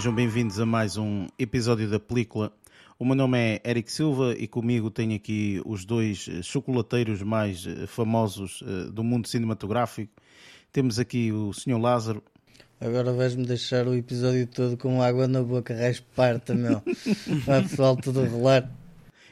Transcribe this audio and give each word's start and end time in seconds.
sejam 0.00 0.14
bem-vindos 0.14 0.58
a 0.58 0.64
mais 0.64 0.96
um 0.96 1.26
episódio 1.38 1.86
da 1.86 2.00
película. 2.00 2.50
O 2.98 3.04
meu 3.04 3.14
nome 3.14 3.36
é 3.38 3.60
Eric 3.62 3.92
Silva 3.92 4.34
e 4.34 4.48
comigo 4.48 4.90
tenho 4.90 5.14
aqui 5.14 5.60
os 5.66 5.84
dois 5.84 6.26
eh, 6.26 6.40
chocolateiros 6.40 7.20
mais 7.20 7.66
eh, 7.66 7.86
famosos 7.86 8.64
eh, 8.66 8.90
do 8.90 9.04
mundo 9.04 9.28
cinematográfico. 9.28 10.10
Temos 10.72 10.98
aqui 10.98 11.30
o 11.30 11.52
Sr. 11.52 11.78
Lázaro. 11.78 12.22
Agora 12.80 13.12
vais-me 13.12 13.44
deixar 13.44 13.86
o 13.86 13.94
episódio 13.94 14.46
todo 14.46 14.74
com 14.78 15.02
água 15.02 15.28
na 15.28 15.42
boca, 15.42 15.76
rasparta, 15.76 16.54
meu. 16.54 16.80
Vai 17.44 17.60
pessoal 17.60 17.94
tudo 17.94 18.22
a 18.22 18.26
rolar. 18.26 18.70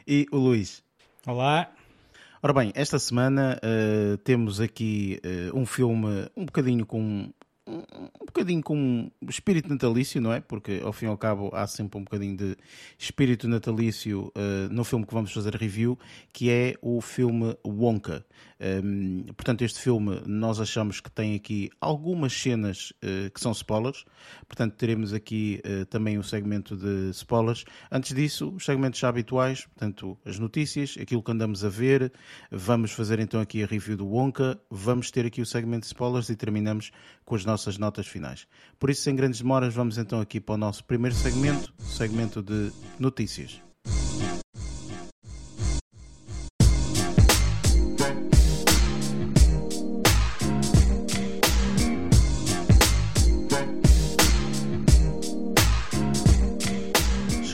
E 0.06 0.26
o 0.30 0.36
Luís. 0.36 0.82
Olá. 1.26 1.72
Ora 2.42 2.52
bem, 2.52 2.72
esta 2.74 2.98
semana 2.98 3.58
uh, 3.64 4.18
temos 4.18 4.60
aqui 4.60 5.18
uh, 5.24 5.58
um 5.58 5.64
filme 5.64 6.28
um 6.36 6.44
bocadinho 6.44 6.84
com 6.84 7.32
um 7.68 8.26
bocadinho 8.26 8.62
com 8.62 9.10
espírito 9.28 9.68
natalício, 9.68 10.20
não 10.20 10.32
é? 10.32 10.40
Porque 10.40 10.80
ao 10.82 10.92
fim 10.92 11.06
e 11.06 11.08
ao 11.08 11.18
cabo 11.18 11.50
há 11.52 11.66
sempre 11.66 11.98
um 11.98 12.04
bocadinho 12.04 12.36
de 12.36 12.56
espírito 12.98 13.46
natalício 13.46 14.32
uh, 14.34 14.72
no 14.72 14.84
filme 14.84 15.04
que 15.04 15.12
vamos 15.12 15.32
fazer 15.32 15.54
review, 15.54 15.98
que 16.32 16.50
é 16.50 16.74
o 16.80 17.00
filme 17.00 17.56
Wonka. 17.66 18.24
Um, 18.60 19.24
portanto, 19.36 19.62
este 19.62 19.80
filme 19.80 20.20
nós 20.26 20.60
achamos 20.60 21.00
que 21.00 21.10
tem 21.10 21.34
aqui 21.34 21.70
algumas 21.80 22.32
cenas 22.32 22.92
uh, 23.04 23.30
que 23.30 23.40
são 23.40 23.52
spoilers, 23.52 24.04
portanto, 24.48 24.74
teremos 24.74 25.12
aqui 25.12 25.62
uh, 25.64 25.86
também 25.86 26.18
um 26.18 26.22
segmento 26.22 26.76
de 26.76 27.10
spoilers. 27.10 27.64
Antes 27.90 28.14
disso, 28.14 28.50
os 28.56 28.64
segmentos 28.64 28.98
já 28.98 29.08
habituais, 29.08 29.66
portanto, 29.66 30.18
as 30.24 30.38
notícias, 30.38 30.96
aquilo 31.00 31.22
que 31.22 31.30
andamos 31.30 31.64
a 31.64 31.68
ver. 31.68 32.12
Vamos 32.50 32.92
fazer 32.92 33.18
então 33.20 33.40
aqui 33.40 33.62
a 33.62 33.66
review 33.66 33.96
do 33.96 34.06
Wonka, 34.06 34.60
vamos 34.70 35.10
ter 35.10 35.24
aqui 35.24 35.40
o 35.40 35.46
segmento 35.46 35.82
de 35.82 35.86
spoilers 35.86 36.28
e 36.28 36.36
terminamos 36.36 36.90
com 37.24 37.34
as 37.34 37.44
nossas 37.44 37.78
notas 37.78 38.06
finais. 38.06 38.46
Por 38.78 38.90
isso, 38.90 39.02
sem 39.02 39.14
grandes 39.14 39.40
demoras, 39.40 39.74
vamos 39.74 39.98
então 39.98 40.20
aqui 40.20 40.40
para 40.40 40.54
o 40.54 40.58
nosso 40.58 40.84
primeiro 40.84 41.14
segmento, 41.14 41.72
segmento 41.78 42.42
de 42.42 42.72
notícias. 42.98 43.67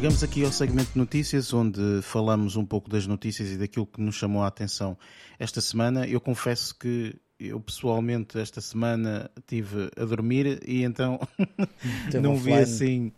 Chegamos 0.05 0.22
aqui 0.22 0.44
ao 0.44 0.52
segmento 0.52 0.92
de 0.92 0.98
notícias, 0.98 1.55
onde 1.55 1.80
falamos 2.02 2.56
um 2.56 2.66
pouco 2.66 2.91
das 2.91 3.06
notícias 3.06 3.50
e 3.52 3.56
daquilo 3.56 3.86
que 3.86 4.02
nos 4.02 4.16
chamou 4.16 4.42
a 4.42 4.48
atenção 4.48 4.98
esta 5.38 5.62
semana. 5.62 6.06
Eu 6.06 6.20
confesso 6.20 6.78
que 6.78 7.19
eu 7.41 7.59
pessoalmente 7.59 8.38
esta 8.38 8.60
semana 8.60 9.31
tive 9.47 9.91
a 9.98 10.04
dormir 10.04 10.60
e 10.69 10.82
então 10.82 11.19
não 12.20 12.37
vi 12.37 12.53
assim, 12.53 13.12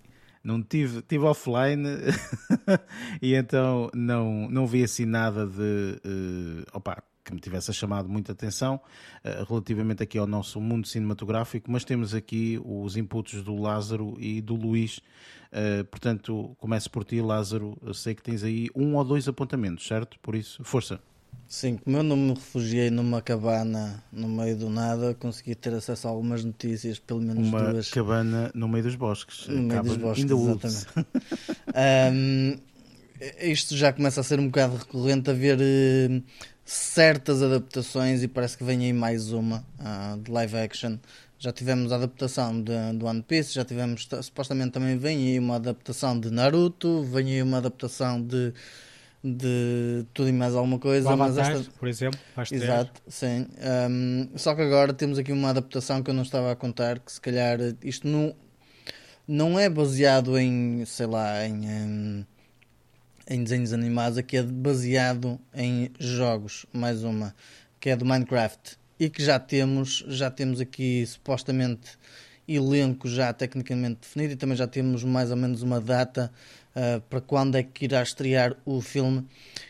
não 0.45 0.63
tive, 0.63 1.03
tive 1.03 1.25
offline 1.25 1.89
e 3.21 3.35
então 3.35 3.91
não, 3.93 4.49
não 4.49 4.65
vi 4.65 4.85
assim 4.85 5.07
nada 5.07 5.45
de 5.45 6.01
uh, 6.07 6.65
opa, 6.73 7.03
que 7.27 7.35
me 7.35 7.41
tivesse 7.41 7.73
chamado 7.75 8.09
muita 8.09 8.33
atenção 8.33 8.77
uh, 9.25 9.45
relativamente 9.49 10.03
aqui 10.03 10.17
ao 10.17 10.27
nosso 10.27 10.61
mundo 10.61 10.87
cinematográfico, 10.87 11.71
mas 11.71 11.85
temos 11.85 12.15
aqui 12.15 12.61
os 12.65 12.97
inputs 12.97 13.43
do 13.43 13.57
Lázaro 13.57 14.17
e 14.21 14.41
do 14.41 14.55
Luís. 14.55 14.99
Uh, 15.53 15.85
portanto, 15.91 16.57
começo 16.59 16.89
por 16.89 17.05
ti, 17.05 17.21
Lázaro. 17.21 17.77
Eu 17.83 17.93
sei 17.93 18.15
que 18.15 18.23
tens 18.23 18.45
aí 18.45 18.69
um 18.75 18.95
ou 18.95 19.05
dois 19.05 19.27
apontamentos, 19.27 19.87
certo? 19.87 20.19
Por 20.21 20.37
isso, 20.37 20.63
força. 20.63 21.01
Sim, 21.49 21.77
como 21.77 21.97
eu 21.97 22.03
não 22.03 22.17
me 22.17 22.35
refugiei 22.35 22.91
numa 22.91 23.23
cabana 23.23 24.03
no 24.13 24.29
meio 24.29 24.57
do 24.57 24.69
nada, 24.69 25.15
consegui 25.15 25.55
ter 25.55 25.75
acesso 25.75 26.09
a 26.09 26.11
algumas 26.11 26.45
notícias, 26.45 26.99
pelo 26.99 27.21
menos 27.21 27.49
Uma 27.49 27.73
duas. 27.73 27.91
cabana 27.91 28.51
no 28.55 28.69
meio 28.69 28.85
dos 28.85 28.97
bosques. 28.97 29.47
No 29.47 29.63
meio 29.63 29.83
dos 29.83 29.97
bosques, 29.97 30.25
exatamente. 30.25 30.87
um, 32.13 32.59
isto 33.41 33.77
já 33.77 33.93
começa 33.93 34.21
a 34.21 34.25
ser 34.25 34.41
um 34.41 34.47
bocado 34.47 34.77
recorrente 34.77 35.31
a 35.31 35.33
ver 35.33 35.59
uh, 35.59 36.23
certas 36.67 37.43
adaptações 37.43 38.25
e 38.25 38.29
parece 38.29 38.59
que 38.59 38.65
vem 38.65 38.85
aí 38.85 38.93
mais 38.93 39.33
uma 39.33 39.65
uh, 39.79 40.21
de 40.21 40.31
live 40.31 40.57
action. 40.57 40.99
Já 41.39 41.53
tivemos 41.53 41.93
a 41.93 41.97
adaptação 41.97 42.61
de, 42.61 42.73
de 42.99 43.05
One 43.05 43.23
Piece, 43.23 43.55
já 43.55 43.65
tivemos, 43.65 44.09
supostamente 44.23 44.73
também 44.73 44.99
vem 44.99 45.19
aí 45.19 45.39
uma 45.39 45.57
adaptação 45.57 46.19
de 46.19 46.31
Naruto, 46.31 47.05
vem 47.05 47.35
aí 47.35 47.43
uma 47.43 47.59
adaptação 47.59 48.21
de 48.21 48.53
de 49.25 50.07
tudo 50.15 50.29
e 50.29 50.33
mais 50.33 50.55
alguma 50.55 50.79
coisa. 50.79 51.17
Mas 51.17 51.37
esta... 51.37 51.71
por 51.79 51.89
exemplo, 51.89 52.19
Exato, 52.53 53.03
sim. 53.09 53.47
Um, 53.91 54.29
só 54.37 54.55
que 54.55 54.63
agora 54.63 54.93
temos 54.93 55.19
aqui 55.19 55.33
uma 55.33 55.51
adaptação 55.51 56.01
que 56.03 56.11
eu 56.11 56.15
não 56.15 56.23
estava 56.23 56.53
a 56.53 56.57
contar, 56.57 57.01
que 57.01 57.11
se 57.11 57.21
calhar 57.21 57.59
isto 57.83 58.07
não, 58.07 58.35
não 59.27 59.59
é 59.59 59.69
baseado 59.69 60.39
em, 60.39 60.85
sei 60.85 61.07
lá, 61.07 61.45
em, 61.45 61.67
em, 61.67 62.27
em 63.29 63.43
desenhos 63.43 63.73
animados, 63.73 64.19
aqui 64.19 64.37
é 64.37 64.43
baseado 64.43 65.39
em 65.55 65.91
jogos, 65.99 66.67
mais 66.73 67.03
uma, 67.03 67.35
que 67.81 67.91
é 67.91 67.97
do 67.97 68.05
Minecraft. 68.05 68.79
E 68.99 69.11
que 69.11 69.23
já 69.23 69.39
temos, 69.39 70.05
já 70.09 70.31
temos 70.31 70.61
aqui 70.61 71.05
supostamente 71.07 71.99
elenco 72.49 73.09
já 73.09 73.33
tecnicamente 73.33 74.01
definido 74.03 74.35
e 74.35 74.37
também 74.37 74.57
já 74.57 74.67
temos 74.67 75.03
mais 75.03 75.31
ou 75.31 75.37
menos 75.37 75.63
uma 75.63 75.81
data 75.81 76.31
uh, 76.75 77.01
para 77.03 77.21
quando 77.21 77.57
é 77.57 77.63
que 77.63 77.85
irá 77.85 78.03
estrear 78.03 78.57
o 78.65 78.81
filme. 78.81 79.27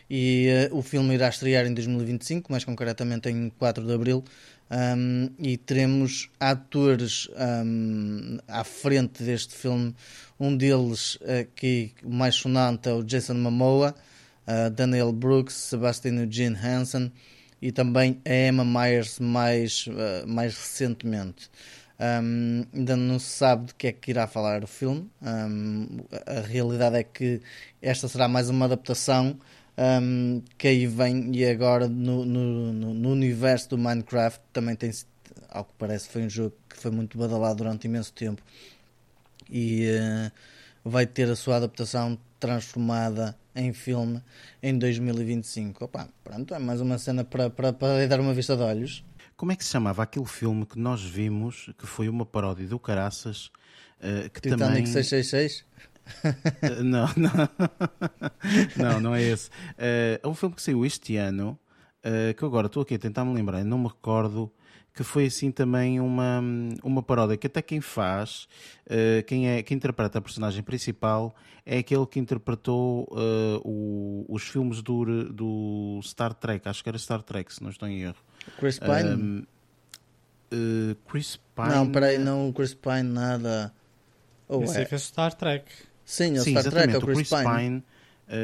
E 0.09 0.47
uh, 0.71 0.77
o 0.77 0.81
filme 0.81 1.13
irá 1.15 1.27
estrear 1.27 1.65
em 1.65 1.73
2025, 1.73 2.51
mais 2.51 2.63
concretamente 2.63 3.29
em 3.29 3.49
4 3.49 3.85
de 3.85 3.93
abril. 3.93 4.23
Um, 4.69 5.29
e 5.39 5.55
teremos 5.55 6.29
atores 6.39 7.29
um, 7.65 8.37
à 8.47 8.63
frente 8.63 9.23
deste 9.23 9.55
filme. 9.55 9.95
Um 10.39 10.55
deles, 10.55 11.15
uh, 11.15 11.47
que 11.55 11.93
o 12.03 12.09
mais 12.09 12.35
sonante, 12.35 12.89
é 12.89 12.93
o 12.93 13.03
Jason 13.03 13.35
Momoa, 13.35 13.95
Daniel 14.75 15.11
Brooks, 15.11 15.53
Sebastian 15.53 16.21
Eugene 16.21 16.55
Hansen 16.55 17.11
e 17.61 17.69
também 17.69 18.21
a 18.25 18.47
Emma 18.47 18.63
Myers 18.63 19.19
mais, 19.19 19.85
mais 20.25 20.55
recentemente. 20.57 21.49
Um, 21.99 22.63
ainda 22.73 22.95
não 22.95 23.19
se 23.19 23.25
sabe 23.25 23.65
de 23.65 23.75
que 23.75 23.87
é 23.87 23.91
que 23.91 24.09
irá 24.09 24.25
falar 24.25 24.63
o 24.63 24.67
filme. 24.67 25.09
A 25.21 26.39
realidade 26.47 26.95
é 26.95 27.03
que 27.03 27.41
esta 27.81 28.07
será 28.07 28.29
mais 28.29 28.49
uma 28.49 28.65
adaptação 28.65 29.37
um, 29.77 30.41
que 30.57 30.67
aí 30.67 30.87
vem 30.87 31.35
e 31.35 31.45
agora 31.45 31.87
no, 31.87 32.25
no, 32.25 32.73
no, 32.73 33.11
universo 33.11 33.69
do 33.69 33.77
Minecraft 33.77 34.41
também 34.51 34.75
tem, 34.75 34.91
ao 35.49 35.65
que 35.65 35.73
parece, 35.77 36.09
foi 36.09 36.23
um 36.23 36.29
jogo 36.29 36.55
que 36.67 36.77
foi 36.77 36.89
muito 36.89 37.17
badalado 37.17 37.57
durante 37.57 37.85
imenso 37.85 38.11
tempo 38.13 38.41
e 39.49 39.87
uh, 39.89 40.31
vai 40.83 41.05
ter 41.05 41.29
a 41.29 41.35
sua 41.35 41.57
adaptação 41.57 42.17
transformada 42.39 43.37
em 43.55 43.73
filme 43.73 44.21
em 44.61 44.77
2025. 44.77 45.85
Opa, 45.85 46.09
pronto, 46.23 46.53
é 46.53 46.59
mais 46.59 46.81
uma 46.81 46.97
cena 46.97 47.23
para, 47.23 47.49
para, 47.49 47.73
para 47.73 48.07
dar 48.07 48.19
uma 48.19 48.33
vista 48.33 48.55
de 48.55 48.63
olhos. 48.63 49.03
Como 49.35 49.51
é 49.51 49.55
que 49.55 49.63
se 49.63 49.69
chamava 49.69 50.01
aquele 50.01 50.25
filme 50.25 50.65
que 50.65 50.79
nós 50.79 51.03
vimos, 51.03 51.69
que 51.77 51.85
foi 51.85 52.09
uma 52.09 52.25
paródia 52.25 52.67
do 52.67 52.79
Caraças, 52.79 53.51
uh, 53.99 54.29
que 54.31 54.41
Titanic 54.41 54.57
também... 54.57 54.85
666? 54.85 55.65
Não, 56.83 57.07
não. 57.15 57.49
não, 58.75 58.99
não 58.99 59.15
é 59.15 59.23
esse. 59.23 59.49
Uh, 59.49 60.19
é 60.21 60.27
um 60.27 60.33
filme 60.33 60.55
que 60.55 60.61
saiu 60.61 60.85
este 60.85 61.15
ano, 61.17 61.57
uh, 62.05 62.33
que 62.33 62.45
agora 62.45 62.67
estou 62.67 62.83
aqui 62.83 62.95
a 62.95 62.99
tentar 62.99 63.25
me 63.25 63.33
lembrar, 63.33 63.63
não 63.63 63.77
me 63.77 63.87
recordo, 63.87 64.51
que 64.97 65.03
foi 65.03 65.27
assim 65.27 65.51
também 65.51 65.99
uma, 65.99 66.41
uma 66.83 67.03
paródia 67.03 67.37
que 67.37 67.45
até 67.45 67.61
quem 67.61 67.79
faz, 67.79 68.47
uh, 68.87 69.23
quem, 69.27 69.47
é, 69.47 69.61
quem 69.61 69.77
interpreta 69.77 70.17
a 70.17 70.21
personagem 70.21 70.63
principal 70.63 71.35
é 71.63 71.77
aquele 71.77 72.05
que 72.07 72.19
interpretou 72.19 73.03
uh, 73.11 73.61
o, 73.63 74.25
os 74.27 74.43
filmes 74.43 74.81
do, 74.81 75.31
do 75.31 75.99
Star 76.01 76.33
Trek, 76.33 76.67
acho 76.67 76.81
que 76.81 76.89
era 76.89 76.97
Star 76.97 77.21
Trek, 77.21 77.53
se 77.53 77.61
não 77.61 77.69
estou 77.69 77.87
em 77.87 78.01
erro. 78.01 78.15
Chris 78.57 78.79
Pine? 78.79 79.09
Um, 79.09 79.45
uh, 80.51 80.95
Chris 81.07 81.39
Pine. 81.55 81.69
Não, 81.69 81.91
peraí, 81.91 82.17
não, 82.17 82.51
Chris 82.51 82.73
Pine, 82.73 83.03
nada. 83.03 83.71
Oh, 84.47 84.63
Esse 84.63 84.81
é. 84.81 84.85
fez 84.85 85.03
Star 85.03 85.33
Trek. 85.33 85.69
Sim, 86.07 86.37
o 86.37 86.41
Sim, 86.41 86.51
Star 86.51 86.71
Trek, 86.71 86.93
é 86.93 86.97
o 86.97 87.01
Chris, 87.01 87.17
Chris 87.17 87.29
Pine. 87.29 87.57
Pine 87.57 87.83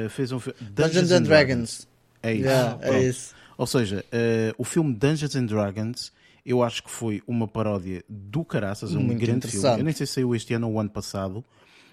uh, 0.06 0.10
fez 0.10 0.32
um 0.34 0.40
filme. 0.40 0.60
Dungeons, 0.60 0.76
Dungeons 0.76 1.12
and 1.12 1.24
Dragons. 1.24 1.28
Dragons. 1.32 1.88
É 2.22 2.34
isso. 2.34 2.46
Yeah, 2.46 2.80
é 2.82 3.04
isso. 3.04 3.36
Ou 3.58 3.66
seja, 3.66 4.06
uh, 4.14 4.56
o 4.58 4.64
filme 4.64 4.94
Dungeons 4.94 5.36
and 5.36 5.46
Dragons 5.46 6.12
eu 6.46 6.62
acho 6.62 6.84
que 6.84 6.92
foi 6.92 7.24
uma 7.26 7.48
paródia 7.48 8.04
do 8.08 8.44
Caraças, 8.44 8.94
um 8.94 9.02
Muito 9.02 9.20
grande 9.20 9.48
filme. 9.48 9.80
Eu 9.80 9.84
nem 9.84 9.94
sei 9.94 10.06
se 10.06 10.14
saiu 10.14 10.36
este 10.36 10.54
ano 10.54 10.68
ou 10.68 10.74
o 10.74 10.80
ano 10.80 10.90
passado, 10.90 11.44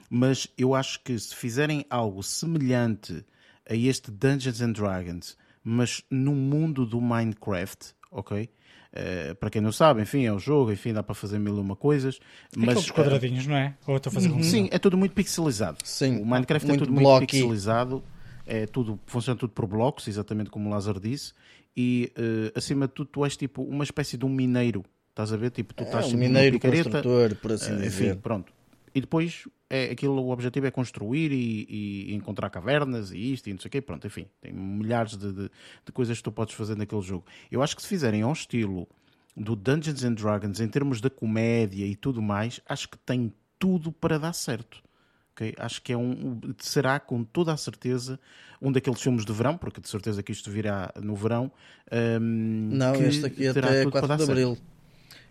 mas 0.08 0.48
eu 0.58 0.74
acho 0.74 1.00
que 1.04 1.16
se 1.16 1.34
fizerem 1.34 1.86
algo 1.88 2.22
semelhante 2.22 3.24
a 3.68 3.74
este 3.74 4.10
Dungeons 4.10 4.60
and 4.60 4.72
Dragons, 4.72 5.36
mas 5.62 6.02
no 6.10 6.32
mundo 6.32 6.84
do 6.84 7.00
Minecraft, 7.00 7.94
ok? 8.10 8.50
Uh, 8.92 9.34
para 9.36 9.50
quem 9.50 9.62
não 9.62 9.70
sabe, 9.70 10.02
enfim, 10.02 10.24
é 10.24 10.32
o 10.32 10.38
jogo, 10.38 10.72
enfim, 10.72 10.92
dá 10.92 11.00
para 11.02 11.14
fazer 11.14 11.38
mil 11.38 11.56
e 11.56 11.60
uma 11.60 11.76
coisas. 11.76 12.18
É 12.52 12.58
mas, 12.58 12.70
aqueles 12.70 12.90
quadradinhos, 12.90 13.46
uh, 13.46 13.50
não 13.50 13.56
é? 13.56 13.74
Ou 13.86 13.96
estou 13.96 14.10
a 14.10 14.14
fazer 14.14 14.42
Sim, 14.42 14.68
é 14.72 14.78
tudo 14.78 14.96
muito 14.96 15.12
pixelizado. 15.12 15.78
Sim, 15.84 16.20
o 16.20 16.26
Minecraft 16.26 16.70
é 16.70 16.76
tudo 16.76 16.92
muito 16.92 17.26
pixelizado. 17.26 18.02
É 18.46 18.66
tudo, 18.66 18.98
funciona 19.06 19.38
tudo 19.38 19.52
por 19.52 19.66
blocos, 19.66 20.08
exatamente 20.08 20.50
como 20.50 20.68
o 20.68 20.72
Lázaro 20.72 20.98
disse. 20.98 21.32
E 21.76 22.12
uh, 22.18 22.58
acima 22.58 22.88
de 22.88 22.94
tudo, 22.94 23.10
tu 23.12 23.24
és 23.24 23.36
tipo 23.36 23.62
uma 23.62 23.84
espécie 23.84 24.16
de 24.16 24.24
um 24.24 24.28
mineiro. 24.28 24.84
Estás 25.10 25.32
a 25.32 25.36
ver? 25.36 25.50
Tipo, 25.50 25.72
tu 25.72 25.84
é, 25.84 25.86
estás 25.86 26.12
um 26.12 26.16
mineiro 26.16 26.58
construtor, 26.58 27.36
por 27.36 27.52
assim 27.52 27.76
dizer. 27.76 28.12
Enfim, 28.12 28.20
pronto 28.20 28.52
E 28.94 29.00
depois 29.00 29.46
é, 29.68 29.90
aquilo, 29.90 30.20
o 30.20 30.30
objetivo 30.30 30.66
é 30.66 30.70
construir 30.70 31.30
e, 31.30 31.66
e, 31.68 32.14
encontrar 32.14 32.50
cavernas 32.50 33.12
e 33.12 33.32
isto 33.32 33.48
e 33.48 33.52
não 33.52 33.60
sei 33.60 33.68
o 33.68 33.72
quê. 33.72 33.80
Pronto, 33.80 34.06
enfim, 34.06 34.26
tem 34.40 34.52
milhares 34.52 35.16
de, 35.16 35.32
de, 35.32 35.50
de, 35.84 35.92
coisas 35.92 36.18
que 36.18 36.24
tu 36.24 36.32
podes 36.32 36.54
fazer 36.54 36.76
naquele 36.76 37.02
jogo. 37.02 37.24
Eu 37.50 37.62
acho 37.62 37.76
que 37.76 37.82
se 37.82 37.88
fizerem 37.88 38.22
ao 38.22 38.32
estilo 38.32 38.88
do 39.36 39.54
Dungeons 39.54 40.02
and 40.02 40.14
Dragons 40.14 40.60
em 40.60 40.68
termos 40.68 41.00
da 41.00 41.08
comédia 41.08 41.86
e 41.86 41.94
tudo 41.94 42.20
mais, 42.20 42.60
acho 42.68 42.88
que 42.88 42.98
tem 42.98 43.32
tudo 43.58 43.92
para 43.92 44.18
dar 44.18 44.32
certo. 44.32 44.82
Okay? 45.32 45.54
Acho 45.56 45.80
que 45.80 45.92
é 45.92 45.96
um, 45.96 46.40
será 46.58 46.98
com 46.98 47.22
toda 47.22 47.52
a 47.52 47.56
certeza 47.56 48.18
um 48.60 48.72
daqueles 48.72 49.00
filmes 49.00 49.24
de 49.24 49.32
verão, 49.32 49.56
porque 49.56 49.80
de 49.80 49.88
certeza 49.88 50.22
que 50.22 50.32
isto 50.32 50.50
virá 50.50 50.92
no 51.00 51.14
verão. 51.14 51.50
Um, 51.92 52.70
não, 52.72 52.94
este 52.96 53.24
aqui 53.24 53.46
até 53.46 53.86
4 53.86 54.16
de 54.16 54.22
Abril. 54.24 54.56
Certo. 54.56 54.79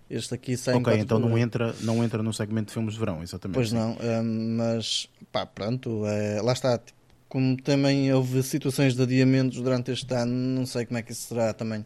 Este 0.10 0.34
aqui 0.34 0.58
sai 0.58 0.76
Ok, 0.76 0.98
então 0.98 1.20
não 1.20 1.38
entra, 1.38 1.76
não 1.82 2.04
entra 2.04 2.24
no 2.24 2.34
segmento 2.34 2.68
de 2.68 2.74
filmes 2.74 2.94
de 2.96 3.00
verão, 3.00 3.22
exatamente. 3.22 3.56
Pois 3.56 3.72
não, 3.72 3.96
um, 4.02 4.56
mas 4.58 5.08
pá, 5.32 5.46
pronto, 5.46 6.06
é, 6.06 6.42
lá 6.42 6.54
está. 6.54 6.80
Como 7.28 7.56
também 7.62 8.12
houve 8.12 8.42
situações 8.42 8.96
de 8.96 9.04
adiamentos 9.04 9.62
durante 9.62 9.92
este 9.92 10.12
ano, 10.16 10.34
não 10.34 10.66
sei 10.66 10.88
como 10.88 10.98
é 10.98 11.04
que 11.04 11.12
isso 11.12 11.28
será 11.28 11.54
também 11.54 11.86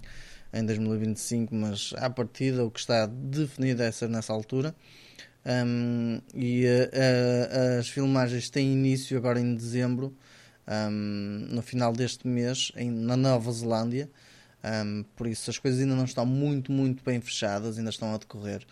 em 0.53 0.65
2025, 0.65 1.53
mas 1.53 1.93
à 1.97 2.09
partida 2.09 2.63
o 2.63 2.71
que 2.71 2.79
está 2.79 3.05
definido 3.07 3.83
é 3.83 3.91
ser 3.91 4.07
nessa 4.07 4.31
altura. 4.31 4.73
Um, 5.45 6.21
e 6.33 6.65
uh, 6.65 7.77
uh, 7.77 7.79
as 7.79 7.89
filmagens 7.89 8.49
têm 8.49 8.71
início 8.71 9.17
agora 9.17 9.39
em 9.39 9.53
dezembro, 9.53 10.15
um, 10.65 11.47
no 11.49 11.61
final 11.61 11.91
deste 11.91 12.25
mês, 12.25 12.71
em, 12.77 12.89
na 12.89 13.17
Nova 13.17 13.51
Zelândia. 13.51 14.09
Um, 14.63 15.03
por 15.15 15.27
isso 15.27 15.49
as 15.49 15.57
coisas 15.57 15.81
ainda 15.81 15.95
não 15.95 16.05
estão 16.05 16.25
muito, 16.25 16.71
muito 16.71 17.03
bem 17.03 17.19
fechadas, 17.19 17.77
ainda 17.77 17.89
estão 17.89 18.13
a 18.13 18.17
decorrer. 18.17 18.65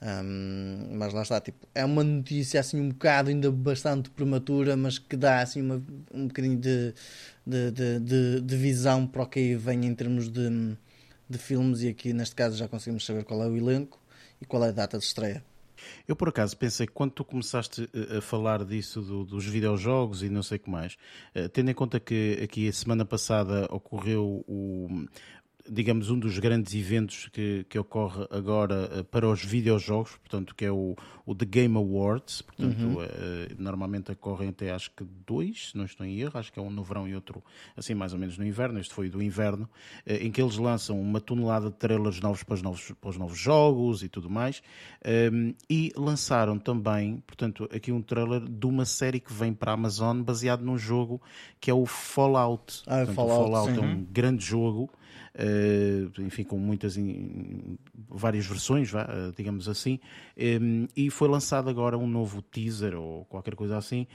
Um, 0.00 0.96
mas 0.96 1.12
lá 1.12 1.22
está, 1.22 1.40
tipo, 1.40 1.66
é 1.74 1.84
uma 1.84 2.04
notícia 2.04 2.60
assim 2.60 2.80
um 2.80 2.90
bocado 2.90 3.30
ainda 3.30 3.50
bastante 3.50 4.10
prematura, 4.10 4.76
mas 4.76 4.98
que 4.98 5.16
dá 5.16 5.40
assim 5.40 5.62
uma, 5.62 5.82
um 6.12 6.28
bocadinho 6.28 6.56
de, 6.56 6.94
de, 7.44 7.70
de, 7.72 8.00
de, 8.00 8.40
de 8.40 8.56
visão 8.56 9.06
para 9.06 9.22
o 9.22 9.26
que 9.26 9.56
vem 9.56 9.86
em 9.86 9.94
termos 9.94 10.28
de, 10.28 10.76
de 11.28 11.38
filmes. 11.38 11.82
E 11.82 11.88
aqui 11.88 12.12
neste 12.12 12.34
caso 12.36 12.56
já 12.56 12.68
conseguimos 12.68 13.04
saber 13.04 13.24
qual 13.24 13.42
é 13.42 13.48
o 13.48 13.56
elenco 13.56 14.00
e 14.40 14.46
qual 14.46 14.64
é 14.64 14.68
a 14.68 14.72
data 14.72 14.98
de 14.98 15.04
estreia. 15.04 15.42
Eu 16.06 16.16
por 16.16 16.28
acaso 16.28 16.56
pensei 16.56 16.86
que 16.86 16.92
quando 16.92 17.12
tu 17.12 17.24
começaste 17.24 17.88
a 18.16 18.20
falar 18.20 18.64
disso 18.64 19.00
do, 19.00 19.24
dos 19.24 19.44
videojogos 19.44 20.22
e 20.22 20.28
não 20.28 20.42
sei 20.42 20.56
o 20.56 20.60
que 20.60 20.70
mais, 20.70 20.96
eh, 21.34 21.48
tendo 21.48 21.70
em 21.70 21.74
conta 21.74 22.00
que 22.00 22.38
aqui 22.42 22.68
a 22.68 22.72
semana 22.72 23.04
passada 23.04 23.66
ocorreu 23.70 24.44
o, 24.48 25.06
digamos, 25.70 26.10
um 26.10 26.18
dos 26.18 26.38
grandes 26.38 26.74
eventos 26.74 27.28
que, 27.32 27.64
que 27.68 27.78
ocorre 27.78 28.26
agora 28.30 28.90
eh, 28.92 29.02
para 29.02 29.28
os 29.28 29.44
videojogos, 29.44 30.16
portanto, 30.16 30.54
que 30.54 30.64
é 30.64 30.70
o, 30.70 30.96
o 31.26 31.34
The 31.34 31.44
Game 31.44 31.76
Awards, 31.76 32.42
portanto, 32.42 32.80
uhum. 32.80 32.94
uh, 32.94 33.06
normalmente 33.58 34.10
ocorrem 34.10 34.48
até 34.48 34.70
acho 34.70 34.90
que 34.92 35.04
dois, 35.26 35.70
se 35.70 35.76
não 35.76 35.84
estou 35.84 36.06
em 36.06 36.18
erro, 36.18 36.38
acho 36.38 36.52
que 36.52 36.58
é 36.58 36.62
um 36.62 36.70
no 36.70 36.82
verão 36.82 37.06
e 37.06 37.14
outro 37.14 37.42
assim 37.76 37.94
mais 37.94 38.12
ou 38.12 38.18
menos 38.18 38.38
no 38.38 38.46
inverno, 38.46 38.78
este 38.78 38.94
foi 38.94 39.08
do 39.08 39.22
inverno, 39.22 39.68
uh, 40.06 40.12
em 40.12 40.30
que 40.30 40.40
eles 40.40 40.56
lançam 40.56 41.00
uma 41.00 41.20
tonelada 41.20 41.70
de 41.70 41.76
trailers 41.76 42.20
novos 42.20 42.42
para 42.42 42.54
os 42.54 42.62
novos, 42.62 42.92
para 43.00 43.10
os 43.10 43.16
novos 43.16 43.38
jogos 43.38 44.02
e 44.02 44.08
tudo 44.08 44.30
mais, 44.30 44.62
ehm, 45.04 45.52
e 45.68 45.92
lançaram 45.96 46.58
também, 46.58 47.22
portanto, 47.26 47.68
aqui 47.72 47.92
um 47.92 48.00
trailer 48.00 48.40
de 48.40 48.66
uma 48.66 48.84
série 48.84 49.20
que 49.20 49.32
vem 49.32 49.52
para 49.52 49.72
a 49.72 49.74
Amazon 49.74 50.22
baseado 50.22 50.62
num 50.62 50.78
jogo 50.78 51.20
que 51.60 51.70
é 51.70 51.74
o 51.74 51.84
Fallout. 51.86 52.82
Ah, 52.86 52.98
portanto, 52.98 53.14
Fallout, 53.14 53.40
o 53.40 53.52
Fallout 53.52 53.74
sim. 53.74 53.78
é 53.78 53.84
um 53.84 54.04
grande 54.04 54.44
jogo 54.44 54.90
enfim, 56.18 56.42
com 56.42 56.58
muitas, 56.58 56.96
várias 58.08 58.46
versões, 58.46 58.90
vá, 58.90 59.04
uh, 59.04 59.32
digamos 59.36 59.68
assim, 59.68 60.00
e 60.96 61.10
foi 61.10 61.28
lançado 61.28 61.70
agora 61.70 61.96
um 61.96 62.08
novo 62.08 62.42
teaser 62.42 62.94
ou 62.94 63.24
qualquer 63.26 63.54
coisa 63.54 63.76
assim, 63.76 64.06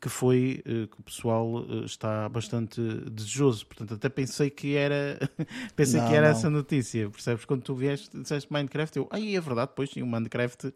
que 0.00 0.08
foi 0.08 0.62
uh, 0.66 0.88
que 0.88 1.00
o 1.00 1.02
pessoal 1.02 1.64
está 1.84 2.28
bastante 2.28 2.80
desejoso. 3.10 3.66
Portanto, 3.66 3.94
até 3.94 4.08
pensei 4.08 4.50
que 4.50 4.76
era, 4.76 5.18
pensei 5.76 6.00
não, 6.00 6.08
que 6.08 6.14
era 6.14 6.30
não. 6.30 6.36
essa 6.36 6.50
notícia, 6.50 7.08
percebes? 7.08 7.44
Quando 7.44 7.62
tu 7.62 7.74
vieste, 7.74 8.10
disseste 8.16 8.52
Minecraft, 8.52 8.96
eu, 8.98 9.08
aí 9.10 9.36
é 9.36 9.40
verdade, 9.40 9.68
depois 9.68 9.90
sim, 9.90 10.02
o 10.02 10.06
Minecraft 10.06 10.72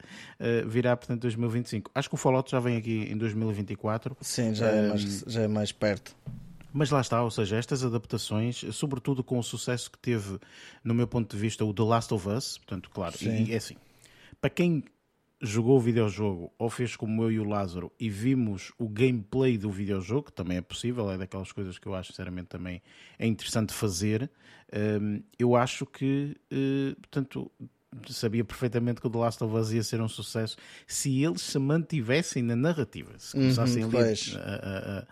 virá, 0.66 0.96
portanto, 0.96 1.22
2025. 1.22 1.90
Acho 1.94 2.08
que 2.08 2.14
o 2.14 2.18
Fallout 2.18 2.50
já 2.50 2.60
vem 2.60 2.76
aqui 2.76 3.08
em 3.10 3.16
2024. 3.16 4.16
Sim, 4.20 4.54
já, 4.54 4.68
é, 4.68 4.88
mais, 4.88 5.24
já 5.26 5.42
é 5.42 5.48
mais 5.48 5.72
perto. 5.72 6.14
Mas 6.78 6.90
lá 6.90 7.00
está, 7.00 7.20
ou 7.24 7.30
seja, 7.30 7.56
estas 7.56 7.84
adaptações, 7.84 8.64
sobretudo 8.70 9.24
com 9.24 9.36
o 9.36 9.42
sucesso 9.42 9.90
que 9.90 9.98
teve, 9.98 10.38
no 10.84 10.94
meu 10.94 11.08
ponto 11.08 11.34
de 11.34 11.42
vista, 11.42 11.64
o 11.64 11.74
The 11.74 11.82
Last 11.82 12.14
of 12.14 12.28
Us, 12.28 12.56
portanto, 12.58 12.88
claro, 12.88 13.18
Sim. 13.18 13.46
e 13.46 13.52
é 13.52 13.56
assim, 13.56 13.74
para 14.40 14.48
quem 14.48 14.84
jogou 15.40 15.78
o 15.78 15.80
videojogo 15.80 16.52
ou 16.56 16.70
fez 16.70 16.94
como 16.94 17.24
eu 17.24 17.32
e 17.32 17.40
o 17.40 17.44
Lázaro 17.44 17.90
e 17.98 18.08
vimos 18.08 18.72
o 18.78 18.88
gameplay 18.88 19.58
do 19.58 19.72
videojogo, 19.72 20.26
que 20.26 20.32
também 20.32 20.58
é 20.58 20.60
possível, 20.60 21.10
é 21.10 21.18
daquelas 21.18 21.50
coisas 21.50 21.78
que 21.78 21.86
eu 21.88 21.96
acho 21.96 22.12
sinceramente 22.12 22.46
também 22.46 22.80
é 23.18 23.26
interessante 23.26 23.72
fazer, 23.72 24.30
hum, 25.02 25.20
eu 25.36 25.56
acho 25.56 25.84
que, 25.84 26.36
eh, 26.48 26.94
portanto, 27.00 27.50
sabia 28.08 28.44
perfeitamente 28.44 29.00
que 29.00 29.06
o 29.06 29.10
The 29.10 29.18
Last 29.18 29.42
of 29.42 29.54
Us 29.54 29.72
ia 29.72 29.82
ser 29.82 30.00
um 30.00 30.08
sucesso 30.08 30.56
se 30.86 31.22
eles 31.22 31.40
se 31.40 31.58
mantivessem 31.58 32.42
na 32.42 32.54
narrativa, 32.54 33.12
se 33.18 33.34
uhum, 33.34 33.42
começassem 33.42 33.84
uhum, 33.84 33.90
a, 33.96 34.00
a, 34.40 35.06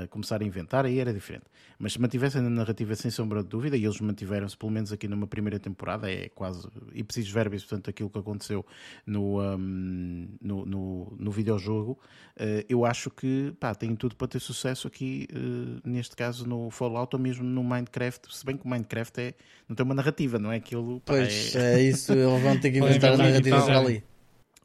a, 0.00 0.02
a, 0.04 0.08
começar 0.08 0.40
a 0.40 0.44
inventar, 0.44 0.84
aí 0.84 0.98
era 0.98 1.12
diferente. 1.12 1.44
Mas 1.78 1.94
se 1.94 2.00
mantivessem 2.00 2.40
na 2.40 2.50
narrativa 2.50 2.94
sem 2.94 3.10
sombra 3.10 3.42
de 3.42 3.48
dúvida, 3.48 3.76
e 3.76 3.84
eles 3.84 4.00
mantiveram-se 4.00 4.56
pelo 4.56 4.70
menos 4.70 4.92
aqui 4.92 5.08
numa 5.08 5.26
primeira 5.26 5.58
temporada, 5.58 6.10
é 6.10 6.28
quase 6.28 6.68
ipsis 6.94 7.28
verbis, 7.28 7.64
portanto, 7.64 7.90
aquilo 7.90 8.08
que 8.08 8.18
aconteceu 8.18 8.64
no, 9.04 9.40
um, 9.40 10.28
no, 10.40 10.64
no, 10.64 11.16
no 11.18 11.30
videojogo, 11.32 11.98
uh, 12.36 12.64
eu 12.68 12.84
acho 12.84 13.10
que 13.10 13.52
pá, 13.58 13.74
tem 13.74 13.96
tudo 13.96 14.14
para 14.14 14.28
ter 14.28 14.40
sucesso 14.40 14.86
aqui, 14.86 15.26
uh, 15.32 15.80
neste 15.88 16.14
caso 16.14 16.46
no 16.46 16.70
Fallout 16.70 17.16
ou 17.16 17.20
mesmo 17.20 17.42
no 17.42 17.64
Minecraft, 17.64 18.32
se 18.32 18.46
bem 18.46 18.56
que 18.56 18.64
o 18.64 18.68
Minecraft 18.68 19.20
é, 19.20 19.34
não 19.68 19.74
tem 19.74 19.84
uma 19.84 19.94
narrativa, 19.94 20.38
não 20.38 20.52
é 20.52 20.56
aquilo. 20.56 21.00
Pá, 21.00 21.14
pois, 21.14 21.56
é, 21.56 21.80
é 21.80 21.82
isso 21.82 22.11
eles 22.14 22.42
vão 22.42 22.58
ter 22.58 22.70
que 22.70 22.78
inventar 22.78 23.16
narrativas 23.16 23.68
ali. 23.68 24.02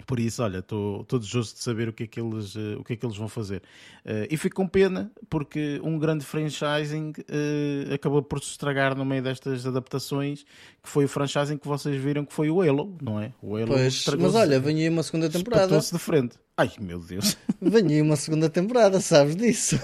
Por 0.05 0.21
isso, 0.21 0.41
olha, 0.41 0.59
estou 0.59 1.05
desejoso 1.19 1.55
de 1.55 1.63
saber 1.63 1.89
o 1.89 1.93
que 1.93 2.03
é 2.03 2.07
que 2.07 2.21
eles, 2.21 2.55
uh, 2.55 2.79
o 2.79 2.83
que 2.83 2.93
é 2.93 2.95
que 2.95 3.05
eles 3.05 3.17
vão 3.17 3.27
fazer. 3.27 3.61
Uh, 4.05 4.25
e 4.29 4.37
fico 4.37 4.55
com 4.55 4.65
pena, 4.65 5.11
porque 5.29 5.81
um 5.83 5.99
grande 5.99 6.23
franchising 6.23 7.11
uh, 7.11 7.93
acabou 7.93 8.21
por 8.21 8.41
se 8.41 8.51
estragar 8.51 8.95
no 8.95 9.03
meio 9.03 9.21
destas 9.21 9.65
adaptações, 9.65 10.45
que 10.81 10.87
foi 10.89 11.05
o 11.05 11.09
franchising 11.09 11.57
que 11.57 11.67
vocês 11.67 12.01
viram 12.01 12.23
que 12.23 12.33
foi 12.33 12.49
o 12.49 12.61
Halo, 12.61 12.95
não 13.01 13.19
é? 13.19 13.33
O 13.41 13.57
Halo 13.57 13.67
pois, 13.67 14.05
mas 14.17 14.33
olha, 14.33 14.59
vem 14.61 14.81
aí 14.81 14.89
uma 14.89 15.03
segunda 15.03 15.29
temporada. 15.29 15.77
de 15.77 15.99
frente. 15.99 16.37
Ai, 16.59 16.71
meu 16.79 16.97
Deus. 16.97 17.37
Aí 17.61 18.01
uma 18.01 18.15
segunda 18.15 18.49
temporada, 18.49 18.99
sabes 18.99 19.35
disso? 19.35 19.79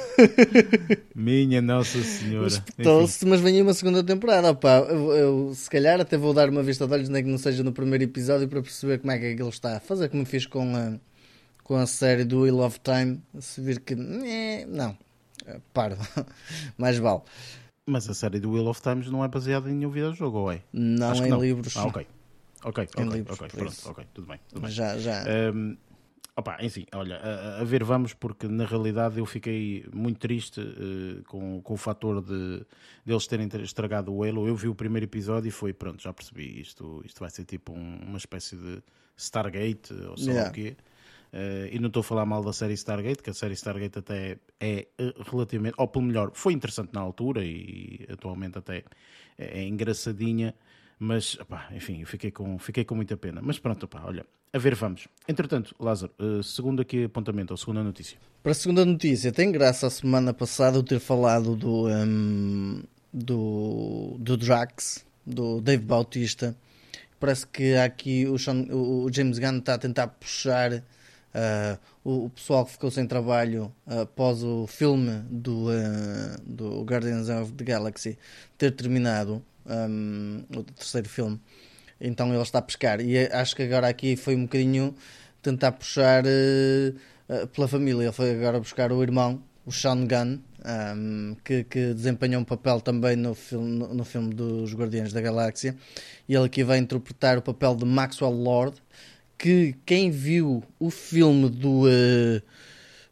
Minha 1.14 1.62
Nossa 1.62 2.02
Senhora. 2.02 2.48
Espetou-se, 2.48 3.24
mas 3.28 3.46
aí 3.46 3.62
uma 3.62 3.76
segunda 3.76 4.04
temporada. 4.04 4.50
Opa, 4.50 4.80
eu, 4.90 5.12
eu, 5.14 5.54
se 5.54 5.70
calhar 5.70 6.02
até 6.02 6.18
vou 6.18 6.34
dar 6.34 6.50
uma 6.50 6.64
vista 6.64 6.88
de 6.88 6.94
olhos, 6.94 7.10
nem 7.10 7.24
que 7.24 7.30
não 7.30 7.38
seja 7.38 7.64
no 7.64 7.72
primeiro 7.72 8.04
episódio, 8.04 8.48
para 8.48 8.60
perceber 8.60 8.98
como 8.98 9.12
é 9.12 9.20
que 9.20 9.26
ele 9.26 9.50
está 9.50 9.78
a 9.78 9.80
fazer, 9.80 10.10
como 10.10 10.26
fiz 10.26 10.48
com 10.48 10.76
a, 10.76 10.98
com 11.64 11.76
a 11.76 11.86
série 11.86 12.24
do 12.24 12.42
Wheel 12.42 12.60
of 12.62 12.80
Time. 12.80 13.22
Se 13.40 13.62
vir 13.62 13.80
que. 13.80 13.94
Não, 13.96 14.98
paro. 15.72 15.96
Mais 16.76 16.98
vale. 16.98 17.22
Mas 17.86 18.10
a 18.10 18.16
série 18.16 18.40
do 18.40 18.52
Wheel 18.52 18.66
of 18.66 18.82
Times 18.82 19.12
não 19.12 19.24
é 19.24 19.28
baseada 19.28 19.70
em 19.70 19.76
nenhum 19.76 19.92
videojogo, 19.92 20.40
ou 20.40 20.52
é? 20.52 20.62
Não, 20.74 21.12
Acho 21.12 21.24
em 21.24 21.30
não. 21.30 21.40
livros. 21.40 21.78
Ah, 21.78 21.86
ok. 21.86 22.08
Ok, 22.66 22.88
ok, 22.96 23.06
livros, 23.06 23.40
ok, 23.40 23.50
pronto, 23.50 23.90
ok, 23.90 24.06
tudo 24.14 24.28
bem. 24.28 24.40
Tudo 24.48 24.62
bem. 24.62 24.72
Já, 24.72 24.98
já. 24.98 25.26
Um, 25.54 25.76
Opa, 26.36 26.58
enfim, 26.62 26.88
olha, 26.96 27.18
a, 27.18 27.62
a, 27.62 27.64
ver 27.64 27.84
vamos, 27.84 28.14
porque 28.14 28.48
na 28.48 28.66
realidade 28.66 29.20
eu 29.20 29.26
fiquei 29.26 29.86
muito 29.94 30.20
triste 30.20 30.60
uh, 30.60 31.24
com, 31.28 31.62
com 31.62 31.74
o 31.76 31.78
fator 31.78 32.24
de, 32.24 32.66
de 33.06 33.14
eles 33.14 33.28
terem 33.28 33.48
estragado 33.62 34.12
o 34.12 34.24
Halo. 34.24 34.48
Eu 34.48 34.56
vi 34.56 34.68
o 34.68 34.74
primeiro 34.74 35.06
episódio 35.06 35.50
e 35.50 35.52
foi, 35.52 35.74
pronto, 35.74 36.02
já 36.02 36.12
percebi, 36.12 36.60
isto, 36.60 37.04
isto 37.06 37.20
vai 37.20 37.30
ser 37.30 37.46
tipo 37.46 37.72
um, 37.72 38.00
uma 38.02 38.18
espécie 38.18 38.56
de 38.56 38.82
Stargate, 39.16 39.94
ou 39.94 40.18
sei 40.18 40.30
yeah. 40.30 40.44
lá 40.44 40.50
o 40.50 40.54
quê. 40.54 40.76
Uh, 41.32 41.70
e 41.72 41.80
não 41.80 41.88
estou 41.88 42.02
a 42.02 42.04
falar 42.04 42.26
mal 42.26 42.44
da 42.44 42.52
série 42.52 42.74
Stargate, 42.74 43.22
que 43.22 43.30
a 43.30 43.34
série 43.34 43.54
Stargate 43.54 44.00
até 44.00 44.38
é 44.60 44.88
eh, 44.98 45.14
relativamente, 45.32 45.76
ou 45.78 45.88
pelo 45.88 46.06
melhor, 46.06 46.32
foi 46.34 46.54
interessante 46.54 46.94
na 46.94 47.02
altura 47.02 47.44
e 47.44 48.08
atualmente 48.12 48.58
até 48.58 48.84
é, 49.38 49.60
é 49.60 49.64
engraçadinha, 49.68 50.56
mas, 50.98 51.38
opá, 51.40 51.70
enfim, 51.74 52.02
eu 52.02 52.08
fiquei 52.08 52.32
com, 52.32 52.58
fiquei 52.58 52.86
com 52.86 52.96
muita 52.96 53.18
pena. 53.18 53.40
Mas 53.44 53.60
pronto, 53.60 53.84
opá, 53.84 54.04
olha, 54.06 54.26
a 54.54 54.60
ver, 54.60 54.76
vamos. 54.76 55.08
Entretanto, 55.28 55.76
Lázaro, 55.80 56.14
uh, 56.20 56.44
segundo 56.44 56.82
aqui 56.82 57.06
apontamento, 57.06 57.52
ou 57.52 57.58
segunda 57.58 57.84
notícia. 57.84 58.18
Para 58.44 58.52
a 58.52 58.56
segunda 58.56 58.86
notícia, 58.86 59.32
tem 59.32 59.52
graça 59.52 59.88
a 59.88 59.90
semana 59.90 60.34
passada 60.34 60.78
eu 60.78 60.84
ter 60.84 61.00
falado 61.00 61.56
do, 61.56 61.88
um, 61.88 62.84
do, 63.12 64.16
do 64.20 64.38
Drax, 64.38 65.06
do 65.26 65.60
Dave 65.60 65.84
Bautista. 65.84 66.56
Parece 67.20 67.48
que 67.48 67.74
aqui 67.76 68.28
o, 68.28 68.38
Sean, 68.38 68.68
o 68.70 69.10
James 69.12 69.40
Gunn 69.40 69.58
está 69.58 69.76
a 69.76 69.78
tentar 69.78 70.08
puxar 70.08 70.74
uh, 70.74 71.80
o, 72.04 72.26
o, 72.26 72.30
pessoal 72.30 72.66
que 72.66 72.74
ficou 72.74 72.92
sem 72.92 73.08
trabalho 73.08 73.74
uh, 73.88 74.02
após 74.02 74.44
o 74.44 74.68
filme 74.68 75.24
do, 75.30 75.70
uh, 75.70 76.42
do 76.46 76.84
Guardians 76.84 77.30
of 77.30 77.54
the 77.54 77.64
Galaxy 77.64 78.18
ter 78.58 78.72
terminado 78.72 79.44
um, 79.66 80.44
o 80.56 80.64
terceiro 80.64 81.10
filme. 81.10 81.40
Então 82.00 82.34
ele 82.34 82.42
está 82.42 82.60
a 82.60 82.62
pescar. 82.62 83.02
E 83.02 83.18
acho 83.28 83.56
que 83.56 83.64
agora 83.64 83.88
aqui 83.88 84.16
foi 84.16 84.36
um 84.36 84.44
bocadinho 84.44 84.96
tentar 85.42 85.72
puxar 85.74 86.24
uh, 86.26 87.48
pela 87.48 87.68
família. 87.68 88.04
Ele 88.04 88.12
foi 88.12 88.32
agora 88.32 88.60
buscar 88.60 88.92
o 88.92 89.02
irmão, 89.02 89.42
o 89.66 89.72
Sean 89.72 90.06
Gunn, 90.06 90.40
um, 90.66 91.36
que, 91.44 91.64
que, 91.66 91.94
desempenhou 91.94 92.42
um 92.42 92.46
papel 92.46 92.80
também 92.82 93.16
no 93.16 93.36
filme, 93.36 93.78
no, 93.78 93.94
no, 93.94 94.06
filme 94.06 94.34
dos 94.34 94.74
Guardiões 94.74 95.12
da 95.14 95.22
Galáxia. 95.22 95.76
E 96.28 96.36
ele 96.36 96.46
aqui 96.46 96.64
vai 96.64 96.78
interpretar 96.78 97.38
o 97.38 97.42
papel 97.42 97.76
de 97.76 97.86
Maxwell 97.86 98.32
Lord, 98.32 98.82
que 99.38 99.76
quem 99.86 100.10
viu 100.10 100.64
o 100.80 100.90
filme 100.90 101.50
do 101.50 101.84
uh, 101.88 102.42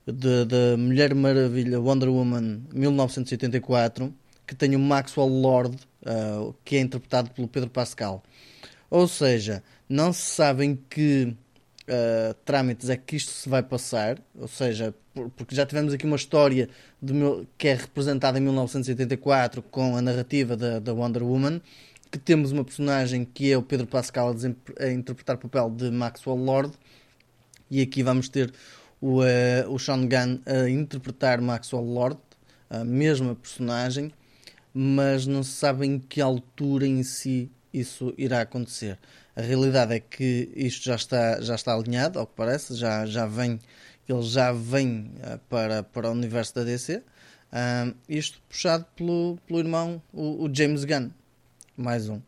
da 0.07 0.77
Mulher 0.77 1.13
Maravilha 1.13 1.79
Wonder 1.79 2.09
Woman 2.09 2.61
1984, 2.73 4.13
que 4.47 4.55
tem 4.55 4.75
o 4.75 4.79
Maxwell 4.79 5.27
Lord, 5.27 5.77
uh, 6.03 6.55
que 6.65 6.77
é 6.77 6.79
interpretado 6.79 7.29
pelo 7.31 7.47
Pedro 7.47 7.69
Pascal. 7.69 8.23
Ou 8.91 9.07
seja, 9.07 9.63
não 9.87 10.11
se 10.11 10.21
sabem 10.21 10.77
que 10.89 11.33
uh, 11.87 12.33
trâmites 12.43 12.89
é 12.89 12.97
que 12.97 13.15
isto 13.15 13.31
se 13.31 13.47
vai 13.47 13.63
passar, 13.63 14.21
ou 14.35 14.49
seja, 14.49 14.93
porque 15.37 15.55
já 15.55 15.65
tivemos 15.65 15.93
aqui 15.93 16.05
uma 16.05 16.17
história 16.17 16.67
de, 17.01 17.13
que 17.57 17.69
é 17.69 17.73
representada 17.73 18.37
em 18.37 18.41
1984 18.41 19.61
com 19.63 19.95
a 19.95 20.01
narrativa 20.01 20.57
da, 20.57 20.79
da 20.79 20.93
Wonder 20.93 21.23
Woman, 21.23 21.61
que 22.11 22.19
temos 22.19 22.51
uma 22.51 22.65
personagem 22.65 23.23
que 23.23 23.49
é 23.49 23.57
o 23.57 23.63
Pedro 23.63 23.87
Pascal 23.87 24.29
a, 24.29 24.83
a 24.83 24.91
interpretar 24.91 25.37
o 25.37 25.39
papel 25.39 25.69
de 25.69 25.89
Maxwell 25.89 26.35
Lord, 26.35 26.73
e 27.69 27.81
aqui 27.81 28.03
vamos 28.03 28.27
ter 28.27 28.51
o, 28.99 29.21
uh, 29.21 29.69
o 29.69 29.79
Sean 29.79 30.05
Gunn 30.05 30.41
a 30.45 30.69
interpretar 30.69 31.39
Maxwell 31.39 31.85
Lord, 31.85 32.19
a 32.69 32.83
mesma 32.83 33.35
personagem, 33.35 34.11
mas 34.73 35.25
não 35.25 35.43
se 35.43 35.53
sabe 35.53 35.85
em 35.85 35.97
que 35.97 36.19
altura 36.19 36.85
em 36.85 37.03
si 37.03 37.49
isso 37.73 38.13
irá 38.17 38.41
acontecer. 38.41 38.97
A 39.35 39.41
realidade 39.41 39.93
é 39.93 39.99
que 39.99 40.51
isto 40.55 40.83
já 40.83 40.95
está, 40.95 41.41
já 41.41 41.55
está 41.55 41.73
alinhado, 41.73 42.19
ao 42.19 42.27
que 42.27 42.33
parece, 42.35 42.75
já, 42.75 43.05
já 43.05 43.25
vem, 43.25 43.59
ele 44.07 44.23
já 44.23 44.51
vem 44.51 45.11
uh, 45.17 45.39
para, 45.49 45.83
para 45.83 46.09
o 46.09 46.11
universo 46.11 46.55
da 46.55 46.63
DC. 46.63 47.03
Ah, 47.51 47.93
isto 48.07 48.41
puxado 48.47 48.85
pelo, 48.95 49.37
pelo 49.45 49.59
irmão, 49.59 50.01
o, 50.13 50.45
o 50.45 50.55
James 50.55 50.85
Gunn. 50.85 51.09
Mais 51.75 52.07
um. 52.07 52.21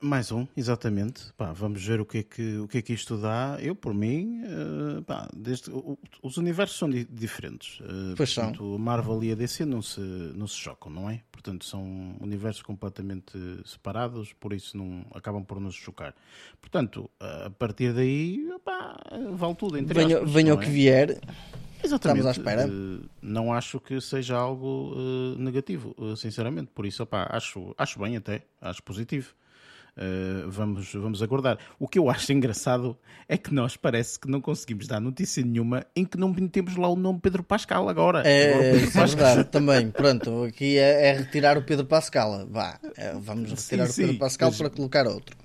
Mais 0.00 0.30
um, 0.30 0.46
exatamente. 0.56 1.32
Pá, 1.36 1.52
vamos 1.52 1.84
ver 1.84 2.00
o 2.00 2.06
que, 2.06 2.18
é 2.18 2.22
que, 2.22 2.58
o 2.58 2.68
que 2.68 2.78
é 2.78 2.82
que 2.82 2.92
isto 2.92 3.16
dá. 3.16 3.58
Eu, 3.60 3.74
por 3.74 3.92
mim, 3.92 4.42
uh, 4.44 5.02
pá, 5.02 5.28
desde, 5.34 5.70
o, 5.70 5.98
os 6.22 6.36
universos 6.36 6.78
são 6.78 6.88
di 6.88 7.04
diferentes. 7.04 7.80
Uh, 7.80 8.14
pois 8.16 8.32
portanto, 8.32 8.58
são. 8.58 8.78
Marvel 8.78 9.24
e 9.24 9.32
a 9.32 9.34
DC 9.34 9.64
não 9.64 9.82
se, 9.82 10.00
não 10.00 10.46
se 10.46 10.54
chocam, 10.54 10.92
não 10.92 11.10
é? 11.10 11.22
Portanto, 11.32 11.64
são 11.64 12.16
universos 12.20 12.62
completamente 12.62 13.32
separados, 13.64 14.32
por 14.32 14.52
isso 14.52 14.76
não 14.76 15.04
acabam 15.14 15.44
por 15.44 15.60
nos 15.60 15.74
chocar. 15.74 16.14
Portanto, 16.60 17.10
a 17.18 17.50
partir 17.50 17.92
daí, 17.92 18.48
pá, 18.64 18.96
vale 19.32 19.54
tudo. 19.56 19.78
Entre 19.78 19.94
venha 19.94 20.16
aspas, 20.18 20.32
venha 20.32 20.54
o 20.54 20.58
que 20.58 20.66
é? 20.66 20.70
vier. 20.70 21.20
Exatamente. 21.82 22.20
Estamos 22.20 22.26
à 22.26 22.30
espera. 22.30 22.68
Uh, 22.68 23.08
não 23.22 23.52
acho 23.52 23.80
que 23.80 24.00
seja 24.00 24.36
algo 24.36 24.94
uh, 24.94 25.38
negativo, 25.38 25.94
uh, 25.98 26.16
sinceramente. 26.16 26.70
Por 26.74 26.86
isso, 26.86 27.02
opá, 27.02 27.28
acho, 27.30 27.74
acho 27.76 27.98
bem 27.98 28.16
até, 28.16 28.42
acho 28.60 28.82
positivo. 28.82 29.34
Uh, 29.98 30.48
vamos, 30.48 30.92
vamos 30.92 31.20
aguardar. 31.20 31.58
O 31.76 31.88
que 31.88 31.98
eu 31.98 32.08
acho 32.08 32.32
engraçado 32.32 32.96
é 33.28 33.36
que 33.36 33.52
nós 33.52 33.76
parece 33.76 34.18
que 34.18 34.30
não 34.30 34.40
conseguimos 34.40 34.86
dar 34.86 35.00
notícia 35.00 35.44
nenhuma 35.44 35.84
em 35.96 36.04
que 36.04 36.16
não 36.16 36.32
temos 36.32 36.76
lá 36.76 36.88
o 36.88 36.94
nome 36.94 37.18
Pedro 37.20 37.42
Pascal 37.42 37.88
agora. 37.88 38.22
É, 38.24 38.54
agora 38.54 38.62
Pedro 38.70 38.92
Pascal. 38.92 39.02
é 39.02 39.34
verdade, 39.34 39.48
também. 39.50 39.90
Pronto, 39.90 40.44
aqui 40.44 40.78
é, 40.78 41.08
é, 41.08 41.12
retirar 41.14 41.58
o 41.58 41.62
Pedro 41.62 41.84
Pascal. 41.84 42.46
Vá, 42.48 42.78
é, 42.96 43.12
vamos 43.14 43.50
retirar 43.50 43.86
sim, 43.86 43.92
o 43.92 43.96
Pedro 43.96 44.12
sim, 44.12 44.18
Pascal 44.18 44.50
mas, 44.50 44.58
para 44.58 44.70
colocar 44.70 45.06
outro. 45.08 45.36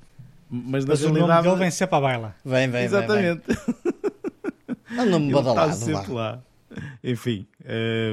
Mas, 0.50 0.86
na 0.86 0.90
mas 0.92 1.02
realidade... 1.02 1.26
o 1.26 1.28
nome 1.28 1.42
dele 1.42 1.56
vem 1.56 1.72
sempre 1.72 1.96
à 1.96 2.02
baila. 2.02 2.36
Vem, 2.46 2.70
vem, 2.70 2.84
Exatamente. 2.84 3.42
Vem, 3.48 3.58
vem. 4.88 5.00
É 5.00 5.02
um 5.02 5.10
nome 5.10 5.34
badalado. 5.34 5.72
Está 5.72 5.86
sempre 5.86 6.14
lá. 6.14 6.44
Enfim, 7.04 7.48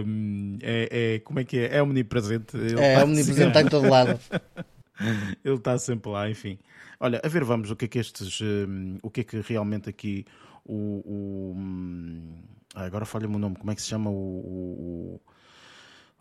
um, 0.06 0.58
é, 0.62 1.14
é, 1.14 1.18
como 1.20 1.38
é 1.38 1.44
que 1.44 1.58
é? 1.58 1.76
É 1.76 1.82
omnipresente. 1.82 2.56
é 2.78 3.02
omnipresente, 3.04 3.48
está 3.48 3.60
em 3.60 3.66
todo 3.68 3.88
lado. 3.88 4.18
Ele 5.44 5.56
está 5.56 5.78
sempre 5.78 6.10
lá, 6.10 6.28
enfim. 6.28 6.58
Olha, 6.98 7.20
a 7.22 7.28
ver, 7.28 7.44
vamos, 7.44 7.70
o 7.70 7.76
que 7.76 7.86
é 7.86 7.88
que 7.88 7.98
estes. 7.98 8.40
Um, 8.40 8.98
o 9.02 9.10
que 9.10 9.22
é 9.22 9.24
que 9.24 9.40
realmente 9.40 9.88
aqui 9.88 10.24
o. 10.64 11.02
o 11.04 11.54
um, 11.56 12.34
agora 12.74 13.04
falha-me 13.04 13.36
o 13.36 13.38
nome, 13.38 13.56
como 13.56 13.70
é 13.70 13.74
que 13.74 13.82
se 13.82 13.88
chama 13.88 14.10
o. 14.10 15.20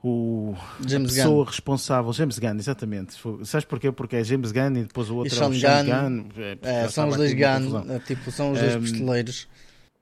o, 0.02 0.08
o 0.08 0.56
James 0.88 1.12
a 1.12 1.16
pessoa 1.16 1.44
Gunn. 1.44 1.52
responsável, 1.52 2.14
James 2.14 2.40
Gunn, 2.40 2.58
exatamente. 2.58 3.16
Sabes 3.44 3.66
porquê? 3.66 3.92
Porque 3.92 4.16
é 4.16 4.24
James 4.24 4.52
Gunn 4.52 4.78
e 4.78 4.84
depois 4.84 5.10
o 5.10 5.18
outro 5.18 5.34
é 5.36 5.48
o 5.48 5.54
Sean 5.54 5.86
Gunn. 5.86 6.24
Gunn. 6.24 6.30
É, 6.38 6.58
é, 6.62 6.88
são 6.88 7.10
os 7.10 7.18
dois 7.18 7.34
Gunn, 7.34 7.92
é, 7.92 8.00
tipo, 8.00 8.32
são 8.32 8.54
os 8.54 8.60
dois 8.60 8.76
um, 8.76 8.82
pistoleiros 8.82 9.48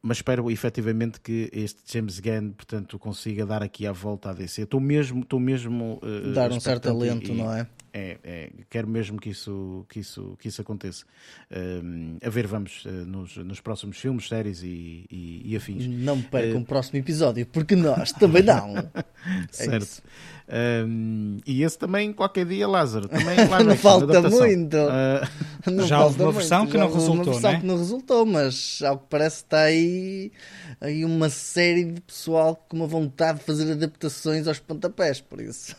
mas 0.08 0.18
espero 0.18 0.50
efetivamente 0.50 1.20
que 1.20 1.50
este 1.52 1.82
James 1.86 2.20
Gunn, 2.20 2.52
portanto, 2.52 2.98
consiga 2.98 3.46
dar 3.46 3.62
aqui 3.62 3.86
a 3.86 3.92
volta 3.92 4.30
à 4.30 4.34
DC. 4.34 4.62
Estou 4.62 4.80
mesmo, 4.80 5.22
estou 5.22 5.40
mesmo 5.40 6.00
uh, 6.02 6.32
dar 6.34 6.52
um 6.52 6.60
certo 6.60 6.84
talento, 6.84 7.34
não 7.34 7.54
é? 7.54 7.68
É, 7.94 8.18
é, 8.24 8.50
quero 8.70 8.88
mesmo 8.88 9.20
que 9.20 9.30
isso, 9.30 9.86
que 9.90 10.00
isso, 10.00 10.38
que 10.40 10.48
isso 10.48 10.62
aconteça. 10.62 11.06
Um, 11.52 12.18
a 12.24 12.30
ver, 12.30 12.48
vamos 12.48 12.86
uh, 12.86 12.90
nos, 12.90 13.38
nos 13.38 13.60
próximos 13.60 13.98
filmes, 13.98 14.28
séries 14.28 14.62
e, 14.64 15.06
e, 15.10 15.42
e 15.46 15.56
afins. 15.56 15.88
Não 15.88 16.22
percam 16.22 16.60
uh, 16.60 16.64
o 16.64 16.66
próximo 16.66 17.00
episódio, 17.00 17.46
porque 17.46 17.76
nós 17.76 18.12
também 18.12 18.44
não. 18.44 18.74
certo. 19.52 20.04
É 20.48 20.84
um, 20.86 21.38
e 21.46 21.64
esse 21.64 21.78
também, 21.78 22.14
qualquer 22.14 22.46
dia, 22.46 22.68
Lázaro. 22.68 23.10
Também 23.10 23.36
lá 23.50 23.62
não 23.64 23.76
falta 23.76 24.22
muito. 24.22 24.78
Uh... 24.78 25.48
Não 25.70 25.86
Já 25.86 26.06
houve 26.06 26.22
uma 26.24 26.32
versão 26.32 26.60
muito. 26.60 26.72
que 26.72 26.78
não 26.78 26.94
resultou, 26.94 27.14
uma 27.16 27.24
versão 27.26 27.52
né? 27.52 27.60
que 27.60 27.66
não 27.66 27.78
resultou, 27.78 28.26
mas 28.26 28.80
ao 28.86 29.00
que 29.00 29.06
parece 29.10 29.38
está 29.38 29.64
aí, 29.64 30.32
aí 30.80 31.04
uma 31.04 31.30
série 31.30 31.84
de 31.84 32.00
pessoal 32.00 32.56
com 32.70 32.78
uma 32.78 32.88
vontade 32.88 33.40
de 33.40 33.44
fazer 33.44 33.70
adaptações 33.74 34.48
aos 34.48 34.60
pontapés, 34.60 35.20
por 35.20 35.42
isso. 35.42 35.76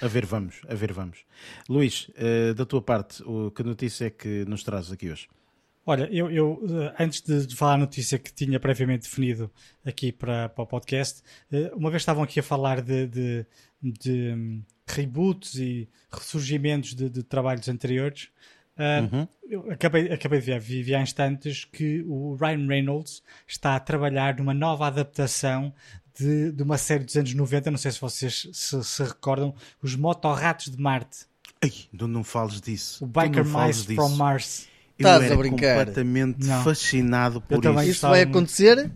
A 0.00 0.06
ver, 0.08 0.26
vamos, 0.26 0.60
a 0.68 0.74
ver, 0.74 0.92
vamos. 0.92 1.24
Luís, 1.68 2.08
uh, 2.10 2.54
da 2.54 2.66
tua 2.66 2.82
parte, 2.82 3.22
o, 3.22 3.50
que 3.50 3.62
notícia 3.62 4.06
é 4.06 4.10
que 4.10 4.44
nos 4.44 4.62
trazes 4.62 4.92
aqui 4.92 5.10
hoje? 5.10 5.28
Olha, 5.88 6.08
eu, 6.10 6.28
eu 6.28 6.60
eh, 6.68 6.94
antes 6.98 7.22
de, 7.22 7.54
falar 7.54 7.74
a 7.74 7.78
notícia 7.78 8.18
que 8.18 8.34
tinha 8.34 8.58
previamente 8.58 9.02
definido 9.02 9.48
aqui 9.84 10.10
para, 10.10 10.48
para 10.48 10.64
o 10.64 10.66
podcast, 10.66 11.22
uh, 11.52 11.76
uma 11.76 11.90
vez 11.90 12.02
estavam 12.02 12.24
aqui 12.24 12.40
a 12.40 12.42
falar 12.42 12.82
de, 12.82 13.06
de, 13.06 13.46
de 13.80 14.32
um, 14.32 14.64
reboots 14.84 15.54
e 15.54 15.88
ressurgimentos 16.10 16.92
de, 16.92 17.08
de 17.08 17.22
trabalhos 17.22 17.68
anteriores. 17.68 18.30
Uh, 18.76 19.16
uhum. 19.16 19.28
Eu 19.48 19.70
acabei, 19.70 20.12
acabei 20.12 20.40
de 20.40 20.46
ver, 20.46 20.60
vi, 20.60 20.82
vi 20.82 20.94
há 20.94 21.00
instantes 21.00 21.64
que 21.64 22.02
o 22.06 22.34
Ryan 22.34 22.66
Reynolds 22.66 23.22
está 23.46 23.76
a 23.76 23.80
trabalhar 23.80 24.36
numa 24.36 24.52
nova 24.52 24.86
adaptação 24.86 25.72
de, 26.18 26.52
de 26.52 26.62
uma 26.62 26.76
série 26.76 27.04
dos 27.04 27.16
anos 27.16 27.32
90, 27.32 27.70
não 27.70 27.78
sei 27.78 27.92
se 27.92 28.00
vocês 28.00 28.48
se, 28.52 28.84
se 28.84 29.02
recordam, 29.02 29.54
os 29.82 29.94
Motorratos 29.94 30.70
de 30.70 30.80
Marte. 30.80 31.26
Ai, 31.62 31.72
não, 31.92 32.08
não 32.08 32.24
fales 32.24 32.60
disso. 32.60 33.04
O 33.04 33.06
Biker 33.06 33.44
Mice 33.44 33.94
from 33.94 34.10
Mars. 34.10 34.68
Eu 34.98 35.06
Estás 35.06 35.24
era 35.24 35.34
a 35.34 35.36
brincar. 35.36 35.78
completamente 35.78 36.46
não. 36.46 36.64
fascinado 36.64 37.40
por 37.40 37.58
isso. 37.64 37.82
Isso 37.82 38.08
vai 38.08 38.22
acontecer? 38.22 38.90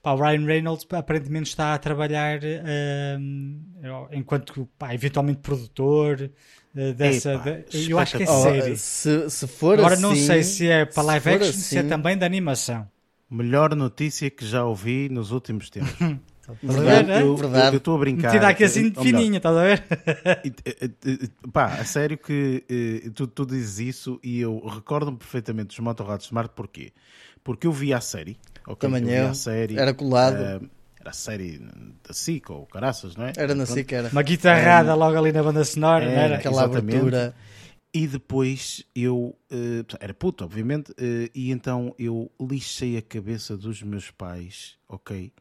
Pá, 0.00 0.12
o 0.12 0.16
Ryan 0.16 0.44
Reynolds 0.46 0.86
aparentemente 0.92 1.48
está 1.48 1.74
a 1.74 1.78
trabalhar 1.78 2.38
uh, 2.38 4.08
enquanto 4.12 4.68
pá, 4.78 4.94
eventualmente 4.94 5.40
produtor 5.40 6.30
uh, 6.78 6.94
dessa. 6.94 7.36
de, 7.36 7.90
eu 7.90 7.98
acho 7.98 8.16
que 8.16 8.22
é 8.22 8.30
oh, 8.30 8.42
série. 8.42 8.76
Se, 8.76 9.30
se 9.30 9.46
for 9.46 9.78
Agora 9.78 9.94
assim, 9.94 10.02
não 10.02 10.14
sei 10.14 10.42
se 10.42 10.68
é 10.68 10.84
para 10.84 11.02
live 11.02 11.30
action, 11.30 11.50
assim, 11.50 11.60
se 11.60 11.78
é 11.78 11.82
também 11.82 12.16
de 12.16 12.24
animação. 12.24 12.88
Melhor 13.30 13.74
notícia 13.74 14.30
que 14.30 14.46
já 14.46 14.64
ouvi 14.64 15.08
nos 15.08 15.32
últimos 15.32 15.68
tempos. 15.68 15.94
Verdade, 16.62 17.10
eu, 17.20 17.36
verdade. 17.36 17.76
Eu 17.76 17.78
estou 17.78 17.94
a 17.94 17.98
brincar. 17.98 18.32
Metida 18.32 18.48
aqui 18.48 18.64
assim 18.64 18.88
de 18.88 18.98
fininha, 18.98 19.36
estás 19.36 19.54
a 19.54 19.62
ver? 19.62 19.84
Pá, 21.52 21.66
a 21.66 21.84
sério 21.84 22.16
que 22.16 22.64
eh, 22.70 23.10
tu, 23.14 23.26
tu 23.26 23.44
dizes 23.44 23.78
isso 23.78 24.20
e 24.24 24.40
eu 24.40 24.58
recordo-me 24.66 25.18
perfeitamente 25.18 25.68
dos 25.68 25.78
Motorrados 25.80 26.24
Smart, 26.24 26.50
porquê? 26.56 26.92
Porque 27.44 27.66
eu 27.66 27.72
vi 27.72 27.92
a 27.92 28.00
série. 28.00 28.38
Okay, 28.66 28.90
Também 28.90 29.10
eu. 29.10 29.26
eu. 29.26 29.34
Série, 29.34 29.78
era 29.78 29.92
colado. 29.92 30.62
Uh, 30.62 30.70
era 31.00 31.10
a 31.10 31.12
série 31.12 31.58
da 32.06 32.12
SIC 32.12 32.50
ou 32.50 32.66
Caraças, 32.66 33.16
não 33.16 33.26
é? 33.26 33.32
Era 33.36 33.54
na 33.54 33.66
SIC, 33.66 33.92
era. 33.92 34.08
Uma 34.08 34.22
guitarrada 34.22 34.94
um, 34.94 34.98
logo 34.98 35.16
ali 35.16 35.32
na 35.32 35.42
banda 35.42 35.64
sonora, 35.64 36.04
era, 36.04 36.14
não 36.14 36.22
era? 36.22 36.36
Aquela 36.36 36.64
exatamente. 36.64 36.96
abertura. 36.96 37.34
E 37.94 38.06
depois 38.06 38.84
eu, 38.94 39.36
uh, 39.50 39.96
era 39.98 40.12
puto, 40.12 40.44
obviamente, 40.44 40.90
uh, 40.92 41.30
e 41.34 41.50
então 41.50 41.94
eu 41.98 42.30
lixei 42.40 42.96
a 42.96 43.02
cabeça 43.02 43.56
dos 43.56 43.82
meus 43.82 44.10
pais, 44.10 44.76
ok? 44.88 45.32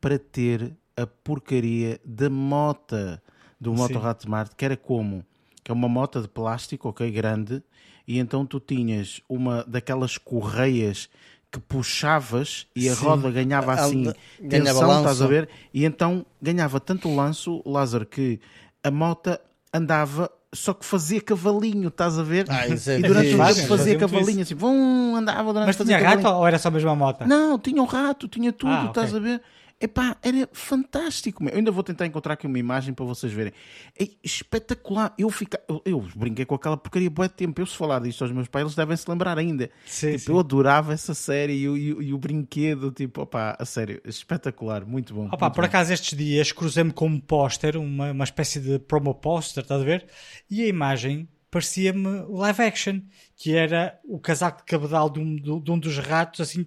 Para 0.00 0.18
ter 0.18 0.76
a 0.96 1.06
porcaria 1.06 2.00
da 2.04 2.28
mota 2.28 3.22
do 3.60 3.72
Motorrad 3.72 4.24
Marte, 4.26 4.56
que 4.56 4.64
era 4.64 4.76
como? 4.76 5.24
Que 5.62 5.70
é 5.70 5.74
uma 5.74 5.88
moto 5.88 6.20
de 6.20 6.28
plástico, 6.28 6.88
ok? 6.88 7.10
Grande, 7.10 7.62
e 8.06 8.18
então 8.18 8.44
tu 8.44 8.60
tinhas 8.60 9.20
uma 9.28 9.64
daquelas 9.64 10.18
correias 10.18 11.08
que 11.54 11.60
puxavas 11.60 12.66
e 12.74 12.88
a 12.88 12.96
Sim. 12.96 13.04
roda 13.04 13.30
ganhava 13.30 13.72
assim 13.72 14.12
ganhava 14.40 14.80
tensão, 14.80 14.96
estás 14.98 15.22
a 15.22 15.26
ver? 15.28 15.48
E 15.72 15.84
então 15.84 16.26
ganhava 16.42 16.80
tanto 16.80 17.14
lanço, 17.14 17.62
Lázaro, 17.64 18.04
que 18.04 18.40
a 18.82 18.90
moto 18.90 19.38
andava 19.72 20.28
só 20.52 20.72
que 20.74 20.84
fazia 20.84 21.20
cavalinho, 21.20 21.88
estás 21.88 22.18
a 22.18 22.22
ver? 22.24 22.46
Ah, 22.48 22.66
isso 22.68 22.90
é 22.90 22.98
e 22.98 23.02
durante 23.02 23.28
o 23.28 23.30
jogo 23.30 23.44
Fazem, 23.44 23.66
fazia 23.68 23.96
cavalinho, 23.96 24.42
assim, 24.42 24.54
vum, 24.54 25.14
andava 25.16 25.52
durante 25.52 25.66
Mas 25.68 25.76
fazia 25.76 25.96
tinha 25.96 26.08
rato 26.08 26.22
cavalinho. 26.22 26.40
ou 26.40 26.46
era 26.48 26.58
só 26.58 26.70
mesmo 26.72 26.90
a 26.90 26.94
moto? 26.96 27.24
Não, 27.26 27.56
tinha 27.58 27.80
um 27.80 27.86
rato, 27.86 28.26
tinha 28.28 28.52
tudo, 28.52 28.72
Ah, 28.72 28.86
estás 28.88 29.14
a 29.14 29.18
ver? 29.20 29.40
Epá, 29.80 30.16
era 30.22 30.48
fantástico. 30.52 31.44
Eu 31.48 31.56
ainda 31.56 31.70
vou 31.70 31.82
tentar 31.82 32.06
encontrar 32.06 32.34
aqui 32.34 32.46
uma 32.46 32.58
imagem 32.58 32.94
para 32.94 33.04
vocês 33.04 33.32
verem. 33.32 33.52
É 33.98 34.08
espetacular. 34.22 35.12
Eu, 35.18 35.28
fica... 35.30 35.60
eu, 35.68 35.82
eu 35.84 36.00
brinquei 36.16 36.44
com 36.44 36.54
aquela 36.54 36.76
porcaria 36.76 37.10
bué 37.10 37.28
de 37.28 37.34
tempo. 37.34 37.60
Eu 37.60 37.66
se 37.66 37.76
falar 37.76 38.00
disto 38.00 38.22
aos 38.22 38.32
meus 38.32 38.48
pais, 38.48 38.62
eles 38.64 38.74
devem 38.74 38.96
se 38.96 39.08
lembrar 39.10 39.36
ainda. 39.38 39.70
Sim, 39.84 40.12
tipo, 40.12 40.18
sim. 40.18 40.32
eu 40.32 40.38
adorava 40.38 40.92
essa 40.94 41.12
série 41.12 41.54
e, 41.54 41.68
o- 41.68 41.76
e 41.76 41.88
e 42.08 42.14
o 42.14 42.18
brinquedo, 42.18 42.90
tipo, 42.90 43.22
opá, 43.22 43.56
a 43.58 43.64
sério, 43.64 44.00
espetacular, 44.04 44.86
muito 44.86 45.12
bom. 45.14 45.26
Opa, 45.26 45.46
muito 45.46 45.54
por 45.54 45.62
bom. 45.62 45.66
acaso 45.66 45.92
estes 45.92 46.16
dias 46.16 46.50
cruzei-me 46.52 46.92
com 46.92 47.06
um 47.06 47.20
póster, 47.20 47.76
uma, 47.76 48.10
uma 48.12 48.24
espécie 48.24 48.60
de 48.60 48.78
promo 48.78 49.14
póster, 49.14 49.62
estás 49.64 49.80
a 49.80 49.84
ver? 49.84 50.06
E 50.50 50.62
a 50.62 50.66
imagem 50.66 51.28
parecia-me 51.50 52.24
live 52.28 52.62
action, 52.62 53.00
que 53.36 53.54
era 53.54 53.98
o 54.04 54.18
casaco 54.18 54.58
de 54.58 54.64
cabedal 54.64 55.08
de 55.08 55.20
um, 55.20 55.36
de 55.36 55.70
um 55.70 55.78
dos 55.78 55.98
ratos, 55.98 56.40
assim, 56.40 56.66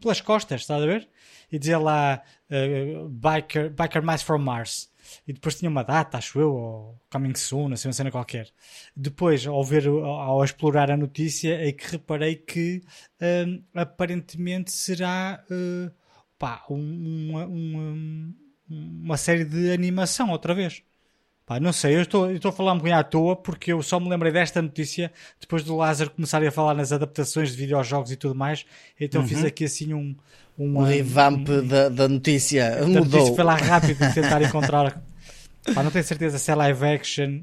pelas 0.00 0.20
costas, 0.20 0.62
estás 0.62 0.82
a 0.82 0.86
ver? 0.86 1.08
E 1.50 1.58
dizia 1.58 1.78
lá 1.78 2.22
eh, 2.50 3.04
Biker, 3.10 3.70
Biker 3.70 4.02
Mice 4.02 4.24
from 4.24 4.38
Mars. 4.38 4.90
E 5.26 5.32
depois 5.32 5.54
tinha 5.58 5.70
uma 5.70 5.82
data, 5.82 6.18
acho 6.18 6.38
eu, 6.38 6.52
ou 6.54 7.00
Coming 7.10 7.34
Soon, 7.34 7.72
assim, 7.72 7.88
uma 7.88 7.94
cena 7.94 8.10
qualquer. 8.10 8.50
Depois, 8.94 9.46
ao 9.46 9.64
ver, 9.64 9.86
ao, 9.88 10.44
explorar 10.44 10.90
a 10.90 10.96
notícia, 10.96 11.54
é 11.66 11.72
que 11.72 11.92
reparei 11.92 12.36
que 12.36 12.82
hum, 13.46 13.62
aparentemente 13.74 14.70
será 14.72 15.42
eh, 15.50 15.90
pá, 16.38 16.64
um- 16.70 17.32
uma, 17.36 17.46
uma 18.68 19.16
série 19.16 19.44
de 19.44 19.72
animação 19.72 20.30
outra 20.30 20.54
vez. 20.54 20.82
Pá, 21.48 21.58
não 21.58 21.72
sei, 21.72 21.96
eu 21.96 22.02
estou, 22.02 22.28
eu 22.28 22.36
estou 22.36 22.50
a 22.50 22.52
falar 22.52 22.72
um 22.74 22.76
bocadinho 22.76 23.00
à 23.00 23.02
toa 23.02 23.34
porque 23.34 23.72
eu 23.72 23.82
só 23.82 23.98
me 23.98 24.06
lembrei 24.06 24.30
desta 24.30 24.60
notícia 24.60 25.10
depois 25.40 25.64
do 25.64 25.74
Lázaro 25.74 26.10
começar 26.10 26.44
a 26.44 26.50
falar 26.50 26.74
nas 26.74 26.92
adaptações 26.92 27.52
de 27.52 27.56
videojogos 27.56 28.12
e 28.12 28.16
tudo 28.16 28.34
mais. 28.34 28.66
Então 29.00 29.26
fiz 29.26 29.42
aqui 29.42 29.64
assim 29.64 29.94
um. 29.94 30.14
um 30.58 30.76
O 30.76 30.82
revamp 30.82 31.48
da, 31.66 31.88
da 31.88 32.06
notícia 32.06 32.76
da 32.76 32.86
notícia 32.86 33.20
mudou. 33.20 33.34
foi 33.34 33.44
lá 33.44 33.56
rápido 33.56 33.96
de 33.96 34.12
tentar 34.12 34.42
encontrar. 34.44 35.02
Pá, 35.74 35.82
não 35.82 35.90
tenho 35.90 36.04
certeza 36.04 36.38
se 36.38 36.50
é 36.50 36.54
live 36.54 36.84
action. 36.84 37.40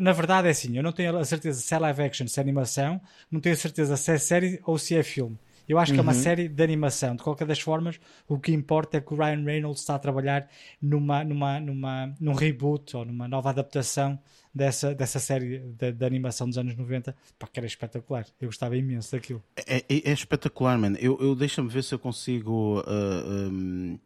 Na 0.00 0.12
verdade 0.12 0.46
é 0.46 0.52
assim, 0.52 0.76
eu 0.76 0.82
não 0.84 0.92
tenho 0.92 1.16
a 1.18 1.24
certeza 1.24 1.60
se 1.60 1.74
é 1.74 1.78
live 1.80 2.02
action, 2.04 2.28
se 2.28 2.38
é 2.38 2.42
animação, 2.42 3.00
não 3.28 3.40
tenho 3.40 3.56
a 3.56 3.58
certeza 3.58 3.96
se 3.96 4.12
é 4.12 4.18
série 4.18 4.60
ou 4.64 4.78
se 4.78 4.94
é 4.94 5.02
filme. 5.02 5.36
Eu 5.68 5.78
acho 5.78 5.92
que 5.92 5.98
é 5.98 6.02
uma 6.02 6.14
série 6.14 6.48
de 6.48 6.62
animação. 6.62 7.14
De 7.16 7.22
qualquer 7.22 7.46
das 7.46 7.60
formas, 7.60 8.00
o 8.28 8.38
que 8.38 8.52
importa 8.52 8.96
é 8.98 9.00
que 9.00 9.12
o 9.14 9.16
Ryan 9.16 9.44
Reynolds 9.44 9.80
está 9.80 9.94
a 9.94 9.98
trabalhar 9.98 10.48
numa, 10.80 11.22
numa, 11.24 11.60
numa, 11.60 12.14
num 12.20 12.32
reboot 12.34 12.96
ou 12.96 13.04
numa 13.04 13.28
nova 13.28 13.50
adaptação 13.50 14.18
dessa, 14.54 14.94
dessa 14.94 15.18
série 15.20 15.58
de, 15.60 15.92
de 15.92 16.04
animação 16.04 16.48
dos 16.48 16.58
anos 16.58 16.76
90. 16.76 17.14
Pá, 17.38 17.46
que 17.46 17.60
era 17.60 17.66
espetacular. 17.66 18.26
Eu 18.40 18.48
gostava 18.48 18.76
imenso 18.76 19.12
daquilo. 19.12 19.42
É, 19.66 19.76
é- 19.78 19.84
é 19.88 20.12
espetacular, 20.12 20.76
mano. 20.78 20.96
Eu, 21.00 21.16
eu 21.20 21.34
deixa-me 21.34 21.68
ver 21.68 21.84
se 21.84 21.94
eu 21.94 21.98
consigo 21.98 22.82
ah, 22.86 23.24
um, 23.52 23.98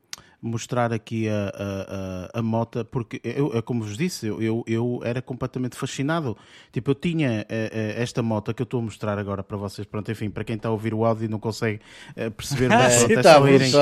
mostrar 0.45 0.93
aqui 0.93 1.29
a, 1.29 1.33
a, 1.33 2.37
a, 2.37 2.39
a 2.41 2.43
mota, 2.43 2.85
porque 2.85 3.21
eu, 3.25 3.57
é 3.57 3.63
como 3.63 3.83
vos 3.83 3.97
disse, 3.97 4.27
eu, 4.27 4.63
eu, 4.67 5.01
era 5.03 5.23
completamente 5.23 5.77
fascinado. 5.77 6.37
Tipo, 6.71 6.91
eu 6.91 6.95
tinha 6.95 7.47
eh, 7.49 7.71
eh, 7.73 7.95
esta 8.03 8.23
moto 8.23 8.53
que 8.53 8.61
eu 8.61 8.65
estou 8.65 8.81
a 8.81 8.83
mostrar 8.83 9.19
agora 9.19 9.43
para 9.43 9.57
vocês. 9.57 9.87
Pronto, 9.87 10.11
enfim, 10.13 10.29
para 10.29 10.45
quem 10.45 10.57
está 10.57 10.69
a 10.69 10.73
ouvir 10.73 10.93
o 10.93 11.05
áudio 11.05 11.25
e 11.25 11.29
não 11.29 11.39
consegue 11.39 11.81
eh, 12.15 12.29
perceber, 12.29 12.69
pronto, 12.69 12.83
é, 12.83 13.15
Está 13.15 13.35
só 13.35 13.49
irem, 13.49 13.73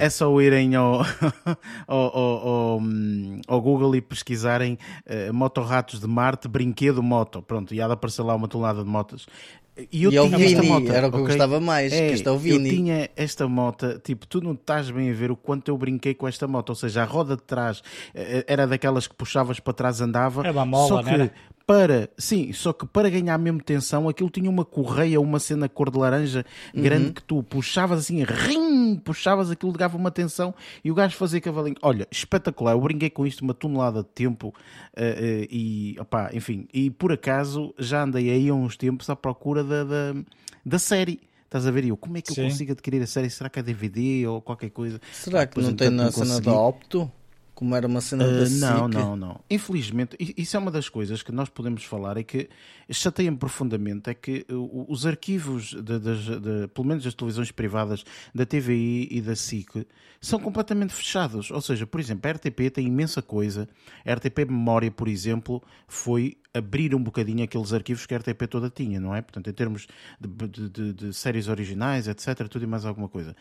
é 0.00 0.10
só 0.10 0.40
irem 0.40 0.74
ao, 0.74 1.02
ao, 1.86 2.16
ao, 2.16 2.48
ao, 2.48 2.78
hum, 2.78 3.40
ao 3.46 3.60
Google 3.60 3.94
e 3.96 4.00
pesquisarem 4.00 4.78
eh, 5.04 5.30
motorratos 5.30 6.00
de 6.00 6.06
Marte, 6.06 6.48
brinquedo 6.48 7.02
moto. 7.02 7.42
Pronto, 7.42 7.74
e 7.74 7.82
há 7.82 7.86
de 7.86 7.92
aparecer 7.92 8.22
lá 8.22 8.34
uma 8.34 8.48
tonelada 8.48 8.82
de 8.82 8.88
motos. 8.88 9.26
E 9.92 10.02
eu 10.04 10.12
E 10.12 10.16
é 10.16 10.20
tinha 10.22 10.44
esta 10.44 10.60
Vini, 10.60 10.72
moto, 10.72 10.92
era 10.92 11.06
o 11.06 11.10
que 11.10 11.16
eu 11.16 11.22
ok? 11.22 11.36
gostava 11.36 11.60
mais, 11.60 11.92
que 11.92 11.98
este 12.00 12.26
é 12.26 12.30
o 12.30 12.34
Eu 12.34 12.40
tinha 12.64 13.08
esta 13.14 13.46
moto, 13.46 14.00
tipo, 14.02 14.26
tu 14.26 14.40
não 14.40 14.52
estás 14.52 14.90
bem 14.90 15.10
a 15.10 15.14
ver 15.14 15.30
o 15.30 15.36
quanto 15.36 15.68
eu 15.68 15.78
brinquei 15.78 16.14
com 16.14 16.26
esta 16.26 16.48
moto, 16.48 16.70
ou 16.70 16.74
seja, 16.74 17.02
a 17.02 17.04
roda 17.04 17.36
de 17.36 17.42
trás 17.42 17.82
eh, 18.14 18.44
era 18.48 18.66
daquelas 18.66 19.06
que 19.06 19.14
puxavas 19.14 19.60
para 19.60 19.72
trás 19.72 20.00
andava. 20.00 20.42
Era 20.42 20.52
uma 20.52 20.66
mola, 20.66 20.88
só 20.88 20.96
não 20.96 21.04
que 21.04 21.10
era? 21.10 21.32
Para, 21.68 22.08
sim, 22.16 22.50
só 22.54 22.72
que 22.72 22.86
para 22.86 23.10
ganhar 23.10 23.36
mesmo 23.36 23.62
tensão, 23.62 24.08
aquilo 24.08 24.30
tinha 24.30 24.48
uma 24.48 24.64
correia, 24.64 25.20
uma 25.20 25.38
cena 25.38 25.68
cor 25.68 25.90
de 25.90 25.98
laranja 25.98 26.42
Uhum. 26.74 26.82
grande 26.82 27.12
que 27.12 27.22
tu 27.22 27.42
puxavas 27.42 27.98
assim, 27.98 28.24
rim, 28.24 28.96
puxavas 28.96 29.50
aquilo, 29.50 29.72
dava 29.72 29.94
uma 29.98 30.10
tensão 30.10 30.54
e 30.82 30.90
o 30.90 30.94
gajo 30.94 31.14
fazia 31.14 31.42
cavalinho. 31.42 31.76
Olha, 31.82 32.08
espetacular, 32.10 32.72
eu 32.72 32.80
brinquei 32.80 33.10
com 33.10 33.26
isto 33.26 33.42
uma 33.42 33.52
tonelada 33.52 34.02
de 34.02 34.08
tempo 34.08 34.54
eh, 34.96 35.42
eh, 35.42 35.48
e, 35.50 35.96
opá, 36.00 36.30
enfim, 36.32 36.66
e 36.72 36.88
por 36.90 37.12
acaso 37.12 37.74
já 37.78 38.02
andei 38.02 38.30
aí 38.30 38.48
há 38.48 38.54
uns 38.54 38.74
tempos 38.74 39.10
à 39.10 39.14
procura 39.14 39.62
da, 39.62 39.84
da, 39.84 40.14
da 40.64 40.78
série. 40.78 41.20
Estás 41.44 41.66
a 41.66 41.70
ver? 41.70 41.84
E 41.84 41.88
eu, 41.90 41.98
como 41.98 42.16
é 42.16 42.22
que 42.22 42.32
Sim. 42.32 42.42
eu 42.42 42.48
consigo 42.48 42.72
adquirir 42.72 43.02
a 43.02 43.06
série? 43.06 43.28
Será 43.28 43.50
que 43.50 43.58
é 43.58 43.62
DVD 43.62 44.26
ou 44.26 44.40
qualquer 44.40 44.70
coisa? 44.70 44.98
Será 45.12 45.46
que 45.46 45.60
não 45.60 45.74
tem 45.74 45.90
na 45.90 46.10
cena 46.10 46.40
da 46.40 46.52
Opto? 46.52 47.12
Como 47.58 47.74
era 47.74 47.88
uma 47.88 48.00
cena 48.00 48.24
Uh, 48.24 48.30
da 48.30 48.48
não, 48.50 48.84
SIC? 48.86 48.94
não, 48.94 49.16
não. 49.16 49.40
Infelizmente, 49.50 50.16
isso 50.36 50.56
é 50.56 50.60
uma 50.60 50.70
das 50.70 50.88
coisas 50.88 51.24
que 51.24 51.32
nós 51.32 51.48
podemos 51.48 51.82
falar 51.82 52.16
é 52.16 52.22
que 52.22 52.48
chateia-me 52.88 53.36
profundamente 53.36 54.08
é 54.10 54.14
que 54.14 54.46
os 54.48 55.04
arquivos, 55.04 55.70
de, 55.70 55.98
das- 55.98 56.20
de- 56.40 56.68
pelo 56.72 56.86
menos 56.86 57.02
das 57.02 57.14
televisões 57.14 57.50
privadas 57.50 58.04
da 58.32 58.46
TVI 58.46 59.08
e 59.10 59.20
da 59.20 59.34
SIC, 59.34 59.84
são 60.20 60.38
completamente 60.38 60.94
fechados. 60.94 61.50
Ou 61.50 61.60
seja, 61.60 61.84
por 61.84 61.98
exemplo, 61.98 62.30
a 62.30 62.34
RTP 62.34 62.70
tem 62.72 62.86
imensa 62.86 63.20
coisa. 63.20 63.68
A 64.06 64.12
RTP 64.14 64.44
Memória, 64.48 64.90
por 64.92 65.08
exemplo, 65.08 65.60
foi 65.88 66.36
abrir 66.54 66.94
um 66.94 67.02
bocadinho 67.02 67.44
aqueles 67.44 67.72
arquivos 67.72 68.06
que 68.06 68.14
a 68.14 68.18
RTP 68.18 68.46
toda 68.48 68.70
tinha, 68.70 68.98
não 68.98 69.14
é? 69.14 69.20
Portanto, 69.22 69.48
em 69.48 69.52
termos 69.52 69.86
de, 70.20 70.48
de- 70.48 70.68
de- 70.70 70.92
de 70.92 71.12
séries 71.14 71.46
originais, 71.48 72.08
etc., 72.08 72.48
tudo 72.48 72.64
e 72.64 72.66
mais 72.66 72.84
alguma 72.84 73.08
coisa. 73.08 73.36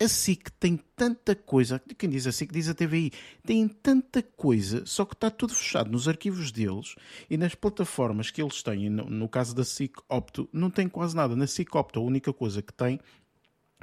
A 0.00 0.08
SIC 0.08 0.50
tem 0.58 0.78
tanta 0.96 1.34
coisa, 1.34 1.80
quem 1.98 2.08
diz 2.08 2.26
a 2.26 2.32
SIC 2.32 2.52
diz 2.52 2.68
a 2.68 2.74
TVI, 2.74 3.12
tem 3.44 3.66
tanta 3.68 4.22
coisa, 4.22 4.84
só 4.86 5.04
que 5.04 5.14
está 5.14 5.30
tudo 5.30 5.54
fechado 5.54 5.90
nos 5.90 6.08
arquivos 6.08 6.50
deles 6.52 6.94
e 7.28 7.36
nas 7.36 7.54
plataformas 7.54 8.30
que 8.30 8.40
eles 8.42 8.62
têm, 8.62 8.88
no, 8.88 9.04
no 9.04 9.28
caso 9.28 9.54
da 9.54 9.64
SIC 9.64 9.94
Opto, 10.08 10.48
não 10.52 10.70
tem 10.70 10.88
quase 10.88 11.14
nada. 11.16 11.34
Na 11.36 11.46
SIC 11.46 11.74
Opto, 11.74 12.00
a 12.00 12.02
única 12.02 12.32
coisa 12.32 12.62
que 12.62 12.72
tem 12.72 13.00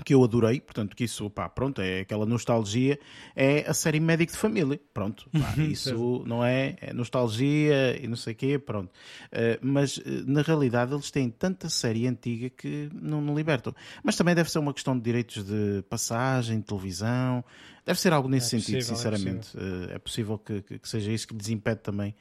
que 0.03 0.13
eu 0.13 0.23
adorei, 0.23 0.59
portanto, 0.59 0.95
que 0.95 1.03
isso, 1.03 1.29
pá, 1.29 1.47
pronto, 1.49 1.81
é 1.81 2.01
aquela 2.01 2.25
nostalgia, 2.25 2.99
é 3.35 3.69
a 3.69 3.73
série 3.73 3.99
Médico 3.99 4.31
de 4.31 4.37
Família, 4.37 4.79
pronto, 4.93 5.29
pá, 5.31 5.53
isso 5.57 6.23
não 6.25 6.43
é, 6.43 6.75
é 6.81 6.93
nostalgia 6.93 7.97
e 8.01 8.07
não 8.07 8.15
sei 8.15 8.33
o 8.33 8.35
quê, 8.35 8.59
pronto. 8.59 8.91
Eh, 9.31 9.59
mas, 9.61 9.97
eh, 9.99 10.23
na 10.25 10.41
realidade, 10.41 10.93
eles 10.93 11.11
têm 11.11 11.29
tanta 11.29 11.69
série 11.69 12.07
antiga 12.07 12.49
que 12.49 12.89
não, 12.93 13.21
não 13.21 13.35
libertam. 13.35 13.73
Mas 14.03 14.15
também 14.15 14.33
deve 14.35 14.49
ser 14.51 14.59
uma 14.59 14.73
questão 14.73 14.97
de 14.97 15.03
direitos 15.03 15.43
de 15.43 15.83
passagem, 15.89 16.59
de 16.59 16.65
televisão, 16.65 17.43
deve 17.85 17.99
ser 17.99 18.13
algo 18.13 18.27
nesse 18.29 18.55
É 18.55 18.59
sentido, 18.59 18.77
possível, 18.77 18.93
é 18.93 18.97
sinceramente. 19.17 19.49
Eh, 19.57 19.95
É 19.95 19.99
possível 19.99 20.37
que, 20.37 20.61
que- 20.61 20.79
que 20.79 20.89
seja 20.89 21.11
isso 21.11 21.27
que 21.27 21.33
lhes 21.35 21.49
impede 21.49 21.81
também 21.81 22.15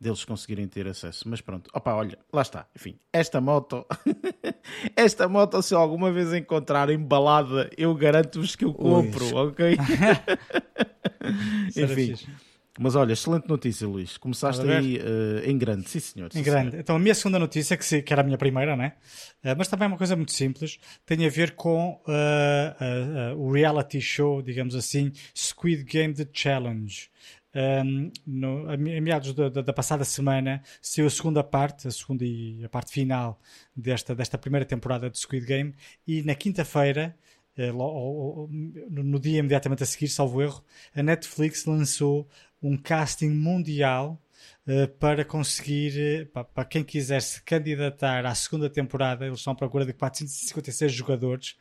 deles 0.00 0.24
conseguirem 0.24 0.66
ter 0.66 0.88
acesso. 0.88 1.28
Mas 1.28 1.40
pronto, 1.40 1.70
opa, 1.74 1.94
olha, 1.94 2.18
lá 2.32 2.42
está. 2.42 2.66
Enfim, 2.74 2.98
esta 3.12 3.40
moto, 3.40 3.84
esta 4.96 5.28
moto, 5.28 5.60
se 5.62 5.74
alguma 5.74 6.10
vez 6.10 6.32
encontrar 6.32 6.88
embalada, 6.90 7.68
eu 7.76 7.94
garanto-vos 7.94 8.56
que 8.56 8.64
eu 8.64 8.72
compro, 8.72 9.36
ok? 9.36 9.76
Isso 11.68 11.80
era 11.80 11.92
Enfim, 11.92 12.14
mas 12.78 12.94
olha, 12.96 13.12
excelente 13.12 13.46
notícia, 13.48 13.86
Luís. 13.86 14.16
Começaste 14.16 14.66
aí 14.66 14.96
eh, 14.96 15.50
em 15.50 15.58
grande, 15.58 15.86
sim 15.88 16.00
senhor. 16.00 16.28
Em 16.28 16.38
sim, 16.38 16.42
grande. 16.42 16.70
senhor. 16.70 16.80
Então, 16.80 16.96
a 16.96 16.98
minha 16.98 17.14
segunda 17.14 17.38
notícia, 17.38 17.76
que, 17.76 17.84
se- 17.84 18.00
que 18.00 18.12
era 18.12 18.22
a 18.22 18.24
minha 18.24 18.38
primeira, 18.38 18.74
né? 18.74 18.94
Eh, 19.42 19.54
mas 19.54 19.68
também 19.68 19.84
é 19.84 19.88
uma 19.88 19.98
coisa 19.98 20.16
muito 20.16 20.32
simples, 20.32 20.78
tem 21.04 21.26
a 21.26 21.28
ver 21.28 21.52
com 21.56 22.00
eh, 22.08 23.34
o 23.36 23.52
reality 23.52 24.00
show, 24.00 24.40
digamos 24.40 24.74
assim, 24.74 25.12
Squid 25.36 25.84
Game 25.84 26.14
The 26.14 26.26
Challenge. 26.32 27.10
Um, 27.52 28.12
no, 28.24 28.68
a, 28.70 28.76
me- 28.76 28.96
a 28.96 29.00
meados 29.00 29.34
da, 29.34 29.48
da- 29.48 29.62
da 29.62 29.72
passada 29.72 30.04
semana 30.04 30.62
saiu 30.80 31.06
a 31.06 31.10
segunda 31.10 31.42
parte, 31.42 31.88
a 31.88 31.90
segunda 31.90 32.24
e 32.24 32.64
a 32.64 32.68
parte 32.68 32.92
final 32.92 33.40
desta, 33.74 34.14
desta 34.14 34.38
primeira 34.38 34.64
temporada 34.64 35.10
de 35.10 35.18
Squid 35.18 35.44
Game, 35.46 35.74
e 36.06 36.22
na 36.22 36.34
quinta-feira, 36.36 37.16
eh, 37.56 37.72
no, 37.72 39.18
dia 39.18 39.38
imediatamente 39.40 39.82
a 39.82 39.86
seguir, 39.86 40.08
salvo 40.08 40.40
erro, 40.42 40.62
a 40.94 41.02
Netflix 41.02 41.64
lançou 41.64 42.28
um 42.62 42.76
casting 42.76 43.30
mundial 43.30 44.20
eh, 44.66 44.86
para 44.86 45.24
conseguir, 45.24 45.98
eh, 45.98 46.24
pa- 46.26 46.44
para 46.44 46.64
quem 46.64 46.84
quiser 46.84 47.20
se 47.20 47.42
candidatar 47.42 48.24
à 48.26 48.34
segunda 48.34 48.70
temporada, 48.70 49.26
eles 49.26 49.38
estão 49.38 49.52
à 49.52 49.56
procura 49.56 49.84
de 49.84 49.92
456 49.92 50.92
jogadores. 50.92 51.56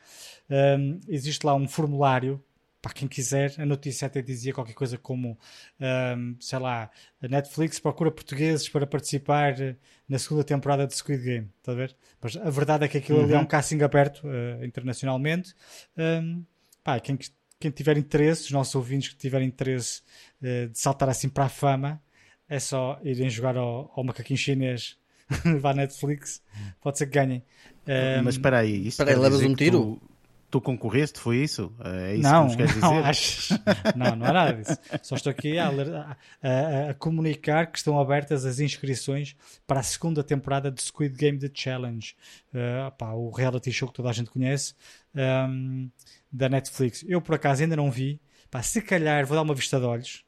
Um, 0.49 0.99
existe 1.07 1.45
lá 1.45 1.55
um 1.55 1.67
formulário 1.67 2.43
para 2.81 2.93
quem 2.93 3.07
quiser. 3.07 3.53
A 3.57 3.65
notícia 3.65 4.05
até 4.05 4.21
dizia 4.21 4.53
qualquer 4.53 4.73
coisa 4.73 4.97
como, 4.97 5.37
um, 5.79 6.35
sei 6.39 6.59
lá, 6.59 6.89
a 7.21 7.27
Netflix 7.27 7.79
procura 7.79 8.11
portugueses 8.11 8.69
para 8.69 8.87
participar 8.87 9.59
eh, 9.59 9.75
na 10.07 10.17
segunda 10.17 10.43
temporada 10.43 10.87
de 10.87 10.95
Squid 10.95 11.23
Game. 11.23 11.49
Está 11.57 11.71
a 11.71 11.75
ver? 11.75 11.95
Mas 12.21 12.37
a 12.37 12.49
verdade 12.49 12.85
é 12.85 12.87
que 12.87 12.97
aquilo 12.97 13.23
ali 13.23 13.33
é 13.33 13.39
um 13.39 13.45
casting 13.45 13.81
aberto 13.81 14.21
eh, 14.25 14.65
internacionalmente. 14.65 15.53
Um, 15.97 16.43
pá, 16.83 16.99
quem, 16.99 17.17
quem 17.59 17.71
tiver 17.71 17.97
interesse, 17.97 18.43
os 18.43 18.51
nossos 18.51 18.75
ouvintes 18.75 19.09
que 19.09 19.17
tiverem 19.17 19.47
interesse 19.47 20.01
eh, 20.41 20.67
de 20.67 20.79
saltar 20.79 21.09
assim 21.09 21.29
para 21.29 21.45
a 21.45 21.49
fama, 21.49 22.01
é 22.47 22.59
só 22.59 22.99
irem 23.03 23.29
jogar 23.29 23.57
ao, 23.57 23.91
ao 23.95 24.03
macaquinho 24.03 24.37
chinês 24.37 24.97
vá 25.61 25.73
Netflix, 25.73 26.41
pode 26.81 26.97
ser 26.97 27.05
que 27.05 27.13
ganhem. 27.13 27.43
Um, 27.87 28.23
Mas 28.23 28.35
espera 28.35 28.59
aí, 28.59 28.87
isto 28.87 29.01
espera 29.01 29.11
aí, 29.11 29.17
levas 29.17 29.41
um 29.41 29.53
tiro? 29.53 30.01
Tu, 30.49 30.59
concorreste, 30.59 31.19
foi 31.19 31.37
isso? 31.37 31.71
É 31.83 32.15
isso 32.15 32.23
não, 32.23 32.41
que 32.41 32.47
nos 32.47 32.55
queres 32.55 32.75
não, 32.77 33.01
dizer? 33.01 33.61
não, 33.95 34.15
não 34.15 34.25
é 34.25 34.31
nada 34.31 34.53
disso. 34.53 34.77
Só 35.03 35.15
estou 35.15 35.29
aqui 35.29 35.59
a, 35.59 35.67
a, 35.69 36.89
a, 36.89 36.93
comunicar 36.95 37.67
que 37.67 37.77
estão 37.77 37.99
abertas 37.99 38.45
as 38.45 38.59
inscrições 38.59 39.35
para 39.67 39.79
a 39.79 39.83
segunda 39.83 40.23
temporada 40.23 40.71
de 40.71 40.81
Squid 40.81 41.15
Game 41.15 41.37
The 41.37 41.51
Challenge, 41.53 42.15
uh, 42.53 42.91
pá, 42.97 43.11
o 43.11 43.29
reality 43.29 43.71
show 43.71 43.87
que 43.87 43.93
toda 43.93 44.09
a 44.09 44.13
gente 44.13 44.31
conhece, 44.31 44.73
um, 45.15 45.89
da 46.31 46.49
Netflix. 46.49 47.05
Eu, 47.07 47.21
por 47.21 47.35
acaso, 47.35 47.61
ainda 47.61 47.75
não 47.75 47.91
vi. 47.91 48.19
Pá, 48.49 48.63
se 48.63 48.81
calhar 48.81 49.25
vou 49.27 49.35
dar 49.35 49.43
uma 49.43 49.53
vista 49.53 49.79
de 49.79 49.85
olhos. 49.85 50.25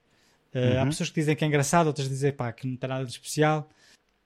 Uh, 0.53 0.60
uhum. 0.60 0.81
Há 0.81 0.86
pessoas 0.86 1.10
que 1.10 1.19
dizem 1.19 1.36
que 1.36 1.43
é 1.43 1.47
engraçado, 1.47 1.88
outras 1.88 2.07
dizem 2.07 2.31
pá, 2.31 2.51
que 2.51 2.67
não 2.67 2.75
tem 2.75 2.89
nada 2.89 3.05
de 3.05 3.12
especial 3.12 3.67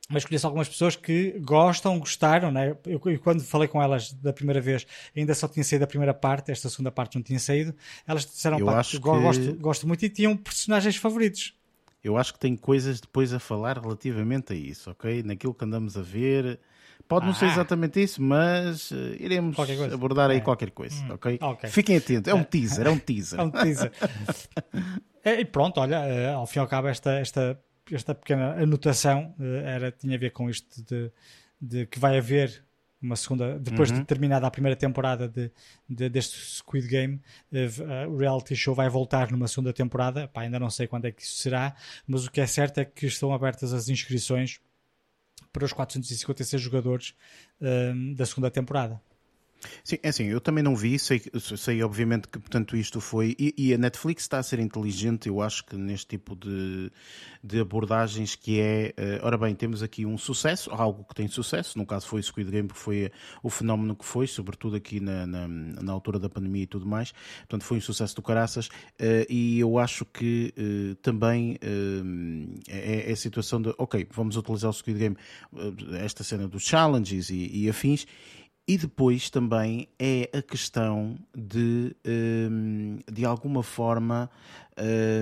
mas 0.09 0.23
conheço 0.23 0.45
algumas 0.45 0.69
pessoas 0.69 0.95
que 0.95 1.39
gostam, 1.39 1.97
gostaram, 1.97 2.51
né? 2.51 2.75
Eu, 2.85 3.01
eu, 3.05 3.19
quando 3.19 3.41
falei 3.43 3.67
com 3.67 3.81
elas 3.81 4.13
da 4.13 4.31
primeira 4.31 4.61
vez, 4.61 4.85
ainda 5.15 5.33
só 5.33 5.47
tinha 5.47 5.63
saído 5.63 5.83
a 5.83 5.87
primeira 5.87 6.13
parte, 6.13 6.51
esta 6.51 6.69
segunda 6.69 6.91
parte 6.91 7.15
não 7.15 7.23
tinha 7.23 7.39
saído. 7.39 7.73
Elas 8.05 8.25
disseram, 8.25 8.59
eu 8.59 8.65
pá, 8.65 8.83
que... 8.83 8.99
gosto, 8.99 9.55
gosto 9.55 9.87
muito 9.87 10.05
e 10.05 10.09
tinham 10.09 10.35
personagens 10.37 10.95
favoritos. 10.95 11.55
Eu 12.03 12.17
acho 12.17 12.33
que 12.33 12.39
tem 12.39 12.55
coisas 12.55 13.01
depois 13.01 13.33
a 13.33 13.39
falar 13.39 13.79
relativamente 13.79 14.53
a 14.53 14.55
isso, 14.55 14.91
ok? 14.91 15.23
Naquilo 15.23 15.55
que 15.55 15.65
andamos 15.65 15.97
a 15.97 16.03
ver. 16.03 16.59
Pode 17.07 17.25
ah. 17.25 17.27
não 17.27 17.33
ser 17.33 17.45
ah. 17.45 17.53
exatamente 17.53 18.01
isso, 18.01 18.21
mas 18.21 18.91
uh, 18.91 19.15
iremos 19.19 19.57
abordar 19.91 20.29
aí 20.29 20.37
é. 20.37 20.41
qualquer 20.41 20.69
coisa, 20.69 21.03
hum. 21.03 21.13
okay? 21.13 21.39
ok? 21.41 21.69
Fiquem 21.69 21.97
atentos, 21.97 22.31
é 22.31 22.35
um 22.35 22.43
teaser, 22.43 22.85
é 22.85 22.89
um 22.91 22.99
teaser. 22.99 23.39
é 23.41 23.43
um 23.43 23.49
teaser. 23.49 23.91
é, 25.25 25.41
e 25.41 25.45
pronto, 25.45 25.79
olha, 25.79 25.99
uh, 25.99 26.37
ao 26.37 26.45
fim 26.45 26.59
e 26.59 26.61
ao 26.61 26.67
cabo, 26.67 26.87
esta, 26.87 27.13
esta 27.13 27.59
esta 27.91 28.15
pequena 28.15 28.53
anotação 28.53 29.35
uh, 29.39 29.43
era, 29.43 29.91
tinha 29.91 30.15
a 30.15 30.19
ver 30.19 30.31
com 30.31 30.49
isto 30.49 30.83
de, 30.83 31.11
de 31.61 31.85
que 31.85 31.99
vai 31.99 32.17
haver 32.17 32.63
uma 33.01 33.15
segunda, 33.15 33.59
depois 33.59 33.91
uhum. 33.91 33.99
de 33.99 34.05
terminada 34.05 34.47
a 34.47 34.51
primeira 34.51 34.75
temporada 34.75 35.27
de, 35.27 35.51
de 35.87 36.09
deste 36.09 36.37
Squid 36.37 36.87
Game, 36.87 37.21
uh, 37.51 38.09
o 38.09 38.17
reality 38.17 38.55
show 38.55 38.73
vai 38.73 38.89
voltar 38.89 39.31
numa 39.31 39.47
segunda 39.47 39.71
temporada. 39.71 40.27
Pá, 40.27 40.41
ainda 40.41 40.59
não 40.59 40.69
sei 40.69 40.87
quando 40.87 41.05
é 41.05 41.11
que 41.11 41.21
isso 41.21 41.35
será, 41.35 41.75
mas 42.07 42.25
o 42.25 42.31
que 42.31 42.41
é 42.41 42.47
certo 42.47 42.79
é 42.79 42.85
que 42.85 43.05
estão 43.05 43.33
abertas 43.33 43.73
as 43.73 43.89
inscrições 43.89 44.59
para 45.53 45.63
os 45.63 45.71
456 45.71 46.61
jogadores 46.61 47.15
uh, 47.61 48.15
da 48.15 48.25
segunda 48.25 48.49
temporada. 48.49 48.99
Sim, 49.83 49.97
é 50.01 50.09
assim, 50.09 50.25
eu 50.25 50.41
também 50.41 50.63
não 50.63 50.75
vi, 50.75 50.97
sei, 50.99 51.21
sei 51.57 51.83
obviamente 51.83 52.27
que 52.27 52.39
portanto 52.39 52.75
isto 52.75 52.99
foi. 53.01 53.35
E, 53.39 53.53
e, 53.57 53.73
a 53.73 53.77
Netflix 53.77 54.23
está 54.23 54.39
a 54.39 54.43
ser 54.43 54.59
inteligente, 54.59 55.27
eu 55.27 55.41
acho 55.41 55.65
que 55.65 55.75
neste 55.75 56.07
tipo 56.07 56.35
de, 56.35 56.91
de 57.43 57.59
abordagens 57.59 58.35
que 58.35 58.59
é. 58.59 58.93
Uh, 58.97 59.25
ora 59.25 59.37
bem, 59.37 59.53
temos 59.55 59.83
aqui 59.83 60.05
um 60.05 60.17
sucesso, 60.17 60.69
algo 60.71 61.03
que 61.03 61.15
tem 61.15 61.27
sucesso, 61.27 61.77
no 61.77 61.85
caso 61.85 62.07
foi 62.07 62.19
o 62.19 62.23
Squid 62.23 62.49
Game, 62.49 62.67
porque 62.67 62.81
foi 62.81 63.11
o 63.43 63.49
fenómeno 63.49 63.95
que 63.95 64.05
foi, 64.05 64.27
sobretudo 64.27 64.75
aqui 64.75 64.99
na, 64.99 65.25
na, 65.25 65.47
na 65.47 65.91
altura 65.91 66.19
da 66.19 66.29
pandemia 66.29 66.63
e 66.63 66.67
tudo 66.67 66.85
mais. 66.85 67.13
Portanto, 67.39 67.63
foi 67.63 67.77
um 67.77 67.81
sucesso 67.81 68.15
do 68.15 68.21
caraças. 68.21 68.67
Uh, 68.67 69.25
e 69.29 69.59
eu 69.59 69.77
acho 69.77 70.05
que 70.05 70.53
uh, 70.57 70.95
também 70.95 71.57
é, 72.67 73.09
é, 73.09 73.11
a 73.11 73.15
situação 73.15 73.61
de, 73.61 73.73
ok, 73.77 74.07
vamos 74.11 74.37
utilizar 74.37 74.69
o 74.69 74.73
Squid 74.73 74.99
Game, 74.99 75.17
esta 76.01 76.23
cena 76.23 76.47
dos 76.47 76.63
challenges 76.63 77.29
e, 77.29 77.49
e 77.53 77.69
afins 77.69 78.05
e 78.67 78.77
depois 78.77 79.29
também 79.29 79.87
é 79.99 80.29
a 80.33 80.41
questão 80.41 81.15
de, 81.35 81.95
hum, 82.05 82.97
de 83.11 83.23
alguma 83.23 83.61
forma, 83.61 84.29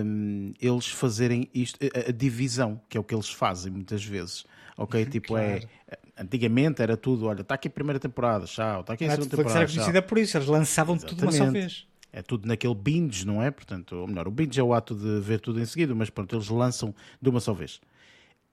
hum, 0.06 0.54
eles 0.62 0.88
fazerem 0.88 1.50
isto, 1.54 1.78
a 2.08 2.12
divisão, 2.12 2.80
que 2.88 2.98
é 2.98 3.00
o 3.00 3.04
que 3.04 3.14
eles 3.14 3.30
fazem 3.30 3.72
muitas 3.72 4.04
vezes. 4.04 4.46
Ok? 4.78 5.04
Uhum, 5.04 5.10
tipo, 5.10 5.38
é, 5.38 5.60
claro. 5.60 5.70
é. 5.90 6.00
Antigamente 6.16 6.82
era 6.82 6.96
tudo, 6.96 7.26
olha, 7.26 7.42
está 7.42 7.56
aqui 7.56 7.68
a 7.68 7.72
primeira 7.72 8.00
temporada, 8.00 8.46
tchau, 8.46 8.82
está 8.82 8.94
aqui 8.94 9.06
a 9.06 9.12
segunda 9.12 9.30
temporada. 9.30 9.60
era 9.60 9.68
conhecida 9.68 10.02
por 10.02 10.18
isso, 10.18 10.38
eles 10.38 10.48
lançavam 10.48 10.96
Exatamente. 10.96 11.20
tudo 11.20 11.30
uma 11.30 11.46
só 11.46 11.52
vez. 11.52 11.88
É 12.14 12.22
tudo 12.22 12.48
naquele 12.48 12.76
binge, 12.76 13.26
não 13.26 13.42
é? 13.42 13.50
Portanto, 13.50 13.96
ou 13.96 14.08
melhor, 14.08 14.28
o 14.28 14.32
binge 14.32 14.60
é 14.60 14.64
o 14.64 14.74
ato 14.74 14.94
de 14.94 15.20
ver 15.20 15.40
tudo 15.40 15.60
em 15.60 15.66
seguida, 15.66 15.94
mas 15.96 16.12
pronto, 16.12 16.36
eles 16.36 16.48
lançam 16.48 16.94
de 17.20 17.30
uma 17.30 17.40
só 17.40 17.54
vez 17.54 17.82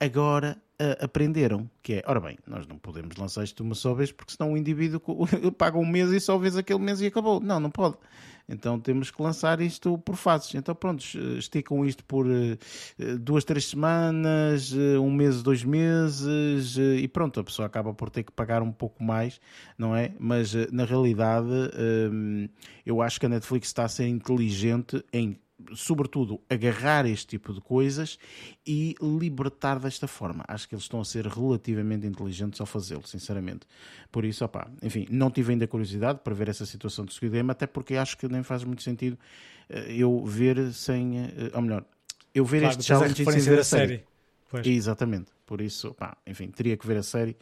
agora 0.01 0.57
uh, 0.81 1.05
aprenderam 1.05 1.69
que 1.83 1.93
é, 1.93 2.03
ora 2.07 2.19
bem, 2.19 2.37
nós 2.47 2.65
não 2.65 2.77
podemos 2.77 3.15
lançar 3.15 3.43
isto 3.43 3.63
uma 3.63 3.75
só 3.75 3.93
vez 3.93 4.11
porque 4.11 4.33
senão 4.33 4.53
o 4.53 4.57
indivíduo 4.57 5.01
paga 5.57 5.77
um 5.77 5.85
mês 5.85 6.09
e 6.11 6.19
só 6.19 6.37
vês 6.37 6.57
aquele 6.57 6.79
mês 6.79 7.01
e 7.01 7.07
acabou. 7.07 7.39
Não, 7.39 7.59
não 7.59 7.69
pode. 7.69 7.95
Então 8.49 8.79
temos 8.79 9.11
que 9.11 9.21
lançar 9.21 9.61
isto 9.61 9.97
por 9.99 10.15
fases. 10.15 10.53
Então 10.55 10.73
pronto, 10.75 11.03
esticam 11.37 11.85
isto 11.85 12.03
por 12.03 12.25
uh, 12.25 12.57
duas, 13.19 13.43
três 13.43 13.65
semanas, 13.65 14.73
uh, 14.73 14.99
um 15.01 15.11
mês, 15.11 15.43
dois 15.43 15.63
meses 15.63 16.77
e 16.77 17.07
pronto, 17.07 17.39
a 17.39 17.43
pessoa 17.43 17.65
acaba 17.65 17.93
por 17.93 18.09
ter 18.09 18.23
que 18.23 18.31
pagar 18.31 18.61
um 18.61 18.71
pouco 18.71 19.03
mais, 19.03 19.39
não 19.77 19.95
é? 19.95 20.11
Mas 20.19 20.53
na 20.71 20.85
realidade 20.85 21.49
eu 22.85 23.01
acho 23.01 23.19
que 23.19 23.25
a 23.25 23.29
Netflix 23.29 23.67
está 23.67 23.85
a 23.85 23.87
ser 23.87 24.07
inteligente 24.07 25.03
em 25.13 25.39
sobretudo, 25.75 26.41
agarrar 26.49 27.05
este 27.05 27.27
tipo 27.27 27.53
de 27.53 27.61
coisas 27.61 28.17
e 28.65 28.95
libertar 29.01 29.79
desta 29.79 30.07
forma. 30.07 30.43
Acho 30.47 30.67
que 30.67 30.75
eles 30.75 30.83
estão 30.83 31.01
a 31.01 31.05
ser 31.05 31.25
relativamente 31.27 32.05
inteligentes 32.05 32.59
ao 32.59 32.67
fazê-lo, 32.67 33.05
sinceramente. 33.05 33.67
Por 34.11 34.25
isso, 34.25 34.43
opá, 34.43 34.69
enfim, 34.81 35.07
não 35.09 35.29
tive 35.29 35.53
ainda 35.53 35.67
curiosidade 35.67 36.19
para 36.23 36.33
ver 36.33 36.49
essa 36.49 36.65
situação 36.65 37.05
de 37.05 37.13
Squid 37.13 37.31
Game, 37.31 37.51
até 37.51 37.67
porque 37.67 37.95
acho 37.95 38.17
que 38.17 38.27
nem 38.27 38.43
faz 38.43 38.63
muito 38.63 38.83
sentido 38.83 39.17
eh, 39.69 39.95
eu 39.95 40.23
ver 40.25 40.73
sem. 40.73 41.19
Eh, 41.19 41.51
ou 41.53 41.61
melhor, 41.61 41.85
eu 42.33 42.45
ver 42.45 42.61
claro, 42.61 42.79
este 42.79 42.87
challenge 42.87 43.25
sem 43.25 43.39
ver 43.39 43.59
a 43.59 43.63
série. 43.63 44.03
série. 44.51 44.71
Exatamente. 44.71 45.31
Por 45.45 45.61
isso, 45.61 45.93
pá, 45.93 46.15
enfim, 46.25 46.47
teria 46.49 46.77
que 46.77 46.87
ver 46.87 46.97
a 46.97 47.03
série 47.03 47.35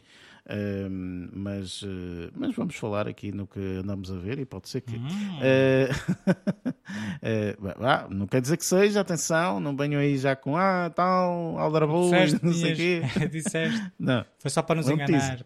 Uh, 0.46 0.90
mas, 1.32 1.82
uh, 1.82 2.30
mas 2.34 2.54
vamos 2.54 2.76
falar 2.76 3.06
aqui 3.06 3.32
no 3.32 3.46
que 3.46 3.60
andamos 3.60 4.10
a 4.10 4.16
ver 4.16 4.38
e 4.38 4.46
pode 4.46 4.68
ser 4.68 4.80
que. 4.80 4.96
Hum. 4.96 5.08
Uh, 7.22 8.14
não 8.14 8.26
quer 8.26 8.40
dizer 8.40 8.56
que 8.56 8.64
seja, 8.64 9.00
atenção, 9.00 9.60
não 9.60 9.76
venham 9.76 10.00
aí 10.00 10.16
já 10.16 10.34
com 10.34 10.56
ah, 10.56 10.90
tal, 10.90 11.58
Aldrabou, 11.58 12.10
não 12.42 12.52
sei 12.52 12.72
o 12.72 12.76
quê. 12.76 13.02
Disseste. 13.30 13.92
Não. 13.98 14.24
Foi 14.38 14.50
só 14.50 14.62
para 14.62 14.76
nos 14.76 14.88
enganar. 14.88 15.06
Teaser. 15.06 15.44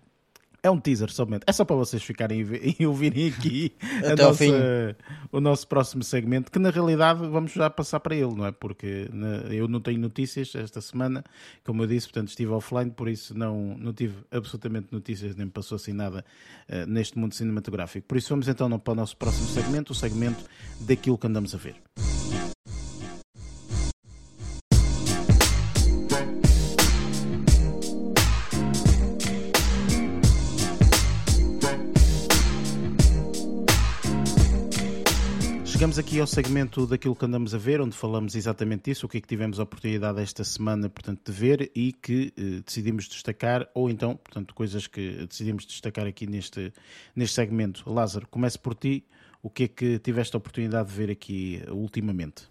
É 0.65 0.71
um 0.71 0.81
teaser 0.81 1.11
somente. 1.11 1.43
É 1.47 1.53
só 1.53 1.63
para 1.63 1.77
vocês 1.77 2.03
ficarem 2.03 2.41
e 2.79 2.87
ouvirem 2.89 3.29
aqui 3.29 3.71
Até 3.99 4.23
nossa, 4.23 4.97
o 5.31 5.39
nosso 5.39 5.69
próximo 5.69 6.03
segmento, 6.03 6.51
que 6.51 6.59
na 6.59 6.71
realidade 6.71 7.21
vamos 7.29 7.53
já 7.53 7.69
passar 7.69 8.01
para 8.01 8.17
ele, 8.17 8.35
não 8.35 8.47
é? 8.47 8.51
Porque 8.51 9.11
eu 9.51 9.69
não 9.69 9.79
tenho 9.79 10.01
notícias 10.01 10.55
esta 10.55 10.81
semana, 10.81 11.23
como 11.67 11.83
eu 11.83 11.87
disse, 11.87 12.07
portanto 12.07 12.29
estive 12.29 12.51
offline, 12.51 12.91
por 12.91 13.11
isso 13.11 13.37
não, 13.37 13.77
não 13.77 13.93
tive 13.93 14.15
absolutamente 14.31 14.89
notícias, 14.91 15.37
nem 15.37 15.49
passou 15.49 15.77
assim 15.77 15.93
nada 15.93 16.25
uh, 16.71 16.87
neste 16.87 17.19
mundo 17.19 17.35
cinematográfico. 17.35 18.07
Por 18.09 18.17
isso 18.17 18.31
vamos 18.31 18.49
então 18.49 18.79
para 18.79 18.93
o 18.93 18.97
nosso 18.97 19.19
próximo 19.19 19.47
segmento, 19.49 19.93
o 19.93 19.95
segmento 19.95 20.43
daquilo 20.81 21.19
que 21.19 21.27
andamos 21.27 21.55
a 21.55 21.59
ver. 21.59 21.77
Chegamos 35.95 36.11
aqui 36.11 36.21
ao 36.21 36.27
segmento 36.27 36.87
daquilo 36.89 37.15
que 37.15 37.25
andamos 37.25 37.55
a 37.55 37.59
ver, 37.59 37.81
onde 37.81 37.97
falamos 37.97 38.35
exatamente 38.35 38.91
disso, 38.91 39.07
o 39.07 39.09
que 39.09 39.19
é 39.19 39.21
que 39.21 39.29
tivemos 39.29 39.61
a 39.61 39.63
oportunidade 39.63 40.21
esta 40.21 40.43
semana, 40.43 40.89
portanto, 40.89 41.31
de 41.31 41.39
ver 41.39 41.71
e 41.73 41.93
que 41.93 42.33
eh, 42.37 42.63
decidimos 42.67 43.07
destacar, 43.07 43.69
ou 43.73 43.89
então, 43.89 44.17
portanto, 44.17 44.57
coisas 44.57 44.89
que 44.89 45.25
decidimos 45.25 45.65
destacar 45.65 46.05
aqui 46.05 46.27
neste, 46.27 46.73
neste 47.15 47.37
segmento. 47.37 47.89
Lázaro, 47.89 48.27
comece 48.27 48.59
por 48.59 48.75
ti. 48.75 49.07
O 49.41 49.49
que 49.49 49.65
é 49.65 49.69
que 49.69 50.01
tiveste 50.01 50.35
a 50.35 50.39
oportunidade 50.39 50.89
de 50.89 50.97
ver 50.97 51.13
aqui 51.13 51.63
ultimamente? 51.71 52.49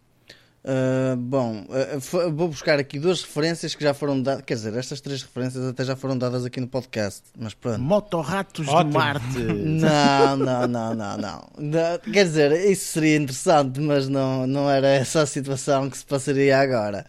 Uh, 0.66 1.18
bom, 1.18 1.66
uh, 1.68 2.32
vou 2.32 2.48
buscar 2.48 2.80
aqui 2.80 2.98
duas 2.98 3.22
referências 3.22 3.76
que 3.76 3.84
já 3.84 3.94
foram 3.94 4.22
dadas. 4.22 4.44
Quer 4.46 4.54
dizer, 4.54 4.74
estas 4.76 5.02
três 5.02 5.22
referências 5.22 5.68
até 5.68 5.84
já 5.84 5.94
foram 5.94 6.18
dadas 6.18 6.46
aqui 6.46 6.62
no 6.62 6.70
podcast. 6.70 7.22
Mas 7.38 7.54
pronto. 7.54 7.82
Motorratos 7.82 8.66
de 8.66 8.84
Marte. 8.86 9.40
Não, 9.44 10.38
não, 10.38 10.68
não, 10.68 10.96
não, 10.96 11.18
não, 11.18 11.50
não. 11.58 12.00
Quer 12.14 12.24
dizer, 12.24 12.52
isso 12.70 12.94
seria 12.94 13.18
interessante, 13.18 13.82
mas 13.82 14.08
não, 14.08 14.48
não 14.48 14.70
era 14.70 14.88
essa 14.88 15.22
a 15.22 15.26
situação 15.26 15.90
que 15.90 15.98
se 15.98 16.06
passaria 16.06 16.58
agora. 16.58 17.06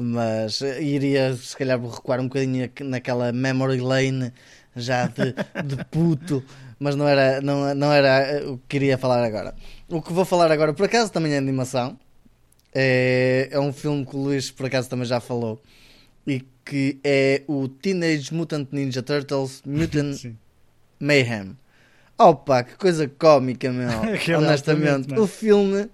Mas 0.00 0.60
iria, 0.60 1.34
se 1.36 1.56
calhar, 1.56 1.80
recuar 1.80 2.20
um 2.20 2.24
bocadinho 2.24 2.68
naquela 2.80 3.30
memory 3.30 3.80
lane 3.80 4.32
já 4.74 5.06
de, 5.06 5.34
de 5.64 5.84
puto. 5.84 6.42
Mas 6.80 6.96
não 6.96 7.06
era, 7.06 7.40
não, 7.40 7.74
não 7.74 7.92
era 7.92 8.42
o 8.50 8.58
que 8.58 8.64
queria 8.68 8.98
falar 8.98 9.24
agora. 9.24 9.54
O 9.88 10.02
que 10.02 10.12
vou 10.12 10.24
falar 10.24 10.50
agora, 10.50 10.72
por 10.72 10.86
acaso, 10.86 11.12
também 11.12 11.34
é 11.34 11.38
animação 11.38 11.96
é, 12.74 13.48
é 13.50 13.60
um 13.60 13.72
filme 13.72 14.04
que 14.04 14.16
o 14.16 14.18
Luís 14.18 14.50
por 14.50 14.66
acaso 14.66 14.88
também 14.88 15.06
já 15.06 15.20
falou 15.20 15.60
e 16.26 16.44
que 16.64 16.98
é 17.02 17.42
o 17.46 17.68
Teenage 17.68 18.32
Mutant 18.34 18.68
Ninja 18.72 19.02
Turtles 19.02 19.62
Mutant 19.66 20.34
Mayhem. 21.00 21.56
Opa, 22.18 22.64
que 22.64 22.76
coisa 22.76 23.08
cómica, 23.08 23.72
meu. 23.72 23.88
honestamente. 24.38 25.14
O 25.14 25.26
filme 25.26 25.88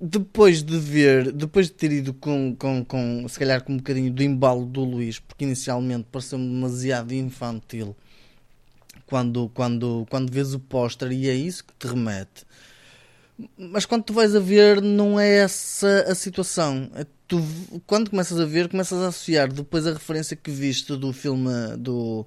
depois 0.00 0.62
de 0.62 0.78
ver, 0.78 1.30
depois 1.30 1.66
de 1.66 1.72
ter 1.72 1.92
ido 1.92 2.14
com, 2.14 2.56
com, 2.58 2.82
com 2.84 3.28
se 3.28 3.38
calhar 3.38 3.62
com 3.62 3.74
um 3.74 3.76
bocadinho 3.76 4.10
do 4.10 4.22
embalo 4.22 4.64
do 4.64 4.82
Luís, 4.82 5.18
porque 5.18 5.44
inicialmente 5.44 6.06
pareceu-me 6.10 6.48
demasiado 6.48 7.12
infantil 7.12 7.94
quando, 9.04 9.50
quando, 9.52 10.06
quando 10.08 10.32
vês 10.32 10.54
o 10.54 10.58
póster 10.58 11.12
e 11.12 11.28
é 11.28 11.34
isso 11.34 11.64
que 11.64 11.74
te 11.74 11.86
remete. 11.86 12.46
Mas 13.56 13.84
quando 13.84 14.04
tu 14.04 14.12
vais 14.12 14.34
a 14.34 14.40
ver, 14.40 14.80
não 14.80 15.18
é 15.18 15.38
essa 15.38 16.04
a 16.08 16.14
situação. 16.14 16.90
É 16.94 17.04
tu, 17.30 17.40
quando 17.86 18.10
começas 18.10 18.40
a 18.40 18.44
ver, 18.44 18.68
começas 18.68 19.00
a 19.00 19.08
associar 19.08 19.52
depois 19.52 19.86
a 19.86 19.92
referência 19.92 20.36
que 20.36 20.50
viste 20.50 20.96
do 20.96 21.12
filme 21.12 21.50
do, 21.78 22.26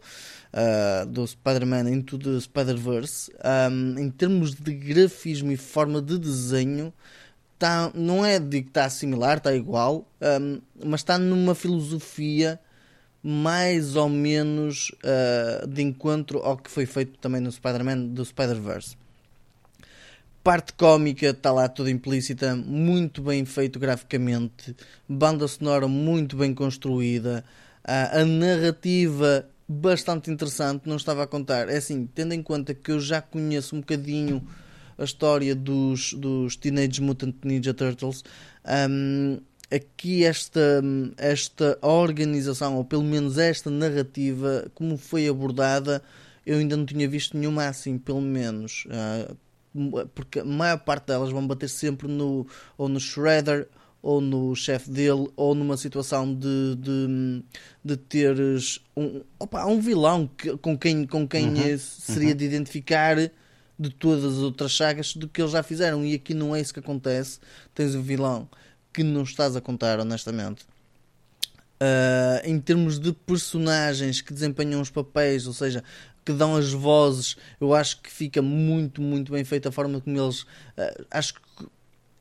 uh, 0.53 1.05
do 1.05 1.27
Spider-Man 1.27 1.89
Into 1.89 2.17
the 2.17 2.39
Spider-Verse, 2.39 3.31
um, 3.69 3.99
em 3.99 4.09
termos 4.09 4.55
de 4.55 4.73
grafismo 4.73 5.51
e 5.51 5.57
forma 5.57 6.01
de 6.01 6.17
desenho, 6.17 6.93
tá, 7.59 7.91
não 7.93 8.25
é 8.25 8.39
de 8.39 8.61
que 8.61 8.69
está 8.69 8.89
similar, 8.89 9.37
está 9.37 9.53
igual, 9.53 10.07
um, 10.21 10.61
mas 10.85 11.01
está 11.01 11.17
numa 11.17 11.53
filosofia 11.53 12.59
mais 13.21 13.95
ou 13.95 14.09
menos 14.09 14.89
uh, 15.03 15.67
de 15.67 15.81
encontro 15.81 16.39
ao 16.39 16.57
que 16.57 16.69
foi 16.69 16.85
feito 16.85 17.17
também 17.19 17.41
no 17.41 17.51
Spider-Man 17.51 18.07
do 18.07 18.23
Spider-Verse. 18.23 18.97
Parte 20.43 20.73
cómica 20.73 21.27
está 21.27 21.53
lá 21.53 21.69
toda 21.69 21.89
implícita, 21.89 22.53
muito 22.53 23.21
bem 23.21 23.45
feito 23.45 23.79
graficamente, 23.79 24.75
banda 25.07 25.47
sonora 25.47 25.87
muito 25.87 26.35
bem 26.35 26.53
construída, 26.53 27.45
uh, 27.85 28.19
a 28.19 28.25
narrativa 28.25 29.47
bastante 29.65 30.29
interessante, 30.29 30.85
não 30.85 30.97
estava 30.97 31.23
a 31.23 31.27
contar. 31.27 31.69
É 31.69 31.77
assim, 31.77 32.05
tendo 32.13 32.33
em 32.33 32.43
conta 32.43 32.73
que 32.73 32.91
eu 32.91 32.99
já 32.99 33.21
conheço 33.21 33.73
um 33.73 33.79
bocadinho 33.79 34.45
a 34.97 35.05
história 35.05 35.55
dos, 35.55 36.11
dos 36.11 36.57
Teenage 36.57 37.01
Mutant 37.01 37.35
Ninja 37.45 37.73
Turtles, 37.73 38.25
um, 38.89 39.39
aqui 39.73 40.25
esta, 40.25 40.83
esta 41.15 41.77
organização, 41.81 42.75
ou 42.75 42.83
pelo 42.83 43.03
menos 43.03 43.37
esta 43.37 43.69
narrativa, 43.69 44.69
como 44.75 44.97
foi 44.97 45.25
abordada, 45.25 46.03
eu 46.45 46.57
ainda 46.57 46.75
não 46.75 46.85
tinha 46.85 47.07
visto 47.07 47.37
nenhuma 47.37 47.65
assim, 47.65 47.97
pelo 47.97 48.19
menos. 48.19 48.85
Uh, 48.87 49.37
porque 50.13 50.39
a 50.39 50.45
maior 50.45 50.77
parte 50.79 51.07
delas 51.07 51.31
vão 51.31 51.45
bater 51.45 51.69
sempre 51.69 52.07
no, 52.07 52.45
ou 52.77 52.87
no 52.87 52.99
Shredder 52.99 53.67
ou 54.03 54.19
no 54.19 54.53
chefe 54.53 54.91
dele, 54.91 55.31
ou 55.37 55.55
numa 55.55 55.77
situação 55.77 56.35
de, 56.35 56.75
de, 56.75 57.43
de 57.83 57.95
teres 57.95 58.81
um, 58.97 59.21
opa, 59.39 59.65
um 59.65 59.79
vilão 59.79 60.29
que, 60.37 60.57
com 60.57 60.77
quem, 60.77 61.07
com 61.07 61.25
quem 61.25 61.47
uhum, 61.47 61.77
seria 61.77 62.31
uhum. 62.31 62.35
de 62.35 62.43
identificar 62.43 63.15
de 63.15 63.89
todas 63.89 64.25
as 64.25 64.39
outras 64.39 64.75
sagas 64.75 65.15
do 65.15 65.27
que 65.27 65.41
eles 65.41 65.53
já 65.53 65.63
fizeram. 65.63 66.03
E 66.03 66.15
aqui 66.15 66.33
não 66.33 66.53
é 66.53 66.59
isso 66.59 66.73
que 66.73 66.81
acontece. 66.81 67.39
Tens 67.73 67.95
um 67.95 68.01
vilão 68.01 68.49
que 68.91 69.03
não 69.03 69.23
estás 69.23 69.55
a 69.55 69.61
contar, 69.61 69.99
honestamente. 70.01 70.65
Uh, 71.81 72.45
em 72.45 72.59
termos 72.59 72.99
de 72.99 73.13
personagens 73.13 74.21
que 74.21 74.33
desempenham 74.33 74.79
os 74.81 74.89
papéis, 74.89 75.47
ou 75.47 75.53
seja, 75.53 75.83
que 76.23 76.31
dão 76.31 76.55
as 76.55 76.71
vozes, 76.71 77.35
eu 77.59 77.73
acho 77.73 78.01
que 78.01 78.09
fica 78.09 78.41
muito, 78.41 79.01
muito 79.01 79.31
bem 79.31 79.43
feita 79.43 79.69
a 79.69 79.71
forma 79.71 79.99
como 79.99 80.19
eles. 80.19 80.41
Uh, 80.41 81.05
acho 81.11 81.35
que 81.35 81.41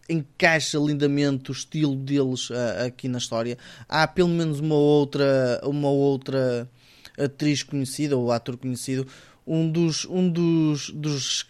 encaixa 0.08 0.78
lindamente 0.78 1.50
o 1.50 1.52
estilo 1.52 1.96
deles 1.96 2.50
uh, 2.50 2.86
aqui 2.86 3.08
na 3.08 3.18
história. 3.18 3.56
Há 3.88 4.06
pelo 4.06 4.28
menos 4.28 4.60
uma 4.60 4.74
outra, 4.74 5.60
uma 5.64 5.90
outra 5.90 6.68
atriz 7.18 7.62
conhecida 7.62 8.16
ou 8.16 8.32
ator 8.32 8.56
conhecido. 8.56 9.06
Um 9.46 9.70
dos, 9.70 10.04
um 10.04 10.28
dos, 10.28 10.90
dos 10.90 11.46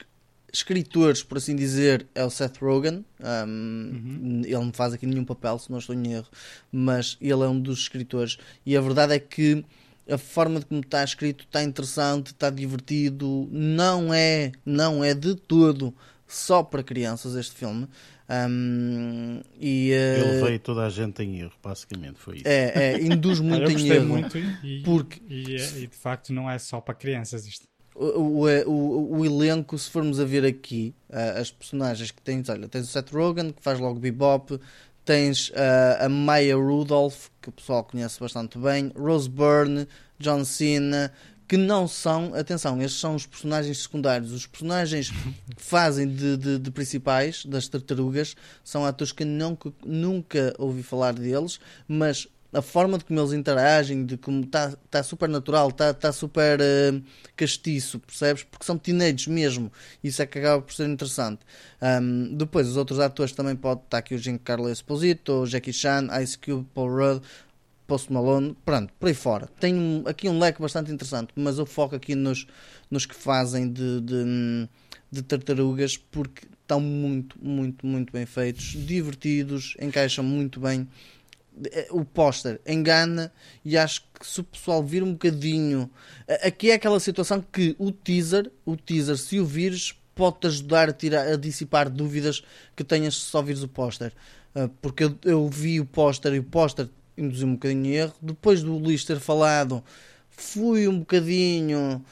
escritores, 0.53 1.23
por 1.23 1.39
assim 1.39 1.57
dizer, 1.57 2.07
é 2.15 2.25
o 2.25 2.31
Seth 2.31 2.59
Rogen. 2.59 3.05
Um, 3.21 3.47
uhum. 3.47 4.43
Ele 4.45 4.55
não 4.55 4.73
faz 4.73 4.93
aqui 4.93 5.07
nenhum 5.07 5.25
papel, 5.25 5.59
se 5.59 5.71
não 5.71 5.79
estou 5.79 5.95
em 5.95 6.13
erro, 6.13 6.29
mas 6.71 7.17
ele 7.21 7.43
é 7.43 7.49
um 7.49 7.59
dos 7.59 7.81
escritores. 7.81 8.39
E 8.65 8.77
a 8.77 8.81
verdade 8.81 9.15
é 9.15 9.19
que 9.19 9.65
a 10.11 10.19
forma 10.19 10.61
de 10.61 10.67
como 10.67 10.81
está 10.81 11.05
escrito 11.05 11.45
está 11.45 11.63
interessante, 11.63 12.29
está 12.29 12.51
divertido. 12.51 13.49
Não 13.51 14.13
é, 14.13 14.53
não 14.65 15.03
é 15.03 15.15
de 15.15 15.35
todo 15.35 15.95
só 16.27 16.63
para 16.63 16.83
crianças 16.83 17.35
este 17.35 17.55
filme. 17.55 17.89
Um, 18.29 19.43
e, 19.61 19.93
uh, 19.93 20.29
Ele 20.29 20.43
veio 20.43 20.59
toda 20.61 20.87
a 20.87 20.89
gente 20.89 21.23
em 21.23 21.41
erro, 21.41 21.53
basicamente 21.63 22.19
foi 22.19 22.37
isso. 22.37 22.49
É, 22.49 22.95
é 22.95 23.03
induz 23.03 23.39
muito 23.41 23.71
em 23.71 23.89
erro. 23.89 24.07
Muito 24.07 24.39
e, 24.39 24.83
porque... 24.85 25.21
E, 25.29 25.57
e, 25.57 25.87
de 25.87 25.97
facto 25.97 26.33
não 26.33 26.51
é 26.51 26.59
só 26.59 26.81
para 26.81 26.95
crianças 26.95 27.47
isto. 27.47 27.67
O, 27.95 28.07
o, 28.07 28.47
o, 28.67 29.19
o 29.19 29.25
elenco, 29.27 29.77
se 29.79 29.91
formos 29.91 30.19
a 30.19 30.25
ver 30.25 30.47
aqui, 30.47 30.95
uh, 31.11 31.39
as 31.39 31.51
personagens 31.51 32.11
que 32.11 32.23
tens, 32.23 32.49
olha, 32.49 32.67
tens 32.67 32.89
o 32.89 32.91
Seth 32.91 33.11
Rogen, 33.11 33.53
que 33.53 33.63
faz 33.63 33.79
logo 33.79 34.01
Bebop, 34.01 34.59
tens 35.05 35.49
uh, 35.51 36.05
a 36.05 36.09
Maya 36.09 36.57
Rudolph, 36.57 37.29
que 37.41 37.49
o 37.49 37.53
pessoal 37.53 37.85
conhece 37.85 38.21
bastante 38.21 38.59
bem, 38.59 38.93
Rose 38.97 39.29
Byrne, 39.29 39.89
John 40.19 40.45
Cena, 40.45 41.13
que 41.49 41.57
não 41.57 41.87
são, 41.87 42.35
atenção, 42.35 42.81
estes 42.81 43.01
são 43.01 43.15
os 43.15 43.27
personagens 43.27 43.83
secundários. 43.83 44.33
Os 44.33 44.47
personagens 44.47 45.11
que 45.55 45.63
fazem 45.63 46.09
de, 46.09 46.37
de, 46.37 46.59
de 46.59 46.71
principais 46.71 47.45
das 47.45 47.69
tartarugas 47.69 48.35
são 48.65 48.87
atores 48.87 49.13
que 49.13 49.25
nunca, 49.25 49.73
nunca 49.85 50.55
ouvi 50.59 50.83
falar 50.83 51.13
deles, 51.13 51.61
mas 51.87 52.27
a 52.53 52.61
forma 52.61 52.99
de 52.99 53.05
como 53.05 53.19
eles 53.19 53.33
interagem, 53.33 54.05
de 54.05 54.17
como 54.17 54.45
está 54.45 54.73
tá 54.91 55.03
super 55.03 55.29
natural, 55.29 55.71
está 55.71 55.95
tá 55.95 56.13
super 56.13 56.61
uh, 56.61 57.03
castiço, 57.35 57.99
percebes? 57.99 58.43
Porque 58.45 58.65
são 58.65 58.77
teenagers 58.77 59.27
mesmo. 59.27 59.73
Isso 60.05 60.21
é 60.21 60.27
que 60.27 60.39
acaba 60.39 60.63
por 60.63 60.73
ser 60.73 60.89
interessante. 60.89 61.41
Um, 61.81 62.35
depois, 62.37 62.69
os 62.69 62.77
outros 62.77 63.01
atores 63.01 63.33
também 63.33 63.57
pode 63.57 63.81
estar 63.81 63.89
tá 63.91 63.99
aqui 63.99 64.15
o 64.15 64.19
Giancarlo 64.19 64.71
Esposito, 64.71 65.33
o 65.33 65.47
Jackie 65.47 65.73
Chan, 65.73 66.09
Ice 66.23 66.39
Cube, 66.39 66.67
Paul 66.75 66.91
Rudd. 66.91 67.23
Post 67.85 68.11
Malone, 68.11 68.57
pronto, 68.65 68.91
por 68.99 69.09
aí 69.09 69.13
fora. 69.13 69.47
Tem 69.61 70.03
aqui 70.07 70.27
um 70.27 70.39
leque 70.39 70.63
bastante 70.63 70.91
interessante, 70.91 71.31
mas 71.37 71.59
eu 71.59 71.67
foco 71.67 71.95
aqui 71.95 72.15
nos, 72.15 72.47
nos 72.91 73.05
que 73.05 73.15
fazem 73.15 73.71
de, 73.71 74.01
de, 74.01 74.69
de 75.11 75.23
tartarugas 75.23 75.99
porque 75.99 76.47
estão 76.63 76.81
muito, 76.81 77.37
muito, 77.43 77.87
muito 77.87 78.11
bem 78.11 78.25
feitos, 78.25 78.65
divertidos, 78.87 79.77
encaixam 79.79 80.25
muito 80.25 80.59
bem. 80.59 80.89
Eh, 81.71 81.89
o 81.91 82.05
póster 82.05 82.61
engana 82.67 83.33
e 83.65 83.77
acho 83.77 84.03
que 84.19 84.27
se 84.27 84.41
o 84.41 84.45
pessoal 84.45 84.83
vir 84.83 85.03
um 85.03 85.13
bocadinho. 85.13 85.91
Aqui 86.43 86.71
é 86.71 86.75
aquela 86.75 86.99
situação 86.99 87.45
que 87.53 87.77
o 87.79 87.93
teaser, 87.93 88.51
o 88.65 88.77
teaser, 88.77 89.19
se 89.19 89.39
o 89.39 89.45
vires, 89.45 89.95
pode-te 90.15 90.47
ajudar 90.47 90.89
a, 90.89 90.93
tirar, 90.93 91.27
a 91.27 91.37
dissipar 91.37 91.91
dúvidas 91.91 92.43
que 92.77 92.85
tenhas 92.85 93.15
se 93.15 93.21
só 93.21 93.43
vires 93.43 93.63
o 93.63 93.69
póster. 93.69 94.13
Eh, 94.55 94.69
porque 94.81 95.05
eu, 95.05 95.19
eu 95.25 95.49
vi 95.49 95.81
o 95.81 95.87
póster 95.87 96.35
e 96.35 96.39
o 96.39 96.45
póster 96.45 96.89
induziu 97.17 97.49
um 97.49 97.55
bocadinho 97.55 97.83
de 97.83 97.93
erro. 97.93 98.15
Depois 98.21 98.63
do 98.63 98.77
Luís 98.77 99.05
ter 99.05 99.21
falado, 99.21 99.83
fui 100.31 100.89
um 100.89 101.01
bocadinho. 101.01 102.05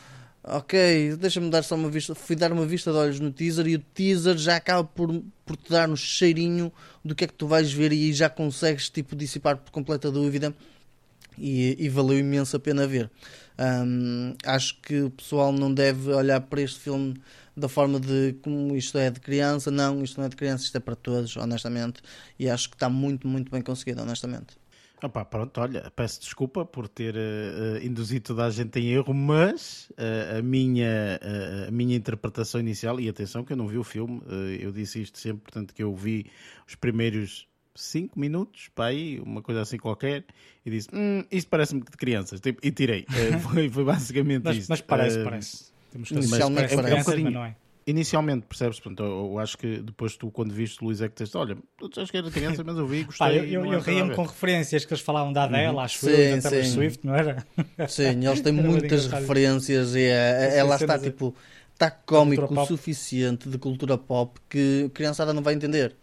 Ok, 0.43 1.17
deixa-me 1.17 1.51
dar 1.51 1.63
só 1.63 1.75
uma 1.75 1.91
vista. 1.91 2.15
Fui 2.15 2.35
dar 2.35 2.51
uma 2.51 2.65
vista 2.65 2.91
de 2.91 2.97
olhos 2.97 3.21
no 3.21 3.31
teaser 3.31 3.67
e 3.67 3.77
o 3.77 3.79
teaser 3.79 4.39
já 4.39 4.57
acaba 4.57 4.83
por, 4.85 5.23
por 5.45 5.57
te 5.57 5.71
dar 5.71 5.89
um 5.91 5.97
cheirinho 5.97 6.73
do 7.05 7.15
que 7.15 7.25
é 7.25 7.27
que 7.27 7.35
tu 7.35 7.47
vais 7.47 7.71
ver 7.73 7.93
e 7.93 8.13
já 8.13 8.31
consegues 8.31 8.89
tipo 8.89 9.15
dissipar 9.15 9.59
por 9.59 9.71
completa 9.71 10.11
dúvida 10.11 10.55
e, 11.37 11.77
e 11.79 11.89
valeu 11.89 12.19
imenso 12.19 12.57
a 12.57 12.61
pena 12.61 12.87
ver. 12.87 13.11
Um, 13.59 14.35
acho 14.45 14.81
que 14.81 15.03
o 15.03 15.11
pessoal 15.11 15.53
não 15.53 15.73
deve 15.73 16.11
olhar 16.13 16.41
para 16.41 16.63
este 16.63 16.81
filme 16.81 17.21
da 17.55 17.69
forma 17.69 18.01
de 18.01 18.35
como 18.43 18.75
isto 18.75 18.97
é 18.97 19.11
de 19.11 19.21
criança, 19.21 19.71
não, 19.71 20.03
isto 20.03 20.19
não 20.19 20.27
é 20.27 20.29
de 20.31 20.37
criança, 20.37 20.65
isto 20.65 20.77
é 20.77 20.81
para 20.81 20.97
todos, 20.97 21.37
honestamente, 21.37 22.01
e 22.39 22.49
acho 22.49 22.71
que 22.71 22.77
está 22.77 22.89
muito, 22.89 23.29
muito 23.29 23.51
bem 23.51 23.61
conseguido, 23.61 24.01
honestamente. 24.01 24.60
Opa, 25.03 25.25
pronto, 25.25 25.61
olha, 25.61 25.91
peço 25.97 26.21
desculpa 26.21 26.65
por 26.65 26.87
ter 26.87 27.15
uh, 27.15 27.83
induzido 27.83 28.27
toda 28.27 28.45
a 28.45 28.51
gente 28.51 28.79
em 28.79 28.91
erro, 28.93 29.15
mas 29.15 29.91
uh, 29.93 30.39
a, 30.39 30.43
minha, 30.43 31.19
uh, 31.23 31.69
a 31.69 31.71
minha 31.71 31.97
interpretação 31.97 32.61
inicial, 32.61 33.01
e 33.01 33.09
atenção 33.09 33.43
que 33.43 33.53
eu 33.53 33.57
não 33.57 33.67
vi 33.67 33.79
o 33.79 33.85
filme, 33.85 34.21
eu 34.61 34.71
disse 34.71 35.01
isto 35.01 35.19
sempre, 35.19 35.43
portanto 35.43 35.75
que 35.75 35.83
eu 35.83 35.95
vi 35.95 36.27
os 36.69 36.75
primeiros 36.75 37.49
5 37.75 38.19
minutos, 38.19 38.69
para 38.75 38.87
aí, 38.87 39.19
uma 39.21 39.41
coisa 39.41 39.63
assim 39.63 39.79
qualquer, 39.79 40.25
e 40.67 40.71
disse, 40.71 40.89
hum, 40.93 41.25
isto 41.31 41.49
parece-me 41.49 41.81
de 41.81 41.91
crianças, 41.93 42.41
tipo, 42.41 42.61
e 42.63 42.71
tirei. 42.71 43.07
foi, 43.43 43.71
foi 43.71 43.85
basicamente 43.85 44.45
mas, 44.45 44.57
isso. 44.59 44.67
Mas 44.71 44.81
parece, 44.83 45.25
parece. 45.25 45.71
Temos 45.91 46.09
que 46.09 46.15
mas, 46.15 46.29
parece, 46.29 46.75
é, 46.75 46.77
é 46.77 46.95
um 46.95 47.05
mas 47.05 47.33
não 47.33 47.45
é 47.45 47.57
inicialmente, 47.91 48.47
percebes? 48.47 48.81
Portanto, 48.81 49.03
eu, 49.03 49.33
eu, 49.33 49.39
acho 49.39 49.59
que 49.59 49.79
depois 49.79 50.17
tu, 50.17 50.31
quando 50.31 50.53
viste 50.53 50.83
Luís, 50.83 51.01
é 51.01 51.09
que 51.09 51.15
tens, 51.15 51.35
olha, 51.35 51.57
tu 51.77 51.89
achas 51.97 52.11
que 52.11 52.17
era 52.17 52.31
criança, 52.31 52.65
mas 52.65 52.77
eu 52.77 52.87
vi, 52.87 53.05
gostei. 53.05 53.27
Pá, 53.27 53.33
eu 53.33 53.45
eu, 53.45 53.73
eu 53.73 53.81
ria-me 53.81 54.15
com 54.15 54.23
referências 54.23 54.85
que 54.85 54.93
eles 54.93 55.03
falavam 55.03 55.33
da 55.33 55.45
Adele, 55.45 55.75
uhum. 55.75 55.81
acho 55.81 55.99
sim, 55.99 56.11
eu, 56.11 56.41
da 56.41 56.51
Taylor 56.51 56.67
Swift, 56.67 57.07
não 57.07 57.15
era? 57.15 57.47
Sim, 57.89 58.27
eles 58.27 58.41
têm 58.41 58.53
muitas 58.55 59.07
referências 59.07 59.95
e 59.95 60.03
é, 60.03 60.57
ela 60.57 60.77
está 60.77 60.99
tipo, 60.99 61.35
está 61.73 61.91
cómico 61.91 62.53
o 62.53 62.67
suficiente 62.67 63.49
de 63.49 63.59
cultura 63.59 63.99
pop 63.99 64.41
que 64.49 64.85
a 64.87 64.91
criançada 64.91 65.33
não 65.33 65.43
vai 65.43 65.55
entender. 65.55 65.97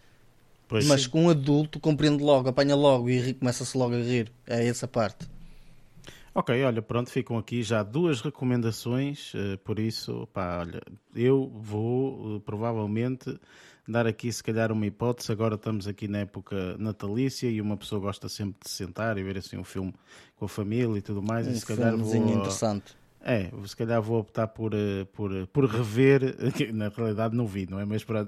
Pois 0.68 0.86
mas 0.86 1.04
sim. 1.04 1.10
com 1.10 1.24
um 1.26 1.30
adulto 1.30 1.80
compreende 1.80 2.22
logo, 2.22 2.50
apanha 2.50 2.76
logo 2.76 3.10
e 3.10 3.34
começa-se 3.34 3.78
logo 3.78 3.96
a 3.96 4.00
rir. 4.00 4.32
É 4.46 4.68
essa 4.68 4.88
parte. 4.88 5.26
Ok, 6.38 6.64
olha, 6.64 6.84
pronto, 6.84 7.10
ficam 7.10 7.36
aqui 7.36 7.64
já 7.64 7.82
duas 7.82 8.22
recomendações, 8.22 9.34
uh, 9.34 9.58
por 9.64 9.80
isso, 9.80 10.30
pá, 10.32 10.60
olha, 10.60 10.80
eu 11.16 11.52
vou 11.52 12.36
uh, 12.36 12.40
provavelmente 12.42 13.40
dar 13.88 14.06
aqui 14.06 14.32
se 14.32 14.44
calhar 14.44 14.72
uma 14.72 14.86
hipótese. 14.86 15.32
Agora 15.32 15.56
estamos 15.56 15.88
aqui 15.88 16.08
na 16.08 16.20
época 16.20 16.78
natalícia 16.78 17.50
e 17.50 17.60
uma 17.60 17.76
pessoa 17.76 18.00
gosta 18.00 18.30
sempre 18.30 18.60
de 18.64 18.70
sentar 18.70 19.18
e 19.18 19.24
ver 19.24 19.40
assim 19.40 19.58
um 19.58 19.64
filme 19.64 19.92
com 20.36 20.46
a 20.46 20.48
família 20.48 21.00
e 21.00 21.02
tudo 21.02 21.24
mais. 21.24 21.48
Um 21.48 21.54
e 21.54 21.56
se 21.56 21.66
calhar 21.66 21.98
vou, 21.98 22.16
interessante. 22.16 22.96
É, 23.20 23.50
se 23.66 23.76
calhar 23.76 24.00
vou 24.00 24.20
optar 24.20 24.48
por, 24.48 24.76
eh, 24.76 25.06
por, 25.12 25.48
por 25.48 25.66
rever, 25.66 26.36
na 26.72 26.90
realidade 26.90 27.36
não 27.36 27.48
vi, 27.48 27.66
não 27.68 27.80
é? 27.80 27.84
Mas 27.84 28.04
para, 28.04 28.26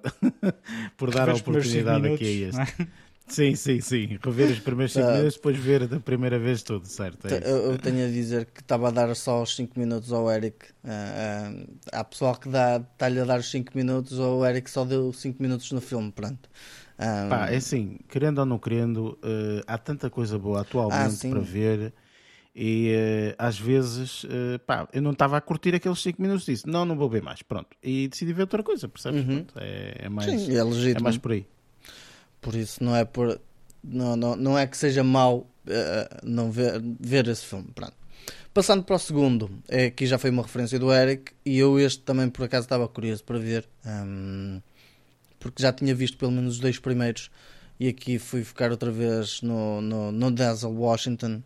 por 0.97 1.11
dar 1.11 1.29
a 1.29 1.35
oportunidade 1.35 2.07
aqui 2.07 2.25
a 2.25 2.47
este. 2.47 2.87
Sim, 3.29 3.55
sim, 3.55 3.79
sim. 3.79 4.19
Rever 4.23 4.51
os 4.51 4.59
primeiros 4.59 4.93
5 4.93 5.05
tá. 5.05 5.13
minutos, 5.13 5.35
depois 5.35 5.57
ver 5.57 5.87
da 5.87 5.99
primeira 5.99 6.37
vez 6.37 6.63
tudo, 6.63 6.85
certo? 6.85 7.27
É 7.27 7.37
eu, 7.43 7.71
eu, 7.71 7.77
tenho 7.77 8.05
a 8.05 8.09
dizer 8.09 8.45
que 8.45 8.61
estava 8.61 8.87
a 8.87 8.91
dar 8.91 9.15
só 9.15 9.41
os 9.41 9.55
5 9.55 9.79
minutos 9.79 10.11
ao 10.11 10.29
Eric. 10.31 10.65
Uh, 10.83 10.87
uh, 10.87 11.77
há 11.91 12.03
pessoal 12.03 12.35
que 12.35 12.49
está-lhe 12.49 13.19
a 13.19 13.25
dar 13.25 13.39
os 13.39 13.49
5 13.49 13.71
minutos, 13.75 14.19
ou 14.19 14.39
o 14.39 14.45
Eric 14.45 14.69
só 14.69 14.83
deu 14.83 15.13
5 15.13 15.41
minutos 15.41 15.71
no 15.71 15.81
filme, 15.81 16.11
pronto. 16.11 16.49
Um... 16.99 17.29
Pá, 17.29 17.49
é 17.49 17.55
assim, 17.55 17.97
querendo 18.09 18.39
ou 18.39 18.45
não 18.45 18.59
querendo, 18.59 19.17
uh, 19.23 19.63
há 19.65 19.77
tanta 19.77 20.09
coisa 20.09 20.37
boa 20.37 20.61
atualmente 20.61 21.27
ah, 21.27 21.29
para 21.29 21.39
ver 21.39 21.93
e 22.61 22.93
uh, 22.93 23.35
às 23.37 23.57
vezes, 23.57 24.23
uh, 24.25 24.59
pá, 24.65 24.87
eu 24.91 25.01
não 25.01 25.11
estava 25.11 25.37
a 25.37 25.41
curtir 25.41 25.73
aqueles 25.73 25.99
5 25.99 26.21
minutos 26.21 26.45
disso. 26.45 26.67
Não, 26.67 26.83
não 26.83 26.97
vou 26.97 27.09
ver 27.09 27.21
mais, 27.21 27.41
pronto. 27.41 27.69
E 27.81 28.07
decidi 28.07 28.33
ver 28.33 28.41
outra 28.41 28.63
coisa, 28.63 28.89
percebes? 28.89 29.25
Uhum. 29.25 29.45
É, 29.55 30.05
é, 30.05 30.09
mais, 30.09 30.29
Sim, 30.29 30.55
é, 30.55 30.63
legítimo. 30.63 30.99
é 30.99 31.03
mais 31.03 31.17
por 31.17 31.31
aí. 31.31 31.45
Por 32.41 32.55
isso 32.55 32.83
não 32.83 32.95
é 32.95 33.05
por 33.05 33.39
não, 33.83 34.15
não, 34.15 34.35
não 34.35 34.57
é 34.57 34.67
que 34.67 34.77
seja 34.77 35.03
mau 35.03 35.39
uh, 35.39 36.17
não 36.23 36.51
ver, 36.51 36.81
ver 36.99 37.27
esse 37.27 37.45
filme. 37.45 37.67
Pronto. 37.73 37.93
Passando 38.53 38.83
para 38.83 38.95
o 38.95 38.99
segundo, 38.99 39.49
é, 39.67 39.85
aqui 39.85 40.05
já 40.05 40.17
foi 40.17 40.29
uma 40.31 40.43
referência 40.43 40.79
do 40.79 40.91
Eric 40.91 41.33
e 41.45 41.57
eu 41.57 41.79
este 41.79 42.01
também 42.01 42.29
por 42.29 42.43
acaso 42.45 42.65
estava 42.65 42.87
curioso 42.87 43.23
para 43.23 43.37
ver, 43.37 43.67
um, 43.85 43.89
ehm, 43.89 44.61
porque 45.39 45.61
já 45.61 45.71
tinha 45.71 45.93
visto 45.93 46.17
pelo 46.17 46.31
menos 46.31 46.55
os 46.55 46.59
dois 46.59 46.79
primeiros 46.79 47.29
e 47.79 47.87
aqui 47.87 48.17
fui 48.17 48.43
focar 48.43 48.71
outra 48.71 48.91
vez 48.91 49.41
no, 49.41 49.81
no, 49.81 50.11
no 50.11 50.31
Denzel 50.31 50.71
Washington, 50.71 51.43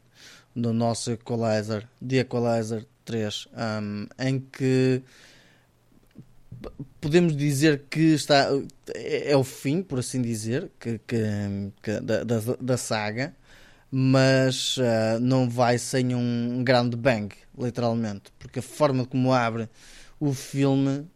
no 0.55 0.73
nosso 0.73 1.11
Equalizer, 1.11 1.87
The 2.05 2.19
Equalizer 2.19 2.85
3, 3.05 3.47
um, 3.51 3.59
ehm, 3.59 4.07
em 4.17 4.39
que 4.39 5.03
podemos 6.99 7.35
dizer 7.35 7.83
que 7.89 8.13
está 8.13 8.47
é, 8.95 9.31
é 9.31 9.37
o 9.37 9.43
fim, 9.43 9.81
por 9.81 9.99
assim 9.99 10.21
dizer, 10.21 10.71
que, 10.79 10.99
que, 10.99 11.17
que 11.81 11.99
da, 11.99 12.23
da, 12.23 12.39
da, 12.59 12.77
saga, 12.77 13.35
mas 13.91 14.77
uh, 14.77 15.19
não 15.21 15.49
vai 15.49 15.77
sem 15.77 16.15
um 16.15 16.63
grande 16.63 16.95
bang, 16.95 17.33
literalmente, 17.57 18.31
porque 18.39 18.59
a 18.59 18.63
forma 18.63 19.05
como 19.05 19.33
abre 19.33 19.69
o 20.19 20.33
filme 20.33 21.07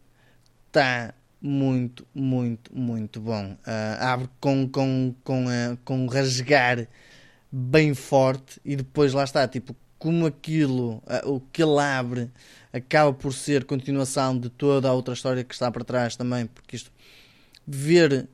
está 0.66 1.14
muito, 1.40 2.06
muito, 2.14 2.76
muito 2.76 3.20
bom. 3.20 3.52
Uh, 3.66 4.00
abre 4.00 4.28
com, 4.40 4.68
com, 4.68 5.14
com, 5.24 5.46
uh, 5.46 5.78
com 5.84 6.06
rasgar 6.06 6.86
bem 7.50 7.94
forte 7.94 8.60
e 8.64 8.76
depois 8.76 9.12
lá 9.12 9.24
está, 9.24 9.48
tipo, 9.48 9.74
como 9.98 10.26
aquilo, 10.26 11.02
o 11.24 11.40
que 11.40 11.62
ele 11.62 11.80
abre 11.80 12.30
acaba 12.72 13.12
por 13.12 13.32
ser 13.32 13.64
continuação 13.64 14.38
de 14.38 14.48
toda 14.48 14.88
a 14.88 14.92
outra 14.92 15.14
história 15.14 15.44
que 15.44 15.54
está 15.54 15.70
para 15.70 15.84
trás 15.84 16.16
também, 16.16 16.46
porque 16.46 16.76
isto 16.76 16.90
ver 17.66 18.28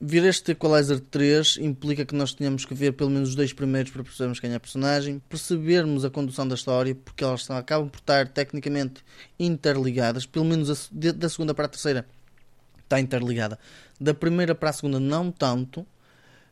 ver 0.00 0.24
este 0.24 0.52
Equalizer 0.52 1.00
3 1.00 1.58
implica 1.58 2.04
que 2.04 2.14
nós 2.14 2.34
tenhamos 2.34 2.64
que 2.64 2.74
ver 2.74 2.92
pelo 2.92 3.10
menos 3.10 3.30
os 3.30 3.34
dois 3.34 3.52
primeiros 3.52 3.90
para 3.90 4.04
percebermos 4.04 4.38
quem 4.38 4.52
é 4.52 4.54
a 4.54 4.60
personagem, 4.60 5.22
percebermos 5.28 6.04
a 6.04 6.10
condução 6.10 6.46
da 6.46 6.54
história, 6.54 6.94
porque 6.94 7.24
elas 7.24 7.40
estão, 7.40 7.56
acabam 7.56 7.88
por 7.88 7.98
estar 7.98 8.28
tecnicamente 8.28 9.02
interligadas, 9.38 10.26
pelo 10.26 10.44
menos 10.44 10.70
a, 10.70 10.76
de, 10.92 11.12
da 11.12 11.28
segunda 11.28 11.54
para 11.54 11.64
a 11.64 11.68
terceira 11.68 12.06
está 12.82 13.00
interligada. 13.00 13.58
Da 14.00 14.14
primeira 14.14 14.54
para 14.54 14.70
a 14.70 14.72
segunda 14.72 15.00
não 15.00 15.30
tanto, 15.30 15.86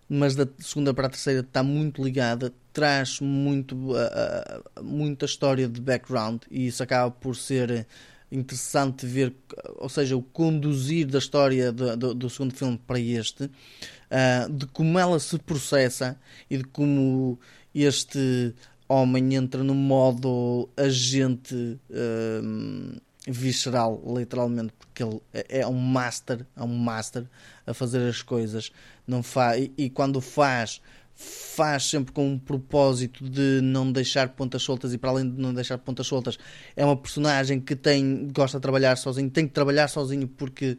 mas 0.08 0.34
da 0.34 0.46
segunda 0.58 0.92
para 0.92 1.06
a 1.06 1.10
terceira 1.10 1.40
está 1.40 1.62
muito 1.62 2.02
ligada, 2.02 2.52
traz 2.72 3.20
muito, 3.20 3.74
uh, 3.92 4.82
muita 4.82 5.24
história 5.24 5.68
de 5.68 5.80
background 5.80 6.42
e 6.50 6.66
isso 6.66 6.82
acaba 6.82 7.10
por 7.10 7.36
ser 7.36 7.86
interessante 8.30 9.06
ver, 9.06 9.32
ou 9.76 9.88
seja, 9.88 10.16
o 10.16 10.22
conduzir 10.22 11.06
da 11.06 11.18
história 11.18 11.70
do, 11.72 11.96
do, 11.96 12.14
do 12.14 12.30
segundo 12.30 12.54
filme 12.54 12.78
para 12.86 12.98
este, 12.98 13.44
uh, 13.44 14.52
de 14.52 14.66
como 14.66 14.98
ela 14.98 15.18
se 15.18 15.38
processa 15.38 16.18
e 16.50 16.58
de 16.58 16.64
como 16.64 17.38
este 17.74 18.54
homem 18.88 19.34
entra 19.34 19.62
no 19.62 19.74
modo 19.74 20.68
agente 20.76 21.54
uh, 21.54 23.00
visceral, 23.26 24.02
literalmente, 24.06 24.72
porque 24.78 25.02
ele 25.02 25.20
é, 25.32 25.60
é 25.60 25.66
um 25.66 25.78
master, 25.78 26.46
é 26.56 26.62
um 26.62 26.76
master 26.76 27.26
a 27.66 27.72
fazer 27.72 28.06
as 28.08 28.22
coisas, 28.22 28.70
não 29.06 29.22
faz 29.22 29.62
e, 29.62 29.72
e 29.76 29.90
quando 29.90 30.20
faz 30.20 30.80
faz 31.16 31.84
sempre 31.84 32.12
com 32.12 32.28
um 32.28 32.38
propósito 32.38 33.28
de 33.28 33.60
não 33.62 33.90
deixar 33.90 34.30
pontas 34.30 34.62
soltas 34.62 34.92
e 34.92 34.98
para 34.98 35.10
além 35.10 35.30
de 35.30 35.40
não 35.40 35.54
deixar 35.54 35.78
pontas 35.78 36.06
soltas 36.08 36.36
é 36.74 36.84
uma 36.84 36.96
personagem 36.96 37.60
que 37.60 37.76
tem 37.76 38.28
gosta 38.34 38.58
de 38.58 38.62
trabalhar 38.62 38.96
sozinho 38.96 39.30
tem 39.30 39.46
que 39.46 39.52
trabalhar 39.52 39.86
sozinho 39.86 40.26
porque 40.26 40.76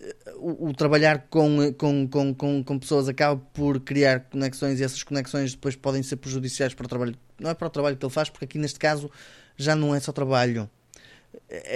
eh, 0.00 0.16
o, 0.36 0.68
o 0.68 0.72
trabalhar 0.72 1.26
com, 1.28 1.70
com, 1.74 2.08
com, 2.08 2.34
com, 2.34 2.64
com 2.64 2.78
pessoas 2.78 3.08
acaba 3.10 3.38
por 3.52 3.78
criar 3.80 4.20
conexões 4.20 4.80
e 4.80 4.84
essas 4.84 5.02
conexões 5.02 5.52
depois 5.52 5.76
podem 5.76 6.02
ser 6.02 6.16
prejudiciais 6.16 6.72
para 6.72 6.86
o 6.86 6.88
trabalho 6.88 7.14
não 7.38 7.50
é 7.50 7.54
para 7.54 7.66
o 7.66 7.70
trabalho 7.70 7.96
que 7.98 8.06
ele 8.06 8.12
faz 8.12 8.30
porque 8.30 8.46
aqui 8.46 8.58
neste 8.58 8.78
caso 8.78 9.10
já 9.54 9.76
não 9.76 9.94
é 9.94 10.00
só 10.00 10.12
trabalho 10.12 10.70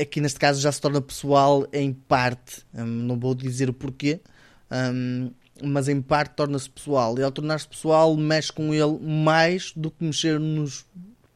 aqui 0.00 0.20
neste 0.20 0.38
caso 0.38 0.60
já 0.60 0.70
se 0.70 0.80
torna 0.80 1.00
pessoal 1.00 1.66
em 1.72 1.92
parte 1.92 2.64
hum, 2.74 2.84
não 2.84 3.18
vou 3.18 3.34
dizer 3.34 3.68
o 3.68 3.72
porquê 3.72 4.20
hum, 4.70 5.30
mas 5.62 5.88
em 5.88 6.00
parte 6.00 6.34
torna-se 6.34 6.68
pessoal. 6.68 7.18
E 7.18 7.22
ao 7.22 7.30
tornar-se 7.30 7.68
pessoal, 7.68 8.16
mexe 8.16 8.52
com 8.52 8.72
ele 8.72 8.98
mais 9.00 9.72
do 9.76 9.90
que 9.90 10.04
mexer 10.04 10.38
nos 10.38 10.86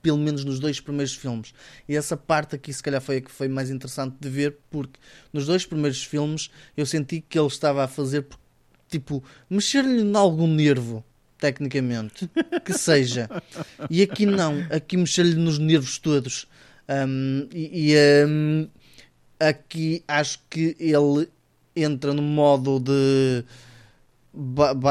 pelo 0.03 0.19
menos 0.19 0.45
nos 0.45 0.61
dois 0.61 0.79
primeiros 0.81 1.15
filmes. 1.15 1.55
E 1.89 1.97
essa 1.97 2.15
parte 2.15 2.55
aqui, 2.55 2.71
se 2.71 2.83
calhar, 2.83 3.01
foi 3.01 3.17
a 3.17 3.21
que 3.23 3.31
foi 3.31 3.49
mais 3.49 3.71
interessante 3.71 4.17
de 4.21 4.29
ver, 4.29 4.59
porque 4.71 5.01
nos 5.33 5.47
dois 5.47 5.65
primeiros 5.65 6.05
filmes 6.05 6.51
eu 6.77 6.85
senti 6.85 7.23
que 7.27 7.39
ele 7.39 7.49
estava 7.49 7.83
a 7.83 7.89
fazer, 7.89 8.27
tipo, 8.87 9.25
mexer-lhe 9.49 10.03
em 10.03 10.15
algum 10.15 10.47
nervo, 10.47 11.03
tecnicamente, 11.39 12.31
que 12.67 12.75
seja. 12.75 13.31
E 13.89 14.03
aqui 14.03 14.27
não, 14.27 14.67
aqui 14.71 14.99
mexer-lhe 14.99 15.37
nos 15.37 15.59
nervos 15.59 15.97
todos. 15.97 16.47
Um, 16.89 17.49
e, 17.53 17.95
um, 18.27 18.69
aqui 19.41 20.05
acho 20.07 20.41
que 20.51 20.77
ele 20.79 21.29
entra 21.75 22.13
no 22.13 22.23
modo 22.23 22.79
de 22.79 23.45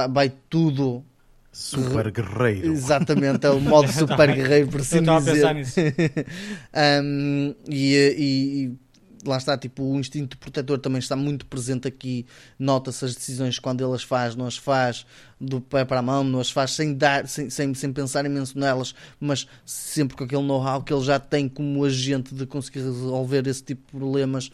vai, 0.10 0.34
tudo 0.50 1.04
Super 1.54 2.10
guerreiro. 2.10 2.74
Exatamente, 2.74 3.46
é 3.46 3.52
o 3.52 3.62
modo 3.62 3.92
super 3.92 4.34
guerreiro, 4.34 4.70
por 4.70 4.82
assim 4.82 5.04
dizer. 5.04 5.12
a 5.12 5.22
pensar 5.22 5.54
nisso. 5.54 5.80
um, 7.04 7.56
e, 7.70 8.16
e, 8.18 8.72
lá 9.26 9.38
está, 9.38 9.58
tipo, 9.58 9.84
o 9.84 10.00
instinto 10.00 10.38
protetor 10.38 10.80
também 10.80 11.00
está 11.00 11.16
muito 11.16 11.46
presente 11.46 11.88
aqui. 11.88 12.26
Nota-se 12.58 13.06
as 13.06 13.16
decisões 13.16 13.60
quando 13.60 13.84
ele 13.84 13.94
as 13.94 14.04
faz, 14.04 14.36
não 14.36 14.46
as 14.46 14.58
faz 14.58 15.06
do 15.40 15.60
pé 15.60 15.86
para 15.86 16.00
a 16.00 16.02
mão, 16.02 16.24
não 16.24 16.40
as 16.40 16.52
faz 16.52 16.72
sem 16.72 16.94
dar, 16.94 17.28
sem, 17.28 17.50
sem, 17.50 17.74
sem 17.74 17.92
pensar 17.92 18.26
imenso 18.26 18.58
nelas, 18.58 18.96
mas 19.20 19.48
sempre 19.66 20.16
com 20.16 20.24
aquele 20.24 20.44
know-how 20.44 20.82
que 20.82 20.94
ele 20.94 21.04
já 21.04 21.20
tem 21.20 21.50
como 21.50 21.84
agente 21.84 22.34
de 22.34 22.46
conseguir 22.46 22.80
resolver 22.80 23.48
esse 23.48 23.64
tipo 23.64 23.92
de 23.92 23.98
problemas. 23.98 24.50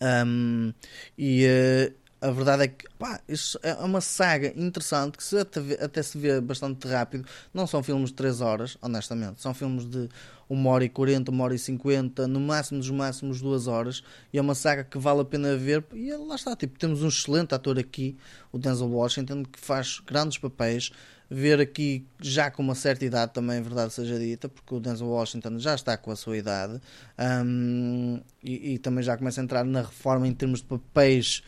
Um, 0.00 0.72
e, 1.16 1.46
uh, 1.46 2.03
a 2.24 2.30
verdade 2.30 2.62
é 2.62 2.68
que 2.68 2.86
pá, 2.98 3.20
isso 3.28 3.58
é 3.62 3.74
uma 3.74 4.00
saga 4.00 4.50
interessante 4.56 5.18
que 5.18 5.22
se 5.22 5.36
até, 5.36 5.60
até, 5.78 6.02
se 6.02 6.16
vê 6.16 6.40
bastante 6.40 6.88
rápido. 6.88 7.28
Não 7.52 7.66
são 7.66 7.82
filmes 7.82 8.08
de 8.08 8.14
3 8.14 8.40
horas, 8.40 8.78
honestamente. 8.80 9.42
São 9.42 9.52
filmes 9.52 9.84
de 9.84 10.08
1 10.48 10.66
hora 10.66 10.84
e 10.86 10.88
40, 10.88 11.30
1 11.30 11.40
hora 11.42 11.54
e 11.54 11.58
50, 11.58 12.26
no 12.26 12.40
máximo 12.40 12.80
dos 12.80 12.88
máximos 12.88 13.42
2 13.42 13.66
horas. 13.66 14.02
E 14.32 14.38
é 14.38 14.40
uma 14.40 14.54
saga 14.54 14.84
que 14.84 14.96
vale 14.96 15.20
a 15.20 15.24
pena 15.26 15.54
ver. 15.54 15.84
E 15.92 16.10
lá 16.16 16.34
está, 16.34 16.56
tipo, 16.56 16.78
temos 16.78 17.02
um 17.02 17.08
excelente 17.08 17.54
ator 17.54 17.78
aqui, 17.78 18.16
o 18.50 18.58
Denzel 18.58 18.88
Washington, 18.88 19.42
que 19.44 19.60
faz 19.60 20.00
grandes 20.00 20.38
papéis. 20.38 20.90
Ver 21.28 21.60
aqui 21.60 22.06
já 22.20 22.50
com 22.50 22.62
uma 22.62 22.74
certa 22.74 23.04
idade 23.04 23.32
também, 23.34 23.60
verdade 23.60 23.92
seja 23.92 24.18
dita, 24.18 24.48
porque 24.48 24.74
o 24.74 24.80
Denzel 24.80 25.08
Washington 25.08 25.58
já 25.58 25.74
está 25.74 25.96
com 25.96 26.10
a 26.10 26.16
sua 26.16 26.36
idade 26.36 26.80
um, 27.18 28.20
e, 28.42 28.74
e 28.74 28.78
também 28.78 29.02
já 29.02 29.16
começa 29.16 29.40
a 29.40 29.44
entrar 29.44 29.64
na 29.64 29.80
reforma 29.80 30.28
em 30.28 30.34
termos 30.34 30.60
de 30.60 30.66
papéis 30.66 31.42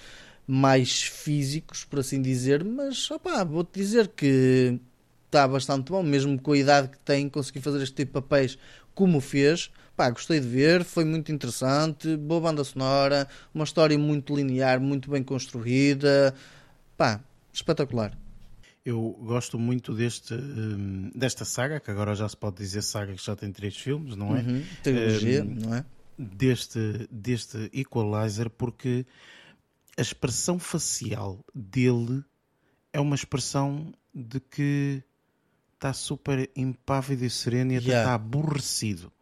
mais 0.47 1.03
físicos, 1.03 1.85
por 1.85 1.99
assim 1.99 2.23
dizer, 2.23 2.63
mas 2.65 3.11
opá, 3.11 3.43
vou-te 3.43 3.81
dizer 3.81 4.09
que 4.09 4.79
está 5.27 5.47
bastante 5.47 5.91
bom, 5.91 6.03
mesmo 6.03 6.41
com 6.41 6.53
a 6.53 6.59
idade 6.59 6.89
que 6.89 6.99
tem, 7.01 7.29
conseguir 7.29 7.61
fazer 7.61 7.83
este 7.83 7.95
tipo 7.95 8.11
de 8.11 8.23
papéis 8.23 8.59
como 8.95 9.21
fez. 9.21 9.71
Pá, 9.97 10.11
gostei 10.11 10.41
de 10.41 10.47
ver, 10.47 10.85
foi 10.85 11.05
muito 11.05 11.33
interessante, 11.33 12.17
boa 12.17 12.41
banda 12.41 12.63
sonora, 12.63 13.27
uma 13.55 13.65
história 13.65 13.99
muito 13.99 14.37
linear, 14.37 14.81
muito 14.81 15.11
bem 15.11 15.23
construída. 15.23 16.35
Pá, 16.97 17.21
espetacular. 17.53 18.17
Eu 18.85 19.19
gosto 19.21 19.59
muito 19.59 19.93
deste, 19.95 20.35
hum, 20.35 21.11
desta 21.15 21.45
saga, 21.45 21.81
que 21.81 21.91
agora 21.91 22.15
já 22.15 22.29
se 22.29 22.37
pode 22.37 22.57
dizer 22.57 22.83
saga 22.83 23.15
que 23.15 23.25
já 23.25 23.35
tem 23.35 23.51
três 23.51 23.77
filmes, 23.77 24.15
não 24.15 24.37
é? 24.37 24.41
Uhum, 24.41 24.63
trilogia, 24.83 25.43
um, 25.43 25.55
não 25.55 25.75
é? 25.75 25.85
Deste, 26.17 27.09
deste 27.11 27.69
Equalizer, 27.73 28.49
porque 28.49 29.05
a 29.97 30.03
expressão 30.03 30.59
facial 30.59 31.45
dele 31.55 32.25
é 32.93 33.01
uma 33.01 33.15
expressão 33.15 33.93
de 34.15 34.41
que 34.41 35.03
está 35.75 35.93
super 35.93 36.51
impávido 36.57 37.25
e 37.25 37.31
sereno 37.31 37.73
e 37.73 37.77
até 37.77 37.87
Yeah. 37.89 38.03
está 38.11 38.15
aborrecido. 38.15 39.13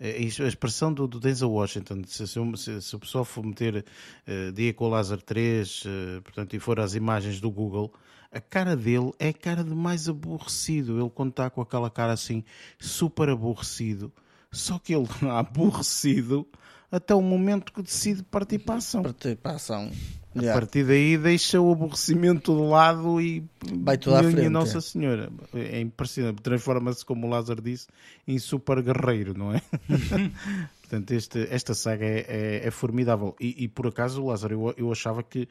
É, 0.00 0.16
isso, 0.18 0.42
A 0.42 0.48
expressão 0.48 0.92
do, 0.92 1.06
do 1.06 1.20
Denzel 1.20 1.50
Washington, 1.50 2.02
se, 2.06 2.26
se, 2.26 2.82
se- 2.82 2.96
o 2.96 2.98
pessoal 2.98 3.24
for 3.24 3.44
meter 3.44 3.84
uh, 4.26 4.52
Dia 4.52 4.74
com 4.74 4.86
o 4.86 4.88
Lázaro 4.88 5.22
3 5.22 5.84
eh, 5.86 6.20
portanto, 6.20 6.54
e 6.54 6.58
for 6.58 6.80
às 6.80 6.94
imagens 6.94 7.40
do 7.40 7.48
Google, 7.50 7.92
a 8.32 8.40
cara 8.40 8.74
dele 8.76 9.12
é 9.20 9.28
a 9.28 9.32
cara 9.32 9.62
de 9.62 9.74
mais 9.74 10.08
aborrecido. 10.08 10.98
Ele 11.00 11.10
quando 11.10 11.30
está 11.30 11.48
com 11.48 11.60
aquela 11.60 11.88
cara 11.90 12.12
assim, 12.12 12.42
super 12.78 13.28
aborrecido, 13.28 14.12
só 14.50 14.78
que 14.80 14.92
ele 14.94 15.04
está 15.04 15.38
aborrecido 15.38 16.46
até 16.94 17.14
o 17.14 17.20
momento 17.20 17.72
que 17.72 17.82
decide 17.82 18.22
partir 18.22 18.58
para 18.60 18.76
a 18.76 18.78
ação. 18.78 19.02
Participação. 19.02 19.90
A 20.36 20.40
Yeah. 20.40 20.60
partir 20.60 20.84
daí 20.84 21.16
deixa 21.16 21.60
o 21.60 21.70
aborrecimento 21.70 22.56
de 22.56 22.62
lado 22.62 23.20
e 23.20 23.44
Vai 23.84 23.96
tudo 23.96 24.16
à 24.16 24.22
frente, 24.24 24.48
Nossa 24.48 24.78
é. 24.78 24.80
Senhora. 24.80 25.30
É 25.54 25.80
impressionante. 25.80 26.42
Transforma-se, 26.42 27.04
como 27.04 27.28
o 27.28 27.30
Lázaro 27.30 27.62
disse, 27.62 27.86
em 28.26 28.36
super 28.40 28.82
guerreiro, 28.82 29.32
não 29.38 29.54
é? 29.54 29.62
Portanto, 30.82 31.12
este, 31.12 31.46
esta 31.50 31.72
saga 31.72 32.04
é, 32.04 32.26
é- 32.28 32.66
é 32.66 32.70
formidável. 32.72 33.36
E, 33.40 33.62
e, 33.64 33.68
por 33.68 33.86
acaso, 33.86 34.26
Lázaro, 34.26 34.54
eu, 34.54 34.74
eu 34.86 34.92
achava 34.92 35.22
que 35.22 35.48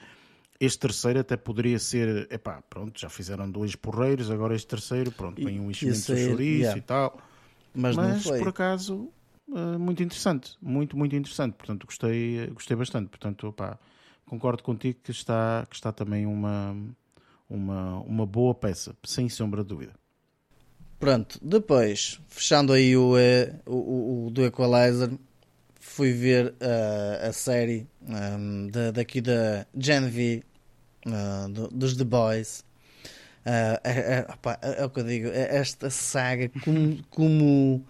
este 0.60 0.80
terceiro 0.80 1.20
até 1.20 1.38
poderia 1.38 1.80
ser. 1.80 2.28
Epá, 2.30 2.62
pronto, 2.70 3.00
já 3.00 3.08
fizeram 3.10 3.50
dois 3.50 3.76
porreiros, 3.78 4.30
agora 4.30 4.54
este 4.54 4.68
terceiro, 4.68 5.12
pronto, 5.14 5.41
vem 5.44 5.62
um 5.62 5.72
enchimento 5.72 6.14
de 6.14 6.26
chouriço 6.26 6.60
yeah. 6.62 6.78
e 6.78 6.82
tal. 6.82 7.20
Mas, 7.74 7.96
não 7.96 8.04
Mas, 8.04 8.24
por 8.24 8.50
acaso, 8.50 9.10
eh, 9.56 9.78
muito 9.78 10.04
interessante. 10.04 10.58
Muito, 10.62 10.98
muito 10.98 11.16
interessante. 11.16 11.54
Portanto, 11.56 11.86
gostei, 11.86 12.48
gostei 12.48 12.76
bastante. 12.78 13.10
Portanto, 13.10 13.48
opá, 13.48 13.80
concordo 14.26 14.64
contigo 14.64 15.00
que 15.04 15.12
está, 15.12 15.66
que 15.70 15.76
está 15.76 15.91
também 15.91 16.26
uma, 16.26 16.76
uma, 17.50 18.00
uma 18.02 18.26
boa 18.26 18.54
peça, 18.56 18.96
sem 19.04 19.30
sombra 19.30 19.64
de 19.64 19.70
dúvida. 19.70 19.94
Pronto, 21.00 21.38
depois, 21.41 22.20
fechando 22.30 22.72
aí 22.72 22.96
o, 22.96 23.18
eh, 23.18 23.60
o, 23.66 24.28
o, 24.28 24.32
do 24.32 24.46
Equalizer, 24.46 25.12
fui 25.80 26.14
ver 26.14 26.56
eh, 26.62 27.28
a 27.28 27.34
série 27.34 27.86
ehm, 28.08 28.68
da, 28.70 28.91
daqui 28.91 29.20
da 29.20 29.68
Gen 29.78 30.08
V, 30.10 30.44
eh, 31.06 31.48
do- 31.52 31.68
dos 31.68 31.98
The 31.98 32.06
Boys. 32.06 32.64
Eh, 33.46 33.82
é, 33.84 33.91
é- 34.20 34.28
opá, 34.34 34.58
é- 34.62 34.82
é 34.82 34.86
o 34.86 34.89
que 34.89 35.02
eu 35.02 35.04
digo, 35.04 35.28
é 35.28 35.58
esta 35.58 35.89
saga, 35.89 36.50
como, 36.64 37.04
como, 37.10 37.86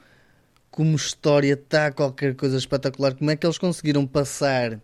como 0.73 0.95
história, 0.95 1.53
está 1.53 1.91
qualquer 1.91 2.33
coisa 2.35 2.57
espetacular. 2.57 3.13
Como 3.13 3.29
é 3.29 3.35
que 3.35 3.45
eles 3.45 3.59
conseguiram 3.59 4.07
passar 4.07 4.81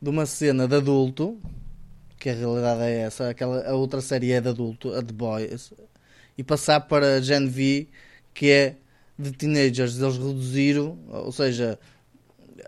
de 0.00 0.10
uma 0.10 0.26
cena 0.26 0.68
de 0.68 0.76
adulto, 0.76 1.40
que 2.18 2.28
a 2.28 2.34
realidade 2.34 2.82
é 2.82 2.98
essa, 2.98 3.30
aquela, 3.30 3.66
a 3.66 3.74
outra 3.74 4.02
série 4.02 4.30
é 4.30 4.42
de 4.42 4.50
adulto, 4.50 4.92
a 4.92 5.02
The 5.02 5.12
Boys, 5.14 5.72
e 6.36 6.44
passar 6.44 6.80
para 6.80 7.22
Gen 7.22 7.48
V, 7.48 7.88
que 8.34 8.50
é 8.50 8.76
de 9.18 9.32
teenagers. 9.32 9.98
Eles 9.98 10.18
reduziram, 10.18 10.98
ou 11.08 11.32
seja, 11.32 11.78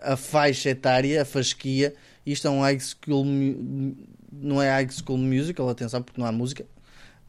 a 0.01 0.17
faixa 0.17 0.71
etária, 0.71 1.21
a 1.21 1.25
fasquia. 1.25 1.93
Isto 2.25 2.47
é 2.47 2.49
um 2.49 2.61
high 2.61 2.79
school, 2.79 3.25
não 4.31 4.59
é 4.59 4.71
high 4.71 4.89
school 4.89 5.19
musical, 5.19 5.69
atenção, 5.69 6.01
porque 6.01 6.19
não 6.19 6.27
há 6.27 6.31
música, 6.31 6.65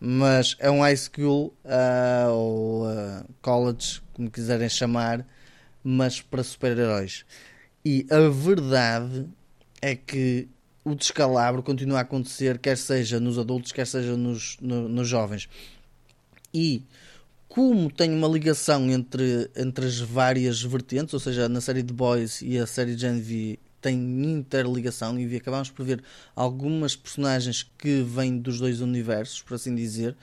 mas 0.00 0.56
é 0.58 0.70
um 0.70 0.80
high 0.80 0.96
school 0.96 1.54
ah, 1.62 2.28
ou 2.30 2.86
ah, 2.88 3.26
college, 3.42 4.00
como 4.16 4.30
quiserem 4.30 4.68
chamar, 4.68 5.26
mas 5.84 6.22
para 6.22 6.42
super-heróis. 6.42 7.26
E 7.84 8.06
a 8.10 8.28
verdade 8.30 9.26
é 9.82 9.94
que 9.94 10.48
o 10.82 10.94
descalabro 10.94 11.62
continua 11.62 11.98
a 11.98 12.00
acontecer, 12.00 12.58
quer 12.58 12.78
seja 12.78 13.20
nos 13.20 13.38
adultos, 13.38 13.72
quer 13.72 13.86
seja 13.86 14.16
nos, 14.16 14.56
no- 14.60 14.88
nos 14.88 15.06
jovens. 15.06 15.48
E 16.54 16.82
como 17.46 17.90
tem 17.90 18.10
uma 18.10 18.26
ligação 18.26 18.90
entre, 18.90 19.50
entre 19.54 19.84
as 19.84 20.00
várias 20.00 20.62
vertentes, 20.62 21.12
ou 21.12 21.20
seja, 21.20 21.46
na 21.48 21.60
série 21.60 21.82
The 21.82 21.92
Boys 21.92 22.40
e 22.40 22.56
a 22.58 22.66
série 22.66 22.96
Gen 22.96 23.20
V 23.20 23.58
tem 23.82 23.98
interligação 24.24 25.18
e 25.20 25.36
acabamos 25.36 25.70
por 25.70 25.84
ver 25.84 26.02
algumas 26.34 26.96
personagens 26.96 27.62
que 27.78 28.00
vêm 28.02 28.38
dos 28.38 28.58
dois 28.58 28.80
universos, 28.80 29.42
por 29.42 29.54
assim 29.54 29.74
dizer. 29.74 30.16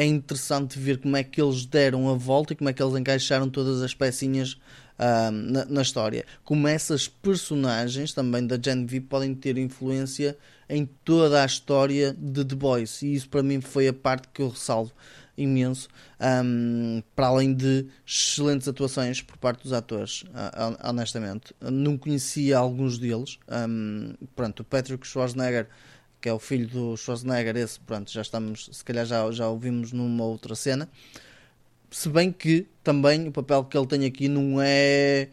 É 0.00 0.04
interessante 0.06 0.78
ver 0.78 0.96
como 0.96 1.14
é 1.14 1.22
que 1.22 1.42
eles 1.42 1.66
deram 1.66 2.08
a 2.08 2.14
volta 2.14 2.54
e 2.54 2.56
como 2.56 2.70
é 2.70 2.72
que 2.72 2.82
eles 2.82 2.94
encaixaram 2.96 3.50
todas 3.50 3.82
as 3.82 3.92
pecinhas 3.92 4.56
ah, 4.98 5.30
na, 5.30 5.66
na 5.66 5.82
história. 5.82 6.24
Como 6.42 6.66
essas 6.66 7.06
personagens 7.06 8.14
também 8.14 8.46
da 8.46 8.58
Gen 8.58 8.86
V 8.86 9.02
podem 9.02 9.34
ter 9.34 9.58
influência 9.58 10.38
em 10.70 10.86
toda 11.04 11.42
a 11.42 11.44
história 11.44 12.16
de 12.18 12.42
The 12.42 12.54
Boys. 12.54 13.02
E 13.02 13.12
isso 13.12 13.28
para 13.28 13.42
mim 13.42 13.60
foi 13.60 13.88
a 13.88 13.92
parte 13.92 14.28
que 14.32 14.40
eu 14.40 14.48
ressalvo 14.48 14.90
imenso, 15.36 15.86
ahm, 16.18 17.02
para 17.14 17.26
além 17.26 17.52
de 17.52 17.84
excelentes 18.06 18.68
atuações 18.68 19.20
por 19.20 19.36
parte 19.36 19.64
dos 19.64 19.74
atores, 19.74 20.24
ah, 20.32 20.76
ah, 20.80 20.90
honestamente. 20.90 21.54
Não 21.60 21.98
conhecia 21.98 22.56
alguns 22.56 22.98
deles. 22.98 23.38
ahm, 23.48 24.14
pronto, 24.34 24.60
o 24.60 24.64
Patrick 24.64 25.06
Schwarzenegger, 25.06 25.68
que 26.20 26.28
é 26.28 26.32
o 26.32 26.38
filho 26.38 26.68
do 26.68 26.96
Schwarzenegger, 26.96 27.56
esse, 27.56 27.80
pronto, 27.80 28.10
já 28.10 28.22
estamos, 28.22 28.68
se 28.72 28.84
calhar 28.84 29.06
já, 29.06 29.30
já 29.30 29.48
ouvimos 29.48 29.92
numa 29.92 30.24
outra 30.24 30.54
cena. 30.54 30.88
Se 31.90 32.08
bem 32.08 32.30
que 32.30 32.66
também 32.84 33.26
o 33.26 33.32
papel 33.32 33.64
que 33.64 33.76
ele 33.76 33.86
tem 33.86 34.04
aqui 34.04 34.28
não 34.28 34.60
é 34.60 35.28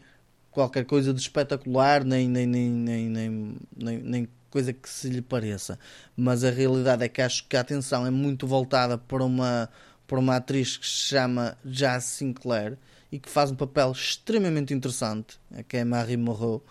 qualquer 0.51 0.85
coisa 0.85 1.13
de 1.13 1.21
espetacular, 1.21 2.03
nem, 2.03 2.27
nem, 2.27 2.47
nem, 2.47 2.69
nem, 2.69 3.09
nem, 3.09 3.57
nem, 3.75 3.97
nem 3.99 4.29
coisa 4.49 4.73
que 4.73 4.89
se 4.89 5.09
lhe 5.09 5.21
pareça. 5.21 5.77
Mas 6.15 6.43
a 6.43 6.49
realidade 6.49 7.03
é 7.03 7.09
que 7.09 7.21
acho 7.21 7.47
que 7.47 7.55
a 7.55 7.61
atenção 7.61 8.07
é 8.07 8.09
muito 8.09 8.47
voltada 8.47 8.97
para 8.97 9.23
uma, 9.23 9.69
para 10.07 10.19
uma 10.19 10.37
atriz 10.37 10.77
que 10.77 10.87
se 10.87 11.09
chama 11.09 11.57
Jazz 11.63 12.05
Sinclair 12.05 12.77
e 13.11 13.19
que 13.19 13.29
faz 13.29 13.51
um 13.51 13.55
papel 13.55 13.91
extremamente 13.91 14.73
interessante, 14.73 15.39
que 15.67 15.77
é 15.77 15.83
Marie 15.83 16.17
Moreau. 16.17 16.63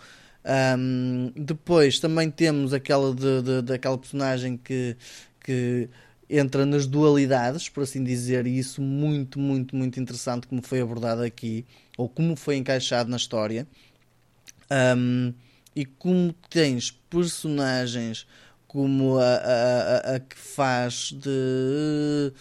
Um, 0.46 1.32
depois 1.34 1.98
também 1.98 2.30
temos 2.30 2.72
aquela 2.72 3.12
de, 3.12 3.42
de, 3.42 3.62
daquela 3.62 3.98
personagem 3.98 4.56
que, 4.56 4.96
que 5.40 5.88
entra 6.30 6.64
nas 6.64 6.86
dualidades, 6.86 7.68
por 7.68 7.82
assim 7.82 8.04
dizer, 8.04 8.46
e 8.46 8.58
isso 8.58 8.80
muito, 8.80 9.40
muito, 9.40 9.74
muito 9.74 9.98
interessante 9.98 10.46
como 10.46 10.62
foi 10.62 10.80
abordado 10.80 11.22
aqui, 11.22 11.64
ou 11.96 12.08
como 12.08 12.36
foi 12.36 12.56
encaixado 12.56 13.10
na 13.10 13.16
história. 13.16 13.66
Um, 14.70 15.34
e 15.74 15.84
como 15.84 16.32
tens 16.48 16.90
personagens 16.90 18.26
como 18.66 19.18
a, 19.18 19.24
a, 19.24 20.12
a, 20.12 20.16
a 20.16 20.20
que 20.20 20.36
faz 20.36 21.12
de. 21.12 22.32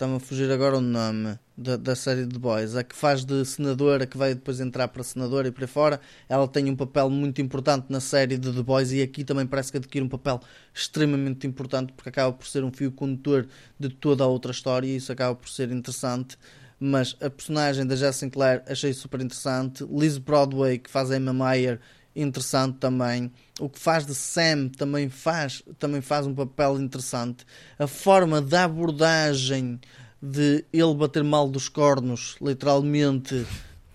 Está-me 0.00 0.16
a 0.16 0.18
fugir 0.18 0.50
agora 0.50 0.78
o 0.78 0.80
nome 0.80 1.38
da, 1.54 1.76
da 1.76 1.94
série 1.94 2.24
de 2.24 2.38
Boys. 2.38 2.74
A 2.74 2.82
que 2.82 2.96
faz 2.96 3.22
de 3.22 3.44
senadora, 3.44 4.06
que 4.06 4.16
vai 4.16 4.34
depois 4.34 4.58
entrar 4.58 4.88
para 4.88 5.02
senadora 5.02 5.48
e 5.48 5.50
por 5.50 5.62
aí 5.62 5.66
fora. 5.66 6.00
Ela 6.26 6.48
tem 6.48 6.70
um 6.70 6.74
papel 6.74 7.10
muito 7.10 7.42
importante 7.42 7.84
na 7.90 8.00
série 8.00 8.38
de 8.38 8.50
The 8.50 8.62
Boys 8.62 8.92
e 8.92 9.02
aqui 9.02 9.24
também 9.24 9.46
parece 9.46 9.70
que 9.70 9.76
adquire 9.76 10.02
um 10.02 10.08
papel 10.08 10.40
extremamente 10.72 11.46
importante 11.46 11.92
porque 11.92 12.08
acaba 12.08 12.32
por 12.32 12.46
ser 12.46 12.64
um 12.64 12.72
fio 12.72 12.90
condutor 12.90 13.46
de 13.78 13.90
toda 13.90 14.24
a 14.24 14.26
outra 14.26 14.52
história 14.52 14.86
e 14.86 14.96
isso 14.96 15.12
acaba 15.12 15.34
por 15.34 15.50
ser 15.50 15.70
interessante. 15.70 16.38
Mas 16.80 17.14
a 17.20 17.28
personagem 17.28 17.86
da 17.86 17.94
Jess 17.94 18.16
Sinclair 18.16 18.62
achei 18.66 18.94
super 18.94 19.20
interessante. 19.20 19.84
Liz 19.84 20.16
Broadway, 20.16 20.78
que 20.78 20.88
faz 20.88 21.10
a 21.10 21.16
Emma 21.18 21.34
Meyer, 21.34 21.78
interessante 22.14 22.78
também. 22.78 23.30
O 23.58 23.68
que 23.68 23.78
faz 23.78 24.06
de 24.06 24.14
Sam 24.14 24.68
também 24.68 25.08
faz, 25.08 25.62
também 25.78 26.00
faz 26.00 26.26
um 26.26 26.34
papel 26.34 26.80
interessante. 26.80 27.44
A 27.78 27.86
forma 27.86 28.40
da 28.40 28.64
abordagem 28.64 29.80
de 30.22 30.64
ele 30.72 30.94
bater 30.94 31.22
mal 31.24 31.48
dos 31.48 31.68
cornos, 31.68 32.36
literalmente, 32.40 33.46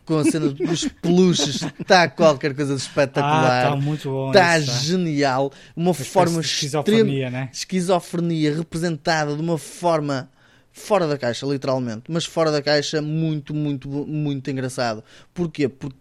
com 0.05 0.17
a 0.17 0.23
cena 0.23 0.49
dos 0.53 0.87
peluches, 1.01 1.61
está 1.79 2.07
qualquer 2.07 2.55
coisa 2.55 2.75
de 2.75 2.81
Ah, 2.81 2.85
espetacular. 2.85 3.63
está 3.65 3.75
muito 3.75 4.09
bom. 4.09 4.27
Está 4.29 4.59
isso, 4.59 4.71
tá. 4.71 4.77
genial. 4.79 5.51
Uma 5.75 5.93
forma 5.93 6.41
esquizofrenia, 6.41 7.29
né? 7.29 7.49
esquizofrenia 7.51 8.55
representada 8.55 9.35
de 9.35 9.41
uma 9.41 9.57
forma 9.57 10.29
fora 10.71 11.07
da 11.07 11.17
caixa, 11.17 11.45
literalmente, 11.45 12.03
mas 12.09 12.25
fora 12.25 12.51
da 12.51 12.61
caixa, 12.61 13.01
muito, 13.01 13.53
muito, 13.53 13.87
muito 13.89 14.49
engraçado. 14.51 15.03
Porquê? 15.33 15.69
Porque 15.69 15.95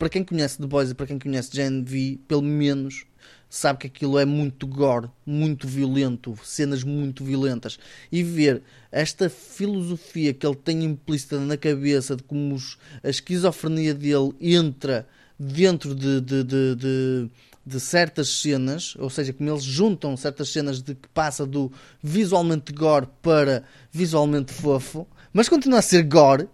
para 0.00 0.08
quem 0.08 0.24
conhece 0.24 0.56
The 0.56 0.66
Boys 0.66 0.90
e 0.90 0.94
para 0.94 1.06
quem 1.06 1.18
conhece 1.18 1.50
Gen 1.52 1.84
V, 1.84 2.18
pelo 2.26 2.40
menos 2.40 3.04
sabe 3.50 3.80
que 3.80 3.86
aquilo 3.88 4.18
é 4.18 4.24
muito 4.24 4.66
gore, 4.66 5.10
muito 5.26 5.68
violento, 5.68 6.38
cenas 6.42 6.82
muito 6.82 7.22
violentas. 7.22 7.78
E 8.10 8.22
ver 8.22 8.62
esta 8.90 9.28
filosofia 9.28 10.32
que 10.32 10.46
ele 10.46 10.56
tem 10.56 10.84
implícita 10.84 11.38
na 11.38 11.54
cabeça 11.58 12.16
de 12.16 12.22
como 12.22 12.54
os- 12.54 12.78
a 13.04 13.10
esquizofrenia 13.10 13.92
dele 13.92 14.32
entra 14.40 15.06
dentro 15.38 15.94
de, 15.94 16.18
de, 16.22 16.44
de, 16.44 16.74
de, 16.76 17.30
de 17.66 17.78
certas 17.80 18.28
cenas, 18.28 18.96
ou 18.98 19.10
seja, 19.10 19.34
como 19.34 19.50
eles 19.50 19.64
juntam 19.64 20.16
certas 20.16 20.48
cenas 20.48 20.80
de 20.80 20.94
que 20.94 21.08
passa 21.08 21.44
do 21.44 21.70
visualmente 22.02 22.72
gore 22.72 23.06
para 23.20 23.64
visualmente 23.92 24.50
fofo, 24.50 25.06
mas 25.30 25.46
continua 25.46 25.80
a 25.80 25.82
ser 25.82 26.04
gore. 26.04 26.48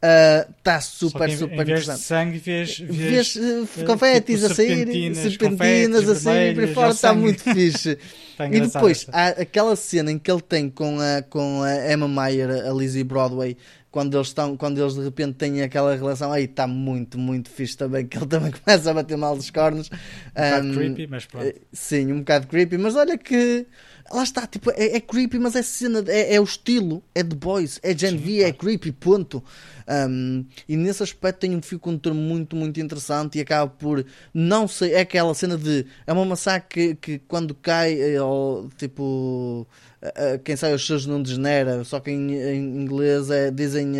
Está 0.00 0.78
uh, 0.78 0.82
super, 0.82 1.28
em, 1.28 1.36
super 1.36 1.54
em 1.54 1.56
vez 1.56 1.68
interessante. 1.68 1.98
de 1.98 2.04
sangue, 2.04 2.38
vês, 2.38 2.78
vês, 2.78 3.34
vês 3.34 3.36
uh, 3.36 3.84
confetes 3.84 4.40
tipo, 4.40 4.52
a 4.52 4.54
sair, 4.54 4.76
serpentinas, 4.76 5.18
serpentinas 5.18 6.08
assim, 6.08 6.30
e 6.30 6.54
por 6.54 6.68
fora 6.68 6.90
está 6.90 7.12
muito 7.12 7.42
fixe. 7.52 7.98
Tá 8.36 8.46
e 8.46 8.60
depois 8.60 9.02
essa. 9.02 9.10
há 9.12 9.28
aquela 9.42 9.74
cena 9.74 10.12
em 10.12 10.18
que 10.18 10.30
ele 10.30 10.40
tem 10.40 10.70
com 10.70 11.00
a, 11.00 11.22
com 11.22 11.62
a 11.62 11.92
Emma 11.92 12.06
Mayer, 12.06 12.48
a 12.48 12.72
Lizzie 12.72 13.02
Broadway, 13.02 13.56
quando 13.90 14.16
eles 14.16 14.28
estão, 14.28 14.56
quando 14.56 14.80
eles 14.80 14.94
de 14.94 15.02
repente 15.02 15.34
têm 15.34 15.62
aquela 15.62 15.96
relação, 15.96 16.30
aí 16.30 16.44
está 16.44 16.68
muito, 16.68 17.18
muito 17.18 17.50
fixe 17.50 17.76
também, 17.76 18.06
que 18.06 18.16
ele 18.16 18.26
também 18.26 18.52
começa 18.64 18.92
a 18.92 18.94
bater 18.94 19.16
mal 19.16 19.34
dos 19.34 19.50
cornos. 19.50 19.90
Um 19.90 20.30
bocado 20.30 20.68
um, 20.68 20.74
creepy, 20.74 21.06
mas 21.08 21.26
pronto. 21.26 21.44
Eh, 21.44 21.54
sim, 21.72 22.12
um 22.12 22.18
bocado 22.20 22.46
creepy, 22.46 22.78
mas 22.78 22.94
olha 22.94 23.18
que 23.18 23.66
lá 24.12 24.22
está, 24.22 24.46
tipo, 24.46 24.70
é, 24.70 24.96
é 24.96 25.00
creepy, 25.00 25.38
mas 25.38 25.54
é 25.54 25.62
cena, 25.62 26.02
é, 26.06 26.34
é, 26.34 26.40
o 26.40 26.44
estilo, 26.44 27.02
é 27.14 27.22
The 27.22 27.36
Boys, 27.36 27.78
é 27.82 27.96
Gen 27.96 28.10
Sim, 28.10 28.16
V, 28.16 28.42
é 28.42 28.52
creepy, 28.52 28.92
ponto. 28.92 29.42
Um, 29.88 30.44
e 30.68 30.76
nesse 30.76 31.02
aspecto 31.02 31.40
tem 31.40 31.56
um 31.56 31.62
fio 31.62 31.78
condutor 31.78 32.12
muito, 32.12 32.54
muito 32.54 32.78
interessante 32.78 33.38
e 33.38 33.40
acaba 33.40 33.70
por 33.70 34.04
não 34.34 34.68
sei, 34.68 34.92
é 34.92 35.00
aquela 35.00 35.32
cena 35.32 35.56
de 35.56 35.86
é 36.06 36.12
uma 36.12 36.26
massacre 36.26 36.68
que, 36.68 36.94
que 36.94 37.18
quando 37.20 37.54
cai, 37.54 37.98
eh, 37.98 38.20
ou 38.20 38.68
tipo, 38.76 39.66
quem 40.44 40.56
sai 40.56 40.74
os 40.74 40.86
seus 40.86 41.06
não 41.06 41.22
degenera, 41.22 41.84
só 41.84 42.00
que 42.00 42.10
em, 42.10 42.34
em 42.34 42.82
inglês 42.82 43.30
é, 43.30 43.50
dizem. 43.50 43.94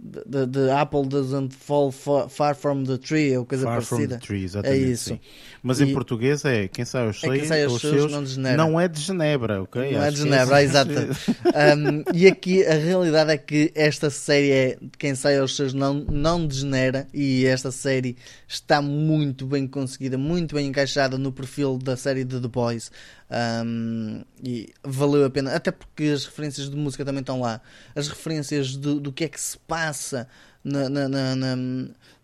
The, 0.00 0.46
the 0.46 0.70
apple 0.70 1.06
doesn't 1.06 1.52
fall 1.52 1.90
far, 1.90 2.28
far 2.28 2.54
from 2.54 2.84
the 2.84 2.98
tree 2.98 3.36
ou 3.36 3.44
coisa 3.44 3.64
far 3.64 3.74
parecida. 3.74 4.14
From 4.14 4.20
the 4.20 4.26
tree, 4.26 4.44
exatamente, 4.44 4.84
é 4.84 4.88
isso. 4.92 5.08
Sim. 5.08 5.20
Mas 5.62 5.80
e, 5.80 5.84
em 5.84 5.92
português 5.92 6.44
é 6.44 6.68
quem 6.68 6.84
sai 6.84 7.06
aos, 7.06 7.22
é 7.24 7.44
sai 7.44 7.64
aos 7.64 7.80
seus, 7.80 8.12
não, 8.12 8.22
de 8.22 8.38
não 8.38 8.80
é 8.80 8.88
de 8.88 9.00
Genebra, 9.00 9.62
ok? 9.62 9.92
Não 9.92 10.02
é 10.02 10.10
de 10.10 10.18
Genebra, 10.18 10.60
é 10.60 10.64
exato. 10.64 10.92
um, 10.92 12.04
e 12.14 12.26
aqui 12.26 12.64
a 12.64 12.74
realidade 12.74 13.32
é 13.32 13.38
que 13.38 13.72
esta 13.74 14.10
série 14.10 14.50
é 14.50 14.78
quem 14.98 15.14
sai 15.14 15.38
aos 15.38 15.56
seus 15.56 15.74
não, 15.74 15.94
não 15.94 16.46
degenera 16.46 17.06
e 17.12 17.46
esta 17.46 17.70
série 17.70 18.16
está 18.46 18.80
muito 18.80 19.46
bem 19.46 19.66
conseguida, 19.66 20.16
muito 20.16 20.54
bem 20.54 20.68
encaixada 20.68 21.18
no 21.18 21.32
perfil 21.32 21.78
da 21.78 21.96
série 21.96 22.24
de 22.24 22.40
The 22.40 22.48
Boys. 22.48 22.90
Um, 23.30 24.22
e 24.42 24.72
valeu 24.82 25.26
a 25.26 25.30
pena, 25.30 25.54
até 25.54 25.70
porque 25.70 26.04
as 26.04 26.24
referências 26.24 26.70
de 26.70 26.76
música 26.76 27.04
também 27.04 27.20
estão 27.20 27.40
lá, 27.40 27.60
as 27.94 28.08
referências 28.08 28.74
do, 28.74 28.98
do 28.98 29.12
que 29.12 29.24
é 29.24 29.28
que 29.28 29.40
se 29.40 29.58
passa 29.58 30.26
na, 30.64 30.88
na, 30.88 31.08
na, 31.08 31.36
na 31.36 31.56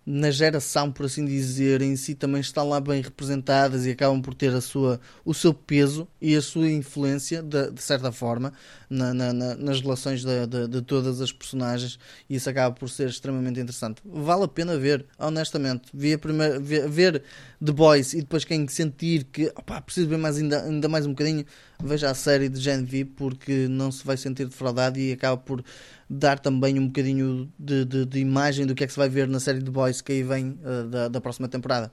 na 0.07 0.31
geração, 0.31 0.93
por 0.93 1.07
assim 1.07 1.25
dizer, 1.25 1.81
em 1.81 1.97
si 1.97 2.15
também 2.15 2.41
estão 2.41 2.69
lá 2.69 2.79
bem 2.79 3.01
representadas 3.01 3.87
e 3.87 3.91
acabam 3.91 4.21
por 4.21 4.35
ter 4.35 4.55
a 4.55 4.61
sua, 4.61 5.01
o 5.25 5.33
seu 5.33 5.55
peso 5.55 6.07
e 6.21 6.37
a 6.37 6.43
sua 6.43 6.71
influência, 6.71 7.43
de, 7.43 7.71
de 7.71 7.83
certa 7.83 8.13
forma, 8.13 8.53
na, 8.89 9.15
na, 9.15 9.33
nas 9.33 9.81
relações 9.81 10.23
de, 10.23 10.47
de, 10.47 10.69
de, 10.69 10.83
todas 10.83 11.21
as 11.21 11.33
personagens 11.33 11.99
e 12.29 12.37
isso 12.37 12.51
acaba 12.51 12.75
por 12.75 12.89
ser 12.91 13.09
extremamente 13.09 13.59
interessante. 13.59 14.03
Vale 14.05 14.45
a 14.45 14.49
pena 14.49 14.77
ver, 14.77 15.07
honestamente. 15.19 15.89
Ver, 15.95 16.19
primeiro, 16.19 16.61
ver, 16.61 16.89
ver 16.89 17.23
The 17.65 17.73
Boys 17.73 18.13
e 18.13 18.19
depois 18.19 18.45
quem 18.45 18.69
sentir 18.69 19.25
que 19.25 19.47
opa, 19.57 19.81
preciso 19.81 20.09
ver 20.09 20.19
mais 20.19 20.37
ainda, 20.37 20.65
ainda 20.65 20.89
mais 20.89 21.07
um 21.07 21.11
bocadinho, 21.11 21.47
veja 21.83 22.11
a 22.11 22.15
série 22.15 22.49
de 22.51 22.61
Gen 22.61 22.85
V 22.85 23.07
porque 23.17 23.69
não 23.69 23.91
se 23.91 24.05
vai 24.05 24.19
sentir 24.19 24.47
defraudado 24.47 24.99
e 24.99 25.13
acaba 25.13 25.39
por 25.39 25.65
dar 26.09 26.39
também 26.39 26.79
um 26.79 26.87
bocadinho 26.87 27.53
de, 27.59 27.85
de, 27.85 28.07
de, 28.07 28.19
imagem 28.19 28.67
do 28.67 28.75
que 28.75 28.85
é 28.85 28.87
que 28.87 28.93
se 28.93 28.99
vai 28.99 29.09
ver 29.09 29.27
na 29.29 29.41
série 29.41 29.61
de 29.61 29.71
Boys 29.71 30.01
que 30.01 30.13
aí 30.13 30.23
vem 30.23 30.59
uh, 30.63 30.89
da, 30.89 31.09
da 31.09 31.21
próxima 31.21 31.49
temporada. 31.49 31.91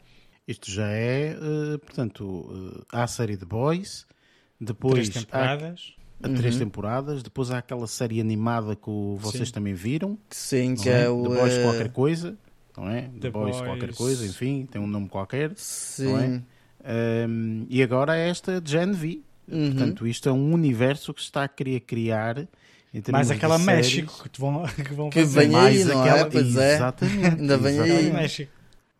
Isto 0.47 0.72
já 0.72 0.88
é, 0.88 1.38
uh, 1.38 1.80
portanto, 1.80 2.24
uh, 2.26 2.86
há 2.91 3.03
a 3.03 3.07
série 3.07 3.38
de 3.38 3.45
Boys, 3.45 4.05
depois 4.59 5.09
três 5.09 5.09
temporadas. 5.09 5.93
Há, 6.22 6.28
uhum. 6.28 6.36
três 6.36 6.57
temporadas, 6.57 7.24
depois 7.24 7.49
há 7.49 7.57
aquela 7.57 7.88
série 7.88 8.22
animada 8.22 8.76
que 8.76 8.91
vocês 9.18 9.47
Sim. 9.47 9.53
também 9.53 9.74
viram. 9.74 10.18
Sim, 10.30 10.76
que 10.76 10.89
é, 10.89 11.03
é 11.03 11.09
o. 11.09 11.24
The 11.24 11.30
Boys 11.30 11.57
qualquer 11.59 11.91
coisa, 11.91 12.38
não 12.78 12.89
é? 12.89 13.01
The, 13.01 13.20
The 13.20 13.30
Boys, 13.32 13.55
Boys, 13.55 13.68
qualquer 13.68 13.93
coisa, 13.95 14.26
enfim, 14.26 14.68
tem 14.70 14.82
um 14.82 14.88
nome 14.88 15.09
qualquer. 15.09 15.51
Sim. 15.55 16.05
Não 16.05 16.20
é? 16.20 16.41
Um, 17.28 17.66
e 17.70 17.82
agora 17.82 18.18
é 18.18 18.30
esta 18.30 18.62
Gen 18.64 18.91
V. 18.91 19.22
Uhum. 19.47 19.72
Portanto, 19.72 20.07
isto 20.07 20.30
é 20.30 20.32
um 20.32 20.53
universo 20.53 21.14
que 21.14 21.22
se 21.22 21.26
está 21.26 21.43
a 21.43 21.47
querer 21.47 21.82
criar 21.82 22.47
mais 23.11 23.31
aquela 23.31 23.57
México 23.57 24.29
que 24.29 24.39
vão, 24.39 24.63
que 24.75 24.93
vão 24.93 25.09
que 25.09 25.21
fazer. 25.21 25.47
vem 25.47 25.55
aí, 25.55 25.83
não 25.85 26.01
aquela... 26.01 26.19
é? 26.19 26.25
Pois 26.25 26.55
é. 26.57 26.75
Exatamente. 26.75 27.41
Ainda 27.41 27.57
vem 27.57 27.79
aí. 27.79 28.11
México. 28.11 28.51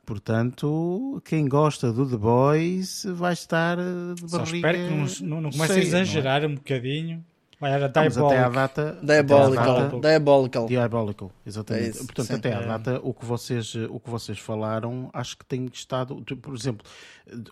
Portanto, 0.06 1.22
quem 1.24 1.48
gosta 1.48 1.92
do 1.92 2.10
The 2.10 2.18
Boys 2.18 3.06
vai 3.14 3.34
estar 3.34 3.78
de 3.78 4.30
Só 4.30 4.44
espero 4.44 4.78
que 4.78 5.24
não, 5.24 5.42
não, 5.42 5.52
comece 5.52 5.74
a 5.74 5.80
exagerar 5.80 6.44
é? 6.44 6.48
um 6.48 6.56
bocadinho. 6.56 7.24
Vai 7.62 7.74
era 7.74 7.88
Diabolical. 7.88 8.26
Até 8.26 8.40
à 8.40 8.50
data. 8.50 8.98
Diabolical. 9.04 10.00
Diabolical. 10.02 10.66
Diabolical, 10.66 11.32
exatamente. 11.46 12.00
É 12.00 12.04
Portanto, 12.04 12.26
Sim. 12.26 12.34
até 12.34 12.54
à 12.54 12.62
data, 12.62 13.00
o 13.04 13.14
que, 13.14 13.24
vocês, 13.24 13.76
o 13.76 14.00
que 14.00 14.10
vocês 14.10 14.40
falaram, 14.40 15.12
acho 15.14 15.38
que 15.38 15.46
tem 15.46 15.70
estado. 15.72 16.16
Por 16.42 16.56
exemplo, 16.56 16.84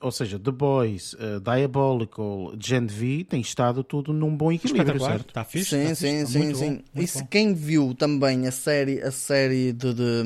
ou 0.01 0.11
seja, 0.11 0.39
The 0.39 0.49
Boys, 0.49 1.13
uh, 1.13 1.39
Diabolical, 1.39 2.53
Gen 2.59 2.87
V, 2.87 3.23
tem 3.29 3.39
estado 3.39 3.83
tudo 3.83 4.11
num 4.11 4.35
bom 4.35 4.51
equilíbrio, 4.51 4.99
certo? 4.99 5.27
Está 5.27 5.43
fixe? 5.43 5.69
Sim, 5.69 5.83
está 5.83 5.95
sim, 5.95 6.25
fixe. 6.25 6.55
sim. 6.55 6.55
sim. 6.55 6.83
e 6.95 7.05
se 7.05 7.23
quem 7.25 7.53
viu 7.53 7.93
também 7.93 8.47
a 8.47 8.51
série, 8.51 8.99
a 9.03 9.11
série 9.11 9.71
de, 9.73 9.93
de, 9.93 10.23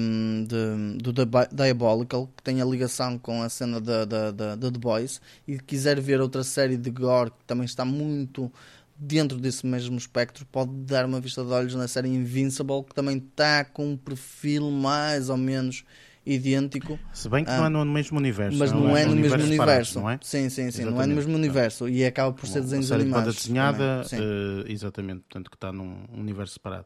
de, 0.48 0.98
do 0.98 1.14
Diabolical, 1.52 2.30
que 2.38 2.42
tem 2.42 2.62
a 2.62 2.66
ligação 2.66 3.18
com 3.18 3.42
a 3.42 3.50
cena 3.50 3.82
de, 3.82 4.06
de, 4.06 4.32
de, 4.32 4.56
de 4.56 4.72
The 4.72 4.80
Boys, 4.80 5.20
e 5.46 5.60
quiser 5.60 6.00
ver 6.00 6.22
outra 6.22 6.42
série 6.42 6.78
de 6.78 6.90
Gore, 6.90 7.32
que 7.32 7.44
também 7.46 7.66
está 7.66 7.84
muito 7.84 8.50
dentro 9.04 9.38
desse 9.38 9.66
mesmo 9.66 9.97
espectro, 9.97 10.45
pode 10.45 10.72
dar 10.72 11.06
uma 11.06 11.20
vista 11.20 11.43
de 11.43 11.51
olhos 11.51 11.76
na 11.76 11.88
série 11.88 12.10
Invincible, 12.10 12.84
que 12.84 12.95
também 12.95 13.18
está 13.18 13.66
com 13.66 13.91
um 13.91 13.97
perfil 13.97 14.72
mais 14.72 15.30
ou 15.30 15.38
menos 15.38 15.84
idêntico. 16.26 16.97
Se 17.12 17.28
bem 17.28 17.43
que 17.43 17.51
ah, 17.51 17.70
não 17.70 17.82
é 17.82 17.84
no 17.84 17.91
mesmo 17.91 18.18
universo. 18.18 18.58
Mas 18.58 18.72
não, 18.72 18.82
não 18.82 18.97
é, 18.97 19.04
é 19.04 19.06
no 19.06 19.16
mesmo 19.16 19.43
universo. 19.43 19.99
não 19.99 20.10
é? 20.10 20.20
Sim, 20.22 20.49
sim, 20.49 20.49
sim. 20.49 20.84
Exatamente. 20.84 20.95
Não 20.95 21.01
é 21.01 21.08
no 21.08 21.16
mesmo 21.16 21.36
universo. 21.36 21.89
E 21.89 22.06
acaba 22.06 22.32
por 22.32 22.47
ser 22.47 22.62
desenhos 22.62 22.88
série 22.88 23.01
animados. 23.01 23.36
De 23.36 23.41
desenhada, 23.41 24.06
uh, 24.14 24.72
exatamente. 24.72 25.22
Portanto, 25.22 25.49
que 25.49 25.58
está 25.58 25.72
num 25.74 26.06
universo 26.14 26.54
separado. 26.54 26.86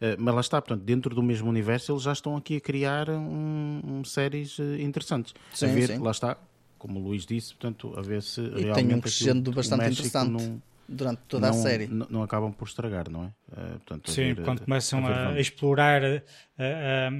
Uh, 0.00 0.16
mas 0.18 0.34
lá 0.34 0.40
está, 0.40 0.62
portanto, 0.62 0.84
dentro 0.84 1.14
do 1.14 1.22
mesmo 1.22 1.50
universo, 1.50 1.92
eles 1.92 2.02
já 2.02 2.12
estão 2.12 2.36
aqui 2.36 2.56
a 2.56 2.60
criar 2.60 3.10
um, 3.10 3.80
um 3.84 4.04
séries 4.04 4.58
uh, 4.58 4.62
interessantes. 4.80 5.34
Sim, 5.52 5.66
a 5.66 5.68
ver, 5.68 5.88
sim. 5.88 5.98
lá 5.98 6.10
está, 6.10 6.38
como 6.78 6.98
o 6.98 7.02
Luís 7.02 7.26
disse, 7.26 7.54
portanto, 7.54 7.92
a 7.94 8.00
ver 8.00 8.22
se 8.22 8.40
e 8.40 8.44
realmente. 8.44 8.74
tem 8.74 8.94
um 8.94 9.00
crescendo 9.00 9.52
bastante 9.52 9.84
interessante. 9.84 10.62
Durante 10.88 11.20
toda 11.28 11.50
não, 11.50 11.58
a 11.58 11.62
série. 11.62 11.86
Não, 11.86 12.06
não, 12.08 12.22
acabam 12.22 12.52
por 12.52 12.66
estragar, 12.66 13.10
não 13.10 13.24
é? 13.24 13.26
Uh, 13.26 13.78
portanto, 13.78 14.10
Sim, 14.10 14.32
ver, 14.32 14.44
quando 14.44 14.62
começam 14.62 15.06
a, 15.06 15.30
a 15.30 15.40
explorar, 15.40 16.02
a, 16.02 17.10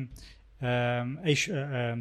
a, 0.61 1.99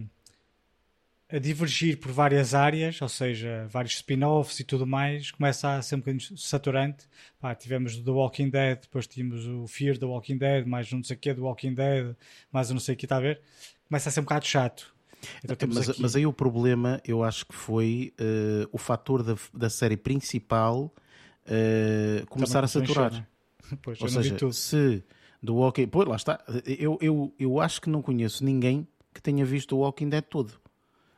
a, 1.36 1.40
divergir 1.40 2.00
por 2.00 2.12
várias 2.12 2.54
áreas, 2.54 3.02
ou 3.02 3.10
seja, 3.10 3.68
vários 3.70 3.96
spin-offs 3.96 4.60
e 4.62 4.64
tudo 4.64 4.88
mais, 4.88 5.32
começa 5.32 5.76
a 5.76 5.82
ser 5.82 5.96
um 5.96 6.00
bocadinho 6.00 6.38
saturante. 6.38 7.06
Pá, 7.40 7.54
tivemos 7.54 7.98
The 7.98 8.12
Walking 8.12 8.50
Dead, 8.50 8.82
depois 8.82 9.06
tínhamos 9.06 9.46
o 9.46 9.68
Fear 9.68 9.98
The 9.98 10.06
Walking 10.06 10.38
Dead, 10.38 10.66
mais 10.66 10.92
não 10.92 11.04
sei 11.04 11.18
o 11.18 11.20
que 11.20 11.34
do 11.34 11.44
Walking 11.44 11.74
Dead, 11.74 12.16
mais 12.50 12.70
não 12.70 12.80
sei 12.80 12.96
o 12.96 12.98
que 12.98 13.06
está 13.06 13.18
a 13.18 13.22
ver. 13.22 13.42
Começa 13.90 14.08
a 14.08 14.12
ser 14.12 14.22
um 14.22 14.24
bocado 14.24 14.46
chato. 14.46 14.96
Então, 15.44 15.68
mas, 15.68 15.90
aqui... 15.90 16.02
mas, 16.02 16.16
aí 16.16 16.26
o 16.26 16.32
problema, 16.32 17.02
eu 17.06 17.24
acho 17.24 17.46
que 17.46 17.56
foi 17.56 18.14
uh, 18.20 18.70
o 18.72 18.78
fator 18.78 19.24
da, 19.24 19.36
da 19.54 19.70
série 19.70 19.98
principal 19.98 20.94
uh, 21.48 22.28
começar 22.28 22.64
a 22.64 22.68
saturar. 22.68 23.12
Né? 23.12 23.26
Pois, 23.82 24.02
Ou 24.02 24.08
seja, 24.08 24.38
se 24.54 25.04
do 25.44 25.56
Walking 25.56 25.88
Pois 25.88 26.08
lá 26.08 26.16
está. 26.16 26.40
Eu, 26.66 26.98
eu, 27.02 27.34
eu 27.38 27.60
acho 27.60 27.82
que 27.82 27.90
não 27.90 28.02
conheço 28.02 28.46
ninguém 28.46 28.88
que 29.14 29.22
tenha 29.22 29.44
visto 29.44 29.76
o 29.76 29.80
Walking 29.80 30.10
Dead 30.10 30.24
todo. 30.24 30.54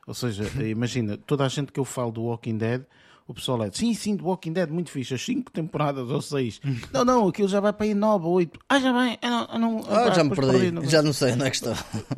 Ou 0.06 0.14
seja, 0.14 0.44
imagina, 0.64 1.16
toda 1.16 1.44
a 1.44 1.48
gente 1.48 1.70
que 1.70 1.78
eu 1.78 1.84
falo 1.84 2.10
do 2.10 2.22
Walking 2.24 2.58
Dead, 2.58 2.82
o 3.26 3.34
pessoal 3.34 3.62
é 3.62 3.70
sim, 3.70 3.94
sim, 3.94 4.16
do 4.16 4.26
Walking 4.26 4.52
Dead, 4.52 4.68
muito 4.68 4.90
fixe, 4.90 5.14
as 5.14 5.22
5 5.24 5.52
temporadas 5.52 6.10
ou 6.10 6.20
6. 6.20 6.60
não, 6.92 7.04
não, 7.04 7.28
aquilo 7.28 7.46
já 7.46 7.60
vai 7.60 7.72
para 7.72 7.86
aí 7.86 7.94
9 7.94 8.26
ou 8.26 8.32
8. 8.32 8.58
Ah, 8.68 8.80
já 8.80 8.92
vai, 8.92 9.18
eu 9.22 9.30
não, 9.30 9.48
eu 9.52 9.58
não, 9.58 9.84
ah, 9.88 10.10
já 10.10 10.24
me 10.24 10.30
perdi, 10.34 10.50
perdi 10.50 10.70
não, 10.72 10.84
já 10.84 11.02
não 11.02 11.12
sei 11.12 11.32
onde 11.32 11.44
é 11.44 11.50
que 11.50 11.56
estou. 11.56 11.74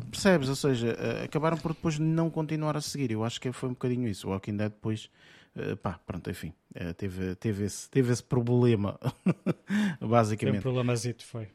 Percebes? 0.09 0.49
Ou 0.49 0.55
seja, 0.55 0.97
eh, 0.99 1.25
acabaram 1.25 1.57
por 1.57 1.73
depois 1.73 1.99
não 1.99 2.31
continuar 2.31 2.75
a 2.75 2.81
seguir. 2.81 3.11
Eu 3.11 3.23
acho 3.23 3.39
que 3.39 3.51
foi 3.51 3.69
um 3.69 3.73
bocadinho 3.73 4.07
isso. 4.07 4.27
O 4.27 4.31
Walking 4.31 4.57
Dead 4.57 4.71
depois 4.71 5.09
Uh, 5.55 5.77
pá, 5.77 5.99
pronto, 6.05 6.29
enfim, 6.31 6.51
uh, 6.75 6.93
teve, 6.95 7.35
teve, 7.35 7.65
esse, 7.65 7.87
teve 7.89 8.11
esse 8.11 8.23
problema, 8.23 8.99
basicamente. 10.01 10.53
Tem 10.53 10.59
um 10.59 10.61
problemazito, 10.63 11.23
foi. 11.25 11.47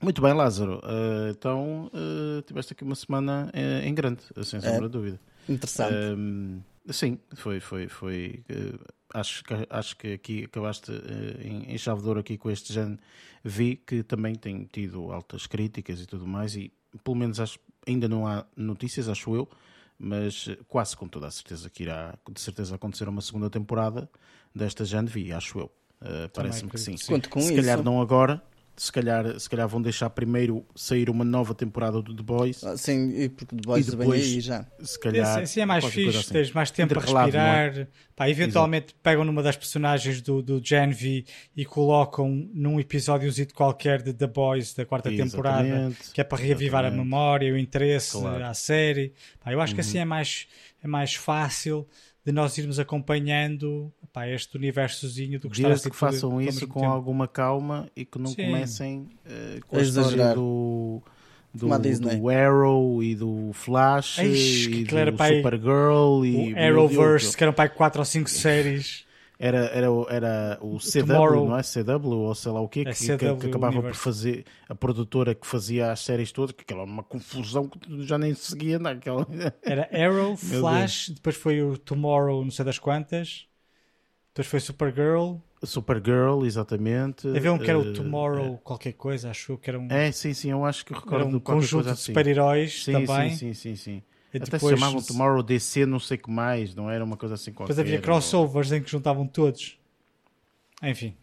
Muito 0.00 0.22
bem, 0.22 0.32
Lázaro. 0.32 0.78
Uh, 0.78 1.30
então, 1.30 1.90
tiveste 2.46 2.72
aqui 2.72 2.84
uma 2.84 2.94
semana 2.94 3.50
em 3.82 3.92
grande, 3.94 4.22
sem 4.44 4.60
sombra 4.60 4.86
de 4.86 4.92
dúvida. 4.92 5.20
Interessante. 5.48 5.94
sim, 6.90 7.18
foi, 7.34 7.60
foi, 7.60 7.88
foi. 7.88 8.44
acho, 9.12 9.44
que, 9.44 9.54
acho 9.68 9.96
que 9.96 10.12
aqui 10.12 10.44
acabaste 10.44 10.92
em, 11.40 11.74
em 11.74 11.78
chave 11.78 12.00
de 12.00 12.08
ouro 12.08 12.20
aqui 12.20 12.38
com 12.38 12.50
este 12.50 12.72
Gen 12.72 12.96
Vi, 13.44 13.76
que 13.76 14.02
também 14.02 14.34
tem 14.36 14.64
tido 14.72 15.12
altas 15.12 15.46
críticas 15.46 16.00
e 16.00 16.06
tudo 16.06 16.26
mais, 16.26 16.54
e 16.54 16.72
pelo 17.02 17.16
menos 17.16 17.40
acho, 17.40 17.58
ainda 17.86 18.08
não 18.08 18.26
há 18.26 18.46
notícias, 18.56 19.08
acho 19.08 19.34
eu, 19.34 19.48
mas 19.98 20.48
quase 20.68 20.96
com 20.96 21.08
toda 21.08 21.26
a 21.26 21.30
certeza 21.30 21.68
que 21.68 21.82
irá 21.82 22.16
de 22.30 22.40
certeza 22.40 22.76
acontecer 22.76 23.08
uma 23.08 23.20
segunda 23.20 23.50
temporada 23.50 24.08
desta 24.54 24.84
V, 24.84 25.32
acho 25.32 25.58
eu. 25.58 25.72
Uh, 26.00 26.28
Parece-me 26.32 26.70
que 26.70 26.78
sim. 26.78 26.94
Conto 27.06 27.28
com 27.28 27.40
Se 27.40 27.48
isso. 27.48 27.56
calhar 27.56 27.82
não 27.82 28.00
agora, 28.00 28.40
se 28.78 28.92
calhar, 28.92 29.38
se 29.38 29.50
calhar 29.50 29.66
vão 29.68 29.82
deixar 29.82 30.08
primeiro 30.10 30.64
sair 30.74 31.10
uma 31.10 31.24
nova 31.24 31.54
temporada 31.54 32.00
do 32.00 32.14
The 32.14 32.22
Boys. 32.22 32.62
Ah, 32.64 32.76
Sim, 32.76 33.10
e 33.10 33.28
porque 33.28 33.54
The 33.56 33.62
Boys 33.64 33.86
E 33.86 33.90
vem 33.90 33.98
depois- 34.00 34.24
aí 34.24 34.40
já. 34.40 34.66
Se 34.80 34.98
calhar. 35.00 35.42
Esse 35.42 35.60
é 35.60 35.66
mais 35.66 35.84
fixe, 35.84 36.16
assim. 36.18 36.32
tens 36.32 36.52
mais 36.52 36.70
tempo 36.70 36.94
a 36.94 36.96
Intercalado, 36.96 37.32
não 37.32 37.40
é? 37.40 37.64
respirar. 37.66 37.88
Pá, 38.14 38.28
eventualmente 38.28 38.94
pegam 39.02 39.24
numa 39.24 39.42
das 39.42 39.56
personagens 39.56 40.20
do, 40.20 40.42
do 40.42 40.60
Gen 40.64 40.90
V 40.90 41.24
e 41.56 41.64
colocam 41.64 42.28
num 42.52 42.80
episódiozito 42.80 43.54
qualquer 43.54 44.02
de 44.02 44.12
The 44.12 44.26
Boys 44.26 44.74
da 44.74 44.84
quarta 44.84 45.08
temporada, 45.10 45.66
Exatamente. 45.66 46.10
que 46.12 46.20
é 46.20 46.24
para 46.24 46.38
reavivar 46.38 46.84
a 46.84 46.88
Exatamente. 46.88 47.04
memória, 47.04 47.52
o 47.54 47.58
interesse 47.58 48.12
Claro. 48.12 48.38
Uhum. 48.42 48.46
à 48.50 48.54
série. 48.54 49.12
Pá, 49.42 49.52
eu 49.52 49.60
acho 49.60 49.74
que 49.74 49.80
assim 49.80 49.98
é 49.98 50.04
mais, 50.04 50.46
é 50.82 50.88
mais 50.88 51.14
fácil 51.14 51.86
de 52.28 52.32
nós 52.32 52.58
irmos 52.58 52.78
acompanhando 52.78 53.90
pá, 54.12 54.28
este 54.28 54.54
universozinho 54.54 55.40
do 55.40 55.48
que 55.48 55.56
Desde 55.62 55.72
assim 55.72 55.90
que 55.90 55.96
tudo 55.96 55.98
façam 55.98 56.42
isso 56.42 56.68
com 56.68 56.80
tempo. 56.80 56.92
alguma 56.92 57.26
calma 57.26 57.88
e 57.96 58.04
que 58.04 58.18
não 58.18 58.30
Sim. 58.32 58.44
comecem 58.44 59.08
eh, 59.24 59.60
com 59.66 59.76
A 59.76 59.78
a 59.78 59.82
história 59.82 60.34
do, 60.34 61.00
do, 61.54 61.72
a 61.72 61.78
do 61.78 62.28
Arrow 62.28 63.02
e 63.02 63.14
do 63.14 63.50
Flash 63.54 64.18
Eish, 64.18 64.66
e 64.66 64.84
do 64.84 64.90
Supergirl 64.90 66.26
e 66.26 66.52
O 66.52 66.58
Arrowverse, 66.58 67.34
que 67.34 67.42
eram 67.42 67.54
para 67.54 67.64
aí 67.64 67.70
4 67.70 67.98
ou 67.98 68.04
5 68.04 68.28
séries. 68.28 69.06
Era, 69.38 69.58
era, 69.66 69.90
o- 69.92 70.06
era 70.10 70.58
o 70.62 70.78
CW, 70.80 70.96
Tomorrow. 70.98 71.46
não 71.46 71.56
é? 71.58 71.62
CW 71.62 72.18
ou 72.18 72.34
sei 72.34 72.52
lá 72.52 72.60
o 72.60 72.68
quê, 72.68 72.84
É 72.84 72.92
que, 72.94 73.12
que- 73.12 73.34
que 73.34 73.46
acabava 73.46 73.82
por 73.82 73.96
Universe. 73.96 73.96
fazer 73.96 74.44
a 74.68 74.74
produtora 74.74 75.34
que 75.34 75.46
fazia 75.46 75.92
as 75.92 76.00
séries 76.00 76.32
todas, 76.32 76.52
que 76.52 76.62
aquela 76.62 76.82
era 76.82 76.90
uma 76.90 77.02
confusão 77.04 77.68
que 77.68 77.78
já 78.04 78.18
nem 78.18 78.34
seguia 78.34 78.78
naquela. 78.78 79.26
Era 79.64 79.88
Arrow, 79.92 80.36
Flash, 80.36 81.10
depois 81.10 81.36
foi 81.36 81.62
o 81.62 81.78
Tomorrow, 81.78 82.42
não 82.44 82.50
sei 82.50 82.64
das 82.64 82.78
quantas. 82.78 83.46
Depois 84.34 84.48
foi 84.48 84.60
Supergirl. 84.60 85.38
Supergirl, 85.64 86.44
exatamente. 86.46 87.26
Havia 87.32 87.52
um 87.54 87.58
que 87.58 87.70
era 87.70 87.78
o 87.78 87.84
eh, 87.84 87.86
Tomorrow, 87.86 88.58
qualquer 88.58 88.92
coisa, 88.92 89.30
acho 89.30 89.56
que 89.58 89.70
era 89.70 89.78
um, 89.78 89.88
É, 89.88 90.12
sim, 90.12 90.34
sim, 90.34 90.50
eu 90.50 90.64
acho 90.64 90.84
que 90.84 90.92
era 91.10 91.24
recordo 91.24 91.26
um 91.26 91.40
qualquer 91.40 91.68
conjunto 91.68 91.90
de 91.90 91.90
assim. 91.90 92.22
super-heróis 92.30 92.86
também. 92.88 93.30
sim, 93.30 93.54
sim, 93.54 93.54
sim, 93.54 93.76
sim. 93.76 94.02
E 94.32 94.36
Até 94.36 94.50
depois, 94.50 94.74
se 94.74 94.80
chamavam 94.84 95.02
Tomorrow 95.02 95.42
DC, 95.42 95.86
não 95.86 95.98
sei 95.98 96.16
o 96.18 96.20
que 96.22 96.30
mais, 96.30 96.74
não 96.74 96.90
era 96.90 97.02
uma 97.04 97.16
coisa 97.16 97.34
assim 97.34 97.50
qualquer. 97.52 97.72
depois 97.74 97.86
havia 97.88 98.00
crossovers 98.00 98.72
em 98.72 98.82
que 98.82 98.90
juntavam 98.90 99.26
todos. 99.26 99.78
Enfim, 100.82 101.14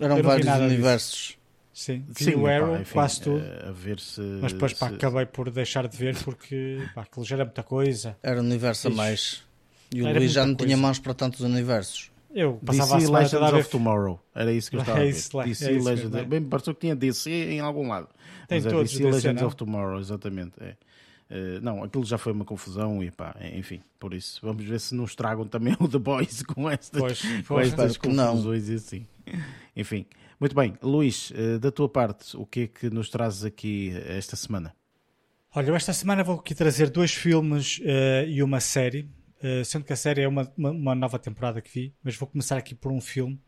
Eram 0.00 0.22
vários 0.22 0.46
nada 0.46 0.62
disso. 0.62 0.72
universos. 0.74 1.38
sim. 1.72 2.04
Vi 2.08 2.24
Sim, 2.24 2.34
o 2.36 2.46
Arrow, 2.46 2.76
enfim, 2.80 2.92
quase 2.94 3.20
tudo. 3.20 3.44
eh, 3.44 3.68
A 3.68 3.72
ver 3.72 4.00
se. 4.00 4.20
mas 4.40 4.52
depois 4.52 4.72
pá, 4.72 4.88
se- 4.88 4.94
acabei 4.94 5.26
por 5.26 5.50
deixar 5.50 5.86
de 5.86 5.96
ver 5.96 6.16
porque 6.24 6.82
pá, 6.94 7.02
aquilo 7.02 7.24
já 7.24 7.36
era 7.36 7.44
muita 7.44 7.62
coisa. 7.62 8.16
Era 8.22 8.40
um 8.40 8.44
universo 8.44 8.88
a 8.88 8.90
Ixi. 8.90 8.96
mais. 8.96 9.42
E 9.94 10.02
o 10.02 10.06
Era 10.06 10.18
Luís 10.18 10.32
já 10.32 10.46
não 10.46 10.54
tinha 10.54 10.68
coisa. 10.68 10.82
mãos 10.82 10.98
para 10.98 11.12
tantos 11.14 11.40
universos. 11.40 12.10
Eu 12.34 12.54
passava 12.64 12.94
a 12.94 12.98
DC 12.98 13.10
a 13.10 13.18
Legends 13.18 13.50
ver. 13.52 13.60
of 13.60 13.68
Tomorrow. 13.68 14.18
Era 14.34 14.50
isso 14.54 14.70
que 14.70 14.76
eu 14.76 14.80
estava 14.80 14.98
a 15.00 15.02
É 15.04 15.08
isso, 15.08 15.38
é 15.40 15.44
DC 15.44 15.70
isso 15.72 15.84
Legends. 15.86 16.14
é. 16.14 16.24
Bem, 16.24 16.40
me 16.40 16.46
pareceu 16.48 16.74
que 16.74 16.80
tinha 16.80 16.96
DC 16.96 17.30
em 17.30 17.60
algum 17.60 17.86
lado. 17.88 18.08
Tem 18.48 18.56
Mas 18.58 18.66
é 18.66 18.70
todos 18.70 18.90
DC 18.90 19.02
DC, 19.04 19.14
Legends 19.16 19.40
não? 19.42 19.48
of 19.48 19.56
Tomorrow, 19.56 20.00
exatamente. 20.00 20.52
É. 20.60 20.74
Eh, 21.34 21.60
não, 21.62 21.82
aquilo 21.82 22.04
já 22.04 22.18
foi 22.18 22.30
uma 22.30 22.44
confusão 22.44 23.02
e 23.02 23.10
pá, 23.10 23.34
enfim, 23.54 23.80
por 23.98 24.12
isso 24.12 24.38
vamos 24.42 24.62
ver 24.66 24.78
se 24.78 24.94
não 24.94 25.04
estragam 25.04 25.46
também 25.46 25.74
o 25.80 25.88
The 25.88 25.98
Boys 25.98 26.42
com 26.44 26.68
estas, 26.68 27.00
Pois, 27.00 27.46
com 27.46 27.58
estas 27.58 27.96
que 27.96 28.06
não. 28.08 28.32
confusões 28.32 28.68
e 28.68 28.74
assim. 28.74 29.06
Enfim, 29.74 30.04
muito 30.38 30.54
bem, 30.54 30.74
Luís, 30.82 31.32
eh, 31.34 31.58
da 31.58 31.72
tua 31.72 31.88
parte, 31.88 32.36
o 32.36 32.44
que 32.44 32.60
é 32.60 32.66
que 32.66 32.90
nos 32.90 33.08
trazes 33.08 33.44
aqui 33.44 33.94
esta 34.06 34.36
semana? 34.36 34.74
Olha, 35.54 35.68
eu 35.68 35.74
esta 35.74 35.92
semana 35.94 36.22
vou 36.22 36.36
aqui 36.38 36.54
trazer 36.54 36.90
dois 36.90 37.14
filmes 37.14 37.80
eh, 37.82 38.26
e 38.28 38.42
uma 38.42 38.60
série, 38.60 39.08
eh, 39.42 39.64
sendo 39.64 39.84
que 39.86 39.92
a 39.94 39.96
série 39.96 40.20
é 40.20 40.28
uma, 40.28 40.52
uma, 40.54 40.70
uma 40.70 40.94
nova 40.94 41.18
temporada 41.18 41.62
que 41.62 41.70
vi, 41.72 41.94
mas 42.04 42.14
vou 42.14 42.28
começar 42.28 42.58
aqui 42.58 42.74
por 42.74 42.92
um 42.92 43.00
filme. 43.00 43.40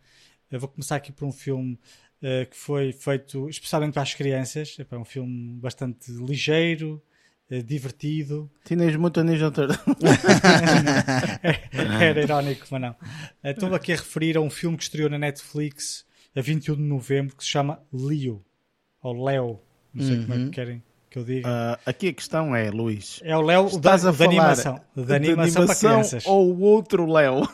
Eu 0.50 0.58
vou 0.58 0.70
começar 0.70 0.96
aqui 0.96 1.12
por 1.12 1.26
um 1.26 1.32
filme 1.32 1.78
eh, 2.22 2.46
que 2.46 2.56
foi 2.56 2.92
feito 2.92 3.46
especialmente 3.50 3.92
para 3.92 4.02
as 4.02 4.14
crianças. 4.14 4.76
É 4.90 4.96
um 4.96 5.04
filme 5.04 5.58
bastante 5.58 6.10
ligeiro, 6.12 7.02
divertido. 7.62 8.50
Teenage 8.64 8.96
Mutant 8.98 9.26
Ninja 9.28 9.50
Turtles. 9.50 9.78
Era 12.00 12.22
irónico, 12.22 12.66
mas 12.70 12.80
não. 12.80 12.94
Eh, 13.42 13.50
Estou 13.50 13.74
aqui 13.74 13.92
a 13.92 13.96
referir 13.96 14.36
a 14.36 14.40
um 14.40 14.50
filme 14.50 14.76
que 14.76 14.82
estreou 14.84 15.10
na 15.10 15.18
Netflix 15.18 16.04
a 16.36 16.40
21 16.40 16.76
de 16.76 16.82
novembro 16.82 17.36
que 17.36 17.44
se 17.44 17.50
chama 17.50 17.80
Leo, 17.92 18.42
ou 19.02 19.24
Leo, 19.24 19.60
não 19.92 20.04
sei 20.04 20.20
como 20.22 20.34
é 20.34 20.38
que 20.44 20.50
querem 20.50 20.82
que 21.10 21.18
eu 21.20 21.24
diga. 21.24 21.48
Ah, 21.48 21.78
aqui 21.86 22.08
a 22.08 22.12
questão 22.12 22.56
é, 22.56 22.70
Luís, 22.72 23.20
É 23.22 23.36
o 23.36 23.40
Léo 23.40 23.78
da, 23.78 23.96
da 23.96 24.24
animação. 24.24 24.80
Da 24.96 25.14
animação, 25.14 25.64
para 25.64 25.76
crianças. 25.76 26.26
ou 26.26 26.52
o 26.52 26.60
outro 26.62 27.06
Léo? 27.06 27.48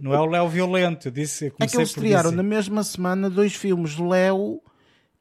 Não 0.00 0.14
é 0.14 0.18
o 0.20 0.24
Léo 0.24 0.48
violento. 0.48 1.08
Eu 1.08 1.12
disse, 1.12 1.46
eu 1.46 1.52
É 1.60 1.66
que 1.66 1.76
eles 1.76 1.90
estrearam 1.90 2.30
na 2.30 2.42
mesma 2.42 2.82
semana 2.82 3.28
dois 3.28 3.54
filmes 3.54 3.98
Léo. 3.98 4.58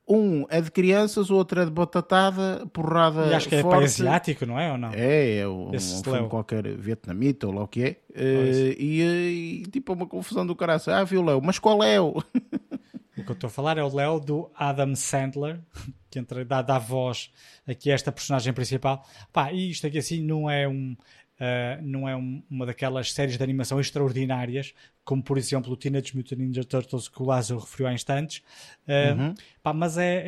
Um 0.07 0.45
é 0.49 0.59
de 0.59 0.69
crianças, 0.69 1.29
o 1.29 1.35
outro 1.35 1.61
é 1.61 1.65
de 1.65 1.71
batatada, 1.71 2.65
porrada 2.73 3.27
E 3.27 3.33
acho 3.33 3.47
que 3.47 3.55
é 3.55 3.61
forte. 3.61 3.75
para 3.77 3.85
asiático, 3.85 4.45
não 4.45 4.59
é? 4.59 4.71
Ou 4.71 4.77
não? 4.77 4.89
É, 4.93 5.37
é 5.37 5.47
um, 5.47 5.69
um 5.69 5.73
Esse 5.73 6.03
filme 6.03 6.19
Léo. 6.19 6.29
qualquer 6.29 6.67
vietnamita 6.77 7.47
ou 7.47 7.53
lá 7.53 7.63
o 7.63 7.67
que 7.67 7.83
é. 7.83 8.01
Eh, 8.13 8.75
e, 8.77 9.01
eh, 9.01 9.29
e 9.29 9.63
tipo 9.71 9.93
uma 9.93 10.05
confusão 10.05 10.45
do 10.45 10.55
caraço. 10.55 10.91
Ah, 10.91 11.03
viu 11.03 11.23
Léo, 11.23 11.41
mas 11.41 11.57
qual 11.57 11.81
é 11.83 12.01
o? 12.01 12.21
O 13.15 13.23
que 13.23 13.29
eu 13.29 13.33
estou 13.33 13.47
a 13.47 13.51
falar 13.51 13.77
é 13.77 13.83
o 13.83 13.95
Léo 13.95 14.19
do 14.19 14.51
Adam 14.55 14.95
Sandler, 14.95 15.59
que 16.09 16.17
entra, 16.17 16.43
dá, 16.43 16.61
dá 16.63 16.79
voz 16.79 17.31
aqui 17.65 17.91
a 17.91 17.93
esta 17.93 18.11
personagem 18.11 18.51
principal. 18.53 19.05
Pá, 19.31 19.53
e 19.53 19.69
isto 19.69 19.85
aqui 19.85 19.99
assim 19.99 20.21
não 20.21 20.49
é 20.49 20.67
um. 20.67 20.97
Ah, 21.39 21.79
não 21.81 22.07
é 22.07 22.15
um- 22.15 22.43
uma 22.49 22.65
daquelas 22.65 23.11
séries 23.11 23.37
de 23.37 23.43
animação 23.43 23.79
extraordinárias, 23.79 24.73
como 25.03 25.21
por 25.23 25.37
exemplo 25.37 25.71
o 25.73 25.77
Teenage 25.77 26.15
Mutant 26.15 26.37
Ninja 26.39 26.63
Turtles 26.63 27.07
que 27.07 27.21
o 27.21 27.25
Lázaro 27.25 27.59
referiu 27.59 27.87
há 27.87 27.93
instantes, 27.93 28.41
Ah, 28.87 29.15
Uhum. 29.17 29.33
pá, 29.61 29.73
mas 29.73 29.97
é, 29.97 30.23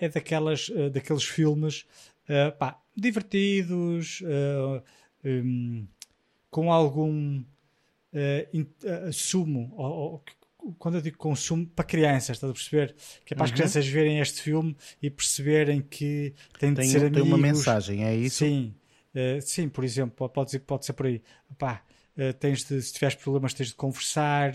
é, 0.00 0.06
é 0.06 0.08
daquelas, 0.08 0.70
ah, 0.76 0.88
daqueles 0.90 1.24
filmes 1.24 1.86
pá, 2.58 2.78
divertidos, 2.96 4.22
hum, 5.24 5.86
com 6.50 6.72
algum 6.72 7.42
in- 8.52 8.66
sumo, 9.12 9.72
ou, 9.76 9.86
ou- 10.58 10.74
quando 10.78 10.96
eu 10.96 11.00
digo 11.00 11.16
consumo, 11.16 11.66
para 11.66 11.84
crianças, 11.84 12.36
estás 12.36 12.50
a 12.50 12.54
perceber? 12.54 12.94
Que 13.24 13.32
é 13.32 13.36
para 13.36 13.44
as 13.44 13.50
Uhum. 13.50 13.56
crianças 13.56 13.86
verem 13.86 14.18
este 14.20 14.42
filme 14.42 14.76
e 15.02 15.08
perceberem 15.10 15.80
que 15.80 16.34
tem 16.58 16.70
de 16.74 16.80
Tem, 16.80 16.88
ser 16.88 17.10
tem 17.10 17.22
uma 17.22 17.36
amigos. 17.36 17.58
mensagem, 17.58 18.04
é 18.04 18.14
isso? 18.14 18.36
Sim, 18.44 18.74
Eh, 19.14 19.40
sim, 19.40 19.68
por 19.68 19.84
exemplo, 19.84 20.28
pode- 20.28 20.58
pode, 20.60 20.84
ser- 20.86 20.92
por 20.92 21.06
aí. 21.06 21.22
Eh, 22.16 22.32
tens 22.32 22.64
de, 22.64 22.80
se 22.82 22.92
tiveres 22.92 23.14
problemas, 23.16 23.54
tens 23.54 23.68
de 23.70 23.74
conversar, 23.74 24.52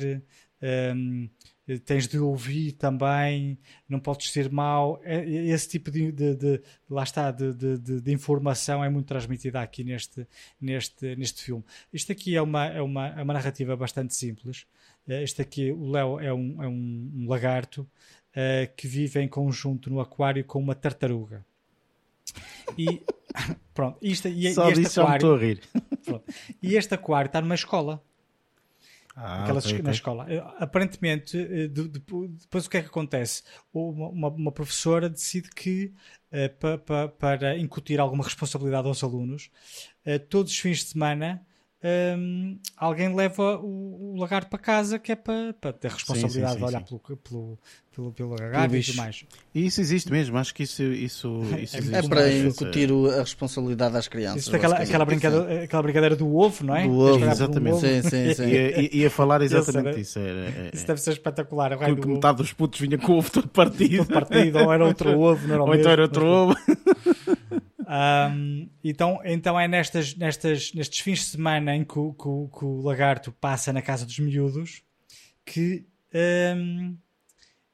ehm, 0.62 1.28
eh, 1.68 1.78
tens 1.80 2.08
de 2.08 2.18
ouvir 2.20 2.74
também, 2.74 3.58
não 3.90 4.00
podes 4.00 4.30
ser 4.32 4.52
mau. 4.52 5.02
Esse 5.04 5.70
tipo 5.70 5.90
de, 5.92 6.12
de- 6.12 6.36
de- 6.36 6.62
lá 6.90 7.04
está, 7.04 7.32
de, 7.32 7.54
de- 8.02 8.12
informação 8.14 8.84
é 8.84 8.90
muito 8.90 9.08
transmitida 9.08 9.62
aqui 9.62 9.84
neste, 9.84 10.28
neste, 10.62 11.16
neste 11.16 11.44
filme. 11.44 11.64
Isto 11.92 12.12
aqui 12.12 12.36
é 12.36 12.42
uma, 12.42 12.66
é 12.68 12.82
uma, 12.82 13.08
é 13.10 13.24
uma 13.24 13.34
narrativa 13.34 13.76
bastante 13.76 14.14
simples. 14.16 14.66
Este 15.08 15.42
aqui, 15.42 15.72
o 15.72 15.90
Léo, 15.92 16.20
é 16.20 16.34
um, 16.34 16.64
é 16.64 16.68
um, 16.68 17.12
um 17.16 17.28
lagarto 17.30 17.88
eh, 18.34 18.68
que 18.76 18.88
vive 18.88 19.20
em 19.22 19.28
conjunto 19.28 19.90
no 19.90 20.00
aquário 20.00 20.44
com 20.46 20.60
uma 20.60 20.76
tartaruga. 20.76 21.46
E 22.78 23.04
pronto, 23.74 23.98
isto, 24.02 24.28
e, 24.28 24.54
Só 24.54 24.70
e 24.70 24.72
este 24.72 24.82
disso 24.82 24.82
me 24.82 24.84
estou 24.84 25.04
aquário, 25.04 25.34
a 25.34 25.38
rir. 25.38 25.62
pronto. 26.06 26.24
e 26.62 26.76
este 26.76 26.94
aquário 26.94 27.28
está 27.28 27.42
numa 27.42 27.56
escola. 27.56 28.02
Ah, 29.18 29.44
Aquelas 29.44 29.66
ok, 29.66 29.76
na 29.78 29.80
ok. 29.84 29.92
escola. 29.94 30.28
Aparentemente, 30.60 31.38
eh, 31.38 31.68
de- 31.70 31.88
de- 31.88 32.00
depois 32.00 32.66
o 32.66 32.70
que 32.70 32.78
é 32.78 32.82
que 32.82 32.88
acontece? 32.88 33.44
Uma, 33.74 34.28
uma- 34.28 34.52
professora 34.52 35.10
decide 35.10 35.50
que, 35.52 35.94
eh, 36.32 36.50
pa- 36.50 36.78
pa- 36.78 37.08
para 37.08 37.58
incutir 37.58 37.98
alguma 37.98 38.26
responsabilidade 38.26 38.88
aos 38.88 39.02
alunos, 39.06 39.50
eh, 40.04 40.20
todos 40.20 40.52
os 40.52 40.58
fins 40.60 40.80
de 40.80 40.86
semana 40.86 41.46
hum, 42.18 42.58
alguém 42.78 43.14
leva 43.16 43.58
o, 43.58 44.14
o 44.14 44.16
lagarto 44.20 44.50
para 44.50 44.60
casa, 44.60 44.98
que 45.00 45.12
é 45.12 45.16
para, 45.16 45.54
para 45.54 45.74
ter 45.74 45.92
responsabilidade 45.92 46.54
sim, 46.54 46.58
de 46.60 46.64
olhar 46.66 46.80
sim. 46.80 46.86
Pelo, 46.86 47.18
pelo, 47.18 47.60
pelo, 47.96 48.12
pelo 48.12 48.30
lagarto 48.32 48.76
e 48.76 48.84
tudo 48.84 48.98
mais. 48.98 49.26
E 49.54 49.66
isso 49.68 49.80
existe 49.82 50.12
mesmo, 50.12 50.38
acho 50.38 50.54
que 50.54 50.64
isso, 50.64 50.82
isso, 50.84 51.42
isso 51.62 51.76
É 51.76 51.80
existe. 51.80 51.96
É 51.96 52.02
para 52.10 52.30
incutir 52.32 52.92
o- 52.92 53.10
a 53.10 53.20
responsabilidade 53.20 53.96
às 53.98 54.08
crianças. 54.08 54.42
Isso 54.44 54.52
basicamente. 54.52 54.88
aquela, 54.90 55.06
brincadeira, 55.06 55.64
aquela 55.64 55.84
brincadeira 55.84 56.16
do 56.16 56.36
ovo, 56.36 56.64
não 56.66 56.76
é? 56.76 56.88
Do 56.88 56.94
ovo, 56.98 57.26
um 57.26 57.32
exatamente. 57.32 57.74
ovo. 57.76 57.80
Sim, 57.86 58.02
sim, 58.02 58.34
sim. 58.34 58.48
Ia, 58.48 58.96
ia- 58.96 59.10
falar 59.10 59.42
exatamente 59.44 59.88
era- 59.90 60.00
isso. 60.00 60.20
Era, 60.20 60.40
é- 60.50 60.72
Isso 60.74 60.88
deve 60.88 61.00
ser 61.02 61.12
espetacular. 61.14 61.72
O 61.74 61.78
raio 61.80 61.96
que 61.96 62.02
do 62.02 62.06
ovo 62.08 62.14
metade 62.16 62.38
dos 62.38 62.52
putos 62.54 62.80
vinha 62.80 62.98
com 62.98 63.14
o 63.14 63.18
ovo 63.18 63.32
todo 63.32 63.48
partido. 63.48 64.06
partido, 64.06 64.60
ou 64.60 64.74
era 64.74 64.86
outro 64.86 65.10
ovo, 65.20 65.48
não 65.48 65.54
era 65.56 65.64
o 65.64 65.68
Ou 65.68 65.76
então 65.76 65.92
era 65.92 66.02
outro 66.02 66.26
ovo. 66.26 66.56
Um, 67.96 68.70
então, 68.84 69.20
então 69.24 69.60
é 69.60 69.68
nestas, 69.68 70.16
nestas, 70.16 70.74
nestes 70.74 71.00
fins 71.00 71.20
de 71.20 71.26
semana 71.26 71.76
em 71.76 71.84
que 71.86 71.98
o, 71.98 72.14
que 72.14 72.28
o- 72.28 72.50
que 72.50 72.66
o 72.66 72.82
lagarto 72.82 73.32
passa 73.32 73.72
na 73.72 73.82
casa 73.82 74.06
dos 74.06 74.20
miúdos 74.20 74.82
que 75.46 75.86
um, 76.58 76.98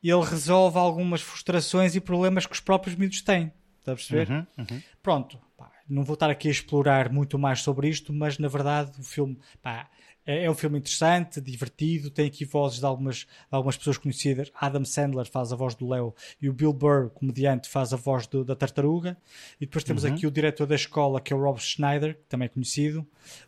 ele 0.03 0.23
resolve 0.25 0.77
algumas 0.77 1.21
frustrações 1.21 1.95
e 1.95 2.01
problemas 2.01 2.45
que 2.45 2.53
os 2.53 2.59
próprios 2.59 2.95
miúdos 2.95 3.21
têm. 3.21 3.51
Está 3.79 3.93
a 3.93 3.95
perceber? 3.95 4.29
Uhum, 4.29 4.45
uhum. 4.59 4.81
Pronto. 5.01 5.39
Pá, 5.57 5.71
não 5.89 6.03
vou 6.03 6.13
estar 6.13 6.29
aqui 6.29 6.47
a 6.47 6.51
explorar 6.51 7.11
muito 7.11 7.39
mais 7.39 7.61
sobre 7.61 7.87
isto, 7.89 8.13
mas 8.13 8.37
na 8.37 8.47
verdade 8.47 8.91
o 8.99 9.03
filme 9.03 9.39
pá, 9.61 9.89
é, 10.25 10.45
é, 10.45 10.51
um 10.51 10.53
filme 10.53 10.77
interessante, 10.77 11.41
divertido, 11.41 12.11
tem 12.11 12.27
aqui 12.27 12.45
vozes 12.45 12.79
de 12.79 12.85
algumas, 12.85 13.17
de 13.17 13.27
algumas 13.49 13.75
pessoas 13.75 13.97
conhecidas. 13.97 14.51
Adam 14.53 14.85
Sandler 14.85 15.25
faz 15.25 15.51
a 15.51 15.55
voz 15.55 15.73
do 15.73 15.87
Leo 15.87 16.13
e 16.41 16.47
o 16.47 16.53
Bill 16.53 16.71
Burr, 16.71 17.09
comediante, 17.09 17.67
faz 17.67 17.91
a 17.91 17.97
voz 17.97 18.27
do, 18.27 18.45
da 18.45 18.55
Tartaruga. 18.55 19.17
E 19.59 19.65
depois 19.65 19.83
temos 19.83 20.03
uhum. 20.03 20.13
aqui 20.13 20.27
o 20.27 20.31
diretor 20.31 20.67
da 20.67 20.75
escola, 20.75 21.19
que 21.19 21.33
é 21.33 21.35
o 21.35 21.41
Rob 21.41 21.59
Schneider, 21.59 22.15
que 22.15 22.23
também 22.29 22.45
é 22.45 22.49
conhecido. 22.49 23.05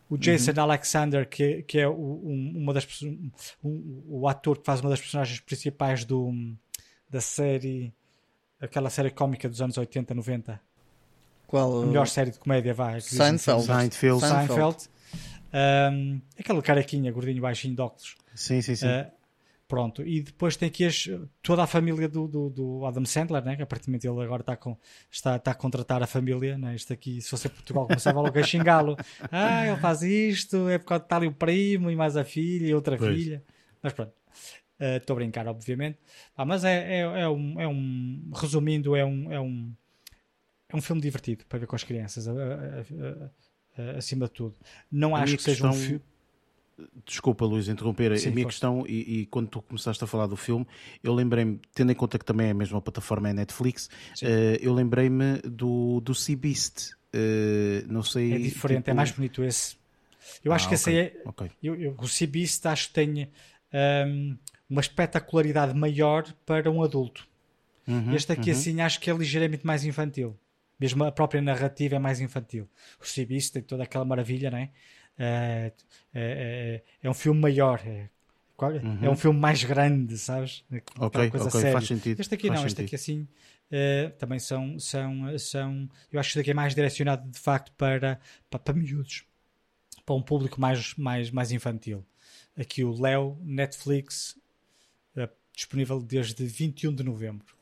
O 0.10 0.18
Jason 0.18 0.52
uhum. 0.52 0.64
Alexander, 0.64 1.30
que, 1.30 1.62
que 1.64 1.80
é 1.80 1.88
o, 1.88 1.94
um, 1.94 2.54
uma 2.56 2.74
das, 2.74 2.88
um, 3.64 4.04
o 4.08 4.28
ator 4.28 4.58
que 4.58 4.66
faz 4.66 4.82
uma 4.82 4.90
das 4.90 5.00
personagens 5.00 5.40
principais 5.40 6.04
do, 6.04 6.34
da 7.08 7.22
série, 7.22 7.94
aquela 8.60 8.90
série 8.90 9.12
cómica 9.12 9.48
dos 9.48 9.62
anos 9.62 9.78
80, 9.78 10.16
90. 10.16 10.60
Qual? 11.46 11.84
A 11.84 11.86
melhor 11.86 12.08
série 12.08 12.32
de 12.32 12.40
comédia, 12.40 12.74
vai. 12.74 13.00
Seinfeld. 13.00 13.66
Seinfeld. 13.66 14.22
Seinfeld. 14.22 14.90
Um, 15.54 16.20
aquela 16.38 16.62
carequinha, 16.62 17.12
gordinho, 17.12 17.42
baixinho 17.42 17.76
de 17.76 17.82
óculos. 17.82 18.16
Sim, 18.34 18.62
sim, 18.62 18.76
sim. 18.76 18.88
Uh, 18.88 19.12
pronto, 19.68 20.02
e 20.02 20.22
depois 20.22 20.58
tem 20.58 20.68
aqui 20.68 20.84
as, 20.84 21.08
toda 21.42 21.64
a 21.64 21.68
família 21.68 22.10
do, 22.10 22.28
do, 22.28 22.50
do, 22.50 22.86
Adam 22.86 23.06
Sandler, 23.06 23.44
né? 23.46 23.56
que 23.56 23.62
aparentemente 23.62 24.08
ele 24.08 24.22
agora 24.22 24.42
está, 24.42 24.56
com, 24.58 24.76
está, 25.12 25.36
está 25.36 25.52
a 25.52 25.56
contratar 25.56 26.02
a 26.02 26.08
família. 26.08 26.58
Né? 26.58 26.76
Isto 26.76 26.94
aqui, 26.94 27.22
se 27.22 27.30
fosse 27.30 27.50
Portugal, 27.50 27.86
começava 27.86 28.20
logo 28.20 28.38
a 28.38 28.44
xingá-lo. 28.44 28.98
Ah, 29.32 29.68
ele 29.68 29.78
faz 29.78 30.02
isto, 30.02 30.70
é 30.70 30.78
por 30.78 30.86
causa 30.86 31.06
de 31.20 31.28
o 31.28 31.32
primo 31.32 31.90
e 31.90 31.96
mais 31.96 32.18
a 32.18 32.24
filha 32.24 32.68
e 32.68 32.74
outra 32.74 32.98
pois. 32.98 33.16
filha. 33.16 33.44
Mas 33.82 33.94
pronto. 33.94 34.14
Estou 34.80 35.16
uh, 35.16 35.18
a 35.18 35.22
brincar, 35.22 35.48
obviamente. 35.48 36.00
Ah, 36.36 36.46
mas 36.46 36.64
é, 36.64 37.00
é, 37.00 37.00
é, 37.00 37.30
um, 37.30 37.62
é 37.62 37.68
um. 37.68 38.32
Resumindo, 38.34 38.96
é 38.96 39.06
um, 39.06 39.32
é 39.32 39.40
um. 39.40 39.74
É 40.68 40.76
um 40.76 40.82
filme 40.82 41.02
divertido 41.02 41.46
para 41.46 41.60
ver 41.60 41.68
com 41.68 41.76
as 41.76 41.84
crianças. 41.84 42.28
A, 42.28 42.32
a, 42.32 43.30
uh, 43.78 43.98
acima 43.98 44.26
de 44.26 44.32
tudo. 44.32 44.56
Não 44.92 45.16
a 45.16 45.22
acho 45.22 45.38
que 45.38 45.44
seja 45.44 45.68
um 45.68 45.74
filme. 45.74 46.02
Desculpa, 47.06 47.46
Luís, 47.46 47.68
interromper. 47.68 48.18
Sim, 48.18 48.30
a 48.30 48.32
minha 48.32 48.46
questão, 48.46 48.84
e, 48.88 49.22
e, 49.22 49.26
quando 49.28 49.48
tu 49.48 49.62
começaste 49.62 50.04
a 50.04 50.08
falar 50.08 50.26
do 50.26 50.36
filme, 50.36 50.66
eu 51.04 51.14
lembrei-me, 51.14 51.60
tendo 51.74 51.92
em 51.92 51.96
conta 51.96 52.18
que 52.18 52.26
também 52.26 52.48
é 52.48 52.52
a 52.52 52.54
mesma 52.54 52.82
plataforma, 52.82 53.30
é 53.30 53.34
Netflix, 53.34 53.88
uh, 54.22 54.58
eu 54.60 54.74
lembrei-me 54.74 55.38
do, 55.44 56.02
do 56.02 56.16
Sea 56.16 56.36
Beast. 56.36 56.94
Uh, 57.14 57.86
não 57.88 58.02
sei. 58.02 58.34
É 58.34 58.38
diferente, 58.40 58.78
é 58.78 58.82
tipo... 58.82 58.92
é 58.92 58.94
mais 58.94 59.12
bonito 59.12 59.44
esse. 59.44 59.76
Eu 60.44 60.52
ah, 60.52 60.56
acho 60.56 60.68
que 60.68 60.76
okay, 60.76 60.94
esse 60.94 61.18
é. 61.18 61.30
Okay. 61.30 61.52
Eu, 61.62 61.76
eu, 61.76 61.96
o 61.98 62.08
Sea 62.08 62.28
Beast 62.28 62.66
acho 62.66 62.88
que 62.88 62.94
tem 62.94 63.30
um, 64.08 64.38
uma 64.70 64.82
espetacularidade 64.82 65.78
maior 65.78 66.26
para 66.46 66.72
um 66.72 66.82
adulto. 66.82 67.28
Uhum, 67.88 68.16
este 68.16 68.32
aqui, 68.32 68.50
uhum. 68.50 68.58
assim, 68.58 68.82
acho 68.82 69.00
que 69.00 69.12
é 69.12 69.14
ligeiramente 69.14 69.66
mais 69.66 69.84
infantil. 69.84 70.36
Mesmo 70.84 71.06
a 71.06 71.14
própria 71.14 71.42
narrativa 71.42 71.96
é 71.96 72.00
mais 72.00 72.20
infantil. 72.20 72.70
O 73.00 73.06
Cibis 73.06 73.50
tem 73.50 73.62
toda 73.62 73.84
aquela 73.84 74.04
maravilha, 74.04 74.52
não 74.52 74.58
é? 74.58 74.70
É, 75.18 75.72
é, 76.14 76.84
é 77.02 77.10
um 77.10 77.14
filme 77.14 77.40
maior, 77.40 77.80
é, 77.86 78.10
uhum. 78.60 79.00
é 79.02 79.10
um 79.10 79.16
filme 79.16 79.40
mais 79.40 79.64
grande, 79.64 80.18
sabes? 80.18 80.66
Ok, 81.00 81.30
coisa 81.30 81.48
okay 81.48 81.72
faz 81.72 81.88
sentido. 81.88 82.20
Este 82.20 82.36
aqui 82.36 82.50
não, 82.50 82.58
sentido. 82.58 82.68
este 82.68 82.82
aqui 82.82 82.96
assim 82.96 83.22
uh, 83.22 84.12
também 84.18 84.40
são, 84.40 84.78
são, 84.78 85.40
são. 85.40 85.90
Eu 86.12 86.20
acho 86.20 86.34
que 86.34 86.40
este 86.40 86.40
aqui 86.42 86.52
é 86.52 86.54
mais 86.54 86.76
direcionado 86.76 87.32
de 87.32 87.40
facto 87.40 87.72
para, 87.78 88.20
para, 88.50 88.60
para 88.60 88.74
miúdos, 88.74 89.24
para 90.06 90.16
um 90.16 90.22
público 90.22 90.60
mais, 90.60 90.96
mais, 90.96 91.32
mais 91.32 91.54
infantil. 91.54 92.06
Aqui 92.58 92.84
o 92.84 92.92
Léo, 92.92 93.38
Netflix, 93.42 94.38
uh, 95.16 95.30
disponível 95.56 96.02
desde 96.02 96.46
21 96.46 96.94
de 96.94 97.04
novembro. 97.04 97.56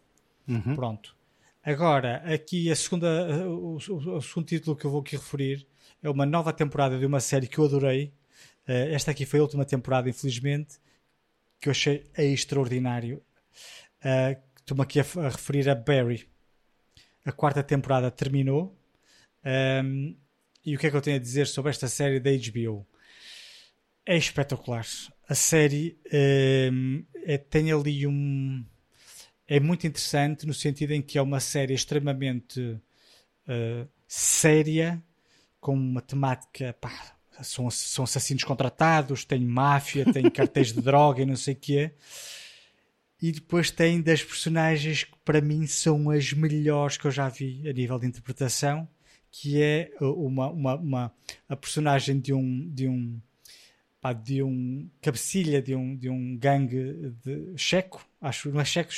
Uhum. 0.47 0.73
Pronto. 0.73 1.20
Agora, 1.63 2.17
aqui 2.33 2.71
a 2.71 2.75
segunda, 2.75 3.47
o, 3.47 3.77
o, 3.77 4.15
o, 4.17 4.21
segundo 4.21 4.47
título 4.47 4.75
que 4.75 4.83
eu 4.83 4.89
vou 4.89 5.01
aqui 5.01 5.15
referir 5.15 5.67
é 6.01 6.09
uma 6.09 6.25
nova 6.25 6.51
temporada 6.51 6.97
de 6.97 7.05
uma 7.05 7.19
série 7.19 7.47
que 7.47 7.59
eu 7.59 7.65
adorei. 7.65 8.11
Uh, 8.67 8.89
esta 8.93 9.11
aqui 9.11 9.27
foi 9.27 9.39
a 9.39 9.43
última 9.43 9.63
temporada, 9.63 10.09
infelizmente, 10.09 10.79
que 11.59 11.69
eu 11.69 11.71
achei 11.71 12.09
extraordinário. 12.17 13.21
Uh, 14.03 14.41
Estou-me 14.61 14.83
aqui 14.83 14.99
a, 14.99 15.03
a, 15.03 15.29
referir 15.29 15.69
a 15.69 15.75
Barry. 15.75 16.27
A 17.25 17.31
quarta 17.31 17.61
temporada 17.61 18.09
terminou. 18.09 18.75
Um, 19.43 19.49
ehm, 19.49 20.15
e 20.65 20.75
o 20.75 20.79
que 20.79 20.87
é 20.87 20.91
que 20.91 20.95
eu 20.95 21.01
tenho 21.01 21.17
a 21.17 21.19
dizer 21.19 21.45
sobre 21.47 21.69
esta 21.69 21.87
série 21.87 22.19
da 22.19 22.31
HBO? 22.31 22.87
É 24.05 24.17
espetacular. 24.17 24.85
A 25.27 25.35
série 25.35 25.97
um, 26.05 26.17
ehm, 26.17 27.05
é, 27.25 27.37
tem 27.37 27.71
ali 27.71 28.07
um 28.07 28.65
é 29.51 29.59
muito 29.59 29.85
interessante 29.85 30.47
no 30.47 30.53
sentido 30.53 30.91
em 30.91 31.01
que 31.01 31.17
é 31.17 31.21
uma 31.21 31.41
série 31.41 31.73
extremamente 31.73 32.61
uh, 32.61 33.85
séria, 34.07 35.03
com 35.59 35.73
uma 35.73 36.01
temática. 36.01 36.73
Pá, 36.79 37.17
são, 37.43 37.69
são 37.69 38.05
assassinos 38.05 38.45
contratados, 38.45 39.25
tem 39.25 39.41
máfia, 39.41 40.05
tem 40.09 40.23
cartéis 40.31 40.71
de 40.71 40.79
droga 40.79 41.21
e 41.21 41.25
não 41.25 41.35
sei 41.35 41.53
o 41.53 41.57
quê. 41.57 41.91
E 43.21 43.33
depois 43.33 43.69
tem 43.69 44.01
das 44.01 44.23
personagens 44.23 45.03
que 45.03 45.17
para 45.25 45.41
mim 45.41 45.67
são 45.67 46.09
as 46.09 46.31
melhores 46.31 46.95
que 46.95 47.05
eu 47.05 47.11
já 47.11 47.27
vi 47.27 47.67
a 47.67 47.73
nível 47.73 47.99
de 47.99 48.07
interpretação, 48.07 48.87
que 49.29 49.61
é 49.61 49.91
uma, 49.99 50.49
uma, 50.49 50.75
uma 50.75 51.13
a 51.49 51.57
personagem 51.57 52.21
de 52.21 52.33
um, 52.33 52.69
de 52.69 52.87
um 52.87 53.19
pá, 54.01 54.11
de 54.11 54.41
um 54.41 54.89
cabecilha 54.99 55.61
de 55.61 55.75
um, 55.75 55.95
de 55.95 56.09
um 56.09 56.35
gangue 56.35 57.13
de 57.23 57.53
checo, 57.55 58.03
acho, 58.19 58.51
não 58.51 58.59
é 58.59 58.65
checo, 58.65 58.91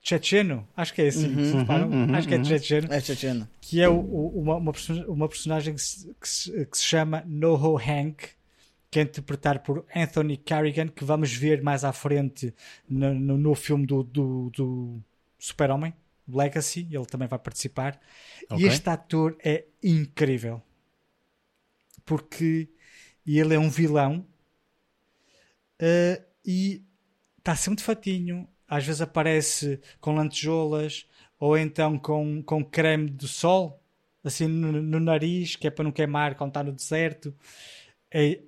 checheno, 0.00 0.66
acho 0.76 0.94
que 0.94 1.02
é 1.02 1.08
assim, 1.08 1.26
uhum, 1.26 1.66
uhum, 1.66 2.06
uhum, 2.06 2.14
acho 2.14 2.28
que 2.28 2.34
é 2.34 2.44
checheno, 2.44 2.92
é 2.92 3.00
checheno. 3.00 3.48
que 3.60 3.80
é 3.82 3.88
o, 3.88 3.98
o, 3.98 4.40
uma, 4.40 4.56
uma, 4.56 4.72
uma, 5.08 5.28
personagem 5.28 5.74
que 5.74 5.82
se, 5.82 6.14
que 6.20 6.28
se, 6.28 6.66
que 6.66 6.78
se 6.78 6.84
chama 6.84 7.24
Noho 7.26 7.76
Hank, 7.76 8.28
que 8.90 9.00
é 9.00 9.02
interpretado 9.02 9.60
por 9.60 9.84
Anthony 9.94 10.36
Carrigan, 10.36 10.88
que 10.88 11.04
vamos 11.04 11.32
ver 11.32 11.60
mais 11.60 11.84
à 11.84 11.92
frente 11.92 12.54
no, 12.88 13.12
no, 13.12 13.36
no 13.36 13.54
filme 13.54 13.84
do, 13.84 14.02
do, 14.04 14.50
do 14.50 15.02
Super-Homem, 15.38 15.92
Legacy, 16.28 16.86
ele 16.90 17.06
também 17.06 17.26
vai 17.26 17.38
participar. 17.38 17.98
Okay. 18.48 18.64
E 18.64 18.68
este 18.68 18.88
ator 18.88 19.36
é 19.42 19.64
incrível. 19.82 20.62
Porque 22.04 22.68
e 23.28 23.38
ele 23.38 23.54
é 23.54 23.58
um 23.58 23.68
vilão 23.68 24.26
uh, 25.82 26.24
e 26.42 26.82
está 27.36 27.54
sempre 27.54 27.84
fatinho. 27.84 28.48
Às 28.66 28.86
vezes 28.86 29.02
aparece 29.02 29.78
com 30.00 30.14
lantejoulas 30.14 31.06
ou 31.38 31.56
então 31.58 31.98
com, 31.98 32.42
com 32.42 32.64
creme 32.64 33.10
do 33.10 33.28
sol 33.28 33.82
assim 34.24 34.46
no, 34.46 34.72
no 34.80 34.98
nariz, 34.98 35.56
que 35.56 35.66
é 35.66 35.70
para 35.70 35.84
não 35.84 35.92
queimar 35.92 36.36
quando 36.36 36.52
está 36.52 36.62
no 36.62 36.72
deserto. 36.72 37.34
É, 38.10 38.40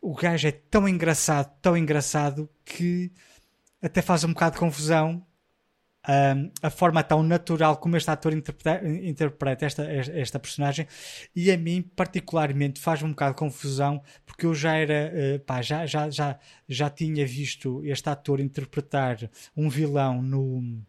o 0.00 0.14
gajo 0.14 0.46
é 0.46 0.52
tão 0.52 0.88
engraçado, 0.88 1.52
tão 1.60 1.76
engraçado 1.76 2.48
que 2.64 3.10
até 3.82 4.00
faz 4.00 4.22
um 4.22 4.32
bocado 4.32 4.54
de 4.54 4.60
confusão 4.60 5.26
um, 6.08 6.50
a 6.62 6.70
forma 6.70 7.02
tão 7.02 7.22
natural 7.22 7.76
como 7.76 7.96
este 7.96 8.10
ator 8.10 8.32
interpreta, 8.32 8.88
interpreta 8.88 9.66
esta, 9.66 9.84
esta 9.84 10.38
personagem. 10.38 10.86
E 11.34 11.50
a 11.50 11.58
mim 11.58 11.82
particularmente 11.82 12.80
faz 12.80 13.02
um 13.02 13.10
bocado 13.10 13.34
de 13.34 13.38
confusão 13.38 14.02
porque 14.24 14.46
eu 14.46 14.54
já 14.54 14.76
era 14.76 15.12
uh, 15.12 15.40
pá, 15.40 15.60
já, 15.60 15.84
já, 15.86 16.08
já, 16.10 16.38
já 16.68 16.90
tinha 16.90 17.26
visto 17.26 17.84
este 17.84 18.08
ator 18.08 18.40
interpretar 18.40 19.18
um 19.56 19.68
vilão 19.68 20.22
no, 20.22 20.82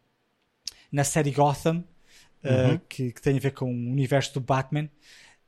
na 0.92 1.04
série 1.04 1.32
Gotham 1.32 1.84
uh, 2.44 2.80
que, 2.88 3.12
que, 3.12 3.22
tem 3.22 3.38
a 3.38 3.40
ver 3.40 3.52
com 3.52 3.66
o 3.66 3.92
universo 3.92 4.34
do 4.36 4.42
Batman. 4.42 4.90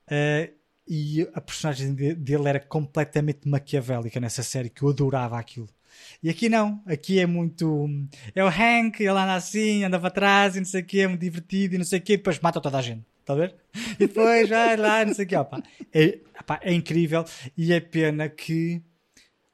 Uh, 0.08 0.52
e 0.86 1.22
a 1.34 1.40
personagem 1.40 1.94
dele 1.94 2.50
era 2.50 2.60
completamente 2.60 3.48
maquiavélica 3.48 4.20
nessa 4.20 4.44
série 4.44 4.70
que 4.70 4.84
eu 4.84 4.90
adorava 4.90 5.40
aquilo 5.40 5.70
e 6.22 6.30
aqui 6.30 6.50
não, 6.50 6.82
aqui 6.86 7.20
é 7.20 7.26
muito. 7.26 7.88
É 8.36 8.44
o 8.44 8.48
Hank, 8.48 9.00
ele 9.00 9.10
anda 9.10 9.36
assim, 9.36 9.84
anda 9.84 10.00
para 10.00 10.10
trás 10.10 10.56
e 10.56 10.60
não 10.60 10.66
sei 10.66 10.82
o 10.82 10.86
que, 10.86 11.02
é 11.02 11.08
muito 11.08 11.22
divertido 11.22 11.76
e 11.76 11.78
não 11.78 11.86
sei 11.86 12.00
o 12.00 12.02
que, 12.02 12.14
e 12.14 12.18
depois 12.18 12.40
mata 12.40 12.62
toda 12.62 12.78
a 12.78 12.82
gente. 12.82 13.04
Está 13.20 13.34
a 13.34 13.38
ver? 13.38 13.56
E 13.94 14.08
depois 14.08 14.50
vai 14.50 14.76
lá, 14.76 15.06
não 15.06 15.14
sei 15.14 15.26
o 15.26 15.28
que, 15.28 15.36
opa. 15.36 15.64
É, 15.94 16.20
opa, 16.40 16.60
é 16.62 16.74
incrível 16.74 17.24
e 17.58 17.72
é 17.72 17.80
pena 17.80 18.28
que 18.28 18.82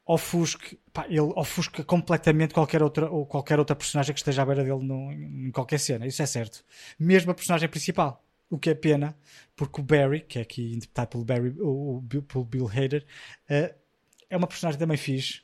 ofusque, 0.09 0.79
pá, 0.91 1.05
ele 1.07 1.19
ofusca 1.19 1.83
completamente 1.83 2.51
qualquer 2.51 2.81
outra, 2.81 3.11
ou 3.11 3.27
qualquer 3.27 3.59
outra 3.59 3.75
personagem 3.75 4.11
que 4.11 4.19
esteja 4.19 4.41
à 4.41 4.45
beira 4.45 4.63
dele 4.63 4.83
no, 4.83 5.11
em 5.11 5.51
qualquer 5.51 5.79
cena, 5.79 6.07
isso 6.07 6.19
é 6.19 6.25
certo. 6.25 6.65
Mesmo 6.97 7.29
a 7.31 7.35
personagem 7.35 7.69
principal, 7.69 8.25
o 8.49 8.57
que 8.57 8.71
é 8.71 8.73
pena, 8.73 9.15
porque 9.55 9.79
o 9.79 9.83
Barry, 9.83 10.21
que 10.21 10.39
é 10.39 10.41
aqui 10.41 10.73
interpretado 10.73 11.09
pelo, 11.09 11.25
Barry, 11.25 11.55
o, 11.59 12.01
pelo 12.27 12.43
Bill 12.43 12.67
Hader, 12.67 13.05
uh, 13.51 13.75
é 14.27 14.35
uma 14.35 14.47
personagem 14.47 14.79
também 14.79 14.97
fixe, 14.97 15.41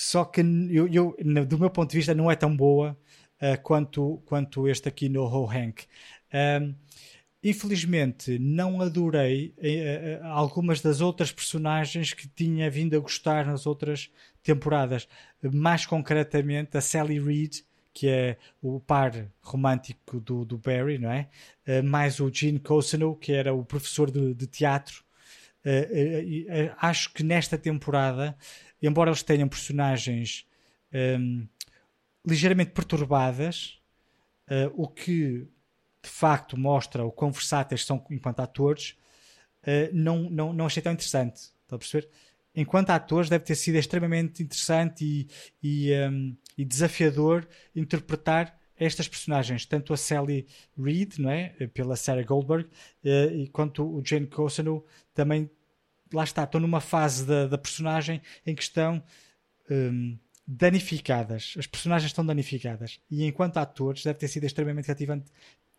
só 0.00 0.24
que 0.24 0.42
eu, 0.70 0.86
eu, 0.86 1.16
do 1.44 1.58
meu 1.58 1.68
ponto 1.68 1.90
de 1.90 1.96
vista 1.96 2.14
não 2.14 2.30
é 2.30 2.36
tão 2.36 2.56
boa 2.56 2.96
uh, 3.42 3.60
quanto, 3.64 4.22
quanto 4.26 4.68
este 4.68 4.88
aqui 4.88 5.08
no 5.08 5.24
Ho 5.24 5.50
Hank. 5.50 5.86
Um, 6.32 6.72
infelizmente 7.42 8.38
não 8.38 8.80
adorei 8.80 9.52
uh, 9.58 10.24
algumas 10.26 10.80
das 10.80 11.00
outras 11.00 11.32
personagens 11.32 12.12
que 12.12 12.28
tinha 12.28 12.70
vindo 12.70 12.96
a 12.96 13.00
gostar 13.00 13.44
nas 13.44 13.66
outras 13.66 14.08
temporadas. 14.40 15.08
Mais 15.42 15.84
concretamente 15.84 16.76
a 16.76 16.80
Sally 16.80 17.18
Reed, 17.18 17.56
que 17.92 18.06
é 18.06 18.36
o 18.62 18.78
par 18.78 19.12
romântico 19.42 20.20
do, 20.20 20.44
do 20.44 20.56
Barry, 20.58 20.98
não 20.98 21.10
é? 21.10 21.28
Uh, 21.66 21.82
mais 21.82 22.20
o 22.20 22.32
Gene 22.32 22.60
Cousino, 22.60 23.16
que 23.16 23.32
era 23.32 23.52
o 23.52 23.64
professor 23.64 24.12
de, 24.12 24.32
de 24.32 24.46
teatro. 24.46 25.02
Acho 26.78 27.12
que 27.12 27.22
nesta 27.22 27.58
temporada, 27.58 28.34
embora 28.82 29.10
eles 29.10 29.22
tenham 29.22 29.48
personagens 29.48 30.46
um, 31.20 31.46
ligeiramente 32.26 32.70
perturbadas, 32.70 33.78
o 34.74 34.88
que 34.88 35.46
de 36.02 36.08
facto 36.08 36.58
mostra 36.58 37.04
o 37.04 37.12
quão 37.12 37.30
versáteis 37.30 37.84
são 37.84 38.04
enquanto 38.10 38.40
atores, 38.40 38.96
não, 39.92 40.30
não, 40.30 40.52
não 40.54 40.66
achei 40.66 40.82
tão 40.82 40.92
interessante. 40.92 41.36
Está 41.36 41.76
a 41.76 41.78
perceber? 41.78 42.08
enquanto 42.60 42.90
atores, 42.90 43.30
deve 43.30 43.44
ter 43.44 43.54
sido 43.54 43.76
extremamente 43.76 44.42
interessante 44.42 45.04
e, 45.04 45.28
e, 45.62 45.92
um, 46.08 46.36
e 46.56 46.64
desafiador 46.64 47.46
interpretar 47.74 48.58
estas 48.76 49.06
personagens, 49.08 49.64
tanto 49.64 49.92
a 49.92 49.96
Sally 49.96 50.46
Reed, 50.76 51.18
não 51.18 51.30
é? 51.30 51.48
pela 51.72 51.96
Sarah 51.96 52.22
Goldberg, 52.22 52.68
uh, 53.04 53.32
e 53.32 53.48
quanto 53.48 53.84
o 53.84 54.02
Jane 54.04 54.26
Cossano, 54.26 54.84
também, 55.14 55.50
lá 56.12 56.24
está, 56.24 56.44
estão 56.44 56.60
numa 56.60 56.80
fase 56.80 57.26
da, 57.26 57.46
da 57.46 57.58
personagem 57.58 58.20
em 58.46 58.54
que 58.54 58.62
estão 58.62 59.02
um, 59.70 60.18
danificadas. 60.46 61.54
As 61.58 61.66
personagens 61.66 62.10
estão 62.10 62.24
danificadas. 62.24 63.00
E 63.10 63.24
enquanto 63.24 63.58
atores, 63.58 64.02
deve 64.02 64.18
ter 64.18 64.28
sido 64.28 64.44
extremamente 64.44 64.86
cativante 64.86 65.30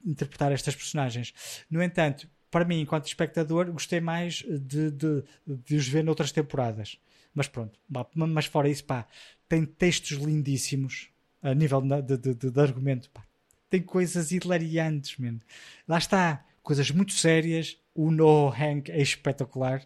interpretar 0.06 0.52
estas 0.52 0.76
personagens. 0.76 1.34
No 1.70 1.82
entanto, 1.82 2.30
para 2.52 2.66
mim, 2.66 2.82
enquanto 2.82 3.08
espectador, 3.08 3.72
gostei 3.72 4.00
mais 4.00 4.44
de, 4.48 4.92
de, 4.92 5.24
de 5.46 5.76
os 5.76 5.88
ver 5.88 6.04
noutras 6.04 6.32
temporadas. 6.32 6.98
Mas 7.34 7.48
pronto, 7.48 7.80
mas 8.16 8.46
fora 8.46 8.70
isso, 8.70 8.84
pá, 8.84 9.08
tem 9.48 9.66
textos 9.66 10.18
lindíssimos 10.18 11.10
a 11.42 11.54
nível 11.54 11.82
de, 11.82 12.18
de, 12.18 12.52
de, 12.52 12.60
argumento, 12.60 13.10
pá. 13.12 13.24
Tem 13.70 13.82
coisas 13.82 14.32
hilariantes, 14.32 15.18
mano. 15.18 15.40
Lá 15.88 15.98
está, 16.00 16.44
coisas 16.64 16.90
muito 16.90 17.14
sérias. 17.14 17.78
O 18.00 18.12
No 18.12 18.50
Hank 18.50 18.90
é 18.90 19.02
espetacular 19.02 19.86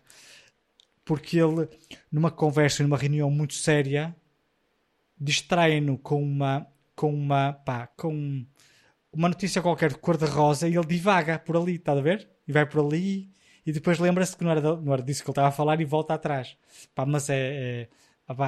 porque 1.05 1.37
ele, 1.39 1.67
numa 2.11 2.31
conversa, 2.31 2.83
numa 2.83 2.97
reunião 2.97 3.29
muito 3.29 3.53
séria, 3.55 4.15
distrai-no 5.19 5.97
com 5.97 6.21
uma, 6.21 6.67
com 6.95 7.13
uma, 7.13 7.53
pá, 7.53 7.87
com 7.87 8.45
uma 9.11 9.27
notícia 9.27 9.61
qualquer 9.61 9.89
de 9.91 9.97
cor-de-rosa 9.97 10.67
e 10.69 10.75
ele 10.75 10.85
divaga 10.85 11.39
por 11.39 11.57
ali, 11.57 11.75
está 11.75 11.93
a 11.93 12.01
ver? 12.01 12.29
e 12.47 12.51
vai 12.51 12.65
por 12.65 12.85
ali 12.85 13.31
e 13.65 13.71
depois 13.71 13.97
lembra-se 13.97 14.35
que 14.35 14.43
não 14.43 14.51
era, 14.51 14.61
não 14.61 14.93
era 14.93 15.01
disso 15.01 15.23
que 15.23 15.29
ele 15.29 15.31
estava 15.31 15.47
a 15.47 15.51
falar 15.51 15.79
e 15.79 15.85
volta 15.85 16.13
atrás. 16.13 16.57
Pá, 16.93 17.05
mas 17.05 17.29
é, 17.29 17.37
é, 17.37 17.89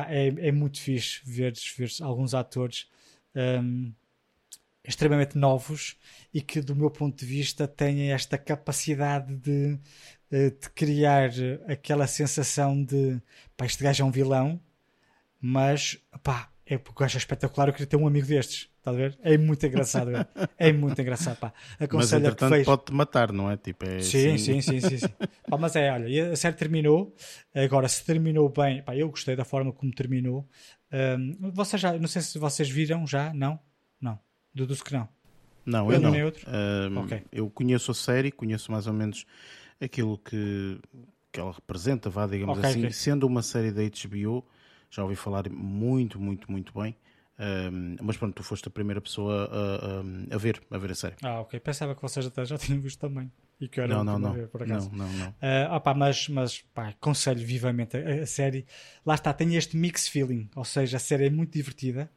é, 0.10 0.48
é 0.48 0.52
muito 0.52 0.80
fixe 0.80 1.22
ver, 1.24 1.54
ver 1.78 1.90
alguns 2.02 2.34
atores 2.34 2.88
um, 3.36 3.94
extremamente 4.88 5.38
novos 5.38 5.98
e 6.34 6.42
que, 6.42 6.62
do 6.62 6.76
meu 6.76 6.90
ponto 6.90 7.18
de 7.18 7.26
vista, 7.26 7.68
têm 7.68 8.12
esta 8.12 8.38
capacidade 8.38 9.36
de, 9.36 9.80
eh, 10.32 10.50
de 10.50 10.70
criar 10.74 11.32
aquela 11.68 12.08
sensação 12.08 12.84
de 12.84 13.22
pá, 13.58 13.66
este 13.66 13.84
gajo 13.84 14.04
é 14.04 14.06
um 14.06 14.12
vilão, 14.12 14.60
mas 15.42 15.98
pá, 16.24 16.50
é 16.66 16.78
porque 16.78 17.04
eu 17.04 17.06
acho 17.06 17.18
espetacular. 17.18 17.68
Eu 17.68 17.74
queria 17.74 17.88
ter 17.88 17.98
um 17.98 18.08
amigo 18.08 18.28
destes. 18.28 18.70
Está 18.78 18.92
a 18.92 18.94
ver? 18.94 19.18
É 19.24 19.38
muito 19.38 19.66
engraçado. 19.66 20.12
é 20.58 20.72
muito 20.72 21.00
engraçado. 21.00 21.38
Pá. 21.38 21.54
Aconselho 21.80 21.92
mas 21.92 22.14
entretanto 22.14 22.54
fez... 22.54 22.66
pode-te 22.66 22.94
matar, 22.94 23.32
não 23.32 23.50
é? 23.50 23.58
Tipo, 23.58 23.86
é 23.86 24.00
sim, 24.00 24.36
assim... 24.36 24.62
sim, 24.62 24.80
sim, 24.80 24.80
sim, 24.80 24.98
sim. 25.00 25.14
pá, 25.50 25.58
mas 25.58 25.76
é, 25.76 25.92
olha, 25.92 26.32
a 26.32 26.36
série 26.36 26.56
terminou. 26.56 27.16
Agora, 27.54 27.88
se 27.88 28.04
terminou 28.04 28.50
bem, 28.50 28.82
pá, 28.82 28.96
eu 28.96 29.10
gostei 29.10 29.36
da 29.36 29.46
forma 29.46 29.72
como 29.72 29.92
terminou. 29.94 30.48
Um, 30.92 31.52
vocês 31.52 31.82
já, 31.82 31.94
não 31.94 32.08
sei 32.08 32.22
se 32.22 32.38
vocês 32.38 32.70
viram 32.70 33.06
já, 33.06 33.34
não? 33.34 33.60
Não. 34.56 34.66
Deduzo 34.66 34.84
que 34.84 34.94
não. 34.94 35.10
Não, 35.66 35.92
eu, 35.92 36.00
eu 36.00 36.32
não. 36.92 37.00
Um, 37.02 37.04
okay. 37.04 37.24
Eu 37.32 37.50
conheço 37.50 37.92
a 37.92 37.94
série, 37.94 38.32
conheço 38.32 38.72
mais 38.72 38.88
ou 38.88 38.94
menos 38.94 39.26
aquilo 39.82 40.18
que, 40.18 40.80
que 41.32 41.40
ela 41.40 41.52
representa, 41.52 42.10
vá, 42.10 42.28
digamos 42.28 42.58
okay, 42.58 42.70
assim. 42.70 42.80
Okay. 42.80 42.92
Sendo 42.92 43.26
uma 43.26 43.42
série 43.42 43.72
da 43.72 43.82
HBO, 43.82 44.46
já 44.90 45.04
ouvi 45.04 45.16
falar 45.16 45.50
muito, 45.50 46.20
muito, 46.20 46.52
muito 46.52 46.80
bem. 46.80 46.96
Um, 47.38 47.98
mas 48.02 48.16
pronto, 48.16 48.34
tu 48.34 48.44
foste 48.44 48.68
a 48.68 48.72
primeira 48.72 49.02
pessoa 49.02 49.50
a, 49.52 50.32
a, 50.32 50.36
a, 50.36 50.38
ver, 50.38 50.62
a 50.72 50.78
ver 50.78 50.92
a 50.92 50.96
série. 50.96 51.16
Ah, 51.22 51.42
ok. 51.42 51.60
Pensava 51.60 51.94
que 51.94 52.02
vocês 52.02 52.26
até 52.26 52.46
já 52.46 52.58
tinham 52.58 52.80
visto 52.80 53.00
também. 53.00 53.32
E 53.60 53.68
que 53.68 53.80
era 53.80 53.94
não, 53.94 54.04
não, 54.04 54.20
não. 54.20 54.34
Ver, 54.34 54.48
por 54.48 54.64
acaso. 54.64 54.90
Não, 54.92 55.06
não, 55.06 55.14
não. 55.14 55.30
Uh, 55.30 55.74
opa, 55.74 55.94
mas, 55.94 56.30
mas 56.30 56.62
pá, 56.74 56.90
aconselho 56.90 57.46
vivamente 57.46 57.98
a, 57.98 58.24
a, 58.24 58.26
série. 58.26 58.66
Lá 59.06 59.16
está, 59.16 59.34
tem 59.34 59.56
este 59.56 59.76
mix 59.76 60.08
feeling. 60.08 60.50
Ou 60.56 60.64
seja, 60.64 60.98
a 60.98 61.00
série 61.00 61.26
é 61.26 61.30
muito 61.30 61.52
divertida. 61.52 62.10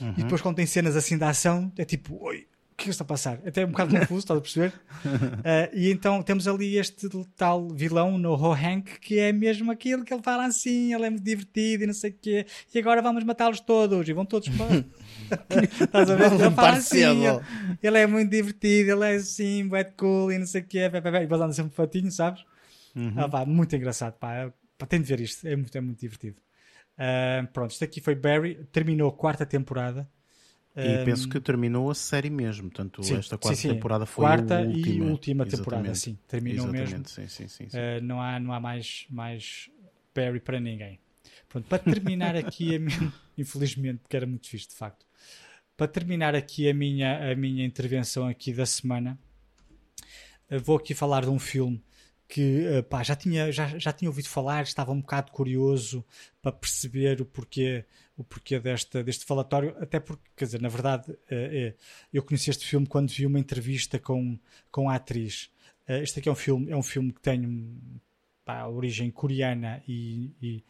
Uhum. 0.00 0.14
E 0.16 0.22
depois, 0.22 0.40
quando 0.40 0.56
tem 0.56 0.66
cenas 0.66 0.96
assim 0.96 1.18
da 1.18 1.28
ação, 1.30 1.72
é 1.76 1.84
tipo, 1.84 2.22
oi, 2.22 2.46
o 2.72 2.76
que 2.76 2.84
é 2.84 2.84
que 2.84 2.90
está 2.90 3.02
a 3.02 3.06
passar? 3.06 3.40
Até 3.44 3.62
é 3.62 3.66
um 3.66 3.70
bocado 3.70 3.92
confuso, 3.92 4.20
estás 4.20 4.38
a 4.38 4.40
perceber? 4.40 4.72
Uh, 5.04 5.74
e 5.74 5.90
então 5.90 6.22
temos 6.22 6.46
ali 6.46 6.76
este 6.76 7.08
tal 7.36 7.68
vilão 7.70 8.16
no 8.16 8.34
Ho 8.34 8.52
Hank 8.52 9.00
que 9.00 9.18
é 9.18 9.32
mesmo 9.32 9.72
aquilo 9.72 10.04
que 10.04 10.14
ele 10.14 10.22
fala 10.22 10.46
assim, 10.46 10.94
ele 10.94 11.04
é 11.04 11.10
muito 11.10 11.24
divertido 11.24 11.82
e 11.82 11.86
não 11.88 11.94
sei 11.94 12.10
o 12.10 12.14
quê, 12.14 12.46
e 12.72 12.78
agora 12.78 13.02
vamos 13.02 13.24
matá-los 13.24 13.58
todos 13.58 14.08
e 14.08 14.12
vão 14.12 14.24
todos 14.24 14.48
para. 14.50 14.84
estás 15.82 16.08
a 16.08 16.14
ver? 16.14 16.32
Ele 16.32 16.50
fala 16.52 16.76
assim, 16.76 17.00
ele, 17.00 17.40
ele, 17.82 17.98
é 17.98 18.06
muito 18.06 18.30
divertido, 18.30 18.92
ele 18.92 19.12
é 19.12 19.16
assim, 19.16 19.68
wet 19.68 19.94
cool 19.96 20.30
e 20.30 20.38
não 20.38 20.46
sei 20.46 20.60
o 20.60 20.64
quê, 20.64 20.78
e 20.78 20.90
depois 20.90 21.40
anda 21.40 21.52
sempre 21.52 21.74
fatinho, 21.74 22.12
sabes? 22.12 22.44
Uhum. 22.94 23.12
Ah, 23.16 23.28
pá, 23.28 23.44
muito 23.44 23.74
engraçado, 23.74 24.14
pá. 24.14 24.52
pá. 24.78 24.86
Tem 24.86 25.00
de 25.00 25.06
ver 25.06 25.20
isto, 25.20 25.46
é 25.48 25.56
muito, 25.56 25.76
é 25.76 25.80
muito 25.80 25.98
divertido. 25.98 26.36
Uh, 26.98 27.46
pronto, 27.52 27.70
isto 27.70 27.84
aqui 27.84 28.00
foi 28.00 28.16
Barry, 28.16 28.64
terminou 28.72 29.08
a 29.08 29.12
quarta 29.12 29.46
temporada. 29.46 30.08
E 30.76 31.02
um, 31.02 31.04
penso 31.04 31.28
que 31.28 31.40
terminou 31.40 31.90
a 31.90 31.94
série 31.94 32.30
mesmo, 32.30 32.68
portanto, 32.68 33.02
sim, 33.02 33.16
esta 33.16 33.38
quarta 33.38 33.56
sim, 33.56 33.68
sim. 33.68 33.74
temporada 33.74 34.06
foi 34.06 34.24
quarta 34.24 34.58
a 34.58 34.62
última. 34.62 35.04
e 35.04 35.10
última 35.10 35.46
temporada, 35.46 35.94
sim, 35.94 36.16
terminou 36.28 36.66
Exatamente, 36.66 36.90
mesmo. 36.90 37.08
Sim, 37.08 37.28
sim, 37.28 37.48
sim, 37.48 37.64
uh, 37.64 38.00
não 38.02 38.20
há, 38.20 38.38
não 38.38 38.52
há 38.52 38.60
mais, 38.60 39.06
mais 39.10 39.70
Barry 40.14 40.40
para 40.40 40.60
ninguém. 40.60 41.00
Pronto, 41.48 41.66
para 41.66 41.78
terminar 41.78 42.36
aqui, 42.36 42.76
a 42.76 42.78
minha, 42.78 43.12
infelizmente, 43.36 44.00
porque 44.00 44.16
era 44.16 44.26
muito 44.26 44.48
fixe, 44.48 44.68
de 44.68 44.74
facto. 44.74 45.06
Para 45.76 45.88
terminar 45.88 46.34
aqui 46.34 46.68
a 46.68 46.74
minha, 46.74 47.32
a 47.32 47.34
minha 47.34 47.64
intervenção 47.64 48.26
aqui 48.26 48.52
da 48.52 48.66
semana, 48.66 49.18
vou 50.62 50.76
aqui 50.76 50.94
falar 50.94 51.22
de 51.22 51.30
um 51.30 51.38
filme 51.38 51.82
que 52.28 52.66
uh, 52.68 52.82
pá, 52.82 53.02
já, 53.02 53.16
tinha, 53.16 53.50
já, 53.50 53.78
já 53.78 53.90
tinha 53.90 54.10
ouvido 54.10 54.28
falar, 54.28 54.62
estava 54.62 54.92
um 54.92 55.00
bocado 55.00 55.32
curioso 55.32 56.04
para 56.42 56.52
perceber 56.52 57.22
o 57.22 57.24
porquê, 57.24 57.86
o 58.16 58.22
porquê 58.22 58.60
desta, 58.60 59.02
deste 59.02 59.24
falatório, 59.24 59.74
até 59.80 59.98
porque, 59.98 60.22
quer 60.36 60.44
dizer, 60.44 60.60
na 60.60 60.68
verdade, 60.68 61.10
uh, 61.10 61.16
é, 61.30 61.74
eu 62.12 62.22
conheci 62.22 62.50
este 62.50 62.66
filme 62.66 62.86
quando 62.86 63.10
vi 63.10 63.24
uma 63.24 63.40
entrevista 63.40 63.98
com, 63.98 64.38
com 64.70 64.90
a 64.90 64.96
atriz. 64.96 65.50
Este 65.88 66.18
aqui 66.18 66.28
é 66.28 66.32
um 66.32 66.36
filme, 66.36 66.70
é 66.70 66.76
um 66.76 66.82
filme 66.82 67.10
que 67.10 67.20
tem 67.20 67.80
pá, 68.44 68.66
origem 68.66 69.10
coreana 69.10 69.82
e, 69.88 70.34
e 70.42 70.64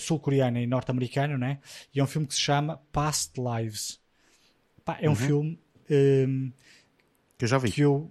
sul-coreana 0.00 0.58
e 0.58 0.66
norte-americana, 0.66 1.36
né? 1.36 1.58
E 1.94 2.00
é 2.00 2.02
um 2.02 2.06
filme 2.06 2.26
que 2.26 2.32
se 2.32 2.40
chama 2.40 2.78
Past 2.90 3.34
Lives. 3.38 4.00
Pá, 4.82 4.96
é 5.02 5.06
um 5.06 5.10
uhum. 5.10 5.16
filme 5.16 5.60
um, 5.90 6.50
que 7.36 7.44
eu 7.44 7.48
já 7.48 7.58
vi. 7.58 7.72
Que 7.72 7.82
eu... 7.82 8.10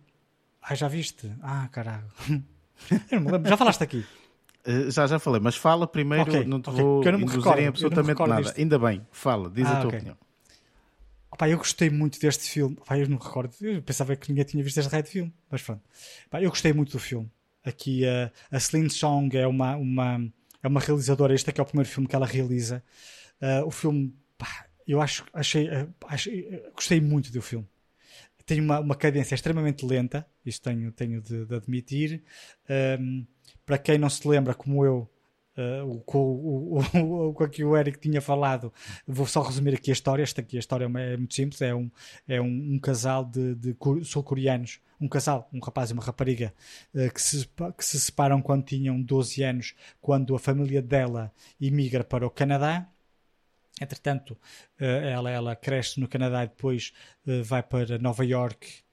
Ah, 0.62 0.76
já 0.76 0.88
viste? 0.88 1.32
Ah, 1.42 1.68
caralho. 1.70 2.12
Eu 3.12 3.20
não 3.20 3.22
me 3.22 3.32
lembro. 3.32 3.50
Já 3.50 3.58
falaste 3.58 3.84
aqui? 3.84 4.06
Uh, 4.66 4.90
já, 4.90 5.08
já 5.08 5.20
falei, 5.20 5.42
mas 5.42 5.56
fala 5.56 5.86
primeiro, 5.86 6.24
okay, 6.24 6.46
não 6.46 6.62
te 6.62 6.70
okay. 6.70 6.82
vou 6.82 7.04
não 7.04 7.20
induzir 7.20 7.40
recordo, 7.40 7.60
em 7.60 7.68
absolutamente 7.68 8.20
nada. 8.22 8.42
Disto. 8.42 8.58
Ainda 8.58 8.80
bem, 8.80 9.06
fala, 9.12 9.50
diz 9.50 9.66
ah, 9.68 9.72
a 9.72 9.76
tua 9.76 9.88
okay. 9.88 10.00
opinião. 10.00 10.18
Opa, 11.32 11.50
eu 11.50 11.58
gostei 11.58 11.90
muito 11.90 12.20
deste 12.20 12.50
filme. 12.50 12.78
Opa, 12.80 12.98
eu 12.98 13.10
não 13.10 13.18
recordo, 13.18 13.54
eu 13.62 13.82
pensava 13.82 14.16
que 14.16 14.30
ninguém 14.30 14.46
tinha 14.46 14.64
visto 14.64 14.78
este 14.78 14.90
raio 14.90 15.04
de 15.04 15.10
filme, 15.10 15.34
mas 15.50 15.62
pronto. 15.62 15.82
Opa, 16.28 16.42
eu 16.42 16.50
gostei 16.50 16.72
muito 16.72 16.92
do 16.94 17.00
filme. 17.00 17.30
Aqui 17.66 18.04
uh, 18.06 18.32
a 18.52 18.60
Celine 18.60 18.90
Song 18.90 19.36
é 19.38 19.48
uma, 19.48 19.76
uma, 19.76 20.32
é 20.62 20.68
uma 20.68 20.80
realizadora, 20.80 21.34
este 21.34 21.50
aqui 21.50 21.60
é 21.60 21.64
o 21.64 21.66
primeiro 21.66 21.90
filme 21.90 22.08
que 22.08 22.16
ela 22.16 22.26
realiza. 22.26 22.84
Uh, 23.42 23.68
o 23.68 23.72
filme, 23.72 24.16
pá, 24.38 24.66
eu 24.88 25.02
acho, 25.02 25.26
achei, 25.34 25.70
achei, 26.08 26.64
gostei 26.74 27.02
muito 27.02 27.32
do 27.32 27.42
filme 27.42 27.68
tem 28.46 28.60
uma, 28.60 28.80
uma 28.80 28.96
cadência 28.96 29.36
extremamente 29.36 29.86
lenta, 29.86 30.26
isto 30.46 30.64
tenho, 30.64 30.92
tenho 30.92 31.22
de, 31.22 31.46
de 31.46 31.56
admitir. 31.56 32.24
Um, 33.00 33.26
para 33.66 33.78
quem 33.78 33.98
não 33.98 34.10
se 34.10 34.28
lembra, 34.28 34.54
como 34.54 34.84
eu, 34.84 35.10
uh, 35.58 35.86
o, 35.86 36.04
o, 36.18 36.80
o, 37.00 37.30
o, 37.30 37.48
que 37.48 37.64
o 37.64 37.78
Eric 37.78 38.00
tinha 38.00 38.22
falado, 38.22 38.72
vou 39.08 39.26
só 39.26 39.42
resumir 39.42 39.76
aqui 39.76 39.92
a 39.92 39.94
história. 39.94 40.24
Esta 40.24 40.42
aqui 40.42 40.58
a 40.58 40.60
história 40.60 40.86
é 40.86 41.18
muito 41.18 41.34
simples: 41.34 41.62
é 41.62 41.74
um, 41.74 41.90
é 42.28 42.42
um, 42.42 42.74
um 42.74 42.80
casal 42.80 43.26
de, 43.26 43.56
de 43.56 43.76
sul-coreanos, 44.04 44.80
um 45.00 45.08
casal, 45.08 45.50
um 45.54 45.60
rapaz 45.60 45.90
e 45.90 45.94
uma 45.94 46.04
rapariga, 46.04 46.54
uh, 46.94 47.14
que, 47.14 47.22
se, 47.22 47.48
que 47.78 47.86
se 47.86 48.00
separam 48.00 48.42
quando 48.42 48.66
tinham 48.66 49.02
12 49.02 49.44
anos, 49.44 49.76
quando 50.02 50.36
a 50.36 50.40
família 50.40 50.82
dela 50.82 51.32
imigra 51.60 52.04
para 52.04 52.28
o 52.28 52.30
Canadá 52.30 52.88
Entretanto, 53.84 54.38
eh, 54.80 55.12
ela, 55.12 55.30
ela 55.30 55.56
cresce 55.56 56.00
no 56.00 56.08
Canadá 56.08 56.44
e 56.44 56.48
depois 56.48 56.94
eh, 57.28 57.42
vai 57.42 57.62
para 57.62 57.98
Nova 57.98 58.26
York, 58.26 58.84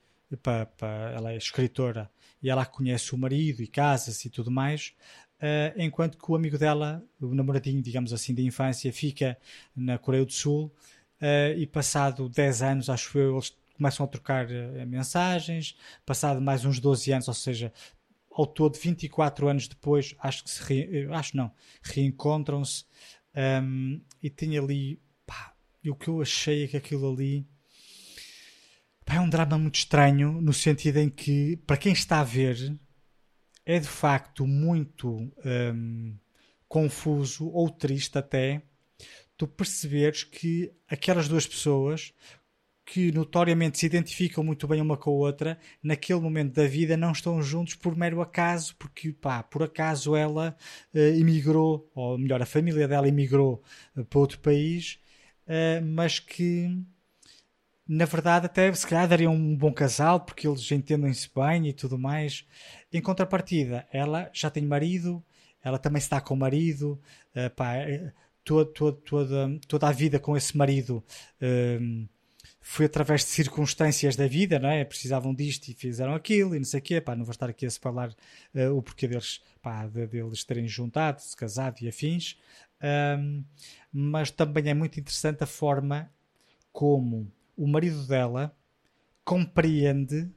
para, 0.43 0.66
para, 0.66 1.12
ela 1.12 1.32
é 1.32 1.36
escritora 1.36 2.11
e 2.43 2.49
ela 2.49 2.64
conhece 2.64 3.14
o 3.14 3.18
marido 3.18 3.62
e 3.62 3.66
casa-se 3.66 4.28
e 4.28 4.30
tudo 4.30 4.51
mais, 4.51 4.95
uh, 5.41 5.74
enquanto 5.76 6.16
que 6.16 6.30
o 6.30 6.34
amigo 6.34 6.57
dela, 6.57 7.05
o 7.20 7.34
namoradinho, 7.34 7.82
digamos 7.82 8.12
assim, 8.12 8.34
da 8.34 8.43
infância, 8.43 8.93
fica 8.93 9.36
na 9.74 9.99
Coreia 9.99 10.24
do 10.24 10.32
Sul 10.32 10.72
uh, 11.20 11.59
e 11.59 11.66
passado 11.66 12.28
10 12.28 12.62
anos, 12.62 12.91
acho 12.91 13.18
eu, 13.18 13.34
eles 13.34 13.57
começam 13.76 14.05
a 14.05 14.09
trocar 14.09 14.47
uh, 14.47 14.86
mensagens, 14.86 15.76
passado 16.07 16.41
mais 16.41 16.64
uns 16.64 16.80
12 16.80 17.12
anos, 17.12 17.28
ou 17.28 17.34
seja, 17.34 17.72
ao 18.30 18.47
todo 18.47 18.78
24 18.78 19.49
anos 19.49 19.68
depois, 19.68 20.14
acho 20.20 20.45
que 20.45 20.51
se 20.51 20.62
re... 20.62 21.09
acho 21.12 21.36
não, 21.36 21.51
reencontram-se 21.82 22.84
um, 23.35 24.01
e 24.22 24.28
tem 24.28 24.59
ali 24.59 25.01
pá, 25.26 25.55
e 25.83 25.91
o 25.91 25.95
que 25.95 26.09
eu 26.09 26.20
achei 26.20 26.64
é 26.64 26.68
que 26.68 26.76
aquilo 26.76 27.12
ali 27.12 27.47
pá, 29.05 29.14
é 29.14 29.20
um 29.20 29.28
drama 29.28 29.59
muito 29.59 29.76
estranho 29.76 30.41
no 30.41 30.53
sentido 30.53 30.99
em 30.99 31.09
que 31.09 31.57
para 31.66 31.76
quem 31.76 31.93
está 31.93 32.20
a 32.20 32.24
ver 32.24 32.76
é 33.64 33.78
de 33.78 33.89
facto 33.89 34.47
muito 34.47 35.33
um, 35.45 36.16
confuso 36.68 37.49
ou 37.49 37.70
triste 37.70 38.18
até 38.18 38.62
tu 39.37 39.47
perceberes 39.47 40.24
que 40.24 40.72
aquelas 40.89 41.28
duas 41.28 41.47
pessoas 41.47 42.12
que 42.91 43.12
notoriamente 43.12 43.78
se 43.78 43.86
identificam 43.86 44.43
muito 44.43 44.66
bem 44.66 44.80
uma 44.80 44.97
com 44.97 45.11
a 45.11 45.14
outra, 45.14 45.57
naquele 45.80 46.18
momento 46.18 46.55
da 46.55 46.66
vida 46.66 46.97
não 46.97 47.12
estão 47.12 47.41
juntos 47.41 47.76
por 47.76 47.95
mero 47.95 48.20
acaso, 48.20 48.74
porque 48.76 49.12
pá, 49.12 49.45
por 49.45 49.62
acaso 49.62 50.16
ela 50.16 50.57
uh, 50.93 50.99
emigrou, 50.99 51.88
ou 51.95 52.18
melhor, 52.18 52.43
a 52.43 52.47
família 52.47 52.88
dela 52.88 53.07
emigrou 53.07 53.62
uh, 53.97 54.05
para 54.05 54.18
outro 54.18 54.41
país, 54.41 54.99
uh, 55.47 55.86
mas 55.86 56.18
que 56.18 56.84
na 57.86 58.07
verdade 58.07 58.47
até 58.47 58.72
se 58.72 58.84
calhar 58.84 59.07
dariam 59.07 59.36
um 59.36 59.57
bom 59.57 59.72
casal, 59.72 60.18
porque 60.18 60.49
eles 60.49 60.68
entendem-se 60.72 61.30
bem 61.32 61.68
e 61.68 61.72
tudo 61.72 61.97
mais. 61.97 62.45
Em 62.93 63.01
contrapartida, 63.01 63.86
ela 63.93 64.28
já 64.32 64.51
tem 64.51 64.64
marido, 64.64 65.24
ela 65.62 65.78
também 65.78 66.01
está 66.01 66.20
com 66.20 66.34
o 66.34 66.36
marido, 66.36 67.01
pá, 67.55 67.74
toda, 68.43 68.64
toda, 68.72 68.97
toda, 69.03 69.61
toda 69.68 69.88
a 69.88 69.93
vida 69.93 70.18
com 70.18 70.36
esse 70.36 70.57
marido 70.57 71.05
foi 72.61 72.87
através 72.87 73.23
de 73.23 73.29
circunstâncias 73.29 74.17
da 74.17 74.27
vida, 74.27 74.59
não 74.59 74.69
é? 74.69 74.85
Precisavam 74.85 75.35
disto 75.35 75.69
e 75.69 75.75
fizeram 75.75 76.15
aquilo 76.15 76.55
e 76.55 76.59
não 76.59 76.65
sei 76.65 76.79
o 76.81 76.83
quê. 76.83 77.01
Pá, 77.01 77.17
não 77.17 77.25
vou 77.25 77.33
estar 77.33 77.49
aqui 77.49 77.65
a 77.65 77.71
separar 77.71 78.11
uh, 78.11 78.77
o 78.77 78.83
porquê 78.83 79.09
deles, 79.09 79.41
pá, 79.63 79.87
de, 79.87 80.07
deles 80.07 80.45
terem 80.45 80.69
juntado, 80.69 81.21
se 81.21 81.35
casado 81.35 81.81
e 81.81 81.89
afins. 81.89 82.39
Um, 83.19 83.45
mas 83.93 84.31
também 84.31 84.69
é 84.69 84.75
muito 84.75 85.01
interessante 85.01 85.43
a 85.43 85.47
forma 85.47 86.11
como 86.73 87.33
o 87.57 87.67
marido 87.67 88.07
dela 88.07 88.55
compreende 89.25 90.31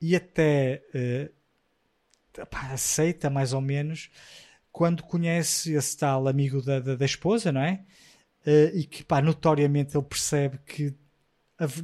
e 0.00 0.14
até 0.14 0.82
uh, 0.94 2.46
pá, 2.46 2.72
aceita 2.72 3.28
mais 3.28 3.52
ou 3.52 3.60
menos 3.60 4.10
quando 4.70 5.02
conhece 5.02 5.72
esse 5.72 5.96
tal 5.96 6.26
amigo 6.28 6.62
da, 6.62 6.78
da, 6.78 6.94
da 6.94 7.04
esposa, 7.04 7.50
não 7.50 7.60
é? 7.60 7.84
Uh, 8.46 8.76
e 8.76 8.84
que 8.84 9.02
pá, 9.04 9.20
notoriamente 9.20 9.96
ele 9.96 10.04
percebe 10.04 10.58
que 10.58 10.94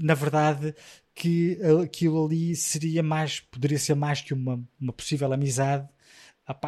na 0.00 0.14
verdade 0.14 0.74
que 1.14 1.58
aquilo 1.82 2.24
ali 2.24 2.56
seria 2.56 3.02
mais, 3.02 3.40
poderia 3.40 3.78
ser 3.78 3.94
mais 3.94 4.20
que 4.20 4.34
uma, 4.34 4.62
uma 4.80 4.92
possível 4.92 5.32
amizade. 5.32 5.88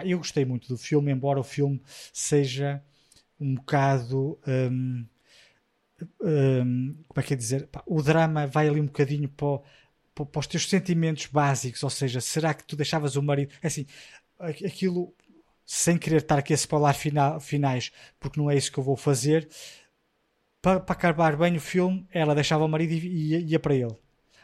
eu 0.05 0.19
gostei 0.19 0.45
muito 0.45 0.69
do 0.69 0.77
filme, 0.77 1.11
embora 1.11 1.41
o 1.41 1.45
filme 1.45 1.81
seja 2.13 2.83
um 3.41 3.55
bocado. 3.55 4.39
Um, 4.47 5.07
um, 6.21 6.97
como 7.09 7.21
é 7.21 7.23
que 7.23 7.35
é 7.35 7.37
dizer? 7.37 7.69
o 7.87 8.03
drama 8.03 8.47
vai 8.47 8.69
ali 8.69 8.81
um 8.81 8.87
bocadinho 8.87 9.29
para, 9.29 9.61
para, 10.15 10.41
os 10.41 10.47
teus 10.47 10.69
sentimentos 10.69 11.27
básicos, 11.27 11.83
ou 11.83 11.91
seja, 11.91 12.21
será 12.21 12.55
que 12.55 12.65
tu 12.65 12.77
deixavas 12.77 13.17
o 13.17 13.23
marido. 13.23 13.55
É 13.63 13.69
assim, 13.69 13.87
aquilo, 14.39 15.15
sem 15.65 15.97
querer 15.99 16.23
estar 16.23 16.39
aqui 16.39 16.53
a 16.53 16.57
spoiler 16.57 16.95
finais, 17.41 17.93
porque 18.19 18.41
não 18.41 18.51
é 18.51 18.57
isso 18.57 18.73
que 18.73 18.79
eu 18.79 18.85
vou 18.85 18.97
fazer 18.97 19.49
para, 20.63 20.79
para 20.79 20.95
acabar 20.95 21.37
bem 21.37 21.57
o 21.57 21.61
filme, 21.61 22.07
ela 22.13 22.35
deixava 22.35 22.65
o 22.65 22.69
marido 22.69 22.93
e 22.93 23.31
ia, 23.31 23.41
ia 23.41 23.59
para 23.59 23.75
ele. 23.75 23.97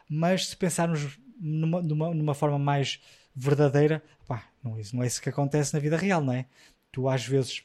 Mas 0.09 0.49
se 0.49 0.57
pensarmos 0.57 1.19
numa, 1.41 1.81
numa, 1.81 2.13
numa 2.13 2.35
forma 2.35 2.59
mais 2.59 3.01
verdadeira, 3.35 4.03
pá, 4.27 4.45
não, 4.63 4.77
é, 4.77 4.83
não 4.93 5.03
é 5.05 5.07
isso 5.07 5.23
que 5.23 5.29
acontece 5.29 5.73
na 5.73 5.79
vida 5.79 5.97
real, 5.97 6.21
não 6.21 6.33
é? 6.33 6.47
Tu 6.91 7.09
às 7.09 7.25
vezes 7.25 7.65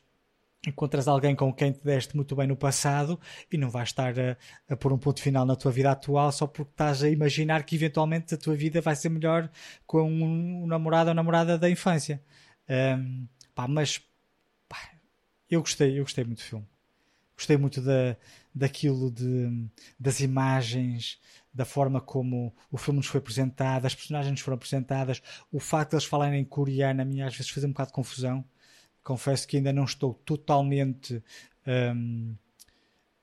encontras 0.65 1.07
alguém 1.07 1.35
com 1.35 1.51
quem 1.51 1.71
te 1.71 1.83
deste 1.83 2.15
muito 2.15 2.35
bem 2.35 2.47
no 2.47 2.55
passado 2.55 3.19
e 3.51 3.57
não 3.57 3.69
vais 3.69 3.89
estar 3.89 4.13
a, 4.17 4.37
a 4.69 4.77
pôr 4.77 4.93
um 4.93 4.97
ponto 4.97 5.21
final 5.21 5.45
na 5.45 5.55
tua 5.55 5.71
vida 5.71 5.91
atual 5.91 6.31
só 6.31 6.47
porque 6.47 6.71
estás 6.71 7.03
a 7.03 7.09
imaginar 7.09 7.63
que 7.63 7.75
eventualmente 7.75 8.33
a 8.33 8.37
tua 8.37 8.55
vida 8.55 8.79
vai 8.79 8.95
ser 8.95 9.09
melhor 9.09 9.49
com 9.85 10.03
um, 10.03 10.63
um 10.63 10.67
namorado 10.67 11.09
ou 11.09 11.15
namorada 11.15 11.57
da 11.57 11.69
infância. 11.69 12.21
Um, 12.69 13.27
pá, 13.53 13.67
mas 13.67 13.99
pá, 14.69 14.77
eu 15.49 15.59
gostei, 15.59 15.99
eu 15.99 16.03
gostei 16.03 16.23
muito 16.23 16.39
do 16.39 16.43
filme. 16.43 16.67
Gostei 17.35 17.57
muito 17.57 17.81
da, 17.81 18.15
daquilo 18.53 19.09
de, 19.09 19.67
das 19.99 20.19
imagens, 20.19 21.19
da 21.53 21.65
forma 21.65 22.01
como 22.01 22.53
o 22.71 22.77
filme 22.77 22.97
nos 22.97 23.07
foi 23.07 23.19
apresentado, 23.19 23.85
as 23.85 23.95
personagens 23.95 24.31
nos 24.31 24.41
foram 24.41 24.55
apresentadas, 24.55 25.21
o 25.51 25.59
facto 25.59 25.91
de 25.91 25.95
eles 25.97 26.05
falarem 26.05 26.41
em 26.41 26.45
coreano 26.45 27.01
a 27.01 27.05
mim 27.05 27.21
às 27.21 27.35
vezes 27.35 27.51
faz 27.51 27.63
um 27.63 27.69
bocado 27.69 27.89
de 27.89 27.93
confusão. 27.93 28.43
Confesso 29.03 29.47
que 29.47 29.57
ainda 29.57 29.73
não 29.73 29.83
estou 29.83 30.13
totalmente 30.13 31.21
um, 31.67 32.31
uh, 32.31 32.37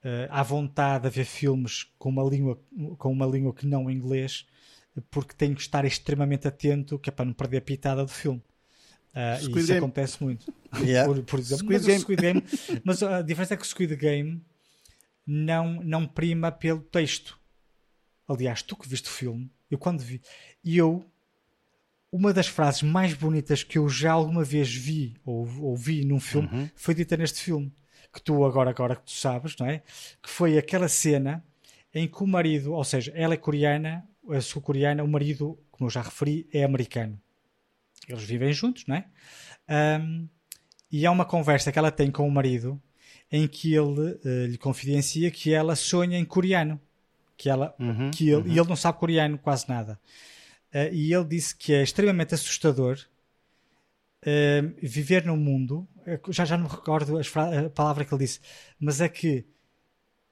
eh, 0.04 0.28
à 0.30 0.42
vontade 0.42 1.06
a 1.06 1.10
ver 1.10 1.24
filmes 1.24 1.90
com 1.98 2.10
uma 2.10 2.22
língua, 2.22 2.60
com 2.98 3.10
uma 3.10 3.24
língua 3.24 3.54
que 3.54 3.66
não 3.66 3.90
inglês, 3.90 4.46
porque 5.10 5.34
tenho 5.34 5.54
que 5.54 5.62
estar 5.62 5.84
extremamente 5.86 6.46
atento, 6.46 6.98
que 6.98 7.08
é 7.08 7.12
para 7.12 7.24
não 7.24 7.32
perder 7.32 7.58
a 7.58 7.62
pitada 7.62 8.04
do 8.04 8.10
filme. 8.10 8.42
Uh, 9.14 9.40
isso 9.40 9.66
Game. 9.66 9.78
acontece 9.78 10.22
muito. 10.22 10.52
Yeah. 10.82 11.12
Por, 11.12 11.22
por 11.24 11.38
exemplo, 11.40 11.64
Squid 11.64 11.78
mas, 11.78 11.86
Game. 11.86 12.00
Squid 12.00 12.22
Game, 12.22 12.44
mas 12.84 13.02
a 13.02 13.22
diferença 13.22 13.54
é 13.54 13.56
que 13.56 13.64
o 13.64 13.66
Squid 13.66 13.96
Game 13.96 14.40
não, 15.30 15.80
não 15.84 16.06
prima 16.06 16.50
pelo 16.50 16.80
texto. 16.80 17.38
Aliás, 18.26 18.62
tu 18.62 18.74
que 18.74 18.88
viste 18.88 19.06
o 19.06 19.12
filme, 19.12 19.48
eu 19.70 19.78
quando 19.78 20.00
vi, 20.00 20.20
e 20.64 20.76
eu, 20.76 21.04
uma 22.10 22.32
das 22.32 22.48
frases 22.48 22.82
mais 22.82 23.14
bonitas 23.14 23.62
que 23.62 23.78
eu 23.78 23.88
já 23.88 24.10
alguma 24.10 24.42
vez 24.42 24.74
vi 24.74 25.16
ou 25.24 25.48
ouvi 25.62 26.04
num 26.04 26.18
filme 26.18 26.48
uhum. 26.48 26.68
foi 26.74 26.94
dita 26.94 27.16
neste 27.16 27.40
filme. 27.40 27.72
Que 28.12 28.20
tu 28.20 28.44
agora, 28.44 28.70
agora 28.70 28.96
que 28.96 29.04
tu 29.04 29.12
sabes, 29.12 29.56
não 29.56 29.68
é? 29.68 29.84
Que 30.20 30.28
foi 30.28 30.58
aquela 30.58 30.88
cena 30.88 31.44
em 31.94 32.08
que 32.08 32.24
o 32.24 32.26
marido, 32.26 32.72
ou 32.72 32.82
seja, 32.82 33.12
ela 33.14 33.34
é 33.34 33.36
coreana, 33.36 34.04
a 34.28 34.40
sul-coreana, 34.40 35.04
o 35.04 35.08
marido, 35.08 35.56
como 35.70 35.86
eu 35.86 35.90
já 35.92 36.02
referi, 36.02 36.48
é 36.52 36.64
americano. 36.64 37.20
Eles 38.08 38.24
vivem 38.24 38.52
juntos, 38.52 38.84
não 38.86 38.96
é? 38.96 39.06
Um, 40.00 40.28
e 40.90 41.06
há 41.06 41.10
uma 41.12 41.24
conversa 41.24 41.70
que 41.70 41.78
ela 41.78 41.92
tem 41.92 42.10
com 42.10 42.26
o 42.26 42.30
marido 42.32 42.82
em 43.30 43.46
que 43.46 43.74
ele 43.74 44.12
uh, 44.12 44.46
lhe 44.46 44.58
confidencia 44.58 45.30
que 45.30 45.52
ela 45.52 45.76
sonha 45.76 46.18
em 46.18 46.24
coreano. 46.24 46.80
Que 47.36 47.48
ela, 47.48 47.74
uhum, 47.78 48.10
que 48.10 48.28
ele, 48.28 48.42
uhum. 48.42 48.48
E 48.48 48.58
ele 48.58 48.68
não 48.68 48.76
sabe 48.76 48.98
coreano 48.98 49.38
quase 49.38 49.68
nada. 49.68 49.98
Uh, 50.74 50.92
e 50.92 51.12
ele 51.12 51.24
disse 51.24 51.54
que 51.54 51.72
é 51.72 51.82
extremamente 51.82 52.34
assustador 52.34 52.98
uh, 54.22 54.74
viver 54.82 55.24
num 55.24 55.36
mundo. 55.36 55.86
Já, 56.28 56.44
já 56.44 56.56
não 56.56 56.64
me 56.64 56.70
recordo 56.70 57.18
a 57.18 57.70
palavra 57.70 58.04
que 58.04 58.12
ele 58.12 58.24
disse, 58.24 58.40
mas 58.78 59.00
é 59.00 59.08
que 59.08 59.46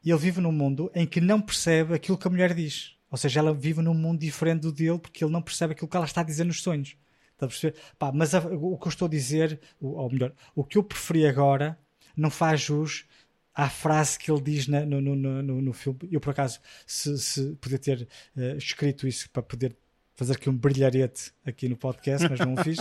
ele 0.04 0.18
vive 0.18 0.40
num 0.40 0.52
mundo 0.52 0.90
em 0.94 1.06
que 1.06 1.20
não 1.20 1.40
percebe 1.40 1.94
aquilo 1.94 2.18
que 2.18 2.26
a 2.26 2.30
mulher 2.30 2.54
diz. 2.54 2.96
Ou 3.10 3.16
seja, 3.16 3.40
ela 3.40 3.54
vive 3.54 3.80
num 3.80 3.94
mundo 3.94 4.20
diferente 4.20 4.62
do 4.62 4.72
dele 4.72 4.98
porque 4.98 5.24
ele 5.24 5.32
não 5.32 5.40
percebe 5.42 5.72
aquilo 5.72 5.88
que 5.88 5.96
ela 5.96 6.06
está 6.06 6.20
a 6.20 6.24
dizer 6.24 6.44
nos 6.44 6.62
sonhos. 6.62 6.96
Está 7.32 7.46
a 7.46 7.48
perceber? 7.48 7.76
Pá, 7.98 8.12
mas 8.12 8.34
a, 8.34 8.40
o 8.40 8.76
que 8.76 8.86
eu 8.86 8.90
estou 8.90 9.06
a 9.06 9.10
dizer, 9.10 9.60
ou 9.80 10.10
melhor, 10.10 10.32
o 10.54 10.64
que 10.64 10.76
eu 10.76 10.82
preferi 10.82 11.26
agora 11.26 11.78
não 12.20 12.30
faz 12.30 12.60
jus 12.60 13.06
à 13.54 13.68
frase 13.68 14.18
que 14.18 14.30
ele 14.30 14.40
diz 14.40 14.68
na, 14.68 14.86
no, 14.86 15.00
no, 15.00 15.16
no, 15.16 15.62
no, 15.62 15.72
filme. 15.72 15.98
Eu, 16.12 16.20
por 16.20 16.30
acaso, 16.30 16.60
se, 16.86 17.18
se 17.18 17.56
poder 17.60 17.78
ter 17.78 18.08
uh, 18.36 18.56
escrito 18.56 19.06
isso 19.06 19.28
para 19.30 19.42
poder 19.42 19.76
fazer 20.14 20.34
aqui 20.34 20.50
um 20.50 20.56
brilharete 20.56 21.32
aqui 21.44 21.68
no 21.68 21.76
podcast, 21.76 22.28
mas 22.28 22.40
não 22.40 22.54
o 22.54 22.56
fiz. 22.62 22.78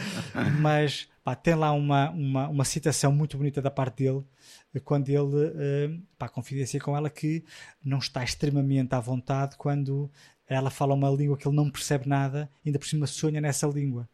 mas 0.60 1.08
pá, 1.22 1.34
tem 1.34 1.54
lá 1.54 1.72
uma, 1.72 2.10
uma, 2.10 2.48
uma 2.48 2.64
citação 2.64 3.12
muito 3.12 3.36
bonita 3.36 3.62
da 3.62 3.70
parte 3.70 4.04
dele, 4.04 4.22
quando 4.84 5.08
ele 5.08 5.18
uh, 5.20 6.02
pá, 6.18 6.28
confidencia 6.28 6.80
com 6.80 6.96
ela 6.96 7.08
que 7.08 7.44
não 7.84 7.98
está 7.98 8.22
extremamente 8.24 8.94
à 8.94 9.00
vontade 9.00 9.56
quando 9.56 10.10
ela 10.46 10.70
fala 10.70 10.94
uma 10.94 11.10
língua 11.10 11.36
que 11.36 11.46
ele 11.46 11.56
não 11.56 11.70
percebe 11.70 12.08
nada, 12.08 12.50
ainda 12.64 12.78
por 12.78 12.86
cima 12.86 13.06
sonha 13.06 13.40
nessa 13.40 13.66
língua. 13.66 14.08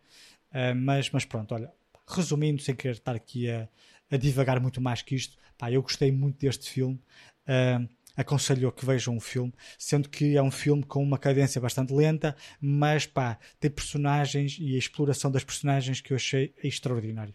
Uh, 0.51 0.75
mas, 0.77 1.11
mas 1.11 1.25
pronto, 1.25 1.55
olha, 1.55 1.73
resumindo, 2.07 2.63
sem 2.63 2.75
querer 2.75 2.95
estar 2.95 3.15
aqui 3.15 3.51
a, 3.51 3.69
a 4.11 4.17
divagar 4.17 4.61
muito 4.61 4.81
mais 4.81 5.03
que 5.03 5.15
isto, 5.15 5.37
pá, 5.59 5.71
eu 5.71 5.83
gostei 5.83 6.13
muito 6.13 6.39
deste 6.39 6.71
filme. 6.71 7.01
Uh, 7.47 7.89
aconselho 8.17 8.71
que 8.73 8.87
vejam 8.87 9.17
o 9.17 9.21
filme, 9.21 9.53
sendo 9.79 10.09
que 10.09 10.37
é 10.37 10.43
um 10.43 10.51
filme 10.51 10.83
com 10.83 11.03
uma 11.03 11.19
cadência 11.19 11.61
bastante 11.61 11.93
lenta, 11.93 12.37
mas 12.61 13.07
pá, 13.07 13.39
tem 13.59 13.71
personagens 13.71 14.57
e 14.61 14.77
a 14.77 14.79
exploração 14.79 15.31
das 15.31 15.45
personagens 15.45 16.01
que 16.01 16.13
eu 16.13 16.17
achei 16.17 16.55
extraordinário. 16.63 17.35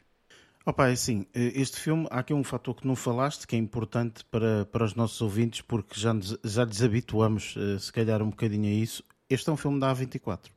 Opa, 0.66 0.90
é 0.90 0.92
assim, 0.92 1.26
eh, 1.34 1.52
este 1.56 1.80
filme, 1.80 2.08
há 2.12 2.20
aqui 2.20 2.34
um 2.34 2.44
fator 2.44 2.76
que 2.76 2.86
não 2.86 2.96
falaste 2.96 3.48
que 3.48 3.56
é 3.56 3.60
importante 3.60 4.24
para, 4.26 4.66
para 4.66 4.84
os 4.84 4.94
nossos 4.94 5.20
ouvintes, 5.22 5.62
porque 5.62 6.00
já, 6.00 6.14
já 6.44 6.66
desabituamos, 6.66 7.56
eh, 7.58 7.80
se 7.80 7.92
calhar, 7.92 8.22
um 8.22 8.30
bocadinho 8.30 8.68
a 8.68 8.72
isso. 8.72 9.04
Este 9.30 9.50
é 9.50 9.54
um 9.54 9.58
filme 9.58 9.80
da 9.80 9.94
A24, 9.94 10.50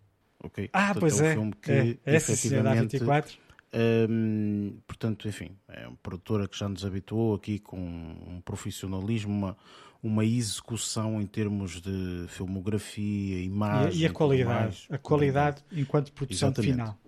ok? 0.42 0.68
Ah, 0.72 0.92
Portanto, 0.92 1.00
pois 1.00 1.20
é. 1.20 1.30
Um 1.30 1.34
filme 1.34 1.52
que, 1.62 1.72
é, 1.72 1.98
é 2.04 2.16
efetivamente, 2.16 2.98
Portanto, 4.86 5.28
enfim, 5.28 5.56
é 5.68 5.86
uma 5.88 5.96
produtora 6.02 6.46
que 6.46 6.58
já 6.58 6.68
nos 6.68 6.84
habituou 6.84 7.34
aqui 7.34 7.58
com 7.58 7.78
um 7.78 8.40
profissionalismo, 8.44 9.32
uma, 9.32 9.56
uma 10.02 10.24
execução 10.24 11.20
em 11.20 11.26
termos 11.26 11.80
de 11.80 12.26
filmografia, 12.28 13.40
imagem. 13.42 14.00
E, 14.00 14.02
e 14.02 14.06
a 14.06 14.10
qualidade. 14.10 14.48
Mais, 14.50 14.86
a 14.90 14.98
qualidade 14.98 15.64
enquanto 15.72 16.12
produção 16.12 16.48
Exatamente. 16.48 16.72
final. 16.72 16.98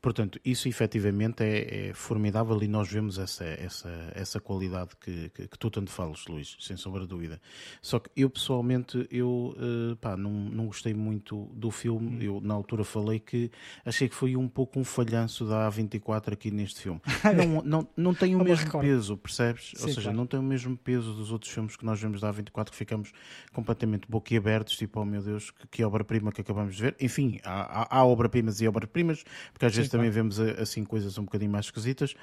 Portanto, 0.00 0.38
isso 0.44 0.68
efetivamente 0.68 1.42
é, 1.42 1.88
é, 1.88 1.92
formidável 1.92 2.62
e 2.62 2.68
nós 2.68 2.88
vemos 2.88 3.18
essa, 3.18 3.44
essa, 3.44 4.12
essa 4.14 4.40
qualidade 4.40 4.90
que, 5.00 5.28
que, 5.30 5.48
que, 5.48 5.58
tu 5.58 5.70
tanto 5.70 5.90
falas, 5.90 6.24
Luís, 6.28 6.56
sem 6.60 6.76
sombra 6.76 7.02
de 7.02 7.08
dúvida. 7.08 7.40
Só 7.82 7.98
que 7.98 8.08
eu 8.16 8.30
pessoalmente 8.30 9.08
eu, 9.10 9.54
uh, 9.56 9.96
pá, 9.96 10.16
não, 10.16 10.30
não 10.30 10.66
gostei 10.66 10.94
muito 10.94 11.46
do 11.54 11.70
filme. 11.70 12.16
Hum. 12.16 12.22
Eu 12.22 12.40
na 12.40 12.54
altura 12.54 12.84
falei 12.84 13.18
que 13.18 13.50
achei 13.84 14.08
que 14.08 14.14
foi 14.14 14.36
um 14.36 14.48
pouco 14.48 14.78
um 14.78 14.84
falhanço 14.84 15.44
da 15.44 15.68
A24 15.68 16.32
aqui 16.32 16.50
neste 16.50 16.80
filme. 16.80 17.00
não, 17.36 17.62
não, 17.62 17.88
não 17.96 18.14
tem 18.14 18.36
o 18.36 18.44
mesmo 18.44 18.80
peso, 18.80 19.16
percebes? 19.16 19.72
Sim, 19.74 19.82
Ou 19.82 19.88
seja, 19.88 20.02
claro. 20.02 20.16
não 20.16 20.26
tem 20.26 20.38
o 20.38 20.42
mesmo 20.42 20.76
peso 20.76 21.12
dos 21.12 21.32
outros 21.32 21.52
filmes 21.52 21.76
que 21.76 21.84
nós 21.84 22.00
vemos 22.00 22.20
da 22.20 22.32
A24 22.32 22.70
que 22.70 22.76
ficamos 22.76 23.12
completamente 23.52 24.06
boquiabertos, 24.08 24.76
tipo, 24.76 25.00
oh 25.00 25.04
meu 25.04 25.22
Deus, 25.22 25.50
que, 25.50 25.66
que 25.66 25.84
obra-prima 25.84 26.30
que 26.30 26.40
acabamos 26.40 26.76
de 26.76 26.82
ver. 26.82 26.96
Enfim, 27.00 27.40
há, 27.42 27.82
há, 27.82 27.98
há 27.98 28.04
obra-primas 28.04 28.60
e 28.60 28.68
obra-primas, 28.68 29.24
porque 29.52 29.66
às 29.66 29.74
vezes 29.74 29.88
também 29.98 30.10
vemos 30.10 30.38
eh, 30.38 30.56
assim 30.60 30.84
coisas 30.84 31.18
um 31.18 31.24
bocadinho 31.24 31.50
mais 31.50 31.66
esquisitas, 31.66 32.14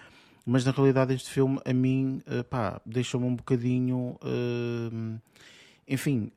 mas 0.45 0.65
na 0.65 0.71
realidade 0.71 1.13
este 1.13 1.29
filme 1.29 1.59
a 1.63 1.73
mim 1.73 2.21
eh, 2.27 2.43
pá, 2.43 2.81
deixou-me 2.85 3.27
um 3.27 3.35
bocadinho 3.35 4.17
uh, 4.21 5.19
enfim 5.87 6.31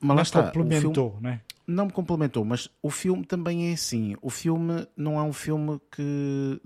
mas 0.00 0.16
não 0.16 0.22
está, 0.22 0.42
complementou, 0.44 1.10
filme, 1.10 1.28
né? 1.28 1.40
não 1.66 1.86
me 1.86 1.92
complementou, 1.92 2.44
mas 2.44 2.68
o 2.82 2.90
filme 2.90 3.24
também 3.24 3.68
é 3.68 3.74
assim. 3.74 4.16
O 4.22 4.30
filme 4.30 4.86
não 4.96 5.18
é 5.18 5.22
um 5.22 5.32
filme 5.32 5.80
que 5.90 6.60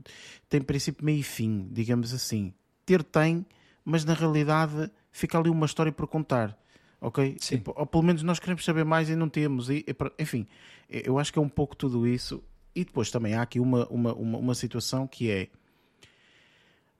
tem 0.49 0.61
princípio, 0.61 1.05
meio 1.05 1.19
e 1.19 1.23
fim, 1.23 1.69
digamos 1.71 2.15
assim. 2.15 2.55
Ter 2.87 3.03
tem, 3.03 3.45
mas 3.85 4.05
na 4.05 4.15
realidade 4.15 4.91
fica 5.11 5.39
ali 5.39 5.51
uma 5.51 5.67
história 5.67 5.93
para 5.93 6.07
contar. 6.07 6.57
Ok? 7.01 7.37
Sim. 7.39 7.63
Ou 7.67 7.87
pelo 7.87 8.03
menos 8.03 8.23
nós 8.23 8.39
queremos 8.39 8.65
saber 8.65 8.85
mais 8.85 9.11
e 9.11 9.17
não 9.17 9.29
temos. 9.29 9.69
E, 9.69 9.85
enfim, 10.19 10.47
eu 10.89 11.19
acho 11.19 11.33
que 11.33 11.39
é 11.39 11.43
um 11.43 11.49
pouco 11.49 11.77
tudo 11.77 12.07
isso. 12.07 12.43
E 12.75 12.85
depois 12.85 13.11
também 13.11 13.35
há 13.35 13.43
aqui 13.43 13.61
uma, 13.61 13.87
uma, 13.87 14.13
uma, 14.15 14.39
uma 14.39 14.55
situação 14.55 15.07
que 15.07 15.31
é 15.31 15.49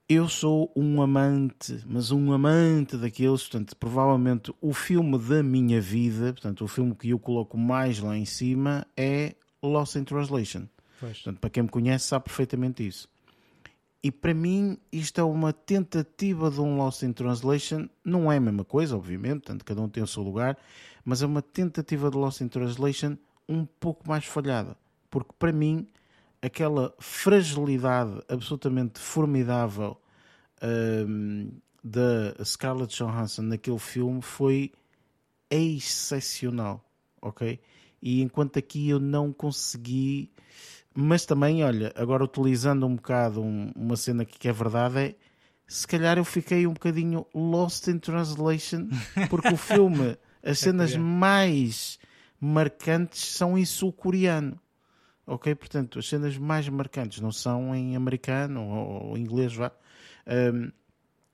eu 0.07 0.29
sou 0.29 0.71
um 0.75 1.01
amante, 1.01 1.83
mas 1.87 2.11
um 2.11 2.31
amante 2.31 2.95
daqueles, 2.95 3.41
portanto, 3.41 3.75
provavelmente 3.75 4.53
o 4.61 4.71
filme 4.71 5.17
da 5.17 5.41
minha 5.41 5.81
vida, 5.81 6.31
portanto, 6.31 6.63
o 6.63 6.67
filme 6.67 6.93
que 6.93 7.09
eu 7.09 7.17
coloco 7.17 7.57
mais 7.57 7.99
lá 7.99 8.15
em 8.15 8.25
cima 8.25 8.85
é 8.95 9.33
Lost 9.63 9.95
in 9.95 10.03
Translation. 10.03 10.67
Pois. 10.99 11.17
Portanto, 11.17 11.39
para 11.39 11.49
quem 11.49 11.63
me 11.63 11.69
conhece 11.69 12.05
sabe 12.05 12.25
perfeitamente 12.25 12.85
isso. 12.85 13.09
E 14.03 14.11
para 14.11 14.35
mim 14.35 14.77
isto 14.91 15.19
é 15.19 15.23
uma 15.23 15.51
tentativa 15.51 16.51
de 16.51 16.61
um 16.61 16.77
Lost 16.77 17.01
in 17.01 17.11
Translation, 17.11 17.89
não 18.03 18.31
é 18.31 18.37
a 18.37 18.39
mesma 18.39 18.63
coisa, 18.63 18.95
obviamente, 18.95 19.41
portanto, 19.41 19.65
cada 19.65 19.81
um 19.81 19.89
tem 19.89 20.03
o 20.03 20.07
seu 20.07 20.21
lugar, 20.21 20.55
mas 21.03 21.23
é 21.23 21.25
uma 21.25 21.41
tentativa 21.41 22.11
de 22.11 22.17
Lost 22.17 22.41
in 22.41 22.47
Translation 22.47 23.17
um 23.49 23.65
pouco 23.65 24.07
mais 24.07 24.23
falhada 24.23 24.77
porque 25.15 25.31
para 25.39 25.53
mim 25.53 25.87
aquela 26.41 26.93
fragilidade 26.99 28.21
absolutamente 28.27 28.99
formidável 28.99 29.95
um, 31.07 31.51
da 31.81 32.43
Scarlett 32.43 32.97
Johansson 32.97 33.43
naquele 33.43 33.79
filme 33.79 34.21
foi 34.21 34.73
excepcional, 35.49 36.85
ok? 37.21 37.61
E 38.01 38.21
enquanto 38.21 38.59
aqui 38.59 38.89
eu 38.89 38.99
não 38.99 39.31
consegui, 39.31 40.33
mas 40.93 41.25
também, 41.25 41.63
olha, 41.63 41.93
agora 41.95 42.25
utilizando 42.25 42.85
um 42.85 42.97
bocado 42.97 43.41
um, 43.41 43.71
uma 43.73 43.95
cena 43.95 44.25
que 44.25 44.49
é 44.49 44.51
verdade, 44.51 44.99
é 44.99 45.15
se 45.65 45.87
calhar 45.87 46.17
eu 46.17 46.25
fiquei 46.25 46.67
um 46.67 46.73
bocadinho 46.73 47.25
lost 47.33 47.87
in 47.87 47.99
translation, 47.99 48.89
porque 49.29 49.47
o 49.47 49.55
filme, 49.55 50.17
as 50.43 50.59
cenas 50.59 50.93
mais 50.93 51.97
marcantes 52.37 53.23
são 53.23 53.57
em 53.57 53.63
sul-coreano. 53.63 54.59
Ok? 55.27 55.53
Portanto, 55.55 55.99
as 55.99 56.07
cenas 56.07 56.37
mais 56.37 56.67
marcantes 56.69 57.19
não 57.19 57.31
são 57.31 57.75
em 57.75 57.95
americano 57.95 58.61
ou, 58.67 59.17
inglês, 59.17 59.53
vá. 59.53 59.71
Um, 60.27 60.71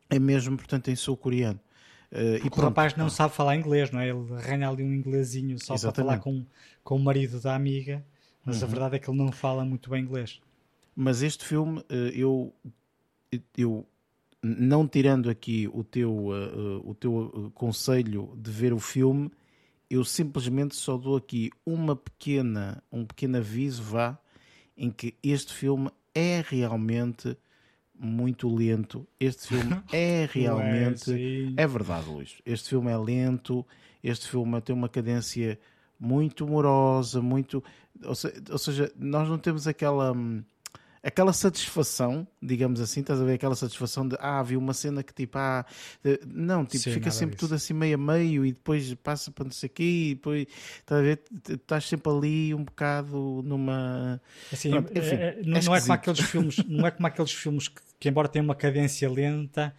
é 0.10 0.20
mesmo, 0.20 0.58
portanto, 0.58 0.90
em 0.90 0.96
sul-coreano. 0.96 1.60
Uh, 2.12 2.46
e 2.46 2.50
o 2.52 2.62
rapaz 2.62 2.96
não 2.96 3.10
sabe 3.10 3.34
falar 3.34 3.56
inglês, 3.56 3.90
não 3.92 4.00
é? 4.00 4.10
Ele 4.10 4.34
arranha 4.34 4.70
ali 4.70 4.84
um 4.84 4.94
inglesinho 4.94 5.58
só 5.58 5.74
Exatamente. 5.74 5.96
para 5.96 6.04
falar 6.04 6.20
com, 6.20 6.46
com 6.84 6.96
o 6.98 7.00
marido 7.00 7.40
da 7.40 7.56
amiga, 7.56 8.04
mas 8.46 8.62
uhum. 8.62 8.68
a 8.68 8.72
verdade 8.72 8.96
é 8.98 9.00
que 9.00 9.10
ele 9.10 9.18
não 9.18 9.32
fala 9.32 9.64
muito 9.64 9.90
bem 9.90 10.04
inglês. 10.04 10.42
Mas 10.94 11.22
este 11.22 11.46
filme, 11.46 11.84
eh, 11.90 12.12
eu, 12.14 12.54
eu 13.58 13.88
não 14.44 14.88
tirando 14.88 15.30
aqui 15.30 15.70
o 15.74 15.84
teu, 15.84 16.12
uh, 16.12 16.82
o 16.84 16.94
teu 16.94 17.52
conselho 17.54 18.34
de 18.38 18.52
ver 18.52 18.74
o 18.74 18.80
filme, 18.80 19.32
eu 19.92 20.06
simplesmente 20.06 20.74
só 20.74 20.98
dou 20.98 21.18
aqui 21.18 21.52
uma 21.66 21.98
pequena, 21.98 22.82
um 22.90 23.06
pequeno 23.06 23.38
aviso 23.38 23.84
vá 23.84 24.18
em 24.78 24.90
que 24.90 25.16
este 25.22 25.54
filme 25.54 25.92
é 26.16 26.42
realmente 26.48 27.38
muito 27.94 28.54
lento. 28.54 29.06
Este 29.20 29.50
filme 29.50 29.84
é 29.92 30.30
realmente 30.32 31.54
é, 31.58 31.64
é 31.64 31.68
verdade, 31.68 32.10
Luís. 32.10 32.42
Este 32.46 32.70
filme 32.70 32.90
é 32.90 32.98
lento. 32.98 33.68
Este 34.02 34.30
filme 34.30 34.62
tem 34.62 34.74
uma 34.74 34.88
cadência 34.88 35.60
muito 36.00 36.48
morosa, 36.48 37.22
muito, 37.22 37.62
ou 38.04 38.58
seja, 38.58 38.92
nós 38.98 39.28
não 39.28 39.38
temos 39.38 39.68
aquela 39.68 40.14
hum, 40.14 40.42
aquela 41.04 41.34
satisfação, 41.34 42.28
digamos 42.42 42.80
assim, 42.80 43.00
estás 43.02 43.20
a 43.20 43.24
ver 43.24 43.34
aquela 43.34 43.56
satisfação 43.56 44.08
de 44.08 44.16
ah, 44.20 44.42
vi 44.44 44.56
uma 44.56 44.74
cena 44.74 45.02
que 45.02 45.14
tipo, 45.14 45.38
ah, 45.38 45.66
não, 46.26 46.64
tipo, 46.64 46.84
Sim, 46.84 46.92
fica 46.92 47.10
sempre 47.10 47.36
disso. 47.36 47.48
tudo 47.48 47.56
assim 47.56 47.74
meio 47.74 47.96
a 47.96 47.98
meio 47.98 48.46
e 48.46 48.52
depois 48.52 48.94
passa 48.96 49.32
para 49.32 49.46
não 49.46 49.52
sei 49.52 49.68
o 49.68 49.72
quê 49.72 49.84
e 49.84 50.16
depois 50.16 50.48
estás 50.80 51.00
a 51.00 51.04
ver, 51.04 51.22
estás 51.50 51.86
sempre 51.86 52.12
ali 52.12 52.54
um 52.54 52.64
bocado 52.64 53.42
numa. 53.44 54.22
Assim, 54.52 54.70
Pronto, 54.70 54.92
enfim, 54.96 55.16
é, 55.16 55.40
é, 55.40 55.42
não, 55.44 55.58
é, 55.58 55.64
não 55.64 55.76
é 55.76 55.82
como 55.82 55.94
aqueles 55.94 56.20
filmes, 56.20 56.58
não 56.68 56.88
é 56.88 56.92
como 56.92 57.08
aqueles 57.08 57.32
filmes 57.32 57.68
que, 57.68 57.82
que 58.00 58.10
embora 58.10 58.28
tenham 58.28 58.44
uma 58.44 58.56
cadência 58.56 59.10
lenta, 59.10 59.74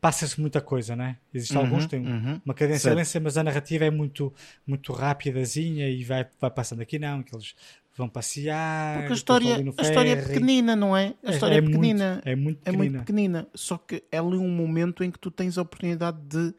passa-se 0.00 0.38
muita 0.38 0.60
coisa, 0.60 0.94
né? 0.94 1.16
Existem 1.32 1.56
uhum, 1.56 1.64
alguns 1.64 1.84
que 1.84 1.90
têm 1.90 2.06
uhum, 2.06 2.40
uma 2.44 2.54
cadência 2.54 2.92
lenta, 2.92 3.20
mas 3.20 3.38
a 3.38 3.42
narrativa 3.42 3.86
é 3.86 3.90
muito, 3.90 4.32
muito 4.66 4.92
rapidazinha 4.92 5.88
e 5.88 6.04
vai, 6.04 6.26
vai 6.38 6.50
passando 6.50 6.82
aqui, 6.82 6.98
não, 6.98 7.22
que 7.22 7.34
eles 7.34 7.54
vão 7.98 8.08
passear. 8.08 8.98
Porque 8.98 9.12
a 9.12 9.16
história, 9.16 9.56
a 9.56 9.82
história 9.82 10.10
é 10.12 10.16
pequenina, 10.16 10.76
não 10.76 10.96
é? 10.96 11.14
A 11.22 11.30
é, 11.30 11.34
história 11.34 11.54
é, 11.56 11.58
é 11.58 11.62
pequenina. 11.62 12.14
Muito, 12.14 12.28
é 12.28 12.36
muito 12.36 12.58
pequenina. 12.60 12.86
É 12.86 12.90
muito 12.90 12.98
pequenina. 13.00 13.48
Só 13.54 13.76
que 13.76 14.04
é 14.10 14.18
ali 14.18 14.36
um 14.36 14.48
momento 14.48 15.02
em 15.02 15.10
que 15.10 15.18
tu 15.18 15.30
tens 15.30 15.58
a 15.58 15.62
oportunidade 15.62 16.18
de 16.22 16.54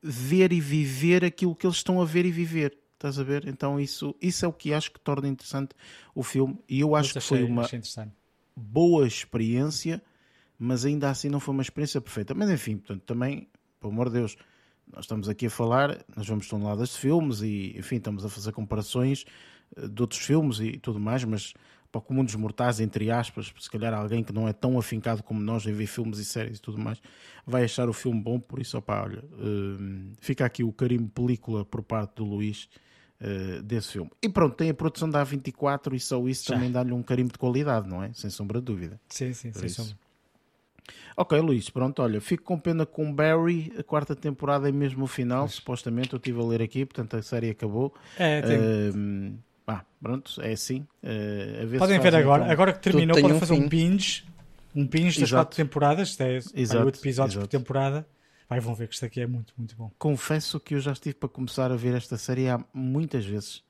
ver 0.00 0.52
e 0.52 0.60
viver 0.60 1.24
aquilo 1.24 1.54
que 1.56 1.66
eles 1.66 1.76
estão 1.76 2.00
a 2.00 2.04
ver 2.04 2.24
e 2.24 2.30
viver. 2.30 2.78
Estás 2.94 3.18
a 3.18 3.24
ver? 3.24 3.46
Então 3.46 3.78
isso, 3.78 4.14
isso 4.22 4.44
é 4.44 4.48
o 4.48 4.52
que 4.52 4.72
acho 4.72 4.92
que 4.92 5.00
torna 5.00 5.28
interessante 5.28 5.74
o 6.14 6.22
filme. 6.22 6.58
E 6.68 6.80
eu 6.80 6.94
acho 6.94 7.18
achei, 7.18 7.20
que 7.20 7.26
foi 7.26 7.44
uma 7.44 7.68
boa 8.56 9.06
experiência, 9.06 10.00
mas 10.58 10.84
ainda 10.84 11.10
assim 11.10 11.28
não 11.28 11.40
foi 11.40 11.54
uma 11.54 11.62
experiência 11.62 12.00
perfeita. 12.00 12.34
Mas 12.34 12.50
enfim, 12.50 12.76
portanto, 12.76 13.02
também, 13.02 13.48
pelo 13.80 13.92
amor 13.92 14.08
de 14.08 14.14
Deus, 14.14 14.36
nós 14.92 15.04
estamos 15.04 15.28
aqui 15.28 15.46
a 15.46 15.50
falar, 15.50 16.04
nós 16.16 16.26
vamos 16.26 16.48
toneladas 16.48 16.90
de 16.90 16.98
filmes 16.98 17.42
e, 17.42 17.74
enfim, 17.76 17.96
estamos 17.96 18.24
a 18.24 18.28
fazer 18.28 18.52
comparações 18.52 19.24
de 19.76 20.02
outros 20.02 20.20
filmes 20.20 20.60
e 20.60 20.78
tudo 20.78 20.98
mais, 20.98 21.24
mas 21.24 21.54
para 21.90 21.98
o 21.98 22.02
comum 22.02 22.24
dos 22.24 22.34
mortais, 22.34 22.80
entre 22.80 23.10
aspas, 23.10 23.52
se 23.58 23.70
calhar 23.70 23.94
alguém 23.94 24.22
que 24.22 24.32
não 24.32 24.46
é 24.46 24.52
tão 24.52 24.78
afincado 24.78 25.22
como 25.22 25.40
nós 25.40 25.66
em 25.66 25.72
ver 25.72 25.86
filmes 25.86 26.18
e 26.18 26.24
séries 26.24 26.58
e 26.58 26.60
tudo 26.60 26.78
mais, 26.78 27.00
vai 27.46 27.64
achar 27.64 27.88
o 27.88 27.92
filme 27.92 28.20
bom, 28.20 28.38
por 28.38 28.60
isso, 28.60 28.76
opá, 28.76 29.02
olha, 29.02 29.24
uh, 29.24 30.12
fica 30.20 30.44
aqui 30.44 30.62
o 30.62 30.72
carimbo 30.72 31.08
película 31.08 31.64
por 31.64 31.82
parte 31.82 32.16
do 32.16 32.24
Luís 32.24 32.68
uh, 33.20 33.62
desse 33.62 33.92
filme. 33.92 34.10
E 34.22 34.28
pronto, 34.28 34.54
tem 34.54 34.68
a 34.68 34.74
produção 34.74 35.08
da 35.08 35.24
A24 35.24 35.94
e 35.94 36.00
só 36.00 36.26
isso 36.28 36.48
Já. 36.48 36.54
também 36.54 36.70
dá-lhe 36.70 36.92
um 36.92 37.02
carimbo 37.02 37.32
de 37.32 37.38
qualidade, 37.38 37.88
não 37.88 38.02
é? 38.02 38.12
Sem 38.12 38.28
sombra 38.28 38.60
de 38.60 38.66
dúvida. 38.66 39.00
Sim, 39.08 39.32
sim, 39.32 39.50
por 39.50 39.60
sem 39.60 39.66
isso. 39.66 39.82
sombra. 39.82 39.96
Ok, 41.16 41.38
Luís, 41.40 41.68
pronto, 41.68 42.00
olha, 42.00 42.20
fico 42.20 42.44
com 42.44 42.58
pena 42.58 42.86
com 42.86 43.12
Barry, 43.12 43.72
a 43.78 43.82
quarta 43.82 44.14
temporada 44.14 44.68
é 44.68 44.72
mesmo 44.72 45.04
o 45.04 45.06
final, 45.06 45.48
supostamente, 45.48 46.12
eu 46.12 46.18
estive 46.18 46.40
a 46.40 46.44
ler 46.44 46.62
aqui, 46.62 46.86
portanto 46.86 47.16
a 47.16 47.22
série 47.22 47.50
acabou. 47.50 47.92
É, 48.16 48.40
tem... 48.40 48.58
Uh, 48.58 49.38
ah, 49.68 49.84
pronto, 50.02 50.40
é 50.40 50.52
assim. 50.52 50.86
Uh, 51.02 51.78
Podem 51.78 52.00
ver 52.00 52.14
agora, 52.14 52.42
então... 52.42 52.52
agora 52.52 52.72
que 52.72 52.80
terminou, 52.80 53.20
podem 53.20 53.36
um 53.36 53.40
fazer 53.40 53.54
fim. 53.54 53.62
um 53.62 53.68
binge, 53.68 54.24
um 54.74 54.86
binge 54.86 55.20
das 55.20 55.30
quatro 55.30 55.54
temporadas, 55.54 56.18
é, 56.20 56.38
exato, 56.54 56.86
oito 56.86 56.98
episódios 56.98 57.34
exato. 57.34 57.46
por 57.46 57.58
temporada. 57.58 58.06
Vai, 58.48 58.60
vão 58.60 58.74
ver 58.74 58.88
que 58.88 58.94
isto 58.94 59.04
aqui 59.04 59.20
é 59.20 59.26
muito, 59.26 59.52
muito 59.58 59.76
bom. 59.76 59.90
Confesso 59.98 60.58
que 60.58 60.74
eu 60.74 60.80
já 60.80 60.92
estive 60.92 61.14
para 61.14 61.28
começar 61.28 61.70
a 61.70 61.76
ver 61.76 61.94
esta 61.94 62.16
série 62.16 62.48
há 62.48 62.58
muitas 62.72 63.26
vezes. 63.26 63.62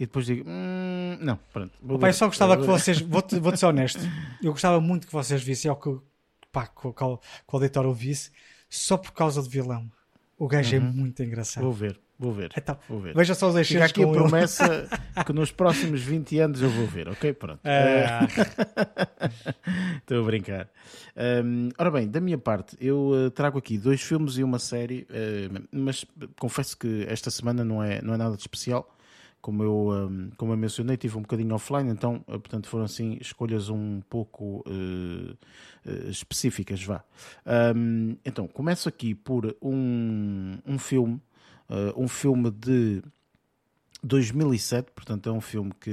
E 0.00 0.06
depois 0.06 0.24
digo, 0.24 0.48
hum, 0.48 1.18
não, 1.20 1.38
pronto. 1.52 1.72
Opa, 1.86 2.08
eu 2.08 2.14
só 2.14 2.26
gostava 2.26 2.56
que 2.58 2.64
vocês, 2.64 3.00
vou-te 3.00 3.38
vou 3.38 3.54
ser 3.54 3.66
honesto, 3.66 4.00
eu 4.42 4.52
gostava 4.52 4.80
muito 4.80 5.06
que 5.06 5.12
vocês 5.12 5.42
vissem, 5.42 5.70
ou 5.70 5.76
que, 5.76 5.94
pá, 6.50 6.66
que, 6.66 6.80
que, 6.80 6.94
que 6.94 7.04
o 7.04 7.20
auditório 7.52 7.92
visse, 7.92 8.30
só 8.70 8.96
por 8.96 9.12
causa 9.12 9.42
do 9.42 9.50
vilão. 9.50 9.90
O 10.38 10.48
gajo 10.48 10.76
é 10.76 10.78
uhum. 10.78 10.86
é 10.86 10.90
muito 10.90 11.22
engraçado. 11.22 11.62
Vou 11.62 11.72
ver, 11.74 12.00
Vou 12.22 12.32
ver. 12.32 12.52
Então, 12.56 12.78
vou 12.88 13.00
ver. 13.00 13.14
Veja 13.16 13.34
só 13.34 13.48
os 13.48 13.52
Fica 13.54 13.62
excertos 13.62 13.90
aqui 13.90 14.08
a 14.08 14.12
promessa 14.12 14.88
que 15.26 15.32
nos 15.32 15.50
próximos 15.50 16.00
20 16.02 16.38
anos 16.38 16.62
eu 16.62 16.70
vou 16.70 16.86
ver, 16.86 17.08
ok? 17.08 17.32
Pronto. 17.32 17.58
Ah, 17.64 18.28
Estou 19.98 20.22
a 20.22 20.24
brincar. 20.24 20.68
Hum, 21.44 21.70
ora 21.76 21.90
bem, 21.90 22.08
da 22.08 22.20
minha 22.20 22.38
parte, 22.38 22.76
eu 22.80 23.10
eh, 23.26 23.30
trago 23.30 23.58
aqui 23.58 23.76
dois 23.76 24.00
filmes 24.00 24.38
e 24.38 24.44
uma 24.44 24.60
série, 24.60 25.04
eh, 25.10 25.48
mas 25.72 26.04
confesso 26.38 26.78
que 26.78 27.04
esta 27.08 27.28
semana 27.28 27.64
não 27.64 27.82
é, 27.82 28.00
não 28.00 28.14
é 28.14 28.16
nada 28.16 28.36
de 28.36 28.42
especial. 28.42 28.88
Como 29.40 29.64
eu, 29.64 29.88
hum, 29.90 30.30
como 30.36 30.52
eu 30.52 30.56
mencionei, 30.56 30.96
tive 30.96 31.18
um 31.18 31.22
bocadinho 31.22 31.52
offline, 31.56 31.90
então, 31.90 32.24
eh, 32.28 32.38
portanto, 32.38 32.68
foram 32.68 32.84
assim 32.84 33.18
escolhas 33.20 33.68
um 33.68 34.00
pouco 34.08 34.62
eh, 34.68 35.34
eh, 35.84 36.08
específicas, 36.08 36.84
vá. 36.84 37.02
Hum, 37.74 38.16
então, 38.24 38.46
começo 38.46 38.88
aqui 38.88 39.12
por 39.12 39.56
um, 39.60 40.56
um 40.64 40.78
filme, 40.78 41.20
um 41.96 42.06
filme 42.08 42.50
de 42.50 43.02
2007, 44.04 44.90
portanto 44.92 45.28
é 45.28 45.32
um 45.32 45.40
filme 45.40 45.70
que 45.80 45.90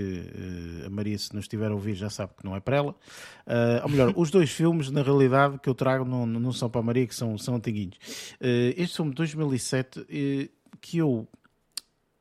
eh, 0.81 0.87
a 0.87 0.89
Maria, 0.89 1.17
se 1.17 1.33
nos 1.35 1.43
estiver 1.45 1.69
a 1.69 1.73
ouvir, 1.75 1.93
já 1.93 2.09
sabe 2.09 2.33
que 2.35 2.43
não 2.43 2.55
é 2.55 2.59
para 2.59 2.77
ela. 2.77 2.95
Eh, 3.45 3.81
ou 3.83 3.89
melhor, 3.89 4.13
os 4.15 4.31
dois 4.31 4.49
filmes, 4.49 4.89
na 4.89 5.03
realidade, 5.03 5.59
que 5.59 5.69
eu 5.69 5.75
trago 5.75 6.03
não, 6.05 6.25
não 6.25 6.51
são 6.51 6.69
para 6.69 6.81
a 6.81 6.83
Maria, 6.83 7.05
que 7.05 7.13
são, 7.13 7.37
são 7.37 7.55
antiguinhos. 7.55 7.97
Eh, 8.41 8.73
este 8.77 8.95
filme 8.95 9.11
de 9.11 9.17
2007, 9.17 10.05
eh, 10.09 10.49
que 10.81 10.97
eu 10.97 11.27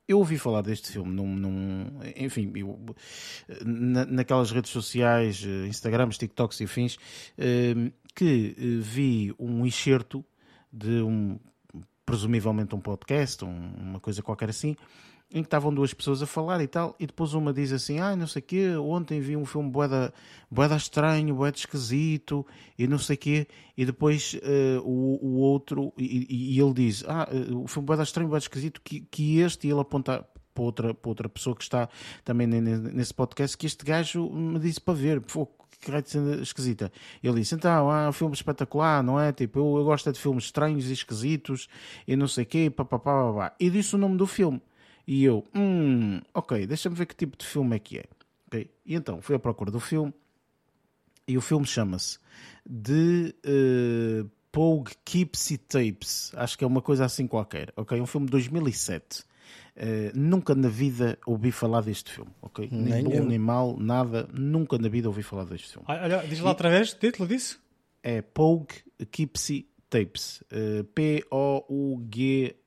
eu 0.06 0.18
ouvi 0.20 0.38
falar 0.38 0.62
deste 0.62 0.90
filme 0.90 1.12
num, 1.12 1.34
num- 1.36 2.00
enfim, 2.16 2.50
eu, 2.56 2.78
na- 3.62 4.06
naquelas 4.06 4.50
redes 4.50 4.70
sociais, 4.70 5.44
eh, 5.46 5.66
Instagrams, 5.68 6.16
TikToks 6.16 6.60
e 6.60 6.64
afins, 6.64 6.96
eh, 7.36 7.92
que 8.14 8.54
eh, 8.58 8.62
vi 8.80 9.34
um 9.38 9.66
excerto 9.66 10.24
de 10.72 11.02
um, 11.02 11.38
presumivelmente 12.08 12.74
um 12.74 12.80
podcast, 12.80 13.44
um- 13.44 13.70
uma 13.78 14.00
coisa 14.00 14.22
qualquer 14.22 14.48
assim, 14.48 14.74
em 15.30 15.42
que 15.42 15.46
estavam 15.46 15.74
duas 15.74 15.92
pessoas 15.92 16.22
a 16.22 16.26
falar 16.26 16.62
e 16.62 16.66
tal, 16.66 16.96
e 16.98 17.06
depois 17.06 17.34
uma 17.34 17.52
diz 17.52 17.70
assim, 17.70 17.98
ah, 18.00 18.16
não 18.16 18.26
sei 18.26 18.40
o 18.40 18.44
quê, 18.46 18.76
ontem 18.78 19.20
vi 19.20 19.36
um 19.36 19.44
filme 19.44 19.68
boeda, 19.70 20.10
boeda 20.50 20.74
estranho, 20.74 21.34
boeda 21.34 21.54
esquisito, 21.58 22.46
e 22.78 22.86
não 22.86 22.98
sei 22.98 23.14
o 23.14 23.18
quê, 23.18 23.46
e 23.76 23.84
depois 23.84 24.38
eh, 24.42 24.80
o, 24.82 25.18
o 25.20 25.34
outro, 25.36 25.92
e, 25.98 26.26
e- 26.56 26.58
ele 26.58 26.72
diz, 26.72 27.04
ah, 27.06 27.28
eh, 27.30 27.52
o 27.54 27.66
filme 27.66 27.84
boeda 27.84 28.02
estranho, 28.04 28.26
boeda 28.30 28.42
esquisito, 28.44 28.80
que, 28.82 29.00
que 29.00 29.38
este, 29.40 29.66
e 29.68 29.70
ele 29.70 29.80
aponta 29.80 30.26
para 30.54 30.64
outra, 30.64 30.94
para 30.94 31.08
outra 31.10 31.28
pessoa 31.28 31.54
que 31.54 31.62
está 31.62 31.90
também 32.24 32.46
ne- 32.46 32.62
ne- 32.62 32.90
nesse 32.92 33.12
podcast, 33.12 33.54
que 33.54 33.66
este 33.66 33.84
gajo 33.84 34.30
me 34.30 34.58
disse 34.58 34.80
para 34.80 34.94
ver, 34.94 35.20
pô, 35.20 35.46
cena 36.04 36.42
esquisita. 36.42 36.92
Ele 37.22 37.40
disse, 37.40 37.54
então, 37.54 37.90
há 37.90 38.08
um 38.08 38.12
filme 38.12 38.34
espetacular, 38.34 39.02
não 39.02 39.20
é? 39.20 39.32
Tipo, 39.32 39.58
eu, 39.60 39.78
eu 39.78 39.84
gosto 39.84 40.08
é 40.08 40.12
de 40.12 40.18
filmes 40.18 40.44
estranhos 40.44 40.88
e 40.88 40.92
esquisitos, 40.92 41.68
e 42.06 42.16
não 42.16 42.28
sei 42.28 42.44
o 42.44 42.46
quê, 42.46 42.70
pá, 42.70 42.84
pá, 42.84 42.98
pá, 42.98 43.12
pá, 43.12 43.32
pá. 43.32 43.56
E 43.58 43.70
disse 43.70 43.94
o 43.94 43.98
nome 43.98 44.16
do 44.16 44.26
filme. 44.26 44.60
E 45.06 45.24
eu, 45.24 45.44
hum, 45.54 46.20
ok, 46.34 46.66
deixa-me 46.66 46.94
ver 46.94 47.06
que 47.06 47.14
tipo 47.14 47.36
de 47.36 47.46
filme 47.46 47.76
é 47.76 47.78
que 47.78 47.98
é. 47.98 48.04
Ok? 48.46 48.70
E 48.84 48.94
então, 48.94 49.20
fui 49.22 49.34
à 49.34 49.38
procura 49.38 49.70
do 49.70 49.80
filme, 49.80 50.12
e 51.26 51.36
o 51.36 51.42
filme 51.42 51.66
chama-se 51.66 52.18
The 52.64 53.34
eh, 53.44 54.24
Poughkeepsie 54.50 55.58
Tapes. 55.58 56.32
Acho 56.34 56.56
que 56.56 56.64
é 56.64 56.66
uma 56.66 56.80
coisa 56.80 57.04
assim 57.04 57.26
qualquer. 57.26 57.72
Ok? 57.76 58.00
Um 58.00 58.06
filme 58.06 58.26
de 58.26 58.32
2007. 58.32 59.24
Eh, 59.80 60.10
nunca 60.12 60.56
na 60.56 60.68
vida 60.68 61.16
ouvi 61.24 61.52
falar 61.52 61.82
deste 61.82 62.10
filme. 62.10 62.32
Ok? 62.42 62.68
Nem, 62.72 62.94
Nem 62.94 63.04
bom, 63.04 63.12
eu. 63.12 63.24
nem 63.24 63.38
mal, 63.38 63.76
nada. 63.78 64.28
Nunca 64.32 64.76
na 64.76 64.88
vida 64.88 65.06
ouvi 65.08 65.22
falar 65.22 65.44
deste 65.44 65.68
filme. 65.72 65.86
olha, 65.88 66.26
diz 66.26 66.40
lá 66.40 66.48
outra 66.50 66.68
vez, 66.68 66.92
título 66.94 67.28
disso? 67.28 67.60
É 68.02 68.20
Poughkeepsie 68.20 69.68
Tapes. 69.88 70.42
Eh, 70.50 70.82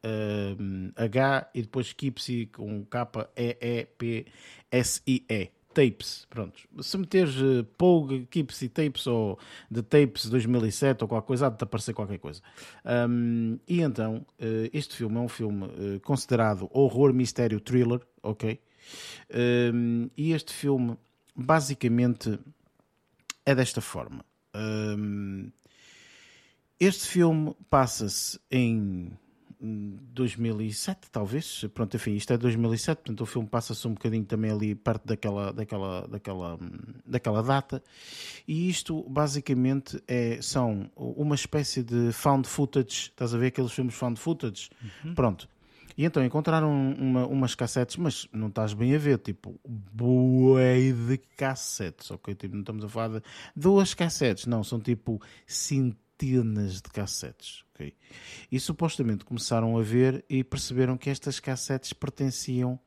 P-O-U-G-H 0.02 1.50
e 1.54 1.62
depois 1.62 1.94
Keepsie 1.94 2.48
com 2.48 2.84
K-E-E-P-S-I-E. 2.86 4.32
Tapes, 5.74 6.26
pronto. 6.30 6.62
Se 6.82 6.98
meteres 6.98 7.36
uh, 7.38 7.64
Pogue, 7.78 8.28
Keepsie 8.30 8.70
Tapes 8.70 9.08
ou 9.08 9.40
The 9.74 9.82
Tapes 9.82 10.30
2007 10.30 11.04
ou 11.04 11.08
qualquer 11.08 11.28
coisa, 11.28 11.48
há 11.48 11.50
de 11.50 11.58
te 11.58 11.64
aparecer 11.64 11.94
qualquer 11.94 12.20
coisa. 12.20 12.42
Um, 12.86 13.58
e 13.68 13.82
então, 13.82 14.26
eh, 14.40 14.70
este 14.74 14.96
filme 14.96 15.18
é 15.18 15.20
um 15.20 15.28
filme 15.30 15.66
eh, 15.66 16.00
considerado 16.00 16.70
horror, 16.74 17.14
mistério, 17.14 17.60
thriller, 17.60 18.02
ok? 18.22 18.60
Um, 19.74 20.10
e 20.18 20.34
este 20.34 20.54
filme, 20.54 20.98
basicamente, 21.36 22.40
é 23.46 23.56
desta 23.56 23.82
forma. 23.82 24.26
Um, 24.56 25.52
este 26.80 27.08
filme 27.08 27.56
passa-se 27.70 28.40
em 28.50 29.12
2007, 29.62 31.12
talvez. 31.12 31.66
Pronto, 31.74 31.96
enfim, 31.96 32.16
isto 32.16 32.34
é 32.34 32.38
2007, 32.38 32.98
portanto 32.98 33.22
o 33.22 33.26
filme 33.26 33.48
passa-se 33.48 33.88
um 33.88 33.94
bocadinho 33.94 34.26
também 34.26 34.52
ali 34.52 34.74
perto 34.74 35.08
daquela, 35.08 35.54
daquela, 35.54 36.08
daquela, 36.08 36.60
daquela 37.06 37.44
data. 37.44 37.84
E 38.48 38.70
isto 38.70 39.04
basicamente 39.08 40.02
é, 40.08 40.42
são 40.42 40.90
uma 40.96 41.36
espécie 41.36 41.84
de 41.84 42.12
found 42.12 42.48
footage. 42.48 43.10
Estás 43.10 43.34
a 43.34 43.38
ver 43.38 43.48
aqueles 43.48 43.72
filmes 43.72 43.94
found 43.94 44.20
footage? 44.20 44.70
Pronto. 45.16 45.48
E 45.98 46.06
então 46.06 46.24
encontraram 46.24 46.72
uma, 46.94 47.28
umas 47.28 47.54
cassetes, 47.54 47.98
mas 47.98 48.28
não 48.32 48.48
estás 48.48 48.74
bem 48.74 48.96
a 48.96 48.98
ver, 48.98 49.18
tipo, 49.20 49.60
bué 49.66 50.92
de 50.92 51.18
cassetes, 51.38 52.10
ok? 52.10 52.34
Tipo, 52.34 52.56
não 52.56 52.62
estamos 52.62 52.84
a 52.86 52.90
falar 52.90 53.20
de 53.20 53.22
duas 53.56 53.94
cassetes, 53.94 54.46
não, 54.46 54.64
são 54.64 54.80
tipo 54.80 55.22
centenas 56.26 56.76
de 56.82 56.90
cassetes, 56.90 57.64
ok? 57.74 57.94
E 58.52 58.60
supostamente 58.60 59.26
começaram 59.26 59.78
a 59.78 59.82
ver 59.82 60.24
e 60.30 60.44
perceberam 60.44 60.98
que 60.98 61.10
estas 61.10 61.40
cassetes 61.40 61.94
pertenciam 61.94 62.80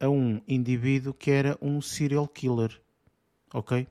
a 0.00 0.08
um 0.08 0.40
indivíduo 0.48 1.14
que 1.14 1.30
era 1.30 1.56
um 1.62 1.80
serial 1.80 2.26
killer, 2.28 2.80
ok? 3.52 3.86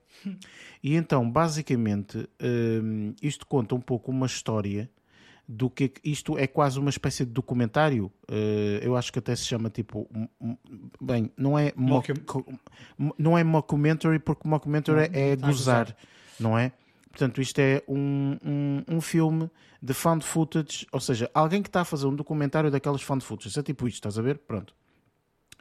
E 0.84 0.96
então, 0.96 1.30
basicamente, 1.30 2.28
hum, 2.42 3.14
isto 3.22 3.46
conta 3.48 3.74
um 3.76 3.82
pouco 3.82 4.12
uma 4.12 4.26
história 4.26 4.90
do 5.48 5.70
que 5.70 5.92
isto 6.06 6.38
é 6.38 6.48
quase 6.48 6.80
uma 6.80 6.90
espécie 6.90 7.26
de 7.26 7.32
documentário. 7.32 8.12
eh, 8.30 8.80
eu 8.82 8.96
acho 8.96 9.12
que 9.12 9.20
até 9.20 9.36
se 9.36 9.44
chama 9.46 9.70
tipo, 9.70 10.08
um- 10.16 10.28
um- 10.40 10.58
bem, 11.02 11.30
não 11.38 11.60
é 11.60 11.74
não 13.18 13.38
é 13.38 13.44
mockumentary 13.44 14.20
porque 14.20 14.48
mockumentary 14.48 15.10
é 15.14 15.32
a 15.34 15.36
gozar, 15.36 15.98
não 16.40 16.58
é? 16.58 16.72
Portanto, 17.14 17.40
isto 17.40 17.60
é 17.60 17.84
um, 17.88 18.40
um, 18.44 18.84
um 18.96 19.00
filme 19.00 19.48
de 19.80 19.94
found 19.94 20.26
footage, 20.26 20.88
ou 20.92 21.00
seja, 21.00 21.30
alguém 21.32 21.62
que 21.62 21.70
está 21.70 21.82
a 21.82 21.86
fazer 21.86 22.08
um 22.08 22.16
documentário 22.16 22.72
daquelas 22.72 23.04
found 23.04 23.24
footage. 23.24 23.58
É 23.60 23.62
tipo 23.62 23.88
isto, 23.88 23.98
estás 23.98 24.18
a 24.18 24.22
ver? 24.24 24.40
Pronto. 24.40 24.76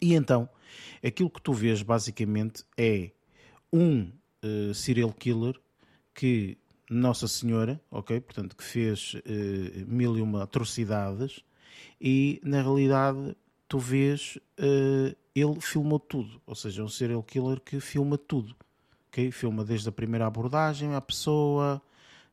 E 0.00 0.14
então, 0.14 0.48
aquilo 1.04 1.28
que 1.28 1.42
tu 1.42 1.52
vês 1.52 1.82
basicamente 1.82 2.64
é 2.74 3.10
um 3.70 4.10
eh, 4.42 4.72
serial 4.72 5.12
killer 5.12 5.54
que 6.14 6.56
Nossa 6.88 7.28
Senhora, 7.28 7.78
ok? 7.90 8.18
Portanto, 8.22 8.56
que 8.56 8.64
fez 8.64 9.14
eh, 9.26 9.84
mil 9.86 10.16
e 10.16 10.22
uma 10.22 10.44
atrocidades 10.44 11.44
e 12.00 12.40
na 12.42 12.62
realidade 12.62 13.36
tu 13.68 13.78
vês 13.78 14.38
eh, 14.56 15.14
ele 15.34 15.60
filmou 15.60 16.00
tudo, 16.00 16.40
ou 16.46 16.54
seja, 16.54 16.80
é 16.80 16.84
um 16.84 16.88
serial 16.88 17.22
killer 17.22 17.60
que 17.60 17.78
filma 17.78 18.16
tudo, 18.16 18.56
ok? 19.12 19.30
Filma 19.30 19.62
desde 19.62 19.89
a 19.90 19.93
primeira 19.93 20.26
abordagem 20.26 20.94
à 20.94 21.01
pessoa, 21.01 21.82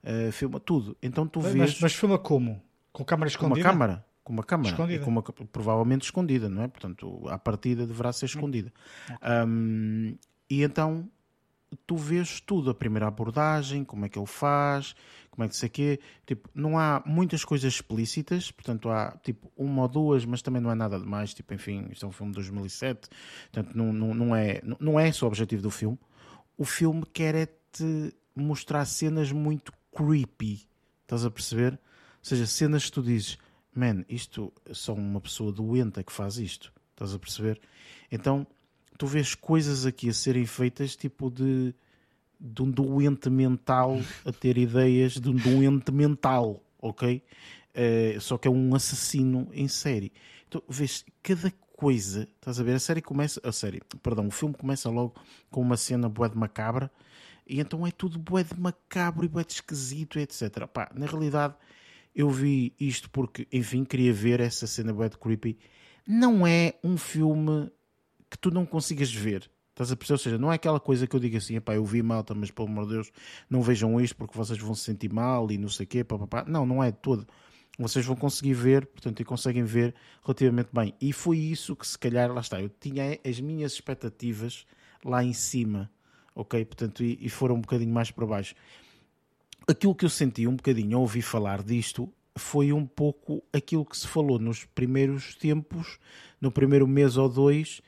eh, 0.02 0.32
filma 0.32 0.60
tudo. 0.60 0.96
Então 1.04 1.28
tu 1.28 1.42
vês 1.42 1.56
Mas, 1.56 1.80
mas 1.82 1.94
filma 1.94 2.18
como? 2.18 2.62
Com 2.94 3.04
câmara 3.04 3.30
com 3.30 3.46
uma 3.46 3.48
escondida? 3.48 3.70
câmara. 3.70 4.06
Com 4.24 4.34
uma 4.34 4.44
câmara. 4.44 4.70
Escondida. 4.70 5.02
E 5.02 5.06
com 5.06 5.12
uma, 5.12 5.22
provavelmente 5.22 6.04
escondida, 6.04 6.50
não 6.50 6.64
é? 6.64 6.68
Portanto, 6.68 7.28
à 7.28 7.38
partida 7.38 7.86
deverá 7.86 8.14
ser 8.14 8.26
escondida. 8.26 8.72
Hum, 9.46 10.16
e 10.50 10.64
então 10.64 11.10
tu 11.86 11.98
vês 11.98 12.40
tudo, 12.40 12.70
a 12.70 12.74
primeira 12.74 13.08
abordagem, 13.08 13.84
como 13.84 14.06
é 14.06 14.10
que 14.10 14.18
ele 14.18 14.26
faz, 14.26 14.96
como 15.30 15.44
é 15.46 15.50
que 15.50 15.56
sei 15.56 15.70
quê. 15.70 16.00
Tipo, 16.26 16.50
não 16.54 16.80
há 16.80 17.04
muitas 17.06 17.44
coisas 17.44 17.74
explícitas, 17.74 18.52
portanto 18.52 18.90
há 18.90 19.18
tipo 19.24 19.52
uma 19.58 19.84
ou 19.84 19.88
duas, 19.88 20.26
mas 20.26 20.42
também 20.42 20.62
não 20.62 20.72
é 20.72 20.76
nada 20.76 20.98
demais. 21.00 21.34
Tipo, 21.34 21.54
enfim, 21.54 21.88
isto 21.92 22.06
é 22.06 22.10
um 22.10 22.12
filme 22.12 22.32
de 22.32 22.38
2007, 22.38 23.10
portanto 23.52 23.76
não, 23.76 23.92
não, 23.92 24.14
não, 24.14 24.36
é, 24.36 24.62
não 24.80 25.00
é 25.00 25.10
esse 25.10 25.24
o 25.24 25.28
objetivo 25.28 25.62
do 25.62 25.72
filme. 25.72 26.00
O 26.60 26.66
filme 26.66 27.06
quer 27.14 27.36
é 27.36 27.46
te 27.46 28.14
mostrar 28.36 28.84
cenas 28.84 29.32
muito 29.32 29.72
creepy, 29.96 30.68
estás 31.04 31.24
a 31.24 31.32
perceber? 31.32 31.72
Ou 31.72 31.80
seja, 32.22 32.46
cenas 32.46 32.84
que 32.84 32.92
tu 32.92 33.02
dizes, 33.02 33.38
man, 33.74 34.04
isto 34.10 34.52
só 34.74 34.94
uma 34.94 35.22
pessoa 35.22 35.54
doente 35.54 36.02
é 36.02 36.04
que 36.04 36.12
faz 36.12 36.38
isto, 36.38 36.74
estás 36.92 37.16
a 37.16 37.18
perceber? 37.18 37.62
Então 38.12 38.46
tu 38.98 39.08
vês 39.08 39.36
coisas 39.36 39.86
aqui 39.86 40.10
a 40.10 40.14
serem 40.14 40.46
feitas 40.46 40.98
tipo 40.98 41.32
de, 41.32 41.74
de 42.38 42.62
um 42.62 42.70
doente 42.70 43.30
mental 43.30 43.98
a 44.26 44.32
ter 44.34 44.58
ideias 44.58 45.14
de 45.14 45.30
um 45.30 45.36
doente 45.36 45.94
mental, 45.94 46.62
ok? 46.78 47.24
Eh, 47.74 48.18
só 48.20 48.38
que 48.38 48.50
é 48.50 48.52
um 48.52 48.76
assassino 48.76 49.48
em 49.54 49.70
série. 49.70 50.12
Então 50.50 50.62
vês 50.68 51.06
cada 51.24 51.54
coisa, 51.80 52.28
estás 52.36 52.60
a 52.60 52.64
ver? 52.64 52.76
A 52.76 52.80
série 52.80 53.02
começa, 53.02 53.40
a 53.42 53.54
série, 53.54 53.82
perdão, 54.04 54.28
o 54.28 54.32
filme 54.32 54.54
começa 54.54 54.90
logo 54.90 55.16
com 55.50 55.62
uma 55.62 55.78
cena 55.78 56.10
bué 56.10 56.28
de 56.28 56.38
macabra 56.38 56.92
e 57.48 57.62
então 57.62 57.88
é 57.88 57.92
tudo 57.92 58.20
bué 58.20 58.44
de 58.44 58.60
macabro 58.60 59.24
e 59.24 59.30
bué 59.30 59.46
de 59.46 59.54
esquisito, 59.54 60.20
etc. 60.20 60.68
Pá, 60.68 60.92
na 60.94 61.06
realidade 61.06 61.56
eu 62.14 62.30
vi 62.30 62.74
isto 62.78 63.10
porque, 63.10 63.48
enfim, 63.50 63.86
queria 63.86 64.12
ver 64.12 64.42
essa 64.42 64.68
cena 64.68 64.92
bué 64.92 65.08
de 65.08 65.18
creepy. 65.18 65.58
não 66.06 66.46
é 66.46 66.74
um 66.84 66.98
filme 66.98 67.72
que 68.30 68.38
tu 68.38 68.52
não 68.52 68.66
consigas 68.66 69.14
ver. 69.14 69.50
Estás 69.70 69.90
a 69.90 69.96
perceber? 69.96 70.16
Ou 70.16 70.18
seja, 70.18 70.38
não 70.38 70.52
é 70.52 70.56
aquela 70.56 70.82
coisa 70.82 71.08
que 71.08 71.16
eu 71.16 71.20
digo 71.22 71.38
assim, 71.38 71.62
pá, 71.62 71.76
eu 71.76 71.86
vi 71.86 72.04
malta, 72.04 72.36
mas 72.36 72.52
pelo 72.52 72.68
amor 72.68 72.88
de 72.88 72.96
Deus, 72.96 73.10
não 73.50 73.62
vejam 73.62 74.02
isto 74.02 74.18
porque 74.18 74.38
vocês 74.38 74.60
vão 74.60 74.76
se 74.76 74.84
sentir 74.84 75.14
mal 75.14 75.50
e 75.50 75.58
não 75.58 75.70
sei 75.70 75.86
o 75.86 75.88
quê, 75.88 76.04
pá, 76.04 76.20
pá, 76.20 76.28
pá. 76.28 76.46
Não, 76.46 76.66
não 76.66 76.84
é 76.84 76.92
todo. 76.92 77.26
Vocês 77.80 78.06
vão 78.06 78.16
conseguir 78.16 78.54
ver, 78.54 78.86
portanto, 78.86 79.22
e 79.22 79.24
conseguem 79.24 79.64
ver 79.64 79.96
relativamente 80.22 80.68
bem. 80.74 80.94
E 81.00 81.14
foi 81.14 81.38
isso 81.38 81.78
que 81.78 81.88
se 81.88 81.98
calhar, 81.98 82.30
lá 82.30 82.42
está, 82.42 82.62
eu 82.62 82.70
tinha 82.70 83.18
as 83.26 83.40
minhas 83.40 83.72
expectativas 83.72 84.66
lá 85.04 85.24
em 85.24 85.32
cima, 85.32 85.90
ok? 86.36 86.66
Portanto, 86.66 87.02
e, 87.02 87.18
e 87.22 87.30
foram 87.30 87.56
um 87.56 87.62
bocadinho 87.62 87.94
mais 87.94 88.12
para 88.12 88.26
baixo. 88.26 88.54
Aquilo 89.66 89.96
que 89.96 90.04
eu 90.04 90.10
senti 90.10 90.46
um 90.46 90.58
bocadinho 90.58 90.98
ao 90.98 91.04
ouvir 91.04 91.22
falar 91.22 91.64
disto 91.64 92.12
foi 92.38 92.74
um 92.74 92.86
pouco 92.86 93.42
aquilo 93.54 93.86
que 93.86 93.98
se 93.98 94.08
falou 94.08 94.38
nos 94.38 94.66
primeiros 94.66 95.36
tempos, 95.36 96.00
no 96.42 96.52
primeiro 96.52 96.86
mês 96.86 97.16
ou 97.16 97.30
dois, 97.30 97.82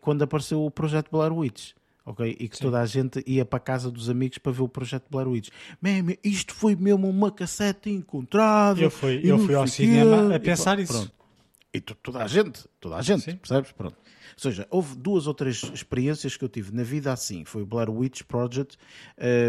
quando 0.00 0.22
apareceu 0.22 0.64
o 0.64 0.70
projeto 0.70 1.10
Blair 1.12 1.32
Witch. 1.32 1.74
Okay? 2.08 2.36
E 2.40 2.48
que 2.48 2.56
Sim. 2.56 2.64
toda 2.64 2.80
a 2.80 2.86
gente 2.86 3.22
ia 3.26 3.44
para 3.44 3.58
a 3.58 3.60
casa 3.60 3.90
dos 3.90 4.08
amigos 4.08 4.38
para 4.38 4.50
ver 4.50 4.62
o 4.62 4.68
projeto 4.68 5.04
Blair 5.10 5.28
Witch. 5.28 5.50
Isto 6.24 6.54
foi 6.54 6.74
mesmo 6.74 7.06
uma 7.06 7.30
cassete 7.30 7.90
encontrada. 7.90 8.80
Eu 8.80 8.90
fui, 8.90 9.20
eu 9.22 9.38
fui 9.38 9.54
ao 9.54 9.66
cinema 9.66 10.34
a 10.34 10.40
pensar 10.40 10.78
isso. 10.78 10.92
Pronto. 10.92 11.12
E 11.72 11.80
toda 11.80 12.24
a 12.24 12.26
gente, 12.26 12.64
toda 12.80 12.96
a 12.96 13.02
gente, 13.02 13.24
Sim. 13.24 13.36
percebes? 13.36 13.72
Pronto. 13.72 13.94
Ou 13.94 14.40
seja, 14.42 14.66
houve 14.70 14.96
duas 14.96 15.26
ou 15.26 15.34
três 15.34 15.62
experiências 15.74 16.34
que 16.34 16.44
eu 16.44 16.48
tive 16.48 16.74
na 16.74 16.82
vida 16.82 17.12
assim. 17.12 17.44
Foi 17.44 17.62
o 17.62 17.66
Blair 17.66 17.90
Witch 17.90 18.22
Project, 18.22 18.78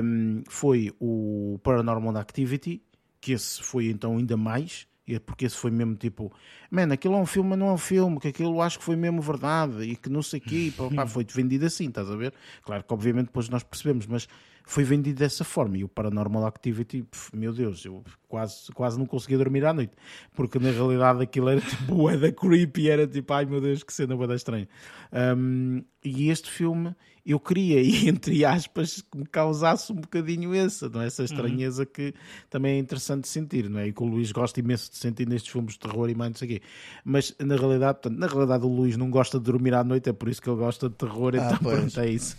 um, 0.03 0.43
foi 0.49 0.91
o 0.99 1.59
Paranormal 1.63 2.17
Activity, 2.17 2.81
que 3.21 3.31
esse 3.31 3.63
foi 3.63 3.87
então 3.87 4.17
ainda 4.17 4.35
mais, 4.35 4.85
porque 5.17 5.45
esse 5.45 5.55
foi 5.55 5.71
mesmo 5.71 5.95
tipo, 5.95 6.31
man, 6.69 6.91
aquilo 6.91 7.15
é 7.15 7.17
um 7.17 7.25
filme, 7.25 7.51
mas 7.51 7.59
não 7.59 7.69
é 7.69 7.73
um 7.73 7.77
filme, 7.77 8.19
que 8.19 8.27
aquilo 8.27 8.61
acho 8.61 8.79
que 8.79 8.83
foi 8.83 8.97
mesmo 8.97 9.21
verdade 9.21 9.81
e 9.83 9.95
que 9.95 10.09
não 10.09 10.21
sei 10.21 10.39
o 10.39 10.43
quê, 10.43 10.73
pá, 10.93 11.07
foi-te 11.07 11.33
vendido 11.33 11.65
assim, 11.65 11.87
estás 11.87 12.11
a 12.11 12.15
ver? 12.15 12.33
Claro 12.63 12.83
que 12.83 12.93
obviamente 12.93 13.27
depois 13.27 13.47
nós 13.47 13.63
percebemos, 13.63 14.05
mas 14.05 14.27
foi 14.69 14.83
vendido 14.83 15.17
dessa 15.17 15.43
forma. 15.43 15.79
E 15.79 15.83
o 15.83 15.87
Paranormal 15.87 16.45
Activity, 16.45 17.01
pff, 17.01 17.35
meu 17.35 17.51
Deus, 17.51 17.83
eu 17.85 18.03
quase, 18.27 18.71
quase 18.73 18.99
não 18.99 19.05
conseguia 19.07 19.39
dormir 19.39 19.65
à 19.65 19.73
noite, 19.73 19.93
porque 20.35 20.59
na 20.59 20.69
realidade 20.69 21.23
aquilo 21.23 21.49
era 21.49 21.59
tipo, 21.59 22.07
é 22.07 22.15
da 22.15 22.31
creepy, 22.31 22.87
era 22.87 23.07
tipo, 23.07 23.33
ai 23.33 23.45
meu 23.45 23.59
Deus, 23.59 23.81
que 23.81 23.91
cena 23.91 24.15
boa 24.15 24.35
estranha. 24.35 24.69
Um, 25.11 25.83
e 26.03 26.29
este 26.29 26.49
filme 26.49 26.95
eu 27.25 27.39
queria, 27.39 27.79
e 27.83 28.09
entre 28.09 28.43
aspas, 28.43 29.01
que 29.01 29.17
me 29.17 29.25
causasse 29.25 29.91
um 29.91 29.95
bocadinho 29.95 30.53
essa, 30.53 30.89
não 30.89 31.01
é? 31.01 31.07
Essa 31.07 31.23
estranheza 31.23 31.83
uhum. 31.83 31.89
que 31.91 32.13
também 32.49 32.75
é 32.75 32.79
interessante 32.79 33.23
de 33.23 33.27
sentir, 33.27 33.69
não 33.69 33.79
é? 33.79 33.87
E 33.87 33.93
que 33.93 34.01
o 34.01 34.05
Luís 34.05 34.31
gosta 34.31 34.59
imenso 34.59 34.89
de 34.89 34.97
sentir 34.97 35.27
nestes 35.27 35.51
filmes 35.51 35.73
de 35.73 35.79
terror 35.79 36.09
e 36.09 36.15
mais 36.15 36.31
não 36.31 36.37
sei 36.37 36.47
quê. 36.47 36.61
Mas 37.03 37.35
na 37.39 37.55
realidade, 37.55 37.99
portanto, 37.99 38.17
na 38.17 38.27
realidade 38.27 38.65
o 38.65 38.69
Luís 38.69 38.97
não 38.97 39.09
gosta 39.11 39.37
de 39.37 39.45
dormir 39.45 39.73
à 39.73 39.83
noite, 39.83 40.09
é 40.09 40.13
por 40.13 40.29
isso 40.29 40.41
que 40.41 40.49
ele 40.49 40.57
gosta 40.57 40.89
de 40.89 40.95
terror, 40.95 41.33
ah, 41.35 41.37
então 41.37 41.57
pois. 41.61 41.79
pronto, 41.79 41.99
é 41.99 42.09
isso. 42.09 42.37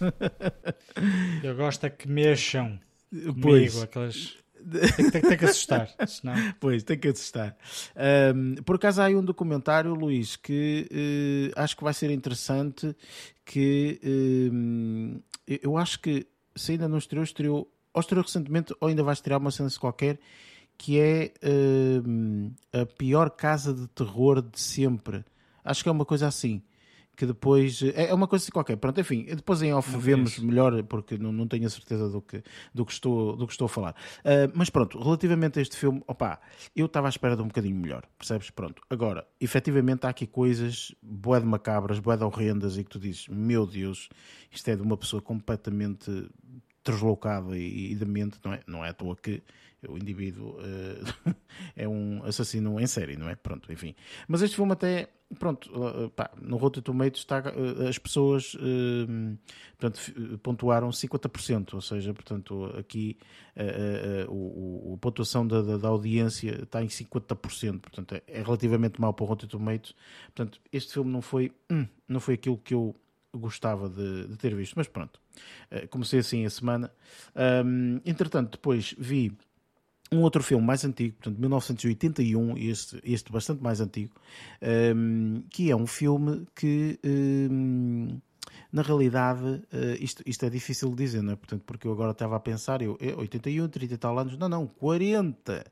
Eu 1.43 1.55
gosto 1.57 1.85
é 1.85 1.91
que 1.91 2.09
mexam 2.09 2.81
pois. 3.41 3.73
comigo, 3.73 3.83
aquelas 3.83 4.40
tem, 4.97 5.11
tem, 5.11 5.21
tem, 5.23 5.39
que 5.39 5.45
assustar, 5.45 5.89
senão... 6.07 6.35
Pois, 6.59 6.83
tem 6.83 6.99
que 6.99 7.09
assustar. 7.09 7.57
Um, 8.35 8.57
por 8.63 8.77
acaso 8.77 9.01
há 9.01 9.07
aí 9.07 9.17
um 9.17 9.25
documentário, 9.25 9.95
Luís, 9.95 10.37
que 10.37 10.89
uh, 11.57 11.61
acho 11.61 11.77
que 11.77 11.85
vai 11.85 11.95
ser 11.95 12.11
interessante, 12.11 12.95
que 13.45 14.01
uh, 14.05 15.23
eu 15.47 15.77
acho 15.77 16.01
que 16.01 16.27
se 16.55 16.73
ainda 16.73 16.89
não 16.89 16.99
estreou, 16.99 17.25
estreou, 17.25 17.73
ou 17.93 18.01
estreou 18.01 18.25
recentemente, 18.25 18.75
ou 18.81 18.89
ainda 18.89 19.03
vai 19.03 19.15
estrear 19.15 19.41
uma 19.41 19.51
cena 19.51 19.69
qualquer, 19.79 20.19
que 20.77 20.99
é 20.99 21.33
uh, 21.45 22.53
a 22.73 22.87
pior 22.87 23.31
casa 23.31 23.75
de 23.75 23.87
terror 23.89 24.43
de 24.43 24.61
sempre. 24.61 25.25
Acho 25.65 25.83
que 25.83 25.89
é 25.89 25.93
uma 25.93 26.05
coisa 26.05 26.27
assim 26.27 26.63
que 27.21 27.27
depois 27.27 27.83
é, 27.83 28.09
é 28.09 28.15
uma 28.15 28.27
coisa 28.27 28.43
assim 28.43 28.51
qualquer. 28.51 28.79
Pronto, 28.79 28.99
enfim, 28.99 29.27
depois 29.27 29.61
em 29.61 29.75
off 29.75 29.93
não 29.93 30.01
vemos 30.01 30.39
melhor 30.39 30.83
porque 30.85 31.19
não, 31.19 31.31
não 31.31 31.47
tenho 31.47 31.67
a 31.67 31.69
certeza 31.69 32.09
do 32.09 32.23
que, 32.23 32.43
do 32.73 32.87
que, 32.87 32.93
estou, 32.93 33.37
do 33.37 33.47
que 33.47 33.53
estou 33.53 33.67
a 33.67 33.69
falar. 33.69 33.95
Uh, 34.21 34.51
mas 34.55 34.71
pronto, 34.71 34.99
relativamente 34.99 35.59
a 35.59 35.63
este 35.63 35.77
filme, 35.77 36.03
opá, 36.07 36.41
eu 36.75 36.87
estava 36.87 37.09
à 37.09 37.11
espera 37.11 37.37
de 37.37 37.43
um 37.43 37.47
bocadinho 37.49 37.77
melhor, 37.77 38.07
percebes? 38.17 38.49
Pronto, 38.49 38.81
agora, 38.89 39.27
efetivamente 39.39 40.07
há 40.07 40.09
aqui 40.09 40.27
coisas 40.27 40.95
boé 41.03 41.41
de 41.41 41.47
macabras, 41.47 41.99
boé 41.99 42.17
de 42.17 42.25
horrendas 42.25 42.79
e 42.79 42.85
que 42.85 42.89
tu 42.89 42.99
dizes, 42.99 43.29
meu 43.29 43.67
Deus, 43.67 44.09
isto 44.51 44.67
é 44.71 44.75
de 44.75 44.81
uma 44.81 44.97
pessoa 44.97 45.21
completamente 45.21 46.27
deslocada 46.83 47.55
e, 47.55 47.93
e 47.93 47.95
demente, 47.97 48.39
não 48.43 48.55
é? 48.55 48.61
Não 48.67 48.83
é 48.83 48.89
à 48.89 48.95
toa 48.95 49.15
que 49.15 49.43
o 49.89 49.97
indivíduo 49.97 50.57
uh, 50.59 51.35
é 51.75 51.89
um 51.89 52.23
assassino 52.25 52.79
em 52.81 52.87
série, 52.87 53.17
não 53.17 53.29
é? 53.29 53.35
Pronto, 53.35 53.73
enfim. 53.73 53.95
Mas 54.29 54.43
este 54.43 54.57
filme 54.57 54.73
até, 54.73 55.09
pronto, 55.39 55.71
uh, 55.73 56.11
pá, 56.11 56.31
no 56.41 56.57
Rotten 56.57 56.83
Tomatoes 56.83 57.21
está, 57.21 57.41
uh, 57.41 57.89
as 57.89 57.99
pessoas 57.99 58.57
portanto, 59.79 60.39
pontuaram 60.43 60.91
50%, 60.91 61.75
ou 61.75 61.81
seja, 61.81 62.13
portanto, 62.13 62.67
aqui 62.79 63.19
a, 63.57 64.97
pontuação 64.99 65.47
da, 65.47 65.63
da, 65.63 65.77
da, 65.79 65.89
audiência 65.89 66.63
está 66.63 66.83
em 66.83 66.89
50%, 66.89 67.81
portanto, 67.81 68.15
é, 68.15 68.23
é 68.27 68.43
relativamente 68.43 69.01
mal 69.01 69.15
para 69.15 69.25
o 69.25 69.27
Rotten 69.27 69.49
Tomatoes. 69.49 69.95
Portanto, 70.27 70.61
este 70.73 70.93
filme 70.93 71.11
não 71.11 71.23
foi, 71.23 71.53
hum, 71.71 71.87
não 72.07 72.21
foi 72.21 72.35
aquilo 72.35 72.59
que 72.59 72.75
eu 72.75 72.95
gostava 73.33 73.89
de, 73.89 74.27
de 74.27 74.37
ter 74.37 74.55
visto, 74.55 74.75
mas 74.77 74.89
pronto, 74.89 75.21
comecei 75.89 76.19
assim 76.19 76.45
a 76.45 76.51
semana. 76.51 76.93
Um, 77.65 78.01
entretanto, 78.05 78.53
depois 78.53 78.95
vi 78.99 79.33
um 80.13 80.23
outro 80.23 80.43
filme 80.43 80.65
mais 80.65 80.85
antigo, 80.85 81.15
portanto, 81.17 81.39
1981, 81.39 82.59
este, 82.59 83.01
este 83.05 83.31
bastante 83.31 83.63
mais 83.63 83.81
antigo, 83.81 84.13
um, 84.95 85.43
que 85.49 85.71
é 85.71 85.77
um 85.77 85.87
filme 85.87 86.47
que, 86.55 86.99
um, 87.05 88.19
na 88.73 88.83
realidade, 88.83 89.45
uh, 89.45 89.65
isto, 90.01 90.23
isto 90.27 90.45
é 90.45 90.51
difícil 90.51 90.91
de 90.91 90.97
dizer, 90.97 91.23
não 91.23 91.33
é? 91.33 91.37
Portanto, 91.37 91.63
porque 91.65 91.87
eu 91.87 91.93
agora 91.93 92.11
estava 92.11 92.37
a 92.37 92.41
pensar, 92.41 92.83
eu, 92.83 92.99
81, 93.19 93.69
30 93.69 93.95
e 93.95 93.97
tal 93.97 94.19
anos, 94.19 94.37
não, 94.37 94.49
não, 94.49 94.67
40, 94.67 95.65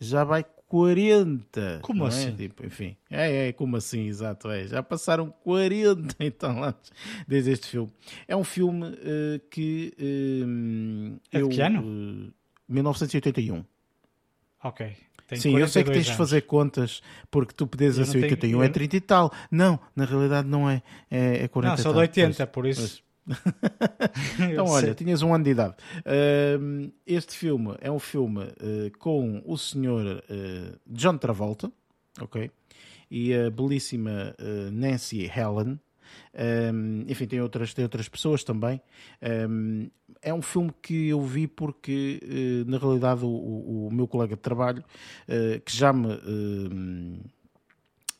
já 0.00 0.24
vai 0.24 0.44
40. 0.72 1.80
Como 1.82 2.04
é? 2.04 2.08
assim? 2.08 2.34
Tipo, 2.34 2.64
enfim, 2.64 2.96
é, 3.10 3.48
é, 3.48 3.52
como 3.52 3.76
assim, 3.76 4.06
exato, 4.06 4.50
é. 4.50 4.66
Já 4.66 4.82
passaram 4.82 5.30
40 5.44 6.16
então 6.18 6.64
anos 6.64 6.90
desde 7.28 7.50
este 7.50 7.66
filme. 7.66 7.92
É 8.26 8.34
um 8.34 8.42
filme 8.42 8.86
uh, 8.86 9.40
que. 9.50 9.92
Uh, 9.98 11.20
é 11.30 11.42
de 11.42 11.48
que 11.48 11.60
ano? 11.60 12.32
1981. 12.66 13.62
Ok. 14.62 14.94
Sim, 15.36 15.58
eu 15.58 15.66
sei 15.66 15.82
que 15.82 15.90
tens 15.90 16.06
de 16.06 16.16
fazer 16.16 16.42
contas, 16.42 17.02
porque 17.30 17.54
tu 17.54 17.66
podes 17.66 17.98
assim, 17.98 18.22
81 18.22 18.50
tenho... 18.50 18.62
é 18.62 18.68
30 18.68 18.96
e 18.96 19.00
tal. 19.00 19.32
Não, 19.50 19.80
na 19.96 20.04
realidade 20.04 20.46
não 20.46 20.68
é. 20.68 20.82
É, 21.10 21.44
é 21.44 21.48
40 21.48 21.76
Não, 21.76 21.82
só 21.82 21.92
de 21.92 21.98
80, 21.98 22.46
por 22.48 22.66
isso. 22.66 23.02
então, 24.50 24.66
olha, 24.66 24.86
sei. 24.86 24.94
tinhas 24.94 25.22
um 25.22 25.32
ano 25.32 25.44
de 25.44 25.50
idade. 25.50 25.74
Uh, 26.00 26.92
este 27.06 27.36
filme 27.36 27.76
é 27.80 27.90
um 27.90 27.98
filme 27.98 28.42
uh, 28.42 28.98
com 28.98 29.42
o 29.46 29.56
senhor 29.56 30.22
uh, 30.28 30.78
John 30.86 31.16
Travolta, 31.16 31.70
ok? 32.20 32.50
E 33.10 33.34
a 33.34 33.50
belíssima 33.50 34.34
eh, 34.38 34.70
Nancy 34.72 35.26
Helen. 35.26 35.78
Um, 36.34 37.04
enfim, 37.08 37.26
tem 37.26 37.40
outras, 37.40 37.74
tem 37.74 37.84
outras 37.84 38.08
pessoas 38.08 38.42
também. 38.42 38.80
Um, 39.48 39.90
é 40.22 40.32
um 40.32 40.42
filme 40.42 40.72
que 40.80 41.08
eu 41.08 41.20
vi 41.22 41.46
porque, 41.46 42.20
uh, 42.22 42.70
na 42.70 42.78
realidade, 42.78 43.24
o, 43.24 43.28
o, 43.86 43.90
meu 43.92 44.06
colega 44.06 44.34
de 44.34 44.42
trabalho, 44.42 44.82
uh, 45.28 45.60
que 45.60 45.76
já 45.76 45.92
me. 45.92 46.08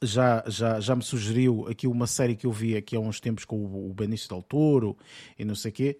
Já, 0.04 0.42
já, 0.48 0.80
já 0.80 0.96
me 0.96 1.02
sugeriu 1.04 1.68
aqui 1.68 1.86
uma 1.86 2.08
série 2.08 2.34
que 2.34 2.44
eu 2.44 2.50
vi 2.50 2.76
aqui 2.76 2.96
há 2.96 2.98
uns 2.98 3.20
tempos 3.20 3.44
com 3.44 3.64
o, 3.64 3.94
Benício 3.94 4.28
Del 4.28 4.42
Toro 4.42 4.96
e 5.38 5.44
não 5.44 5.54
sei 5.54 5.70
o 5.70 5.72
quê, 5.72 5.98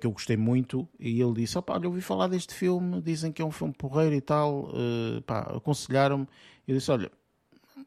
que 0.00 0.06
eu 0.06 0.12
gostei 0.12 0.34
muito, 0.34 0.88
e 0.98 1.20
ele 1.20 1.34
disse, 1.34 1.58
opá, 1.58 1.74
olha, 1.74 1.86
ouvi 1.86 2.00
falar 2.00 2.28
deste 2.28 2.54
filme, 2.54 3.02
dizem 3.02 3.30
que 3.30 3.42
é 3.42 3.44
um 3.44 3.50
filme 3.50 3.74
porreiro 3.74 4.14
e 4.14 4.20
tal, 4.22 4.72
aconselharam-me, 5.54 6.26
eu 6.66 6.74
disse, 6.74 6.90
olha, 6.90 7.12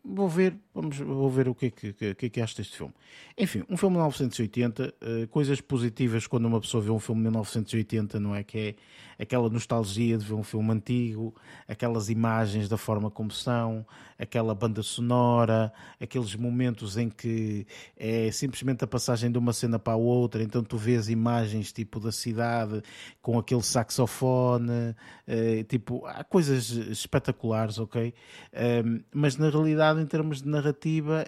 vou 0.04 0.30
ver, 0.30 0.58
vamos, 0.78 0.98
vou 1.00 1.30
ver 1.30 1.50
o 1.50 1.56
que 1.56 1.66
é 1.66 1.70
que, 1.72 1.94
que, 1.94 2.30
que, 2.30 2.40
é 2.40 2.44
acho 2.44 2.56
deste 2.56 2.78
filme. 2.78 2.94
Enfim, 3.36 3.64
um 3.68 3.76
filme 3.76 3.96
de 3.96 4.00
1980, 4.00 4.84
uh, 4.84 4.88
eh, 5.02 5.28
coisas 5.28 5.60
positivas 5.60 6.28
quando 6.28 6.46
uma 6.46 6.62
pessoa 6.62 6.84
vê 6.84 6.92
um 6.92 7.00
filme 7.00 7.22
de 7.22 7.24
1980, 7.24 8.20
não 8.20 8.36
é? 8.36 8.44
Que 8.44 8.60
é 8.60 8.76
aquela 9.20 9.50
nostalgia 9.50 10.18
de 10.18 10.24
ver 10.24 10.36
um 10.36 10.44
filme 10.44 10.72
antigo, 10.72 11.34
aquelas 11.68 12.10
imagens 12.10 12.70
da 12.70 12.78
forma 12.78 13.10
como 13.10 13.32
são, 13.32 13.86
aquela 14.18 14.54
banda 14.54 14.84
sonora, 14.84 15.74
aqueles 16.00 16.36
momentos 16.36 16.98
em 16.98 17.10
que 17.10 17.66
é 17.98 18.30
simplesmente 18.32 18.84
a 18.84 18.88
passagem 18.88 19.32
de 19.32 19.38
uma 19.38 19.54
cena 19.54 19.80
para 19.80 19.94
a 19.94 19.98
outra, 19.98 20.44
então 20.44 20.64
tu 20.64 20.78
vês 20.78 21.10
imagens 21.10 21.72
tipo 21.72 22.00
da 22.00 22.12
cidade 22.12 22.84
com 23.22 23.40
aquele 23.40 23.64
saxofone, 23.64 24.96
uh, 25.28 25.64
tipo, 25.68 26.06
há 26.06 26.24
coisas 26.24 26.70
espetaculares, 26.70 27.80
ok? 27.80 28.14
Uh, 28.54 29.04
mas 29.12 29.36
na 29.38 29.50
realidade, 29.50 30.00
em 30.00 30.06
termos 30.06 30.42
de 30.42 30.48
narrativa, 30.48 30.67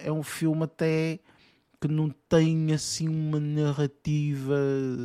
é 0.02 0.10
um 0.10 0.22
filme 0.22 0.64
até 0.64 1.20
que 1.80 1.88
não 1.88 2.10
tem 2.28 2.72
assim 2.74 3.08
uma 3.08 3.40
narrativa 3.40 4.54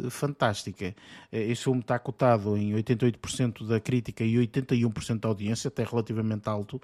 fantástica. 0.09 0.93
Eh, 1.31 1.51
este 1.51 1.63
filme 1.63 1.79
está 1.79 1.97
cotado 1.97 2.57
em 2.57 2.73
88% 2.73 3.65
da 3.65 3.79
crítica 3.79 4.25
e 4.25 4.35
81% 4.35 5.19
da 5.21 5.29
audiência, 5.29 5.69
até 5.69 5.85
relativamente 5.85 6.49
alto, 6.49 6.81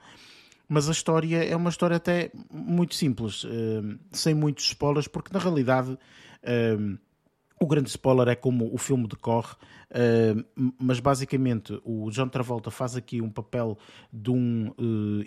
mas 0.67 0.87
a 0.87 0.93
história 0.93 1.43
é 1.43 1.53
uma 1.53 1.69
história 1.69 1.97
até 1.97 2.31
muito 2.49 2.95
simples, 2.95 3.43
uh, 3.43 3.99
sem 4.13 4.33
muitos 4.33 4.63
spoilers, 4.63 5.05
porque 5.05 5.33
na 5.33 5.39
realidade 5.39 5.91
uh, 5.91 6.97
o 7.61 7.67
grande 7.67 7.89
spoiler 7.89 8.27
é 8.27 8.35
como 8.35 8.73
o 8.73 8.77
filme 8.77 9.07
decorre, 9.07 9.53
uh, 9.91 10.73
mas 10.79 10.99
basicamente 10.99 11.79
o 11.85 12.09
John 12.09 12.27
Travolta 12.27 12.71
faz 12.71 12.95
aqui 12.95 13.21
um 13.21 13.29
papel 13.29 13.77
de 14.11 14.31
um 14.31 14.73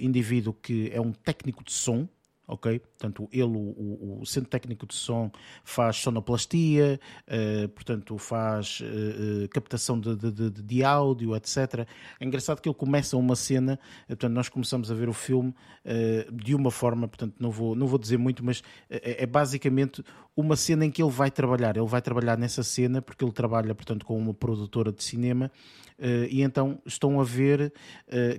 indivíduo 0.00 0.52
que 0.52 0.90
é 0.92 1.00
um 1.00 1.12
técnico 1.12 1.62
de 1.62 1.72
som, 1.72 2.08
ok? 2.46 2.78
Portanto, 2.78 3.28
ele, 3.32 3.44
o, 3.44 4.20
o, 4.20 4.26
centro 4.26 4.50
técnico 4.50 4.86
de 4.86 4.94
som, 4.94 5.30
faz 5.64 5.96
sonoplastia, 5.96 7.00
uh, 7.26 7.68
portanto, 7.68 8.16
faz 8.18 8.80
uh, 8.80 9.48
captação 9.48 9.98
de, 9.98 10.14
de, 10.14 10.30
de, 10.30 10.50
de, 10.50 10.84
áudio, 10.84 11.34
etc. 11.34 11.86
É 12.20 12.24
engraçado 12.24 12.60
que 12.60 12.68
ele 12.68 12.76
começa 12.76 13.16
uma 13.16 13.34
cena, 13.34 13.78
portanto, 14.06 14.32
nós 14.32 14.48
começamos 14.48 14.90
a 14.90 14.94
ver 14.94 15.08
o 15.08 15.12
filme 15.12 15.54
uh, 15.84 16.32
de 16.32 16.54
uma 16.54 16.70
forma, 16.70 17.08
portanto, 17.08 17.34
não 17.38 17.50
vou, 17.50 17.74
não 17.74 17.86
vou 17.86 17.98
dizer 17.98 18.18
muito, 18.18 18.44
mas 18.44 18.62
é, 18.90 19.22
é 19.22 19.26
basicamente 19.26 20.04
uma 20.36 20.56
cena 20.56 20.84
em 20.84 20.90
que 20.90 21.02
ele 21.02 21.12
vai 21.12 21.30
trabalhar. 21.30 21.76
Ele 21.76 21.86
vai 21.86 22.02
trabalhar 22.02 22.36
nessa 22.36 22.62
cena 22.62 23.00
porque 23.00 23.24
ele 23.24 23.32
trabalha, 23.32 23.74
portanto, 23.74 24.04
com 24.04 24.18
uma 24.18 24.34
produtora 24.34 24.92
de 24.92 25.02
cinema 25.02 25.50
e 26.28 26.42
então 26.42 26.82
estão 26.84 27.20
a 27.20 27.24
ver 27.24 27.72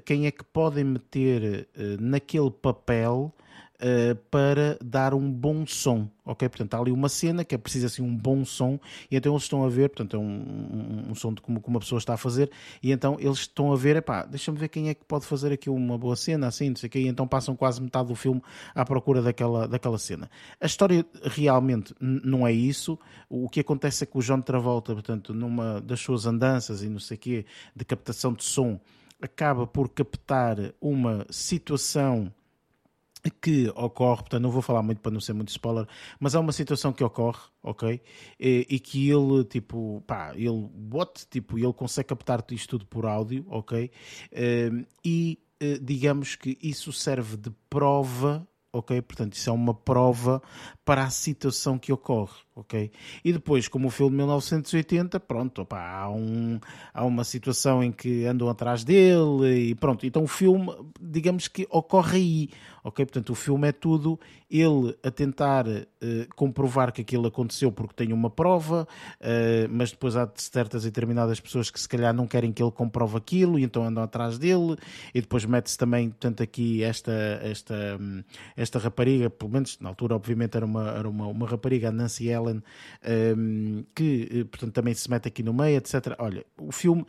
quem 0.04 0.26
é 0.26 0.32
que 0.32 0.44
podem 0.44 0.84
meter 0.84 1.70
naquele 2.02 2.52
papel 2.52 3.34
uh, 3.76 4.16
para 4.30 4.78
dar 4.84 5.14
um 5.14 5.32
bom 5.32 5.66
som, 5.66 6.10
ok? 6.26 6.48
Portanto, 6.50 6.74
há 6.74 6.80
ali 6.80 6.92
uma 6.92 7.10
cena 7.10 7.44
que 7.44 7.56
é 7.56 7.58
preciso 7.58 7.86
assim 7.86 8.02
um 8.02 8.16
bom 8.16 8.44
som 8.46 8.80
e 9.10 9.16
então 9.16 9.34
eles 9.34 9.44
estão 9.44 9.64
a 9.64 9.70
ver, 9.70 9.90
portanto, 9.90 10.16
é 10.16 10.20
um, 10.20 10.24
um, 10.24 11.12
um 11.12 11.16
som 11.16 11.34
de 11.34 11.42
como, 11.42 11.60
como 11.62 11.76
uma 11.76 11.80
pessoa 11.80 12.00
está 12.00 12.14
a 12.14 12.18
fazer 12.18 12.52
e 12.82 12.92
então 12.92 13.18
eles 13.20 13.40
estão 13.40 13.72
a 13.72 13.76
ver, 13.76 13.96
epá, 13.98 14.26
deixa-me 14.26 14.58
ver 14.58 14.70
quem 14.70 14.90
é 14.90 14.94
que 14.94 15.04
pode 15.06 15.26
fazer 15.26 15.52
aqui 15.52 15.70
uma 15.70 15.98
boa 15.98 16.16
cena, 16.16 16.48
assim, 16.48 16.70
não 16.70 16.76
sei 16.76 16.88
o 16.88 16.92
quê, 16.92 17.00
e 17.00 17.08
então 17.08 17.28
passam 17.28 17.56
quase 17.56 17.82
metade 17.82 18.08
do 18.08 18.16
filme 18.16 18.42
à 18.74 18.86
procura 18.86 19.22
daquela, 19.22 19.68
daquela 19.68 19.98
cena. 19.98 20.30
A 20.60 20.66
história 20.66 21.06
realmente 21.24 21.94
não 22.00 22.46
é 22.46 22.52
isso, 22.52 23.00
o 23.30 23.50
que 23.50 23.60
acontece 23.60 24.04
é 24.04 24.08
que 24.08 24.18
o 24.18 24.22
John 24.22 24.42
Travolta, 24.42 24.94
portanto, 24.94 25.34
numa 25.34 25.82
das 25.82 26.00
suas 26.00 26.26
andanças 26.26 26.84
e 26.84 26.90
não 26.90 27.00
sei 27.00 27.18
o 27.18 27.20
quê, 27.20 27.46
de 27.76 27.86
captação 27.86 28.34
de 28.34 28.44
som, 28.44 28.80
acaba 29.22 29.66
por 29.66 29.90
captar 29.90 30.58
uma 30.80 31.26
situação 31.30 32.32
que 33.30 33.70
ocorre, 33.76 34.22
portanto 34.22 34.42
não 34.42 34.52
vou 34.52 34.62
falar 34.62 34.82
muito 34.84 35.02
para 35.02 35.12
não 35.12 35.20
ser 35.20 35.34
muito 35.34 35.50
spoiler, 35.50 35.88
mas 36.20 36.36
há 36.36 36.40
uma 36.40 36.52
situação 36.52 36.94
que 36.94 37.04
ocorre, 37.04 37.42
ok? 37.64 38.02
E, 38.40 38.68
e 38.70 38.80
que 38.80 39.10
ele, 39.10 39.44
tipo, 39.46 40.04
pá, 40.08 40.34
ele, 40.36 40.70
what? 40.92 41.26
Tipo, 41.30 41.58
ele 41.58 41.74
consegue 41.74 42.10
captar 42.10 42.44
isto 42.52 42.70
tudo 42.70 42.86
por 42.86 43.06
áudio, 43.06 43.46
ok? 43.50 43.92
Ehm, 44.32 44.84
e 45.04 45.40
eh, 45.60 45.80
digamos 45.82 46.36
que 46.36 46.58
isso 46.62 46.92
serve 46.92 47.38
de 47.38 47.52
prova 47.70 48.48
ok? 48.78 49.02
Portanto, 49.02 49.34
isso 49.34 49.50
é 49.50 49.54
uma 49.54 49.74
prova 49.74 50.42
para 50.84 51.04
a 51.04 51.10
situação 51.10 51.80
que 51.80 51.94
ocorre, 51.94 52.36
ok? 52.56 52.90
E 53.24 53.34
depois, 53.34 53.68
como 53.68 53.88
o 53.88 53.92
filme 53.92 54.12
de 54.12 54.18
1980, 54.18 55.20
pronto, 55.20 55.62
opa, 55.62 55.78
há, 55.78 56.10
um, 56.10 56.60
há 56.94 57.04
uma 57.04 57.24
situação 57.24 57.84
em 57.84 57.92
que 57.92 58.26
andam 58.26 58.50
atrás 58.50 58.84
dele 58.84 59.72
e 59.72 59.76
pronto. 59.76 60.06
Então 60.06 60.24
o 60.24 60.28
filme, 60.28 60.74
digamos 61.02 61.48
que 61.48 61.68
ocorre 61.70 62.18
aí, 62.18 62.50
ok? 62.84 63.06
Portanto, 63.06 63.32
o 63.32 63.36
filme 63.36 63.68
é 63.68 63.72
tudo 63.72 64.20
ele 64.50 64.96
a 65.04 65.10
tentar 65.10 65.68
uh, 65.68 65.84
comprovar 66.36 66.92
que 66.94 67.02
aquilo 67.02 67.28
aconteceu 67.28 67.72
porque 67.72 67.94
tem 67.96 68.14
uma 68.14 68.30
prova, 68.30 68.88
uh, 69.20 69.70
mas 69.70 69.92
depois 69.92 70.16
há 70.16 70.30
certas 70.36 70.84
e 70.84 70.90
determinadas 70.90 71.40
pessoas 71.40 71.72
que 71.72 71.80
se 71.80 71.90
calhar 71.90 72.14
não 72.14 72.28
querem 72.28 72.54
que 72.54 72.62
ele 72.62 72.72
comprove 72.72 73.18
aquilo 73.18 73.58
e 73.58 73.64
então 73.64 73.84
andam 73.84 74.04
atrás 74.04 74.38
dele 74.38 74.78
e 75.14 75.20
depois 75.20 75.46
mete-se 75.46 75.78
também, 75.78 76.10
portanto, 76.10 76.44
aqui 76.44 76.84
esta, 76.84 77.12
esta, 77.42 78.00
esta 78.56 78.80
rapariga, 78.80 79.30
pelo 79.30 79.52
menos 79.52 79.80
na 79.80 79.90
altura 79.90 80.16
obviamente 80.16 80.56
era 80.56 80.66
uma, 80.66 80.90
era 80.92 81.10
uma, 81.10 81.28
uma 81.28 81.48
rapariga, 81.48 81.90
a 81.90 81.92
Nancy 81.92 82.28
Ellen, 82.28 82.45
um, 82.54 83.84
que 83.96 84.30
eh, 84.32 84.44
portanto 84.44 84.74
também 84.74 84.94
se 84.94 85.10
mete 85.10 85.28
aqui 85.28 85.44
no 85.44 85.54
meio, 85.54 85.78
etc. 85.78 86.16
Olha, 86.18 86.46
o 86.60 86.72
filme, 86.72 87.06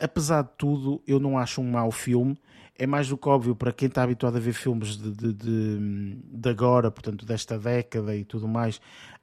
apesar 0.00 0.42
de 0.42 0.50
tudo, 0.56 1.02
eu 1.06 1.20
não 1.20 1.38
acho 1.38 1.60
um 1.60 1.70
mau 1.70 1.90
filme, 1.90 2.36
é 2.76 2.86
mais 2.86 3.08
do 3.08 3.16
que 3.16 3.28
óbvio 3.28 3.54
para 3.54 3.72
quem 3.72 3.88
está 3.88 4.02
habituado 4.02 4.36
a 4.36 4.40
ver 4.40 4.52
filmes 4.52 4.96
de, 4.96 5.12
de, 5.12 5.32
de, 5.32 6.18
de, 6.22 6.48
agora, 6.48 6.90
portanto, 6.90 7.24
desta 7.24 7.58
década 7.58 8.16
e 8.16 8.24
tudo 8.24 8.48
mais, 8.48 8.80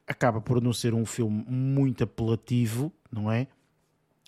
acaba 0.08 0.40
por 0.40 0.62
não 0.62 0.72
ser 0.72 0.94
um 0.94 1.06
filme 1.06 1.44
muito 1.48 2.04
apelativo, 2.04 2.92
não 3.12 3.32
é? 3.32 3.48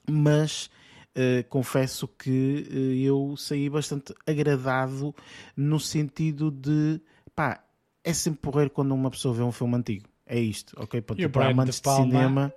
Mas 0.10 0.70
uh, 1.16 1.48
confesso 1.50 2.08
que 2.08 2.68
uh, 2.70 2.76
eu 3.02 3.38
saí 3.38 3.70
bastante 3.70 4.14
agradado 4.28 5.16
no 5.56 5.80
sentido 5.80 6.52
de 6.52 7.00
pá, 7.34 7.64
é 8.04 8.14
sempre 8.14 8.42
porreiro 8.42 8.72
quando 8.72 8.94
uma 8.94 9.10
pessoa 9.10 9.34
vê 9.34 9.42
um 9.42 9.52
filme 9.52 9.76
antigo. 9.76 10.13
É 10.26 10.40
isto, 10.40 10.74
ok? 10.80 11.02
Ponto. 11.02 11.22
E 11.22 11.26
o 11.26 11.30
Brian 11.30 11.66
de, 11.66 11.82
Palma, 11.82 12.06
de 12.06 12.12
cinema. 12.12 12.54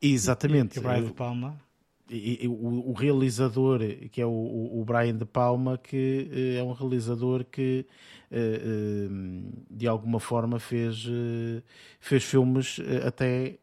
Exatamente. 0.00 0.76
E, 0.76 0.78
e 0.78 0.80
o 0.80 0.82
Brian 0.82 1.04
de 1.04 1.12
Palma 1.12 1.68
e, 2.10 2.44
e, 2.44 2.48
o, 2.48 2.90
o, 2.90 2.92
realizador, 2.92 3.80
que 4.10 4.20
é 4.20 4.26
o, 4.26 4.30
o, 4.30 4.84
Brian 4.84 5.16
De 5.16 5.24
Palma, 5.24 5.78
que 5.78 6.28
uh, 6.30 6.58
é 6.58 6.62
um 6.62 6.72
realizador 6.72 7.44
que 7.44 7.86
uh, 8.30 9.10
uh, 9.10 9.52
de 9.70 9.86
alguma 9.86 10.18
forma 10.18 10.58
fez, 10.58 11.06
fez 12.00 12.24
filmes 12.24 12.80
até 13.06 13.58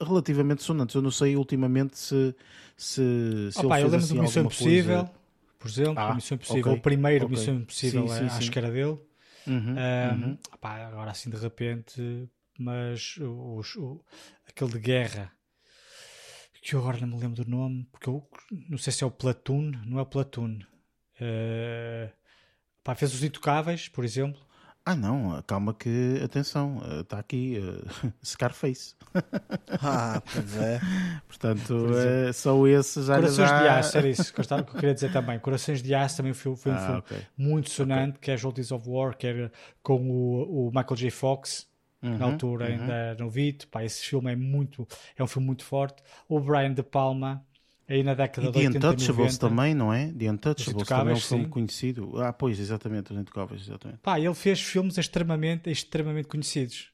relativamente 0.00 0.62
sonantes. 0.62 0.94
Eu 0.94 1.02
não 1.02 1.10
sei 1.10 1.36
ultimamente 1.36 1.98
se, 1.98 2.34
se, 2.76 3.50
se 3.52 3.64
Opa, 3.64 3.80
ele 3.80 3.90
fez 3.90 3.90
eu 3.90 3.90
lembro 3.90 3.96
assim, 3.98 4.14
do 4.14 4.22
Missão 4.22 4.42
Impossível, 4.42 4.98
coisa... 4.98 5.12
por 5.58 5.68
exemplo, 5.68 5.98
ah, 5.98 6.14
Missão 6.14 6.34
Impossível, 6.36 6.60
okay, 6.60 6.78
o 6.78 6.82
primeiro 6.82 7.24
okay. 7.26 7.36
Missão 7.36 7.54
Impossível, 7.54 8.08
sim, 8.08 8.14
sim, 8.14 8.24
acho 8.24 8.42
sim. 8.42 8.50
que 8.50 8.58
era 8.58 8.70
dele. 8.70 8.98
Uhum, 9.46 9.74
um, 9.76 10.24
uhum. 10.24 10.38
Agora 10.60 11.12
assim 11.12 11.30
de 11.30 11.36
repente, 11.36 12.28
mas 12.58 13.16
o, 13.18 13.60
o, 13.78 14.04
aquele 14.48 14.72
de 14.72 14.78
guerra 14.78 15.32
que 16.62 16.74
eu 16.74 16.80
agora 16.80 16.98
não 16.98 17.16
me 17.16 17.20
lembro 17.22 17.44
do 17.44 17.48
nome, 17.48 17.86
porque 17.92 18.10
eu 18.10 18.28
não 18.68 18.76
sei 18.76 18.92
se 18.92 19.04
é 19.04 19.06
o 19.06 19.10
Platoon, 19.10 19.70
não 19.86 20.00
é 20.00 20.02
o 20.02 20.06
Platoon. 20.06 20.58
Uh, 21.20 22.10
pá, 22.82 22.92
fez 22.96 23.14
os 23.14 23.22
Intocáveis, 23.22 23.88
por 23.88 24.04
exemplo. 24.04 24.44
Ah, 24.84 24.96
não, 24.96 25.40
calma 25.42 25.72
que, 25.72 26.20
atenção, 26.24 26.80
está 27.00 27.20
aqui 27.20 27.58
uh, 27.58 28.12
Scarface. 28.24 28.96
ah, 29.80 30.20
pois 30.32 30.56
é. 30.56 30.80
Portanto, 31.28 31.70
uh, 31.70 32.32
só 32.32 32.66
esse 32.66 33.00
já 33.04 33.14
Corações 33.14 33.48
de 33.48 33.68
Aço, 33.68 33.98
era 33.98 34.08
isso 34.08 34.32
que 34.34 34.40
eu, 34.40 34.44
que 34.44 34.54
eu 34.54 34.64
queria 34.64 34.94
dizer 34.94 35.12
também. 35.12 35.38
Corações 35.38 35.80
de 35.80 35.94
Aço 35.94 36.16
também 36.16 36.32
foi, 36.34 36.56
foi 36.56 36.72
um 36.72 36.74
Ah, 36.74 36.78
filme 36.80 36.98
ok. 36.98 37.18
muito 37.36 37.70
sonante, 37.70 38.18
que 38.18 38.30
é 38.30 38.36
Joldies 38.36 38.72
of 38.72 38.88
War, 38.88 39.16
que 39.16 39.26
era 39.26 39.52
com 39.84 40.10
o, 40.10 40.66
o 40.66 40.70
Michael 40.70 40.96
J. 40.96 41.10
Fox. 41.10 41.68
Uhum, 42.02 42.18
na 42.18 42.26
altura 42.26 42.66
uhum. 42.66 42.72
ainda 42.72 43.14
novito, 43.18 43.66
pá, 43.68 43.82
esse 43.84 44.02
filme 44.04 44.30
é 44.32 44.36
muito, 44.36 44.86
é 45.16 45.22
um 45.22 45.26
filme 45.26 45.46
muito 45.46 45.64
forte. 45.64 46.02
O 46.28 46.38
Brian 46.38 46.72
De 46.74 46.82
Palma, 46.82 47.44
aí 47.88 48.02
na 48.02 48.14
década 48.14 48.48
E 48.48 48.50
de 48.50 48.52
The 48.52 48.58
80 48.66 48.76
e 48.76 48.78
Untouchables 48.90 49.38
90, 49.38 49.48
também, 49.48 49.74
não 49.74 49.92
é? 49.92 50.12
The 50.12 50.30
Untouchables 50.30 50.88
também 50.88 51.14
é 51.14 51.16
um 51.16 51.20
filme 51.20 51.44
sim. 51.44 51.50
conhecido. 51.50 52.20
Ah, 52.22 52.32
pois, 52.32 52.58
exatamente, 52.60 53.12
Os 53.12 53.18
Intocáveis, 53.18 53.62
exatamente. 53.62 54.00
pá, 54.00 54.20
ele 54.20 54.34
fez 54.34 54.60
filmes 54.60 54.98
extremamente, 54.98 55.70
extremamente 55.70 56.28
conhecidos. 56.28 56.90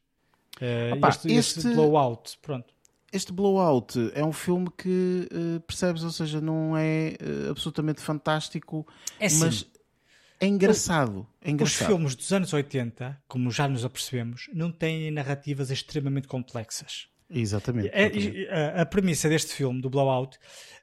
Eh, 0.60 0.92
Opa, 0.94 1.08
este, 1.08 1.32
este 1.32 1.58
este- 1.60 1.74
Blowout, 1.74 2.38
pronto. 2.40 2.72
Este 3.12 3.30
Blowout 3.32 4.10
é 4.14 4.24
um 4.24 4.32
filme 4.32 4.68
que, 4.78 5.28
eh, 5.30 5.58
percebes, 5.66 6.02
ou 6.02 6.10
seja, 6.10 6.40
não 6.40 6.74
é 6.76 7.08
eh, 7.20 7.48
absolutamente 7.50 8.00
fantástico, 8.00 8.86
É 9.20 9.28
mas 9.34 9.66
é 10.44 10.48
engraçado. 10.48 11.26
É 11.40 11.46
os 11.48 11.52
engraçado. 11.52 11.86
filmes 11.88 12.14
dos 12.14 12.32
anos 12.32 12.52
80, 12.52 13.22
como 13.28 13.50
já 13.50 13.68
nos 13.68 13.84
apercebemos, 13.84 14.48
não 14.52 14.70
têm 14.72 15.10
narrativas 15.10 15.70
extremamente 15.70 16.28
complexas. 16.28 17.08
Exatamente. 17.30 17.88
É- 17.92 18.06
exatamente. 18.14 18.46
é- 18.46 18.78
a, 18.78 18.82
a 18.82 18.86
premissa 18.86 19.28
deste 19.28 19.52
filme, 19.54 19.80
do 19.80 19.88
Blowout, 19.88 20.38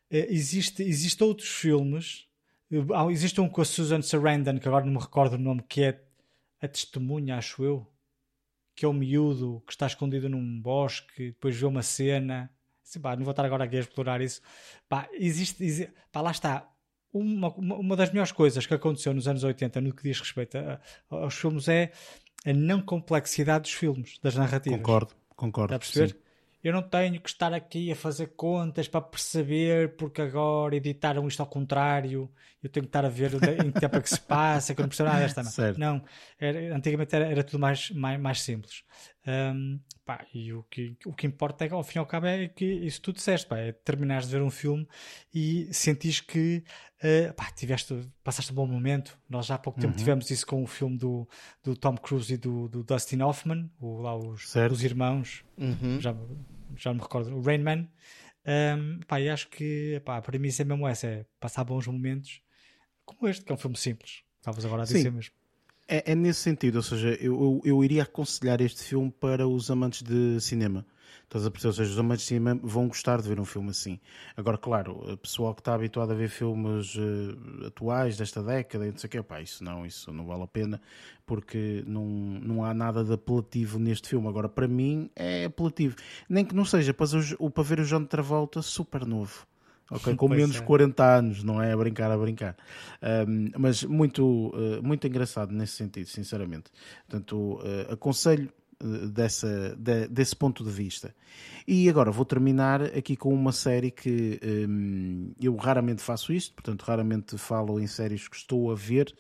eh, 0.09 0.27
existe, 0.29 0.81
existe 0.83 1.23
outros 1.23 1.49
filmes. 1.49 2.25
eh, 2.71 2.77
Existe 3.11 3.39
um 3.41 3.47
com 3.49 3.61
a 3.61 3.65
Susan 3.65 4.01
Sarandon, 4.01 4.59
que 4.59 4.67
agora 4.67 4.85
não 4.85 4.93
me 4.93 4.99
recordo 4.99 5.33
o 5.35 5.37
nome, 5.39 5.63
que 5.67 5.83
é 5.83 6.01
A 6.61 6.67
Testemunha, 6.67 7.37
acho 7.37 7.63
eu. 7.63 7.87
Que 8.75 8.85
é 8.85 8.87
o 8.87 8.93
miúdo 8.93 9.61
que 9.67 9.73
está 9.73 9.85
escondido 9.87 10.29
num 10.29 10.61
bosque, 10.61 11.27
depois 11.31 11.55
vê 11.55 11.65
uma 11.65 11.81
cena. 11.83 12.49
Assim, 12.83 12.99
pá, 12.99 13.15
não 13.15 13.23
vou 13.23 13.31
estar 13.31 13.45
agora 13.45 13.65
aqui 13.65 13.75
a 13.77 13.81
explorar 13.81 14.21
isso. 14.21 14.41
Pá, 14.87 15.07
existe, 15.13 15.63
exi- 15.63 15.89
pá, 16.11 16.21
lá 16.21 16.31
está. 16.31 16.67
Uma, 17.11 17.49
uma, 17.55 17.95
das 17.95 18.09
melhores 18.09 18.31
coisas 18.31 18.65
que 18.65 18.73
aconteceu 18.73 19.13
nos 19.13 19.27
anos 19.27 19.43
80 19.43 19.81
no 19.81 19.93
que 19.93 20.03
diz 20.03 20.19
respeito 20.19 20.57
a- 20.57 20.79
a- 21.09 21.15
aos 21.15 21.33
filmes 21.35 21.67
é 21.67 21.91
a 22.45 22.53
não 22.53 22.81
complexidade 22.81 23.63
dos 23.63 23.73
filmes, 23.73 24.19
das 24.21 24.35
narrativas. 24.35 24.77
Concordo, 24.79 25.13
concordo. 25.35 25.73
Está 25.73 25.75
a 25.75 25.79
perceber? 25.79 26.09
sim. 26.13 26.29
Eu 26.61 26.73
não 26.73 26.81
tenho 26.81 27.21
que 27.21 27.29
estar 27.29 27.53
aqui 27.53 27.89
a 27.89 27.95
fazer 27.95 28.27
contas 28.35 28.85
para 28.85 28.99
perceber 28.99 29.95
porque 29.95 30.21
agora 30.21 30.75
editaram 30.75 31.25
isto 31.25 31.39
ao 31.39 31.47
contrário. 31.47 32.29
Eu 32.61 32.69
tenho 32.69 32.83
que 32.85 32.89
estar 32.89 33.05
a 33.05 33.09
ver 33.09 33.31
em 33.65 33.71
que 33.71 33.79
tempo 33.79 33.95
é 33.95 34.01
que 34.01 34.09
se 34.09 34.19
passa, 34.19 34.75
que 34.75 34.81
eu 34.81 34.83
não 34.83 34.89
percebo 34.89 35.07
nada 35.07 35.21
desta. 35.21 35.41
Não, 35.41 35.49
Certo. 35.51 35.77
não 35.77 36.03
era- 36.37 36.75
antigamente 36.75 37.15
era, 37.15 37.25
era 37.31 37.43
tudo 37.45 37.59
mais, 37.59 37.89
mais, 37.91 38.19
mais 38.19 38.41
simples. 38.41 38.83
Hum, 39.25 39.79
pá, 40.09 40.25
e 40.33 40.51
o 40.51 40.63
que, 40.63 40.97
o 41.05 41.13
que 41.13 41.27
importa 41.27 41.63
é, 41.63 41.69
ao 41.69 41.83
fim 41.83 41.99
e 41.99 41.99
ao 41.99 42.05
cabo 42.07 42.25
é 42.25 42.47
que 42.47 42.65
isso 42.65 42.99
tu 42.99 43.13
disseste, 43.13 43.45
pá, 43.45 43.59
é 43.59 43.71
terminares 43.71 44.25
de 44.27 44.31
ver 44.35 44.41
um 44.41 44.49
filme 44.49 44.87
e 45.31 45.71
sentis 45.71 46.19
que 46.19 46.63
uh, 47.03 47.31
pá, 47.35 47.51
tiveste, 47.51 48.09
passaste 48.23 48.51
um 48.51 48.55
bom 48.55 48.65
momento. 48.65 49.19
Nós 49.29 49.45
já 49.45 49.53
há 49.53 49.59
pouco 49.59 49.79
tempo 49.79 49.93
uhum. 49.93 49.99
tivemos 49.99 50.31
isso 50.31 50.47
com 50.47 50.63
o 50.63 50.65
filme 50.65 50.97
do, 50.97 51.29
do 51.63 51.75
Tom 51.75 51.95
Cruise 51.95 52.33
e 52.33 52.37
do, 52.37 52.67
do 52.67 52.83
Dustin 52.83 53.21
Hoffman, 53.21 53.69
o, 53.79 54.01
lá 54.01 54.15
os, 54.15 54.51
os 54.71 54.83
irmãos, 54.83 55.45
uhum. 55.55 56.01
já, 56.01 56.15
já 56.75 56.91
me 56.91 57.01
recordo, 57.01 57.35
o 57.35 57.41
Rain 57.43 57.59
Man. 57.59 57.87
Um, 58.47 59.01
pá, 59.01 59.21
e 59.21 59.29
acho 59.29 59.47
que 59.47 60.01
pá, 60.03 60.17
a 60.17 60.21
premissa 60.23 60.63
é 60.63 60.65
mesmo 60.65 60.87
essa: 60.87 61.05
é 61.05 61.25
passar 61.39 61.63
bons 61.63 61.85
momentos 61.85 62.41
como 63.05 63.29
este, 63.29 63.45
que 63.45 63.51
é 63.51 63.53
um 63.53 63.59
filme 63.59 63.77
simples. 63.77 64.23
Estavas 64.39 64.65
agora 64.65 64.81
a 64.81 64.85
dizer 64.85 65.03
Sim. 65.03 65.11
mesmo. 65.11 65.38
É, 65.91 66.11
é, 66.11 66.15
nesse 66.15 66.41
sentido, 66.41 66.75
ou 66.75 66.83
seja, 66.83 67.17
eu, 67.19 67.33
eu, 67.41 67.61
eu, 67.65 67.83
iria 67.83 68.03
aconselhar 68.03 68.61
este 68.61 68.83
filme 68.83 69.11
para 69.19 69.47
os 69.47 69.71
amantes 69.71 70.03
de 70.03 70.39
cinema. 70.39 70.85
Estás 71.23 71.47
a 71.47 71.49
perceber? 71.49 71.69
Ou 71.69 71.73
seja, 71.73 71.91
os 71.91 71.97
amantes 71.97 72.21
de 72.21 72.27
cinema 72.27 72.59
vão 72.61 72.87
gostar 72.87 73.19
de 73.19 73.27
ver 73.27 73.39
um 73.39 73.45
filme 73.45 73.71
assim. 73.71 73.99
Agora, 74.37 74.55
claro, 74.55 75.13
o 75.13 75.17
pessoal 75.17 75.55
que 75.55 75.61
está 75.61 75.73
habituado 75.73 76.11
a 76.11 76.13
ver 76.13 76.29
filmes 76.29 76.93
uh, 76.95 77.65
atuais 77.65 78.17
desta 78.17 78.43
década 78.43 78.85
e 78.85 78.91
não 78.91 78.97
sei 78.99 79.07
o 79.07 79.09
quê, 79.09 79.41
isso 79.41 79.63
não, 79.63 79.83
isso 79.83 80.13
não 80.13 80.27
vale 80.27 80.43
a 80.43 80.47
pena 80.47 80.79
porque 81.25 81.83
não, 81.87 82.05
não 82.05 82.63
há 82.63 82.71
nada 82.71 83.03
de 83.03 83.13
apelativo 83.13 83.79
neste 83.79 84.09
filme. 84.09 84.27
Agora, 84.27 84.47
para 84.47 84.67
mim, 84.67 85.09
é 85.15 85.45
apelativo. 85.45 85.95
Nem 86.29 86.45
que 86.45 86.53
não 86.53 86.65
seja 86.65 86.93
para, 86.93 87.07
ver 87.63 87.79
o 87.79 87.85
John 87.85 88.05
Travolta 88.05 88.61
super 88.61 89.07
novo 89.07 89.48
ok? 89.91 90.15
Com 90.15 90.29
menos 90.29 90.51
de 90.51 90.61
é. 90.61 90.65
40 90.65 91.03
anos, 91.03 91.43
não 91.43 91.61
é 91.61 91.71
a 91.71 91.77
brincar, 91.77 92.11
a 92.11 92.17
brincar. 92.17 92.55
Um, 93.27 93.51
mas 93.57 93.83
muito, 93.83 94.49
uh, 94.49 94.81
muito 94.83 95.05
engraçado 95.07 95.51
nesse 95.51 95.73
sentido, 95.73 96.07
sinceramente. 96.07 96.71
Portanto, 97.07 97.59
uh, 97.59 97.93
aconselho 97.93 98.49
uh, 98.83 99.07
dessa, 99.07 99.75
de, 99.77 100.07
desse 100.07 100.35
ponto 100.35 100.63
de 100.63 100.69
vista. 100.69 101.13
E 101.67 101.89
agora 101.89 102.11
vou 102.11 102.25
terminar 102.25 102.81
aqui 102.81 103.15
com 103.15 103.33
uma 103.33 103.51
série 103.51 103.91
que 103.91 104.39
um, 104.43 105.31
eu 105.39 105.55
raramente 105.55 106.01
faço 106.01 106.33
isto, 106.33 106.53
portanto, 106.53 106.83
raramente 106.83 107.37
falo 107.37 107.79
em 107.79 107.87
séries 107.87 108.27
que 108.27 108.35
estou 108.35 108.71
a 108.71 108.75
ver. 108.75 109.13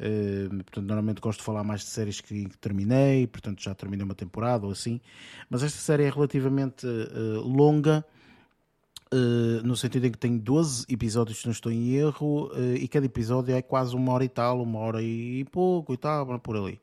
Uh, 0.00 0.48
portanto, 0.48 0.86
normalmente 0.86 1.20
gosto 1.20 1.40
de 1.40 1.44
falar 1.44 1.62
mais 1.62 1.80
de 1.80 1.88
séries 1.88 2.22
que 2.22 2.48
terminei, 2.58 3.26
portanto, 3.26 3.62
já 3.62 3.74
terminei 3.74 4.04
uma 4.04 4.14
temporada 4.14 4.64
ou 4.64 4.72
assim. 4.72 5.00
Mas 5.48 5.62
esta 5.62 5.78
série 5.78 6.04
é 6.04 6.10
relativamente 6.10 6.86
uh, 6.86 7.40
longa 7.40 8.04
Uh, 9.12 9.60
no 9.66 9.76
sentido 9.76 10.06
em 10.06 10.12
que 10.12 10.18
tem 10.18 10.38
12 10.38 10.86
episódios, 10.88 11.40
se 11.40 11.46
não 11.46 11.50
estou 11.50 11.72
em 11.72 11.94
erro, 11.94 12.46
uh, 12.52 12.76
e 12.76 12.86
cada 12.86 13.06
episódio 13.06 13.52
é 13.52 13.60
quase 13.60 13.96
uma 13.96 14.12
hora 14.12 14.24
e 14.24 14.28
tal, 14.28 14.62
uma 14.62 14.78
hora 14.78 15.02
e 15.02 15.44
pouco 15.50 15.92
e 15.92 15.96
tal, 15.96 16.38
por 16.38 16.56
ali. 16.56 16.80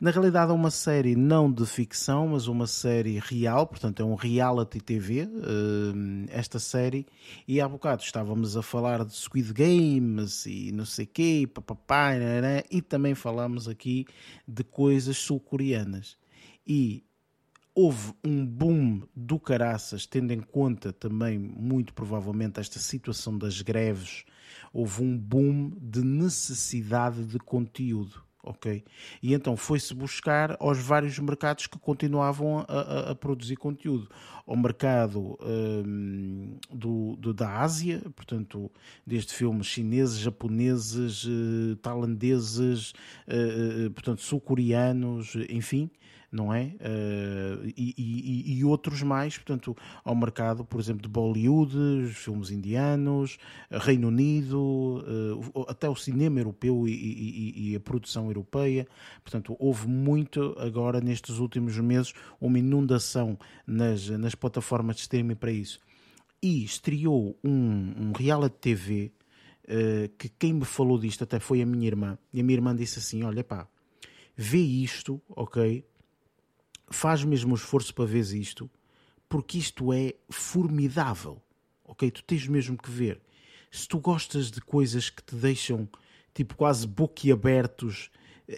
Na 0.00 0.10
realidade 0.10 0.50
é 0.50 0.54
uma 0.54 0.70
série 0.70 1.14
não 1.14 1.52
de 1.52 1.66
ficção, 1.66 2.28
mas 2.28 2.46
uma 2.46 2.66
série 2.66 3.18
real, 3.18 3.66
portanto 3.66 4.00
é 4.00 4.04
um 4.04 4.14
reality 4.14 4.80
TV, 4.80 5.24
uh, 5.24 5.28
eh, 5.28 6.38
esta 6.38 6.58
série, 6.58 7.06
e 7.46 7.60
há 7.60 7.68
bocado 7.68 8.02
estávamos 8.02 8.56
a 8.56 8.62
falar 8.62 9.04
de 9.04 9.14
Squid 9.14 9.52
Games 9.52 10.46
e 10.46 10.72
não 10.72 10.86
sei 10.86 11.04
quê, 11.04 11.46
papapá, 11.52 12.12
e 12.70 12.80
também 12.80 13.14
falamos 13.14 13.68
aqui 13.68 14.06
de 14.48 14.64
coisas 14.64 15.18
sul-coreanas. 15.18 16.16
E 16.66 17.04
houve 17.74 18.12
um 18.24 18.44
boom 18.44 19.02
do 19.14 19.38
caraças, 19.38 20.06
tendo 20.06 20.32
em 20.32 20.40
conta 20.40 20.92
também, 20.92 21.38
muito 21.38 21.94
provavelmente, 21.94 22.60
esta 22.60 22.78
situação 22.78 23.36
das 23.36 23.62
greves, 23.62 24.24
houve 24.72 25.02
um 25.02 25.16
boom 25.16 25.70
de 25.80 26.02
necessidade 26.02 27.24
de 27.24 27.38
conteúdo. 27.38 28.22
Ok? 28.42 28.82
E 29.22 29.34
então 29.34 29.54
foi-se 29.54 29.92
buscar 29.92 30.56
aos 30.58 30.78
vários 30.78 31.18
mercados 31.18 31.66
que 31.66 31.78
continuavam 31.78 32.64
a, 32.66 32.72
a, 32.72 33.10
a 33.10 33.14
produzir 33.14 33.56
conteúdo. 33.56 34.08
Ao 34.46 34.56
mercado 34.56 35.38
um, 35.42 36.56
do, 36.72 37.16
do, 37.16 37.34
da 37.34 37.60
Ásia, 37.60 38.00
portanto, 38.16 38.70
desde 39.06 39.34
filmes 39.34 39.66
chineses, 39.66 40.18
japoneses, 40.18 41.24
uh, 41.24 41.76
tailandeses, 41.82 42.94
uh, 43.28 43.90
portanto, 43.90 44.22
sul-coreanos, 44.22 45.36
enfim, 45.50 45.90
não 46.30 46.54
é? 46.54 46.74
Uh, 46.80 47.66
e, 47.76 47.94
e, 47.98 48.58
e, 48.58 48.64
outros 48.64 49.02
mais, 49.02 49.36
portanto, 49.36 49.76
ao 50.04 50.14
mercado, 50.14 50.64
por 50.64 50.80
exemplo, 50.80 51.02
de 51.02 51.08
Bollywood, 51.08 52.08
filmes 52.14 52.50
indianos, 52.50 53.36
Reino 53.70 54.08
Unido, 54.08 55.02
uh, 55.52 55.64
até 55.68 55.88
o 55.88 55.96
cinema 55.96 56.38
europeu 56.38 56.86
e, 56.86 57.72
e, 57.72 57.76
a 57.76 57.80
produção 57.80 58.26
europeia. 58.26 58.86
Portanto, 59.24 59.56
houve 59.58 59.88
muito 59.88 60.54
agora, 60.58 61.00
nestes 61.00 61.38
últimos 61.38 61.76
meses, 61.78 62.14
uma 62.40 62.58
inundação 62.58 63.36
nas, 63.66 64.08
nas 64.10 64.34
plataformas 64.34 64.96
de 64.96 65.02
streaming 65.02 65.34
para 65.34 65.50
isso. 65.50 65.80
E 66.40 66.64
estreou 66.64 67.36
um, 67.42 67.94
um 67.98 68.12
reality 68.16 68.56
TV 68.60 69.12
uh, 69.64 70.08
que 70.16 70.28
quem 70.28 70.54
me 70.54 70.64
falou 70.64 70.98
disto 70.98 71.24
até 71.24 71.40
foi 71.40 71.60
a 71.60 71.66
minha 71.66 71.86
irmã. 71.86 72.16
E 72.32 72.40
a 72.40 72.44
minha 72.44 72.56
irmã 72.56 72.74
disse 72.74 73.00
assim: 73.00 73.22
Olha 73.24 73.42
pá, 73.42 73.68
vê 74.36 74.58
isto, 74.58 75.20
ok? 75.28 75.84
Faz 76.90 77.24
mesmo 77.24 77.52
um 77.52 77.54
esforço 77.54 77.94
para 77.94 78.04
ver 78.04 78.24
isto, 78.34 78.68
porque 79.28 79.58
isto 79.58 79.92
é 79.92 80.14
formidável. 80.28 81.40
Ok? 81.84 82.10
Tu 82.10 82.22
tens 82.24 82.46
mesmo 82.46 82.76
que 82.76 82.90
ver. 82.90 83.20
Se 83.70 83.86
tu 83.86 83.98
gostas 83.98 84.50
de 84.50 84.60
coisas 84.60 85.08
que 85.08 85.22
te 85.22 85.36
deixam 85.36 85.88
tipo 86.34 86.56
quase 86.56 86.86
boquiabertos 86.86 88.10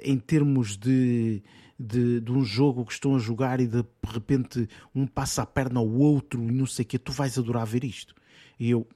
em 0.02 0.18
termos 0.18 0.76
de, 0.76 1.42
de, 1.78 2.20
de, 2.20 2.32
um 2.32 2.42
jogo 2.44 2.84
que 2.84 2.92
estão 2.92 3.14
a 3.14 3.18
jogar 3.18 3.60
e 3.60 3.66
de 3.66 3.84
repente 4.02 4.68
um 4.94 5.06
passa 5.06 5.42
a 5.42 5.46
perna 5.46 5.80
ao 5.80 5.88
outro 5.88 6.42
e 6.42 6.50
não 6.52 6.66
sei 6.66 6.84
o 6.84 6.88
que, 6.88 6.98
tu 6.98 7.12
vais 7.12 7.38
adorar 7.38 7.66
ver 7.66 7.84
isto. 7.84 8.14
E 8.58 8.70
eu 8.70 8.86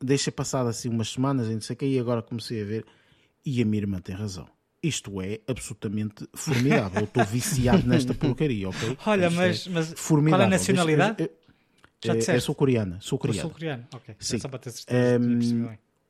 deixei 0.00 0.32
passar 0.32 0.66
assim 0.66 0.88
umas 0.88 1.08
semanas 1.08 1.48
e 1.48 1.54
não 1.54 1.60
sei 1.60 1.74
o 1.74 1.76
que, 1.76 1.86
e 1.86 1.98
agora 1.98 2.22
comecei 2.22 2.62
a 2.62 2.64
ver. 2.64 2.86
E 3.44 3.60
a 3.60 3.64
minha 3.64 3.82
irmã 3.82 4.00
tem 4.00 4.14
razão 4.14 4.53
isto 4.86 5.20
é 5.22 5.40
absolutamente 5.46 6.28
formidável. 6.34 7.00
Eu 7.00 7.04
estou 7.04 7.24
viciado 7.24 7.86
nesta 7.86 8.12
porcaria, 8.14 8.68
ok? 8.68 8.98
Olha, 9.06 9.30
mas, 9.30 9.66
é 9.66 9.70
mas 9.70 9.94
qual 9.94 10.40
é 10.40 10.44
a 10.44 10.48
nacionalidade? 10.48 11.22
Eu, 11.22 11.26
eu, 11.26 12.20
Já 12.20 12.32
é, 12.32 12.36
é 12.36 12.40
sou 12.40 12.54
coreana. 12.54 12.98
Sou 13.00 13.18
coreana. 13.18 13.42
Sou 13.42 13.50
coreana, 13.50 13.88
ok. 13.94 14.14
Sim. 14.18 14.38
Só 14.38 14.48
para 14.48 14.58
ter 14.58 14.70
certeza. 14.72 15.20
Um, 15.24 15.68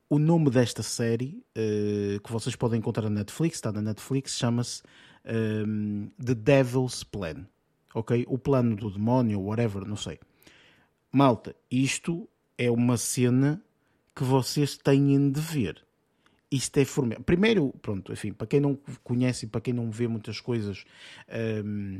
o 0.09 0.19
nome 0.19 0.49
desta 0.49 0.83
série, 0.83 1.43
uh, 1.57 2.19
que 2.19 2.31
vocês 2.31 2.55
podem 2.55 2.79
encontrar 2.79 3.03
na 3.03 3.21
Netflix, 3.21 3.55
está 3.57 3.71
na 3.71 3.81
Netflix, 3.81 4.37
chama-se 4.37 4.83
um, 5.25 6.09
The 6.23 6.35
Devil's 6.35 7.03
Plan. 7.03 7.45
Ok? 7.93 8.25
O 8.27 8.37
plano 8.37 8.75
do 8.75 8.91
demónio, 8.91 9.41
whatever, 9.41 9.85
não 9.85 9.95
sei. 9.95 10.19
Malta, 11.11 11.55
isto 11.71 12.29
é 12.57 12.69
uma 12.69 12.97
cena 12.97 13.61
que 14.13 14.23
vocês 14.23 14.77
têm 14.77 15.31
de 15.31 15.39
ver 15.39 15.84
isto 16.51 16.77
é 16.77 16.85
formidável. 16.85 17.23
Primeiro, 17.23 17.73
pronto, 17.81 18.11
enfim, 18.11 18.33
para 18.33 18.47
quem 18.47 18.59
não 18.59 18.77
conhece 19.03 19.45
e 19.45 19.49
para 19.49 19.61
quem 19.61 19.73
não 19.73 19.89
vê 19.91 20.07
muitas 20.07 20.39
coisas 20.39 20.85
um, 21.65 21.99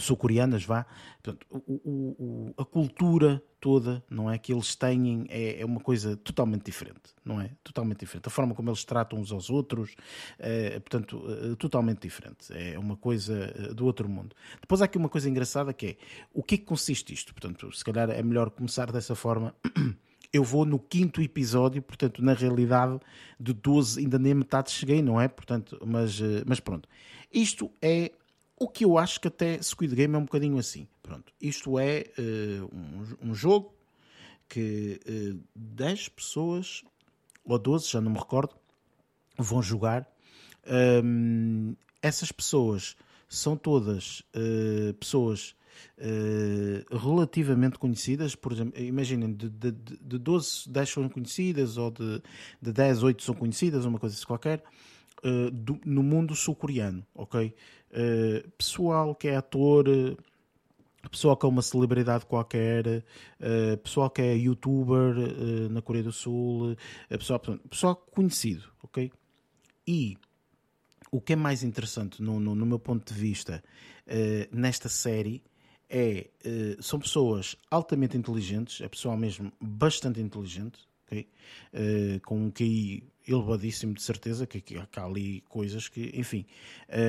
sul-coreanas, 0.00 0.64
vá, 0.64 0.86
portanto, 1.22 1.46
o, 1.50 2.14
o, 2.18 2.54
a 2.56 2.64
cultura 2.64 3.42
toda, 3.60 4.04
não 4.10 4.30
é, 4.30 4.36
que 4.36 4.52
eles 4.52 4.74
têm 4.74 5.24
é, 5.28 5.60
é, 5.60 5.64
uma 5.64 5.80
coisa 5.80 6.16
totalmente 6.18 6.64
diferente, 6.64 7.14
não 7.24 7.40
é? 7.40 7.50
Totalmente 7.62 8.00
diferente. 8.00 8.26
A 8.26 8.30
forma 8.30 8.54
como 8.54 8.68
eles 8.68 8.84
tratam 8.84 9.18
uns 9.18 9.32
aos 9.32 9.48
outros, 9.48 9.94
é, 10.38 10.78
portanto, 10.80 11.24
é, 11.28 11.56
totalmente 11.56 12.00
diferente. 12.02 12.52
É 12.52 12.78
uma 12.78 12.96
coisa 12.96 13.54
eh, 13.56 13.72
do 13.72 13.86
outro 13.86 14.06
mundo. 14.08 14.36
Depois 14.60 14.82
há 14.82 14.84
aqui 14.84 14.98
uma 14.98 15.08
coisa 15.08 15.30
engraçada 15.30 15.72
que 15.72 15.86
é, 15.86 15.96
o 16.32 16.42
que 16.42 16.56
é 16.56 16.58
que 16.58 16.64
consiste 16.64 17.14
isto? 17.14 17.32
Portanto, 17.32 17.72
se 17.72 17.82
calhar 17.82 18.10
é 18.10 18.22
melhor 18.22 18.50
começar 18.50 18.92
dessa 18.92 19.14
forma 19.14 19.54
eu 20.34 20.42
vou 20.42 20.64
no 20.64 20.80
quinto 20.80 21.22
episódio, 21.22 21.80
portanto, 21.80 22.20
na 22.20 22.34
realidade, 22.34 22.98
de 23.38 23.52
12, 23.52 24.00
ainda 24.00 24.18
nem 24.18 24.34
metade 24.34 24.72
cheguei, 24.72 25.00
não 25.00 25.20
é? 25.20 25.28
Portanto, 25.28 25.80
mas, 25.86 26.20
eh, 26.20 26.42
mas 26.44 26.58
pronto. 26.58 26.88
Isto 27.32 27.70
é 27.80 28.10
o 28.58 28.68
que 28.68 28.84
eu 28.84 28.98
acho 28.98 29.20
que 29.20 29.28
até 29.28 29.62
Squid 29.62 29.94
Game 29.94 30.12
é 30.12 30.18
um 30.18 30.24
bocadinho 30.24 30.58
assim. 30.58 30.88
Pronto, 31.04 31.32
isto 31.40 31.78
é 31.78 32.06
uh, 32.18 32.68
um, 32.74 33.30
um, 33.30 33.34
jogo 33.34 33.72
que 34.48 35.00
uh, 35.06 35.36
eh, 35.36 35.40
10 35.54 36.08
pessoas, 36.08 36.82
ou 37.44 37.56
12, 37.56 37.88
já 37.88 38.00
não 38.00 38.10
me 38.10 38.18
recordo, 38.18 38.56
vão 39.38 39.62
jogar. 39.62 40.04
Um, 40.66 41.76
essas 42.02 42.32
pessoas 42.32 42.96
são 43.28 43.56
todas 43.56 44.20
uh, 44.34 44.94
pessoas 44.94 45.54
uh, 45.98 46.96
relativamente 46.96 47.78
conhecidas, 47.78 48.34
por 48.34 48.52
exemplo, 48.52 48.80
imaginem, 48.80 49.32
de, 49.32 49.48
de, 49.48 49.72
de 49.72 50.18
12, 50.18 50.68
10 50.68 50.88
são 50.88 51.08
conhecidas, 51.08 51.76
ou 51.76 51.90
de, 51.90 52.22
de 52.60 52.72
10, 52.72 53.02
8 53.02 53.22
são 53.22 53.34
conhecidas, 53.34 53.84
uma 53.84 53.98
coisa 53.98 54.14
assim 54.14 54.26
qualquer, 54.26 54.62
uh, 55.24 55.50
do, 55.50 55.80
no 55.84 56.02
mundo 56.02 56.34
sul-coreano, 56.34 57.06
ok? 57.14 57.54
Uh, 57.90 58.50
pessoal 58.52 59.14
que 59.14 59.28
é 59.28 59.36
ator, 59.36 59.86
pessoal 61.10 61.36
que 61.36 61.46
é 61.46 61.48
uma 61.48 61.62
celebridade 61.62 62.24
qualquer, 62.24 63.04
pessoal 63.82 64.08
que 64.08 64.22
é 64.22 64.34
youtuber 64.34 65.14
na 65.70 65.82
Coreia 65.82 66.04
do 66.04 66.12
Sul, 66.12 66.74
pessoal, 67.10 67.38
pessoal 67.68 67.94
conhecido, 67.94 68.64
ok? 68.82 69.12
E 69.86 70.16
o 71.10 71.20
que 71.20 71.34
é 71.34 71.36
mais 71.36 71.62
interessante, 71.62 72.22
no, 72.22 72.40
no, 72.40 72.54
no 72.54 72.64
meu 72.64 72.78
ponto 72.78 73.12
de 73.12 73.20
vista, 73.20 73.62
nesta 74.50 74.88
série 74.88 75.42
é, 75.88 76.30
uh, 76.44 76.82
são 76.82 76.98
pessoas 76.98 77.56
altamente 77.70 78.16
inteligentes, 78.16 78.80
é 78.80 78.88
pessoal 78.88 79.16
mesmo 79.16 79.52
bastante 79.60 80.20
inteligente, 80.20 80.80
okay? 81.06 81.28
Uh, 81.72 82.20
com 82.20 82.46
um 82.46 82.50
QI 82.50 83.04
elevadíssimo 83.26 83.94
de 83.94 84.02
certeza, 84.02 84.46
que, 84.46 84.62
há 84.76 85.04
ali 85.04 85.42
coisas 85.48 85.88
que, 85.88 86.10
enfim. 86.14 86.44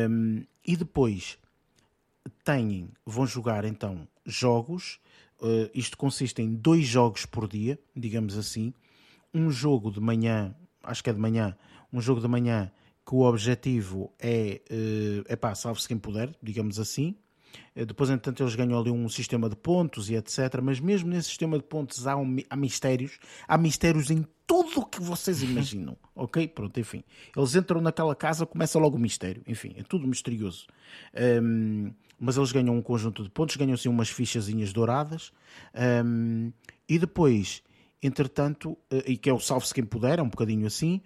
Um, 0.09 0.45
e 0.65 0.75
depois 0.75 1.37
têm, 2.43 2.89
vão 3.05 3.27
jogar 3.27 3.65
então 3.65 4.07
jogos, 4.25 4.99
uh, 5.41 5.69
isto 5.73 5.97
consiste 5.97 6.41
em 6.41 6.53
dois 6.53 6.85
jogos 6.85 7.25
por 7.25 7.47
dia, 7.47 7.79
digamos 7.95 8.37
assim, 8.37 8.73
um 9.33 9.51
jogo 9.51 9.91
de 9.91 9.99
manhã, 9.99 10.55
acho 10.83 11.03
que 11.03 11.09
é 11.09 11.13
de 11.13 11.19
manhã, 11.19 11.57
um 11.91 11.99
jogo 12.01 12.21
de 12.21 12.27
manhã 12.27 12.71
que 13.05 13.13
o 13.13 13.21
objetivo 13.21 14.11
é, 14.19 14.61
é 14.69 15.33
eh, 15.33 15.35
pá, 15.35 15.53
salve-se 15.53 15.87
quem 15.87 15.97
puder, 15.97 16.35
digamos 16.41 16.79
assim. 16.79 17.15
Eh, 17.75 17.85
depois, 17.85 18.09
entretanto, 18.09 18.43
eles 18.43 18.55
ganham 18.55 18.79
ali 18.79 18.91
um 18.91 19.07
sistema 19.09 19.49
de 19.49 19.55
pontos 19.55 20.09
e 20.09 20.15
etc. 20.15 20.61
Mas 20.61 20.79
mesmo 20.79 21.09
nesse 21.09 21.29
sistema 21.29 21.57
de 21.57 21.63
pontos 21.63 22.07
há, 22.07 22.15
um, 22.15 22.37
há 22.49 22.55
mistérios. 22.55 23.19
Há 23.47 23.57
mistérios 23.57 24.09
em 24.09 24.25
tudo 24.47 24.81
o 24.81 24.85
que 24.85 25.01
vocês 25.01 25.41
imaginam. 25.43 25.97
ok? 26.15 26.47
Pronto, 26.47 26.79
enfim. 26.79 27.03
Eles 27.35 27.55
entram 27.55 27.81
naquela 27.81 28.15
casa, 28.15 28.45
começa 28.45 28.79
logo 28.79 28.97
o 28.97 28.99
mistério. 28.99 29.43
Enfim, 29.47 29.73
é 29.77 29.83
tudo 29.83 30.07
misterioso. 30.07 30.67
Um, 31.41 31.91
mas 32.19 32.37
eles 32.37 32.51
ganham 32.51 32.75
um 32.75 32.81
conjunto 32.81 33.23
de 33.23 33.29
pontos, 33.29 33.55
ganham 33.55 33.73
assim 33.73 33.89
umas 33.89 34.09
fichazinhas 34.09 34.71
douradas. 34.71 35.31
Um, 36.05 36.51
e 36.87 36.97
depois, 36.97 37.61
entretanto, 38.01 38.77
eh, 38.89 39.11
e 39.11 39.17
que 39.17 39.29
é 39.29 39.33
o 39.33 39.39
salve-se 39.39 39.73
quem 39.73 39.83
puder, 39.83 40.19
é 40.19 40.21
um 40.21 40.29
bocadinho 40.29 40.65
assim. 40.65 41.01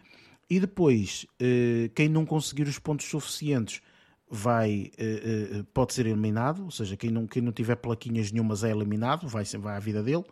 E 0.49 0.59
depois, 0.59 1.25
uh, 1.41 1.89
quem 1.93 2.09
não 2.09 2.25
conseguir 2.25 2.63
os 2.63 2.79
pontos 2.79 3.07
suficientes 3.07 3.81
vai, 4.29 4.91
uh, 4.99 5.59
uh, 5.59 5.63
pode 5.73 5.93
ser 5.93 6.05
eliminado, 6.05 6.65
ou 6.65 6.71
seja, 6.71 6.95
quem 6.95 7.09
não, 7.09 7.25
quem 7.25 7.41
não 7.41 7.51
tiver 7.51 7.75
plaquinhas 7.75 8.31
nenhumas 8.31 8.63
é 8.63 8.71
eliminado, 8.71 9.27
vai, 9.27 9.43
vai 9.43 9.75
à 9.75 9.79
vida 9.79 10.03
dele, 10.03 10.25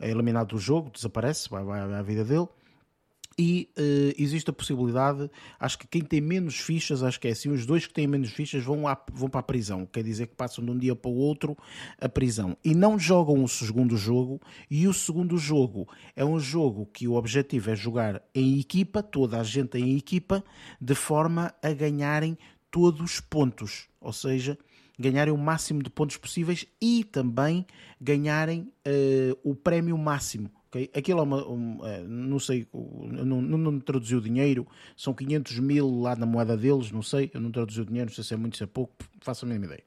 é 0.00 0.10
eliminado 0.10 0.48
do 0.48 0.58
jogo, 0.58 0.90
desaparece, 0.90 1.48
vai, 1.50 1.64
vai 1.64 1.80
à 1.80 2.02
vida 2.02 2.24
dele 2.24 2.48
e 3.38 3.68
uh, 3.78 4.14
existe 4.18 4.50
a 4.50 4.52
possibilidade, 4.52 5.30
acho 5.58 5.78
que 5.78 5.86
quem 5.86 6.02
tem 6.02 6.20
menos 6.20 6.58
fichas, 6.58 7.02
acho 7.02 7.18
que 7.18 7.28
é 7.28 7.32
assim, 7.32 7.48
os 7.48 7.64
dois 7.64 7.86
que 7.86 7.94
têm 7.94 8.06
menos 8.06 8.30
fichas 8.30 8.62
vão, 8.62 8.86
à, 8.86 8.98
vão 9.12 9.28
para 9.28 9.40
a 9.40 9.42
prisão, 9.42 9.86
quer 9.86 10.02
dizer 10.02 10.26
que 10.26 10.34
passam 10.34 10.64
de 10.64 10.70
um 10.70 10.78
dia 10.78 10.94
para 10.94 11.10
o 11.10 11.14
outro 11.14 11.56
a 12.00 12.08
prisão 12.08 12.56
e 12.64 12.74
não 12.74 12.98
jogam 12.98 13.42
o 13.42 13.48
segundo 13.48 13.96
jogo. 13.96 14.40
E 14.70 14.86
o 14.86 14.92
segundo 14.92 15.38
jogo 15.38 15.88
é 16.14 16.24
um 16.24 16.38
jogo 16.38 16.86
que 16.86 17.08
o 17.08 17.14
objetivo 17.14 17.70
é 17.70 17.76
jogar 17.76 18.22
em 18.34 18.58
equipa, 18.58 19.02
toda 19.02 19.40
a 19.40 19.42
gente 19.42 19.78
em 19.78 19.96
equipa, 19.96 20.44
de 20.80 20.94
forma 20.94 21.54
a 21.62 21.72
ganharem 21.72 22.36
todos 22.72 23.00
os 23.00 23.20
pontos, 23.20 23.86
ou 24.00 24.12
seja, 24.12 24.58
ganharem 24.98 25.32
o 25.32 25.38
máximo 25.38 25.80
de 25.80 25.90
pontos 25.90 26.16
possíveis 26.16 26.66
e 26.80 27.04
também 27.04 27.64
ganharem 28.00 28.72
uh, 28.84 29.38
o 29.44 29.54
prémio 29.54 29.96
máximo 29.96 30.50
Okay? 30.72 30.90
Aquilo 30.94 31.20
é 31.20 31.22
uma, 31.22 31.46
um, 31.46 31.86
é, 31.86 32.02
não 32.02 32.38
sei, 32.38 32.66
não, 32.72 33.42
não, 33.42 33.58
não 33.58 33.78
traduziu 33.78 34.22
dinheiro, 34.22 34.66
são 34.96 35.12
500 35.12 35.58
mil 35.58 36.00
lá 36.00 36.16
na 36.16 36.24
moeda 36.24 36.56
deles, 36.56 36.90
não 36.90 37.02
sei, 37.02 37.30
eu 37.34 37.42
não 37.42 37.52
traduzi 37.52 37.82
o 37.82 37.84
dinheiro, 37.84 38.08
não 38.08 38.14
sei 38.14 38.24
se 38.24 38.32
é 38.32 38.36
muito, 38.38 38.56
se 38.56 38.64
é 38.64 38.66
pouco, 38.66 38.94
faço 39.20 39.44
a 39.44 39.48
mínima 39.48 39.66
ideia. 39.66 39.84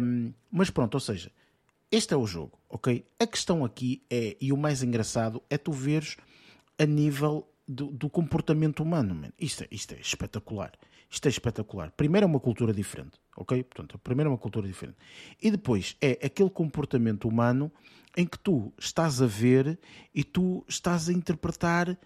Um, 0.00 0.32
mas 0.48 0.70
pronto, 0.70 0.94
ou 0.94 1.00
seja, 1.00 1.32
este 1.90 2.14
é 2.14 2.16
o 2.16 2.24
jogo, 2.24 2.56
ok? 2.70 3.04
A 3.18 3.26
questão 3.26 3.64
aqui 3.64 4.00
é, 4.08 4.36
e 4.40 4.52
o 4.52 4.56
mais 4.56 4.80
engraçado, 4.80 5.42
é 5.50 5.58
tu 5.58 5.72
veres 5.72 6.16
a 6.78 6.86
nível 6.86 7.44
do, 7.66 7.86
do 7.86 8.08
comportamento 8.08 8.84
humano, 8.84 9.12
man. 9.12 9.32
Isto, 9.36 9.64
é, 9.64 9.68
isto 9.72 9.92
é 9.92 9.98
espetacular. 9.98 10.70
Isto 11.08 11.26
é 11.26 11.28
espetacular. 11.28 11.92
Primeiro 11.96 12.24
é 12.24 12.28
uma 12.28 12.40
cultura 12.40 12.72
diferente, 12.72 13.18
ok? 13.36 13.62
Portanto, 13.62 13.98
primeiro 13.98 14.28
é 14.28 14.32
uma 14.32 14.38
cultura 14.38 14.66
diferente. 14.66 14.96
E 15.40 15.50
depois 15.50 15.96
é 16.00 16.18
aquele 16.24 16.50
comportamento 16.50 17.28
humano 17.28 17.70
em 18.16 18.26
que 18.26 18.38
tu 18.38 18.72
estás 18.78 19.20
a 19.20 19.26
ver 19.26 19.78
e 20.14 20.24
tu 20.24 20.64
estás 20.66 21.08
a 21.08 21.12
interpretar 21.12 21.90
eh, 21.90 21.96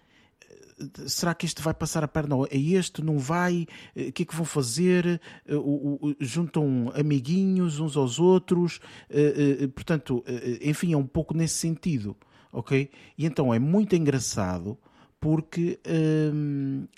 será 1.07 1.33
que 1.33 1.45
este 1.45 1.61
vai 1.61 1.73
passar 1.73 2.03
a 2.03 2.07
perna 2.07 2.35
a 2.35 2.55
este, 2.55 3.01
não 3.01 3.17
vai, 3.17 3.65
eh, 3.95 4.09
o 4.09 4.11
que 4.11 4.23
é 4.23 4.25
que 4.25 4.35
vão 4.35 4.45
fazer, 4.45 5.21
eh, 5.45 5.53
juntam 6.19 6.91
amiguinhos 6.93 7.79
uns 7.79 7.95
aos 7.95 8.19
outros, 8.19 8.79
portanto, 9.73 10.23
enfim, 10.61 10.93
é 10.93 10.97
um 10.97 11.07
pouco 11.07 11.33
nesse 11.33 11.55
sentido, 11.55 12.15
ok? 12.51 12.89
E 13.17 13.25
então 13.25 13.53
é 13.53 13.59
muito 13.59 13.95
engraçado 13.95 14.77
porque 15.19 15.79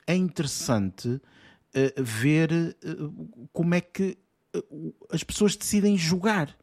é 0.08 0.16
interessante 0.16 1.22
ver 1.98 2.78
como 3.52 3.76
é 3.76 3.82
que 3.82 4.18
as 5.12 5.24
pessoas 5.24 5.56
decidem 5.56 5.98
jogar, 5.98 6.56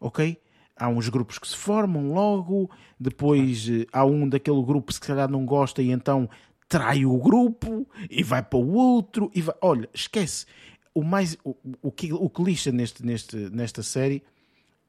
ok? 0.00 0.38
há 0.78 0.88
uns 0.88 1.08
grupos 1.08 1.38
que 1.38 1.48
se 1.48 1.56
formam 1.56 2.12
logo, 2.12 2.70
depois 2.98 3.68
eh, 3.68 3.86
há 3.92 4.04
um 4.04 4.28
daquele 4.28 4.62
grupo 4.62 4.86
que 4.86 4.94
se 4.94 5.00
calhar 5.00 5.28
não 5.28 5.44
gosta 5.44 5.82
e 5.82 5.90
então 5.90 6.30
trai 6.68 7.04
o 7.04 7.18
grupo 7.18 7.86
e 8.08 8.22
vai 8.22 8.42
para 8.42 8.58
o 8.58 8.72
outro 8.74 9.30
e 9.34 9.42
vai... 9.42 9.54
olha, 9.60 9.88
esquece. 9.92 10.46
O 10.94 11.02
mais 11.02 11.36
o, 11.44 11.54
o 11.82 11.92
que 11.92 12.12
o 12.12 12.30
que 12.30 12.42
lixa 12.42 12.72
neste, 12.72 13.04
neste, 13.04 13.36
nesta 13.36 13.82
série 13.82 14.22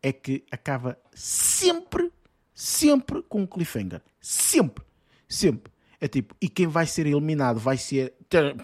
é 0.01 0.13
que 0.13 0.43
acaba 0.51 0.97
sempre, 1.13 2.11
sempre 2.53 3.21
com 3.23 3.41
um 3.41 3.47
cliffhanger. 3.47 4.01
Sempre, 4.21 4.85
sempre. 5.27 5.71
É 6.01 6.07
tipo, 6.07 6.33
e 6.39 6.47
quem 6.47 6.65
vai 6.65 6.85
ser 6.85 7.05
eliminado 7.07 7.59
vai 7.59 7.75
ser. 7.75 8.13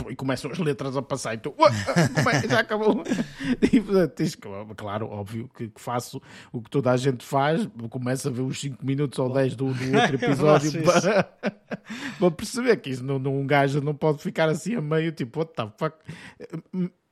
E 0.09 0.15
começam 0.15 0.49
as 0.51 0.57
letras 0.57 0.95
a 0.95 1.01
passar 1.01 1.33
e 1.33 1.37
tu. 1.37 1.53
É? 1.59 2.47
Já 2.47 2.59
acabou. 2.59 3.03
E, 3.61 3.81
portanto, 3.81 4.75
claro, 4.75 5.07
óbvio 5.07 5.49
que 5.53 5.69
faço 5.75 6.21
o 6.51 6.61
que 6.61 6.69
toda 6.69 6.91
a 6.91 6.97
gente 6.97 7.25
faz, 7.25 7.67
começa 7.89 8.29
a 8.29 8.31
ver 8.31 8.41
os 8.41 8.59
5 8.59 8.85
minutos 8.85 9.19
ou 9.19 9.31
10 9.31 9.55
do, 9.55 9.73
do 9.73 9.97
outro 9.97 10.15
episódio 10.23 10.83
para, 10.83 11.23
para 12.19 12.31
perceber 12.31 12.77
que 12.77 12.89
isso 12.89 13.03
não, 13.03 13.19
não, 13.19 13.37
um 13.37 13.45
gajo 13.45 13.81
não 13.81 13.93
pode 13.93 14.21
ficar 14.21 14.49
assim 14.49 14.75
a 14.75 14.81
meio, 14.81 15.11
tipo, 15.11 15.39
what 15.39 15.53
the 15.53 15.67
fuck. 15.77 15.97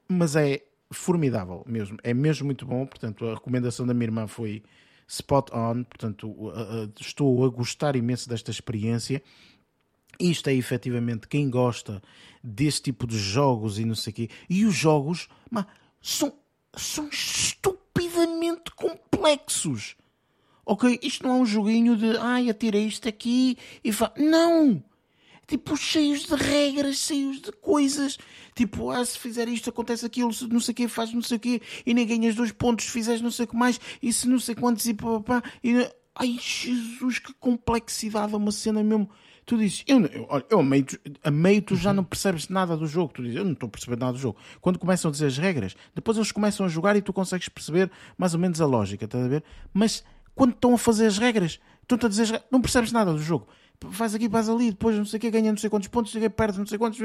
Mas 0.08 0.36
é 0.36 0.62
formidável 0.92 1.64
mesmo, 1.68 1.98
é 2.04 2.14
mesmo 2.14 2.46
muito 2.46 2.66
bom. 2.66 2.86
Portanto, 2.86 3.28
a 3.28 3.34
recomendação 3.34 3.86
da 3.86 3.94
minha 3.94 4.06
irmã 4.06 4.28
foi 4.28 4.64
spot 5.08 5.50
on. 5.54 5.84
Portanto, 5.84 6.54
estou 7.00 7.46
a 7.46 7.50
gostar 7.50 7.96
imenso 7.96 8.30
desta 8.30 8.52
experiência. 8.52 9.22
Isto 10.20 10.50
é 10.50 10.54
efetivamente 10.54 11.28
quem 11.28 11.50
gosta 11.50 12.02
deste 12.44 12.84
tipo 12.84 13.08
de 13.08 13.18
jogos 13.18 13.80
e 13.80 13.86
não 13.86 13.96
sei 13.96 14.12
o 14.12 14.16
quê. 14.16 14.30
E 14.50 14.66
os 14.66 14.76
jogos 14.76 15.28
mas, 15.50 15.66
são, 16.02 16.34
são 16.76 17.08
estupidamente 17.08 18.72
complexos. 18.76 19.96
Ok? 20.66 21.00
Isto 21.02 21.28
não 21.28 21.38
é 21.38 21.40
um 21.40 21.46
joguinho 21.46 21.98
de 21.98 22.18
ai, 22.18 22.50
atira 22.50 22.78
isto 22.78 23.08
aqui 23.08 23.58
e 23.84 23.92
fa. 23.92 24.14
Não! 24.18 24.84
Tipo, 25.46 25.76
cheios 25.76 26.24
de 26.24 26.36
regras, 26.36 26.98
cheios 26.98 27.42
de 27.42 27.52
coisas. 27.52 28.18
Tipo, 28.56 28.92
ah, 28.92 29.04
se 29.04 29.20
fizer 29.20 29.48
isto, 29.50 29.70
acontece 29.70 30.06
aquilo, 30.06 30.32
se 30.32 30.48
não 30.48 30.60
sei 30.60 30.72
o 30.72 30.76
quê, 30.76 30.88
faz 30.88 31.14
não 31.14 31.22
sei 31.22 31.38
o 31.38 31.40
quê, 31.40 31.62
e 31.86 31.94
nem 31.94 32.08
ganhas 32.08 32.36
dois 32.36 32.52
pontos, 32.52 32.86
se 32.86 32.92
fizeres 32.92 33.22
não 33.22 33.32
sei 33.32 33.46
o 33.46 33.48
que 33.48 33.56
mais, 33.56 33.80
e 34.02 34.14
se 34.14 34.28
não 34.28 34.40
sei 34.40 34.56
quantos, 34.56 34.86
e 34.86 34.94
papapá. 34.94 35.44
E... 35.64 35.90
Ai, 36.16 36.38
Jesus, 36.40 37.20
que 37.20 37.34
complexidade, 37.34 38.34
é 38.34 38.38
uma 38.38 38.52
cena 38.52 38.84
mesmo 38.84 39.10
tu 39.46 39.58
dizes, 39.58 39.84
eu, 39.88 40.06
eu, 40.06 40.26
olha, 40.30 40.46
eu 40.50 40.60
a 40.60 40.64
meio, 40.64 40.86
a 41.24 41.32
meio 41.32 41.62
tu 41.62 41.76
já 41.76 41.90
uhum. 41.90 41.98
não 41.98 42.04
percebes 42.04 42.50
nada 42.50 42.76
do 42.78 42.88
jogo, 42.88 43.14
tu 43.14 43.22
dizes, 43.22 43.38
eu 43.38 43.46
não 43.46 43.54
estou 43.54 43.68
a 43.68 43.70
perceber 43.70 43.98
nada 43.98 44.14
do 44.14 44.20
jogo. 44.20 44.38
Quando 44.62 44.80
começam 44.80 45.10
a 45.10 45.12
dizer 45.12 45.28
as 45.28 45.38
regras, 45.38 45.76
depois 45.94 46.18
eles 46.18 46.32
começam 46.32 46.66
a 46.66 46.70
jogar 46.70 46.96
e 46.96 47.02
tu 47.02 47.12
consegues 47.14 47.50
perceber 47.50 47.92
mais 48.18 48.34
ou 48.34 48.40
menos 48.40 48.62
a 48.62 48.66
lógica, 48.66 49.06
estás 49.06 49.26
a 49.26 49.28
ver? 49.28 49.44
Mas 49.74 50.04
quando 50.36 50.52
estão 50.54 50.74
a 50.74 50.78
fazer 50.78 51.08
as 51.08 51.18
regras, 51.18 51.60
estão 51.82 51.98
a 52.02 52.10
dizer, 52.10 52.44
não 52.52 52.62
percebes 52.62 52.92
nada 52.92 53.12
do 53.12 53.20
jogo. 53.20 53.48
Faz 53.92 54.16
aqui, 54.16 54.30
faz 54.30 54.50
ali, 54.50 54.72
depois 54.72 54.98
não 54.98 55.06
sei 55.06 55.18
o 55.18 55.22
que, 55.22 55.32
ganha 55.32 55.52
não 55.52 55.58
sei 55.58 55.70
quantos 55.70 55.90
pontos, 55.90 56.14
não 56.14 56.20
sei 56.20 56.28
o 56.28 56.32
que, 56.32 56.36
perde 56.36 56.58
não 56.58 56.66
sei 56.66 56.78
quantos. 56.78 57.00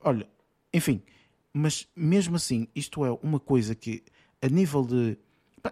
Olha, 0.00 0.28
enfim, 0.74 1.02
mas 1.52 1.86
mesmo 1.94 2.36
assim, 2.36 2.68
isto 2.74 3.04
é 3.04 3.10
uma 3.22 3.38
coisa 3.38 3.74
que 3.74 4.02
a 4.42 4.48
nível 4.48 4.84
de 4.84 5.16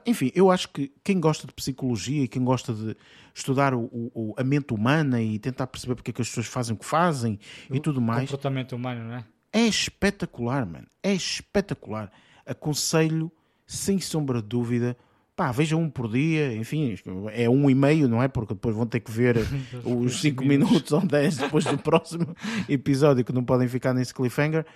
enfim, 0.06 0.30
eu 0.34 0.50
acho 0.50 0.68
que 0.70 0.92
quem 1.02 1.20
gosta 1.20 1.46
de 1.46 1.52
psicologia 1.52 2.24
e 2.24 2.28
quem 2.28 2.42
gosta 2.42 2.72
de 2.72 2.96
estudar 3.34 3.74
o, 3.74 3.88
o, 4.14 4.34
a 4.36 4.44
mente 4.44 4.72
humana 4.72 5.20
e 5.22 5.38
tentar 5.38 5.66
perceber 5.66 5.94
porque 5.94 6.10
é 6.10 6.14
que 6.14 6.22
as 6.22 6.28
pessoas 6.28 6.46
fazem 6.46 6.74
o 6.74 6.78
que 6.78 6.84
fazem 6.84 7.38
o, 7.70 7.76
e 7.76 7.80
tudo 7.80 8.00
mais. 8.00 8.22
comportamento 8.22 8.74
humano, 8.74 9.04
não 9.04 9.16
é? 9.16 9.24
É 9.52 9.66
espetacular, 9.66 10.66
mano. 10.66 10.86
É 11.02 11.12
espetacular. 11.12 12.10
Aconselho, 12.44 13.30
sem 13.66 14.00
sombra 14.00 14.42
de 14.42 14.48
dúvida, 14.48 14.96
pá, 15.36 15.52
vejam 15.52 15.80
um 15.80 15.90
por 15.90 16.10
dia, 16.10 16.54
enfim, 16.54 16.96
é 17.32 17.48
um 17.48 17.68
e 17.70 17.74
meio, 17.74 18.08
não 18.08 18.22
é? 18.22 18.28
Porque 18.28 18.54
depois 18.54 18.74
vão 18.74 18.86
ter 18.86 19.00
que 19.00 19.10
ver 19.10 19.36
os 19.84 20.20
5 20.20 20.44
minutos 20.44 20.90
ou 20.92 21.00
10 21.00 21.36
depois 21.36 21.64
do 21.64 21.78
próximo 21.78 22.34
episódio 22.68 23.24
que 23.24 23.32
não 23.32 23.44
podem 23.44 23.68
ficar 23.68 23.94
nesse 23.94 24.12
cliffhanger. 24.12 24.66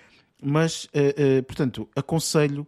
Mas, 0.41 0.85
uh, 0.85 1.39
uh, 1.39 1.43
portanto, 1.43 1.89
aconselho 1.93 2.65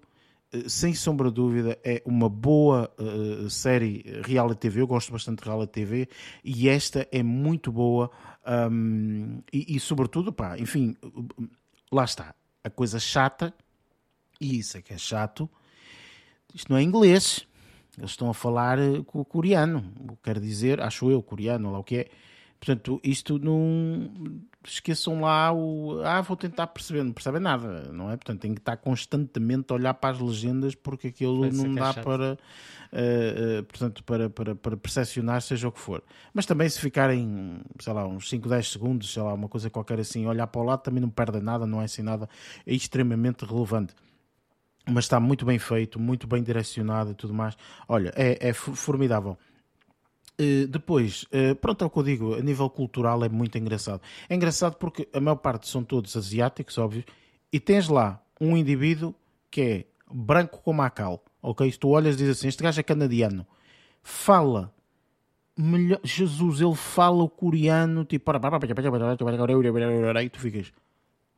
sem 0.68 0.94
sombra 0.94 1.30
de 1.30 1.36
dúvida, 1.36 1.80
é 1.84 2.02
uma 2.06 2.28
boa 2.28 2.92
uh, 3.00 3.50
série 3.50 4.04
reality 4.24 4.60
TV. 4.60 4.82
Eu 4.82 4.88
gosto 4.88 5.12
bastante 5.12 5.42
de 5.42 5.50
reality 5.50 5.72
TV 5.72 6.10
e 6.44 6.68
esta 6.68 7.08
é 7.12 7.24
muito 7.24 7.72
boa. 7.72 8.12
Um, 8.46 9.42
e, 9.52 9.76
e, 9.76 9.80
sobretudo, 9.80 10.34
pá, 10.34 10.58
enfim, 10.58 10.96
lá 11.92 12.04
está. 12.04 12.36
A 12.64 12.70
coisa 12.70 13.00
chata, 13.00 13.54
e 14.40 14.60
isso 14.60 14.78
é 14.78 14.82
que 14.82 14.94
é 14.94 14.98
chato. 14.98 15.50
Isto 16.54 16.72
não 16.72 16.78
é 16.78 16.84
inglês, 16.84 17.48
eles 17.98 18.12
estão 18.12 18.30
a 18.30 18.34
falar 18.34 18.78
eh, 18.78 19.02
com 19.06 19.20
o 19.20 19.26
coreano, 19.26 19.94
quer 20.22 20.40
dizer, 20.40 20.82
acho 20.82 21.10
eu, 21.10 21.22
coreano, 21.22 21.72
lá 21.72 21.80
o 21.80 21.84
que 21.84 21.98
é. 21.98 22.10
Portanto, 22.62 23.02
isto 23.04 23.40
não. 23.40 24.08
Esqueçam 24.64 25.20
lá 25.20 25.52
o. 25.52 26.00
Ah, 26.04 26.22
vou 26.22 26.38
tentar 26.38 26.68
perceber, 26.68 27.04
não 27.04 27.12
percebem 27.12 27.42
nada, 27.42 27.92
não 27.92 28.12
é? 28.12 28.16
Portanto, 28.16 28.42
tem 28.42 28.54
que 28.54 28.62
estar 28.62 28.78
constantemente 28.78 29.74
a 29.74 29.76
olhar 29.76 29.96
para 29.96 30.12
as 30.12 30.22
legendas 30.22 30.76
porque 30.76 31.08
aquilo 31.08 31.52
não 31.52 31.74
dá 31.74 31.92
para. 31.92 32.38
Uh, 32.94 33.62
uh, 33.62 33.64
portanto, 33.64 34.04
para, 34.04 34.30
para, 34.30 34.54
para 34.54 34.78
percepcionar, 34.78 35.42
seja 35.42 35.70
o 35.70 35.72
que 35.72 35.80
for. 35.80 36.04
Mas 36.36 36.46
também, 36.46 36.70
se 36.70 36.80
ficarem, 36.80 37.62
sei 37.80 37.94
lá, 37.94 38.08
uns 38.08 38.30
5, 38.30 38.48
10 38.48 38.72
segundos, 38.72 39.12
sei 39.12 39.24
lá, 39.24 39.34
uma 39.34 39.50
coisa 39.50 39.68
qualquer 39.72 40.00
assim, 40.00 40.28
olhar 40.28 40.46
para 40.46 40.62
o 40.62 40.64
lado, 40.64 40.84
também 40.84 41.02
não 41.02 41.10
perde 41.10 41.40
nada, 41.40 41.66
não 41.66 41.82
é 41.82 41.86
assim 41.86 42.04
nada 42.04 42.30
é 42.68 42.76
extremamente 42.76 43.44
relevante 43.44 43.96
mas 44.90 45.06
está 45.06 45.20
muito 45.20 45.46
bem 45.46 45.60
feito, 45.60 46.00
muito 46.00 46.26
bem 46.26 46.42
direcionado 46.42 47.12
e 47.12 47.14
tudo 47.14 47.36
mais. 47.36 47.56
Olha, 47.88 48.12
é, 48.16 48.50
é 48.50 48.52
formidável. 48.52 49.38
Uh, 50.42 50.68
depois, 50.68 51.24
uh, 51.26 51.56
pronto, 51.56 51.84
é 51.84 51.88
o 51.88 51.90
que 51.90 52.00
eu 52.00 52.04
digo, 52.04 52.34
a 52.34 52.42
nível 52.42 52.68
cultural 52.68 53.24
é 53.24 53.30
muito 53.30 53.58
engraçado. 53.60 54.02
É 54.28 54.34
engraçado 54.34 54.76
porque 54.76 55.08
a 55.14 55.20
maior 55.20 55.36
parte 55.36 55.68
são 55.68 55.84
todos 55.84 56.18
asiáticos, 56.18 56.80
óbvio, 56.80 57.04
e 57.54 57.60
tens 57.60 57.88
lá 57.88 58.20
um 58.40 58.58
indivíduo 58.58 59.14
que 59.52 59.62
é 59.62 59.86
branco 60.12 60.62
como 60.64 60.82
a 60.82 60.90
cal, 60.90 61.24
ok? 61.44 61.72
Se 61.72 61.78
tu 61.78 61.90
olhas 61.90 62.16
e 62.16 62.18
dizes 62.18 62.40
assim, 62.40 62.48
este 62.48 62.64
gajo 62.64 62.80
é 62.80 62.84
canadiano, 62.84 63.46
fala 64.02 64.74
melhor, 65.56 66.00
Jesus, 66.04 66.60
ele 66.60 66.74
fala 66.74 67.24
o 67.24 67.30
coreano, 67.30 68.04
tipo, 68.04 68.32
e 70.24 70.30
tu 70.30 70.40
ficas, 70.40 70.74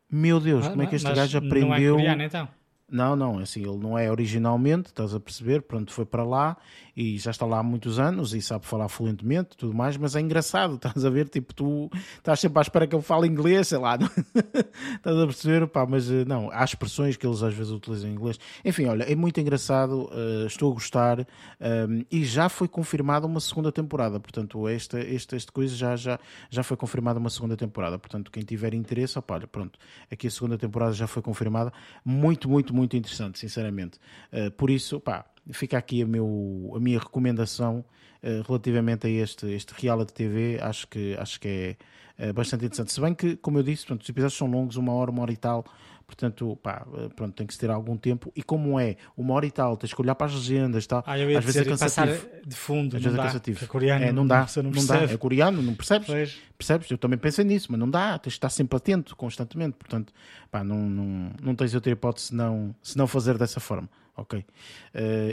meu 0.10 0.40
Deus, 0.40 0.68
como 0.70 0.82
é 0.82 0.86
que 0.86 0.96
este 0.96 1.12
gajo 1.12 1.40
aprendeu? 1.40 1.96
Não 1.96 2.00
é 2.00 2.04
coreano, 2.04 2.24
então? 2.24 2.48
Não, 2.90 3.16
não, 3.16 3.40
assim, 3.40 3.62
ele 3.62 3.78
não 3.78 3.98
é 3.98 4.12
originalmente, 4.12 4.90
estás 4.90 5.16
a 5.16 5.20
perceber, 5.20 5.62
pronto, 5.64 5.92
foi 5.92 6.06
para 6.06 6.24
lá 6.24 6.58
e 6.96 7.18
já 7.18 7.32
está 7.32 7.46
lá 7.46 7.60
há 7.60 7.64
muitos 7.64 7.98
anos 7.98 8.34
e 8.34 8.42
sabe 8.42 8.66
falar 8.66 8.88
fluentemente 8.88 9.58
tudo 9.58 9.74
mais, 9.74 9.98
mas 9.98 10.16
é 10.16 10.22
engraçado, 10.22 10.76
estás 10.84 11.04
a 11.04 11.10
ver, 11.10 11.28
tipo, 11.28 11.54
tu 11.54 11.90
estás 12.18 12.40
sempre 12.40 12.60
à 12.60 12.62
espera 12.62 12.86
que 12.86 12.96
ele 12.96 13.02
fale 13.02 13.28
inglês, 13.28 13.70
sei 13.70 13.78
lá, 13.78 13.98
estás 14.96 15.18
a 15.18 15.26
perceber, 15.26 15.68
pá, 15.68 15.86
mas 15.88 16.10
eh, 16.12 16.26
não, 16.26 16.52
há 16.52 16.64
expressões 16.64 17.18
que 17.18 17.26
eles 17.26 17.42
às 17.42 17.54
vezes 17.54 17.72
utilizam 17.72 18.10
em 18.10 18.14
inglês. 18.14 18.40
Enfim, 18.64 18.86
olha, 18.86 19.04
é 19.04 19.16
muito 19.16 19.40
engraçado, 19.40 20.10
uh, 20.12 20.46
estou 20.46 20.72
a 20.72 20.74
gostar 20.76 21.26
ehm, 21.60 22.04
e 22.12 22.24
já 22.24 22.48
foi 22.48 22.68
confirmada 22.68 23.26
uma 23.26 23.40
segunda 23.40 23.72
temporada, 23.72 24.20
portanto, 24.20 24.68
esta, 24.68 25.00
esta, 25.00 25.36
esta 25.36 25.52
coisa 25.52 25.76
já, 25.76 25.96
já, 25.96 26.20
já 26.50 26.62
foi 26.62 26.78
confirmada 26.78 27.18
uma 27.18 27.30
segunda 27.30 27.58
temporada, 27.58 27.98
portanto, 27.98 28.30
quem 28.30 28.44
tiver 28.44 28.74
interesse, 28.74 29.18
opa, 29.18 29.36
olha, 29.36 29.48
pronto, 29.48 29.80
aqui 30.12 30.28
a 30.28 30.32
segunda 30.32 30.58
temporada 30.58 30.94
já 30.94 31.08
foi 31.08 31.22
confirmada, 31.22 31.74
muito, 32.06 32.48
muito, 32.48 32.73
muito 32.74 32.84
muito 32.84 32.98
interessante, 32.98 33.40
sinceramente. 33.40 33.98
Uh, 34.32 34.52
por 34.52 34.70
isso, 34.70 35.00
pá, 35.00 35.26
fica 35.52 35.78
aqui 35.78 36.02
a, 36.02 36.06
meu, 36.06 36.74
a 36.76 36.80
minha 36.80 37.00
recomendação 37.00 37.80
uh, 38.22 38.42
relativamente 38.46 39.08
a 39.08 39.10
este, 39.10 39.48
este 39.52 39.74
reality 39.80 40.14
TV. 40.14 40.60
Acho 40.62 40.88
que, 40.88 41.16
acho 41.18 41.40
que 41.40 41.48
é, 41.48 42.28
é 42.28 42.34
bastante 42.34 42.66
interessante. 42.66 42.92
Se 42.92 43.00
bem 43.00 43.16
que, 43.16 43.38
como 43.38 43.58
eu 43.58 43.64
disse, 43.64 43.86
pronto, 43.86 44.02
os 44.02 44.10
episódios 44.10 44.38
são 44.38 44.48
longos, 44.48 44.76
uma 44.76 44.94
hora, 44.94 45.10
uma 45.10 45.22
hora 45.22 45.32
e 45.32 45.38
tal. 45.38 45.66
Portanto, 46.06 46.58
pá, 46.62 46.86
eh, 46.96 47.10
pronto, 47.16 47.34
tem 47.34 47.48
que 47.48 47.54
se 47.54 47.60
ter 47.60 47.70
algum 47.70 47.98
tempo. 47.98 48.32
E 48.36 48.44
como 48.44 48.80
é 48.80 48.98
uma 49.18 49.34
hora 49.34 49.46
e 49.46 49.52
tal, 49.52 49.78
tens 49.78 49.94
que 49.94 50.02
olhar 50.02 50.16
para 50.16 50.28
as 50.28 50.34
legendas, 50.34 50.86
tal. 50.86 51.04
Ah, 51.06 51.14
às 51.14 51.22
vezes 51.22 51.56
é 51.56 51.66
cansativo. 51.66 52.28
de 52.46 52.56
fundo, 52.56 52.98
às 52.98 53.04
vezes 53.04 53.18
é 53.18 53.18
dá, 53.18 53.24
é 53.24 53.28
cansativo. 53.28 53.64
É 53.64 53.68
coreano, 53.68 54.06
é, 54.06 54.12
não 54.12 54.28
dá, 54.28 54.46
não, 54.58 54.72
não 54.72 54.86
dá. 54.86 55.04
É 55.04 55.18
coreano, 55.18 55.62
não 55.62 55.74
percebes? 55.74 56.08
Pois. 56.08 56.38
Percebes? 56.58 56.92
Eu 56.92 56.98
também 56.98 57.18
pensei 57.18 57.44
nisso, 57.44 57.68
mas 57.70 57.80
não 57.80 57.90
dá, 57.90 58.18
tens 58.20 58.34
de 58.34 58.38
estar 58.38 58.50
sempre 58.50 58.78
atento, 58.78 59.16
constantemente. 59.16 59.76
Portanto, 59.78 60.14
pá, 60.52 60.64
não, 60.64 60.78
não, 60.78 61.32
não 61.42 61.56
tens 61.56 61.74
outra 61.74 61.92
hipótese 61.92 62.28
se 62.28 62.36
não, 62.36 62.76
se 62.82 62.98
não 62.98 63.08
fazer 63.08 63.38
dessa 63.38 63.60
forma. 63.60 63.90
Ok. 64.16 64.40
Uh, 64.40 64.44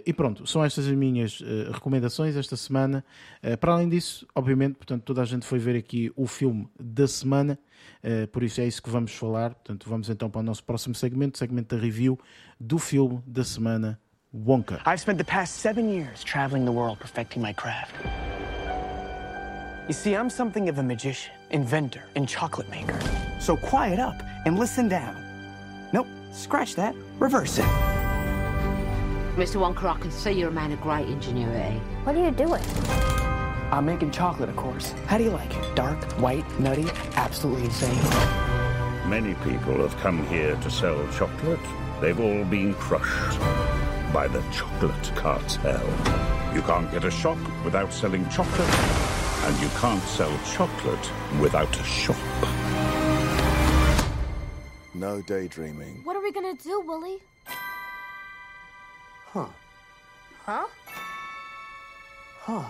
e 0.07 0.13
pronto, 0.13 0.47
são 0.47 0.65
estas 0.65 0.87
as 0.87 0.95
minhas 0.95 1.41
uh, 1.41 1.71
recomendações 1.73 2.35
esta 2.35 2.57
semana. 2.57 3.05
Uh, 3.45 3.57
para 3.59 3.73
além 3.73 3.89
disso, 3.89 4.27
obviamente, 4.35 4.75
portanto, 4.75 5.03
toda 5.03 5.21
a 5.21 5.25
gente 5.25 5.45
foi 5.45 5.59
ver 5.59 5.77
aqui 5.77 6.11
o 6.17 6.27
filme 6.27 6.69
da 6.79 7.07
semana. 7.07 7.59
Por 8.33 8.43
isso 8.43 8.61
é 8.61 8.67
isso 8.67 8.83
que 8.83 8.89
vamos 8.89 9.13
falar. 9.13 9.55
Portanto, 9.55 9.87
vamos 9.89 10.09
então 10.09 10.31
para 10.31 10.41
o 10.41 10.43
nosso 10.43 10.65
próximo 10.65 10.95
segmento, 10.95 11.37
segmento 11.37 11.75
da 11.75 11.83
review 11.83 12.19
do 12.59 12.79
filme 12.79 13.23
da 13.27 13.45
semana 13.45 14.01
Wonka. 14.33 14.81
I've 14.87 15.01
spent 15.01 15.19
the 15.19 15.25
past 15.25 15.57
seven 15.57 15.91
years 15.91 16.25
traveling 16.25 16.65
the 16.65 16.73
world 16.73 16.99
perfecting 16.99 17.43
my 17.43 17.53
craft. 17.53 17.95
You 19.87 19.95
see, 19.95 20.15
I'm 20.15 20.31
something 20.31 20.69
of 20.71 20.79
a 20.79 20.83
magician, 20.83 21.33
inventor, 21.51 22.05
and 22.17 22.29
chocolate 22.29 22.71
maker. 22.71 22.99
So 23.39 23.57
quiet 23.57 23.99
up 23.99 24.23
and 24.47 24.59
listen 24.59 24.89
down. 24.89 25.17
Nope, 25.93 26.07
scratch 26.33 26.77
that, 26.77 26.95
reverse 27.19 27.59
it. 27.59 28.00
Mr. 29.41 29.59
Wonka, 29.59 29.85
I 29.85 29.99
can 29.99 30.11
see 30.11 30.33
you're 30.33 30.51
a 30.51 30.53
man 30.53 30.71
of 30.71 30.83
great 30.83 31.09
ingenuity. 31.09 31.81
What 32.05 32.15
are 32.15 32.23
you 32.23 32.31
doing? 32.31 32.63
I'm 33.73 33.87
making 33.87 34.11
chocolate, 34.11 34.51
of 34.51 34.57
course. 34.57 34.93
How 35.07 35.17
do 35.17 35.25
you 35.25 35.31
like 35.31 35.57
it? 35.57 35.75
Dark, 35.75 35.97
white, 36.21 36.45
nutty, 36.61 36.87
absolutely 37.15 37.65
insane. 37.65 38.03
Many 39.09 39.33
people 39.37 39.81
have 39.81 39.97
come 39.97 40.27
here 40.27 40.57
to 40.57 40.71
sell 40.71 41.09
chocolate. 41.13 41.59
They've 42.03 42.21
all 42.21 42.45
been 42.45 42.75
crushed 42.75 43.41
by 44.13 44.29
the 44.29 44.43
chocolate 44.53 45.17
cartel. 45.17 45.87
You 46.55 46.61
can't 46.61 46.93
get 46.93 47.05
a 47.05 47.11
shop 47.11 47.39
without 47.65 47.95
selling 47.95 48.29
chocolate, 48.29 48.69
and 48.69 49.59
you 49.63 49.71
can't 49.79 50.03
sell 50.03 50.39
chocolate 50.53 51.11
without 51.41 51.81
a 51.81 51.85
shop. 51.85 52.17
No 54.93 55.23
daydreaming. 55.23 56.03
What 56.05 56.15
are 56.15 56.23
we 56.23 56.31
gonna 56.31 56.57
do, 56.57 56.81
Willie? 56.81 57.23
Huh. 59.33 59.47
Huh? 60.45 60.67
Huh. 62.41 62.65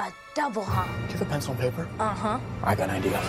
A 0.00 0.12
double 0.34 0.64
huh. 0.64 0.88
Do 1.06 1.12
you 1.12 1.18
have 1.18 1.22
a 1.22 1.24
pencil 1.30 1.52
and 1.52 1.60
paper? 1.60 1.88
Uh-huh. 2.00 2.40
I 2.64 2.74
got 2.74 2.90
an 2.90 2.96
idea. 2.96 3.20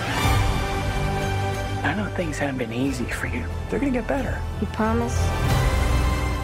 I 1.83 1.93
know 1.95 2.09
things 2.15 2.39
haven't 2.39 2.57
been 2.57 2.73
easy 2.73 3.05
for 3.05 3.27
you. 3.27 3.45
They're 3.69 3.77
gonna 3.79 3.91
get 3.91 4.07
better. 4.07 4.41
You 4.61 4.65
promise? 4.67 5.15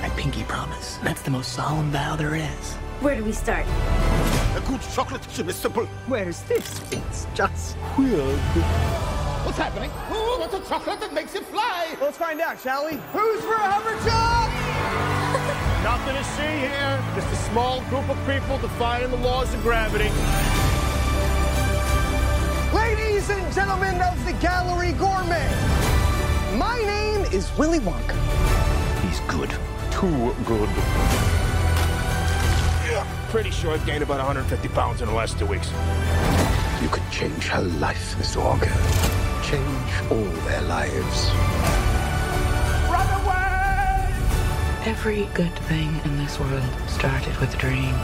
I 0.03 0.11
pinky 0.15 0.44
promise. 0.44 0.98
That's 0.98 1.23
the 1.23 1.32
most 1.32 1.53
solemn 1.53 1.90
vow 1.90 2.15
there 2.15 2.36
is. 2.36 2.73
Where 3.02 3.15
do 3.15 3.23
we 3.23 3.32
start? 3.32 3.65
A 3.65 4.64
good 4.68 4.82
chocolate 4.94 5.27
chip 5.34 5.48
is 5.48 5.56
simple. 5.56 5.88
Where's 6.06 6.41
this? 6.44 6.82
It's 6.91 7.26
just 7.34 7.77
weird. 7.98 8.38
What's 9.44 9.57
happening? 9.57 9.90
Who 10.10 10.40
wants 10.40 10.53
a 10.53 10.60
chocolate 10.69 10.99
that 10.99 11.15
makes 11.15 11.34
it 11.34 11.45
fly? 11.45 11.95
Let's 11.99 12.18
find 12.18 12.40
out, 12.41 12.61
shall 12.61 12.86
we? 12.86 12.98
Who's 13.11 13.41
for 13.44 13.56
a 13.56 13.72
hover 13.72 13.95
Nothing 15.86 16.16
to 16.16 16.24
see 16.24 16.41
here. 16.41 17.03
Just 17.14 17.32
a 17.32 17.36
small 17.52 17.80
group 17.91 18.10
of 18.10 18.18
people 18.28 18.57
defying 18.57 19.12
the 19.12 19.18
laws 19.18 19.53
of 19.53 19.62
gravity. 19.62 20.10
Ladies 22.76 23.30
and 23.30 23.53
gentlemen 23.53 24.02
of 24.02 24.26
the 24.26 24.34
Gallery 24.41 24.94
Gourmet, 24.94 25.48
my 26.57 26.76
name 26.88 27.22
is 27.32 27.56
Willy 27.56 27.78
Wonka. 27.78 28.18
He's 29.03 29.20
good. 29.32 29.52
Too 29.91 30.34
good. 30.45 30.70
Yeah, 32.90 33.06
pretty 33.30 33.52
sure 33.52 33.72
I've 33.72 33.86
gained 33.86 34.02
about 34.02 34.18
150 34.18 34.68
pounds 34.70 35.02
in 35.02 35.07
the 35.07 35.14
last 35.14 35.38
two 35.38 35.45
weeks. 35.45 35.70
You 36.82 36.90
could 36.90 37.07
change 37.12 37.45
her 37.49 37.62
life, 37.62 38.16
Mr. 38.18 38.41
Wonka. 38.41 38.74
Change 39.48 40.12
all 40.12 40.48
their 40.48 40.64
lives. 40.64 41.74
Every 44.88 45.26
good 45.34 45.52
thing 45.68 45.90
in 46.06 46.24
this 46.24 46.40
world 46.40 46.62
started 46.88 47.36
with 47.41 47.52
a 47.56 47.57
dream. 47.57 47.95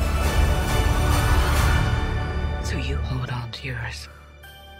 So 2.63 2.75
you 2.75 2.97
hold 2.97 3.29
on 3.29 3.51
to 3.51 3.67
yours. 3.67 4.09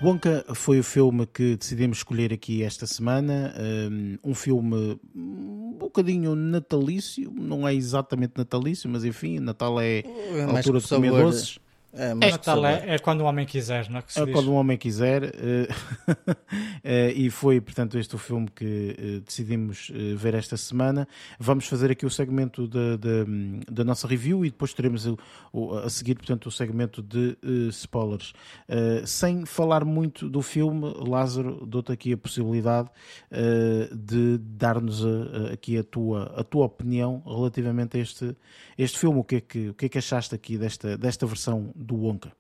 Wonka 0.02 0.44
foi 0.56 0.80
o 0.80 0.84
filme 0.84 1.28
que 1.28 1.56
decidimos 1.56 2.00
escolher 2.00 2.34
aqui 2.34 2.64
esta 2.64 2.88
semana. 2.88 3.54
Um 4.24 4.34
filme 4.34 5.00
um 5.16 5.76
bocadinho 5.78 6.36
natalício, 6.36 7.32
não 7.32 7.68
é 7.68 7.76
exatamente 7.76 8.34
natalício, 8.36 8.90
mas 8.90 9.06
enfim, 9.06 9.40
Natal 9.40 9.80
é, 9.80 10.00
é 10.00 10.44
a 10.44 10.58
altura 10.58 10.80
de 10.80 10.88
comer 10.88 11.12
doces. 11.12 11.60
É, 11.94 12.14
mas 12.14 12.32
Natal 12.32 12.66
é, 12.66 12.96
é, 12.96 13.00
quando 13.00 13.22
o 13.22 13.26
homem 13.26 13.46
quiser, 13.46 13.90
não 13.90 14.00
é? 14.00 14.04
é 14.16 14.26
quando 14.28 14.48
o 14.48 14.54
homem 14.54 14.78
quiser. 14.78 15.24
Uh, 15.24 15.74
uh, 16.08 17.12
e 17.16 17.30
foi, 17.30 17.60
portanto, 17.60 17.98
este 17.98 18.16
o 18.16 18.18
filme 18.18 18.48
que 18.50 18.96
uh, 18.98 19.22
decidimos 19.22 19.92
ver 20.16 20.34
esta 20.34 20.56
semana. 20.56 21.08
Vamos 21.40 21.68
fazer 21.68 21.92
aqui 21.92 22.06
o 22.06 22.10
segmento 22.10 22.68
da, 22.68 22.96
da, 22.96 23.26
da 23.70 23.84
nossa 23.84 24.08
review 24.08 24.46
e 24.46 24.50
depois 24.50 24.74
teremos 24.74 25.06
o, 25.06 25.18
o, 25.52 25.78
a 25.78 25.90
seguir, 25.90 26.16
portanto, 26.16 26.48
o 26.48 26.52
segmento 26.52 27.02
de 27.02 27.38
spoilers. 27.70 28.34
sem 29.06 29.46
falar 29.46 29.84
muito 29.84 30.30
do 30.30 30.42
filme, 30.42 30.94
Lázaro, 31.08 31.66
dou-te 31.66 31.92
aqui 31.92 32.14
a 32.14 32.18
possibilidade 32.18 32.90
de 33.92 34.38
dar-nos 34.38 35.04
aqui 35.52 35.78
a 35.78 35.84
tua, 35.84 36.34
a 36.38 36.44
tua 36.44 36.66
opinião 36.66 37.22
relativamente 37.26 37.98
a 37.98 38.00
este, 38.00 38.36
este 38.78 38.98
filme. 38.98 39.20
O 39.20 39.24
que, 39.24 39.36
é 39.36 39.42
que, 39.42 39.70
o 39.70 39.74
que 39.74 39.86
é 39.86 39.90
que 39.90 39.98
achaste 39.98 40.34
aqui 40.34 40.58
desta, 40.58 40.98
desta 40.98 41.26
versão 41.26 41.74
do 41.82 41.96
Wonka? 41.96 42.32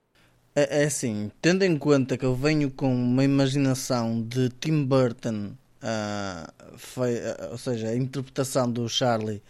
É, 0.55 0.83
é 0.83 0.85
assim, 0.85 1.31
tendo 1.41 1.63
em 1.63 1.77
conta 1.77 2.17
que 2.17 2.25
eu 2.25 2.35
venho 2.35 2.69
com 2.69 2.93
uma 2.93 3.23
imaginação 3.23 4.21
de 4.21 4.49
Tim 4.49 4.83
Burton, 4.83 5.53
uh, 5.81 6.77
foi, 6.77 7.15
uh, 7.15 7.51
ou 7.51 7.57
seja, 7.57 7.89
a 7.89 7.95
interpretação 7.95 8.71
do 8.71 8.87
Charlie 8.87 9.41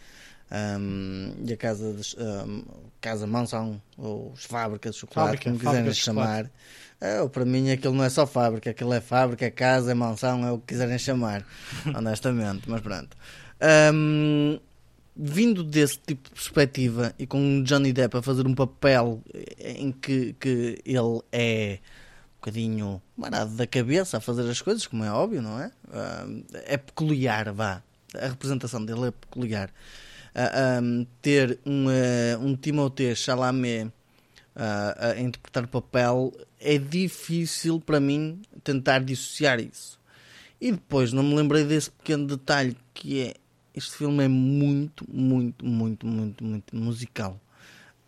Um, 0.52 1.34
e 1.48 1.54
a 1.54 1.56
casa, 1.56 1.94
de, 1.94 2.14
um, 2.20 2.66
casa 3.00 3.26
mansão, 3.26 3.82
ou 3.98 4.34
fábricas 4.36 4.96
de 4.96 5.00
chocolate, 5.00 5.38
Fábrica, 5.38 5.50
como 5.50 5.60
quiserem 5.60 5.94
chamar. 5.94 6.52
É, 7.00 7.26
para 7.30 7.46
mim 7.46 7.72
aquilo 7.72 7.96
não 7.96 8.04
é 8.04 8.10
só 8.10 8.28
fábrica, 8.28 8.70
aquilo 8.70 8.94
é 8.94 9.00
fábrica, 9.00 9.46
é 9.46 9.50
casa, 9.50 9.92
é 9.92 9.94
mansão, 9.94 10.46
é 10.46 10.52
o 10.52 10.60
que 10.60 10.68
quiserem 10.68 11.00
chamar, 11.00 11.46
honestamente, 11.96 12.70
mas 12.70 12.82
pronto. 12.82 13.16
Um, 13.94 14.60
vindo 15.24 15.64
desse 15.64 16.00
tipo 16.00 16.30
de 16.30 16.34
perspectiva 16.34 17.14
e 17.20 17.28
com 17.28 17.62
Johnny 17.62 17.94
Depp 17.94 18.18
a 18.18 18.22
fazer 18.24 18.48
um 18.48 18.56
papel 18.56 19.22
em 19.60 19.92
que, 19.92 20.34
que 20.40 20.80
ele 20.84 21.22
é 21.32 21.78
um 21.78 22.36
bocadinho 22.42 23.02
marado 23.16 23.56
da 23.56 23.68
cabeça 23.68 24.18
a 24.18 24.20
fazer 24.20 24.50
as 24.50 24.60
coisas, 24.64 24.88
como 24.88 25.04
é 25.04 25.12
óbvio, 25.12 25.44
não 25.44 25.60
é? 25.60 25.68
Uh, 25.68 26.44
é 26.66 26.76
peculiar, 26.76 27.54
vá. 27.54 27.84
A 28.16 28.30
representação 28.30 28.84
dele 28.84 29.10
é 29.10 29.12
peculiar. 29.12 29.70
Uh, 30.34 30.82
um, 30.82 31.08
ter 31.22 31.60
um, 31.64 31.86
uh, 31.86 32.40
um 32.44 32.56
Timothée 32.56 33.16
Chalamet 33.16 33.92
a 34.54 35.18
interpretar 35.18 35.64
o 35.64 35.68
papel 35.68 36.34
é 36.60 36.78
difícil 36.78 37.80
para 37.80 38.02
mim 38.02 38.42
tentar 38.64 39.00
dissociar 39.00 39.62
isso. 39.62 39.98
E 40.60 40.72
depois 40.72 41.14
não 41.14 41.24
me 41.24 41.36
lembrei 41.36 41.64
desse 41.64 41.90
pequeno 41.90 42.28
detalhe 42.28 42.76
que 42.94 43.22
é 43.22 43.34
este 43.74 43.96
filme 43.98 44.26
é 44.26 44.28
muito, 44.28 45.06
muito, 45.10 45.66
muito, 45.66 46.06
muito, 46.06 46.44
muito 46.44 46.76
musical. 46.76 47.40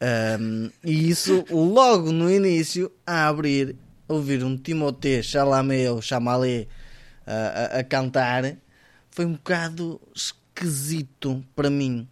Um, 0.02 0.70
e 0.84 1.10
isso 1.10 1.46
logo 1.50 2.12
no 2.12 2.30
início 2.30 2.92
a 3.08 3.28
abrir, 3.30 3.76
ouvir 4.08 4.44
um 4.44 4.58
Timothée 4.58 5.24
Chalamet 5.24 5.88
ou 5.88 6.02
Chalamet 6.02 6.68
uh, 7.26 7.76
a, 7.76 7.80
a 7.80 7.84
cantar 7.86 8.58
foi 9.10 9.26
um 9.26 9.34
bocado 9.34 10.02
esquisito 10.14 11.44
para 11.56 11.70
mim, 11.70 12.08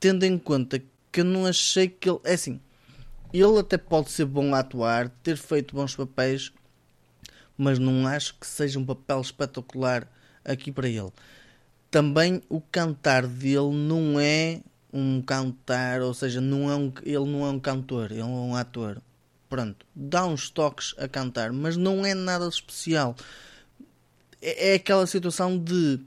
tendo 0.00 0.24
em 0.24 0.38
conta 0.38 0.82
que 1.12 1.20
eu 1.20 1.24
não 1.24 1.44
achei 1.44 1.88
que 1.88 2.08
ele. 2.08 2.20
É 2.24 2.32
assim, 2.32 2.58
ele 3.32 3.58
até 3.58 3.76
pode 3.76 4.10
ser 4.10 4.24
bom 4.24 4.54
a 4.54 4.60
atuar, 4.60 5.10
ter 5.22 5.36
feito 5.36 5.74
bons 5.76 5.94
papéis, 5.94 6.50
mas 7.58 7.78
não 7.78 8.06
acho 8.06 8.34
que 8.38 8.46
seja 8.46 8.78
um 8.78 8.86
papel 8.86 9.20
espetacular 9.20 10.08
aqui 10.44 10.72
para 10.72 10.88
ele 10.88 11.12
também 11.94 12.42
o 12.48 12.60
cantar 12.60 13.24
dele 13.24 13.70
não 13.72 14.18
é 14.18 14.60
um 14.92 15.22
cantar, 15.22 16.02
ou 16.02 16.12
seja, 16.12 16.40
não 16.40 16.68
é 16.68 16.74
um, 16.74 16.92
ele 17.04 17.24
não 17.24 17.46
é 17.46 17.50
um 17.50 17.60
cantor, 17.60 18.10
ele 18.10 18.20
é 18.20 18.24
um 18.24 18.56
ator. 18.56 19.00
Pronto, 19.48 19.86
dá 19.94 20.26
uns 20.26 20.50
toques 20.50 20.92
a 20.98 21.06
cantar, 21.06 21.52
mas 21.52 21.76
não 21.76 22.04
é 22.04 22.12
nada 22.12 22.48
especial. 22.48 23.14
É, 24.42 24.72
é 24.72 24.74
aquela 24.74 25.06
situação 25.06 25.56
de, 25.56 26.00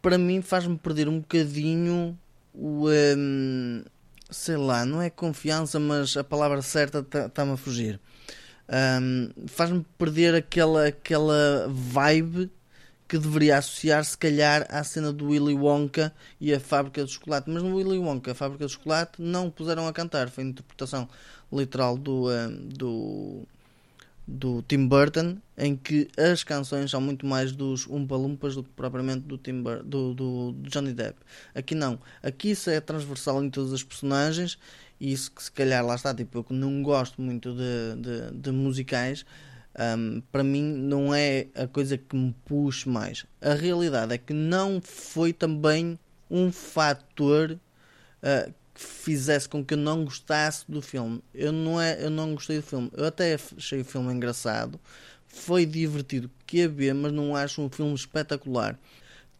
para 0.00 0.16
mim, 0.16 0.40
faz-me 0.40 0.78
perder 0.78 1.06
um 1.06 1.20
bocadinho 1.20 2.18
o. 2.54 2.88
Um, 2.88 3.84
sei 4.30 4.56
lá, 4.56 4.86
não 4.86 5.02
é 5.02 5.10
confiança, 5.10 5.78
mas 5.78 6.16
a 6.16 6.24
palavra 6.24 6.62
certa 6.62 7.06
está-me 7.26 7.52
a 7.52 7.56
fugir. 7.58 8.00
Um, 9.02 9.46
faz-me 9.48 9.84
perder 9.98 10.34
aquela, 10.34 10.86
aquela 10.86 11.66
vibe 11.68 12.50
que 13.10 13.18
deveria 13.18 13.58
associar 13.58 14.04
se 14.04 14.16
calhar 14.16 14.64
à 14.70 14.84
cena 14.84 15.12
do 15.12 15.30
Willy 15.30 15.52
Wonka 15.52 16.14
e 16.40 16.54
a 16.54 16.60
fábrica 16.60 17.04
de 17.04 17.10
chocolate. 17.10 17.50
Mas 17.50 17.60
no 17.60 17.74
Willy 17.74 17.98
Wonka, 17.98 18.30
a 18.30 18.34
fábrica 18.36 18.66
de 18.66 18.72
chocolate, 18.72 19.20
não 19.20 19.50
puseram 19.50 19.88
a 19.88 19.92
cantar. 19.92 20.30
Foi 20.30 20.44
a 20.44 20.46
interpretação 20.46 21.08
literal 21.52 21.98
do, 21.98 22.26
uh, 22.28 22.48
do, 22.72 23.42
do 24.28 24.62
Tim 24.62 24.86
Burton, 24.86 25.38
em 25.58 25.74
que 25.74 26.06
as 26.16 26.44
canções 26.44 26.92
são 26.92 27.00
muito 27.00 27.26
mais 27.26 27.50
dos 27.50 27.84
Umpa 27.88 28.14
Lumpas 28.14 28.54
do 28.54 28.62
que 28.62 28.70
propriamente 28.76 29.22
do, 29.22 29.36
Tim 29.36 29.60
Bur 29.60 29.82
do, 29.82 30.14
do, 30.14 30.52
do 30.52 30.70
Johnny 30.70 30.92
Depp. 30.92 31.18
Aqui 31.52 31.74
não. 31.74 31.98
Aqui 32.22 32.52
isso 32.52 32.70
é 32.70 32.80
transversal 32.80 33.42
em 33.42 33.50
todas 33.50 33.72
as 33.72 33.82
personagens 33.82 34.56
e 35.00 35.12
isso 35.12 35.32
que 35.32 35.42
se 35.42 35.50
calhar 35.50 35.84
lá 35.84 35.96
está, 35.96 36.14
tipo, 36.14 36.38
eu 36.38 36.44
que 36.44 36.52
não 36.52 36.80
gosto 36.80 37.20
muito 37.20 37.52
de, 37.54 37.96
de, 37.96 38.38
de 38.38 38.52
musicais, 38.52 39.26
um, 39.78 40.20
para 40.32 40.42
mim 40.42 40.62
não 40.62 41.14
é 41.14 41.46
a 41.54 41.66
coisa 41.66 41.96
que 41.96 42.16
me 42.16 42.34
puxe 42.44 42.88
mais. 42.88 43.24
A 43.40 43.54
realidade 43.54 44.14
é 44.14 44.18
que 44.18 44.32
não 44.32 44.80
foi 44.82 45.32
também 45.32 45.98
um 46.30 46.50
fator 46.50 47.52
uh, 47.52 48.54
que 48.74 48.82
fizesse 48.82 49.48
com 49.48 49.64
que 49.64 49.74
eu 49.74 49.78
não 49.78 50.04
gostasse 50.04 50.64
do 50.68 50.82
filme. 50.82 51.22
Eu 51.34 51.52
não, 51.52 51.80
é, 51.80 52.02
eu 52.02 52.10
não 52.10 52.34
gostei 52.34 52.56
do 52.56 52.62
filme. 52.62 52.90
Eu 52.96 53.06
até 53.06 53.34
achei 53.56 53.80
o 53.80 53.84
filme 53.84 54.12
engraçado, 54.12 54.80
foi 55.26 55.64
divertido 55.64 56.30
que 56.46 56.62
a 56.62 56.68
ver, 56.68 56.94
mas 56.94 57.12
não 57.12 57.36
acho 57.36 57.62
um 57.62 57.70
filme 57.70 57.94
espetacular. 57.94 58.78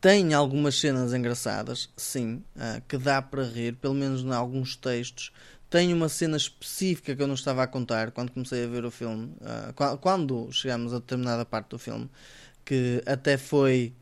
Tem 0.00 0.32
algumas 0.32 0.80
cenas 0.80 1.12
engraçadas, 1.12 1.90
sim, 1.96 2.42
uh, 2.56 2.80
que 2.88 2.96
dá 2.96 3.20
para 3.20 3.44
rir, 3.44 3.74
pelo 3.76 3.94
menos 3.94 4.22
em 4.22 4.32
alguns 4.32 4.74
textos. 4.74 5.30
Tem 5.70 5.94
uma 5.94 6.08
cena 6.08 6.36
específica 6.36 7.14
que 7.14 7.22
eu 7.22 7.28
não 7.28 7.34
estava 7.34 7.62
a 7.62 7.66
contar 7.66 8.10
quando 8.10 8.32
comecei 8.32 8.64
a 8.64 8.66
ver 8.66 8.84
o 8.84 8.90
filme, 8.90 9.32
uh, 9.40 9.98
quando 9.98 10.50
chegamos 10.50 10.92
a 10.92 10.98
determinada 10.98 11.44
parte 11.44 11.68
do 11.70 11.78
filme, 11.78 12.10
que 12.64 13.00
até 13.06 13.38
foi. 13.38 13.92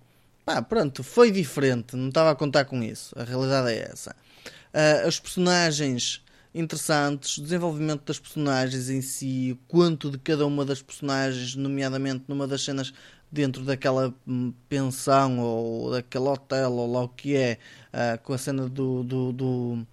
Pá, 0.47 0.62
pronto, 0.62 1.05
foi 1.05 1.31
diferente, 1.31 1.95
não 1.95 2.09
estava 2.09 2.31
a 2.31 2.35
contar 2.35 2.65
com 2.65 2.82
isso. 2.82 3.15
A 3.19 3.23
realidade 3.23 3.70
é 3.70 3.90
essa. 3.93 4.16
Uh, 4.73 5.07
os 5.07 5.20
personagens 5.20 6.24
interessantes, 6.55 7.36
o 7.36 7.43
desenvolvimento 7.43 8.03
das 8.07 8.19
personagens 8.19 8.89
em 8.89 9.03
si, 9.03 9.59
quanto 9.69 10.11
de 10.11 10.16
cada 10.19 10.47
uma 10.47 10.65
das 10.65 10.81
personagens, 10.81 11.55
nomeadamente 11.55 12.24
numa 12.27 12.47
das 12.47 12.65
cenas 12.65 12.95
dentro 13.31 13.62
daquela 13.62 14.15
hum, 14.27 14.55
pensão 14.69 15.39
ou 15.39 15.90
daquele 15.90 16.24
hotel 16.24 16.73
ou 16.73 16.90
lá 16.90 17.03
o 17.03 17.09
que 17.09 17.36
é, 17.36 17.59
uh, 17.93 18.19
com 18.23 18.32
a 18.32 18.39
cena 18.39 18.69
do, 18.69 19.03
do, 19.05 19.32
do 19.32 19.86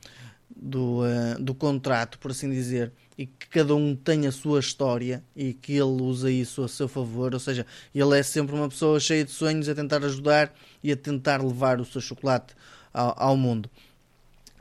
do, 0.56 1.02
uh, 1.02 1.40
do 1.40 1.53
contrato, 1.53 2.18
por 2.19 2.32
assim 2.32 2.49
dizer, 2.49 2.91
e 3.18 3.26
que 3.26 3.48
cada 3.48 3.76
um 3.76 3.95
tem 3.95 4.27
a 4.27 4.32
sua 4.32 4.60
história 4.60 5.23
e 5.36 5.53
que 5.53 5.73
ele 5.73 6.02
usa 6.02 6.32
isso 6.32 6.64
a 6.64 6.68
seu 6.68 6.88
favor, 6.88 7.34
ou 7.34 7.40
seja, 7.40 7.65
ele 7.94 8.18
é 8.18 8.23
sempre 8.23 8.56
uma 8.56 8.69
pessoa 8.69 8.99
cheia 8.99 9.23
de 9.23 9.32
sonhos 9.32 9.68
a 9.69 9.76
tentar 9.76 10.03
ajudar 10.03 10.53
e 10.84 10.91
a 10.91 10.98
tentar 10.98 11.44
levar 11.44 11.80
o 11.80 11.86
seu 11.86 12.02
chocolate 12.02 12.56
ao, 12.94 13.14
ao 13.18 13.38
mundo. 13.38 13.69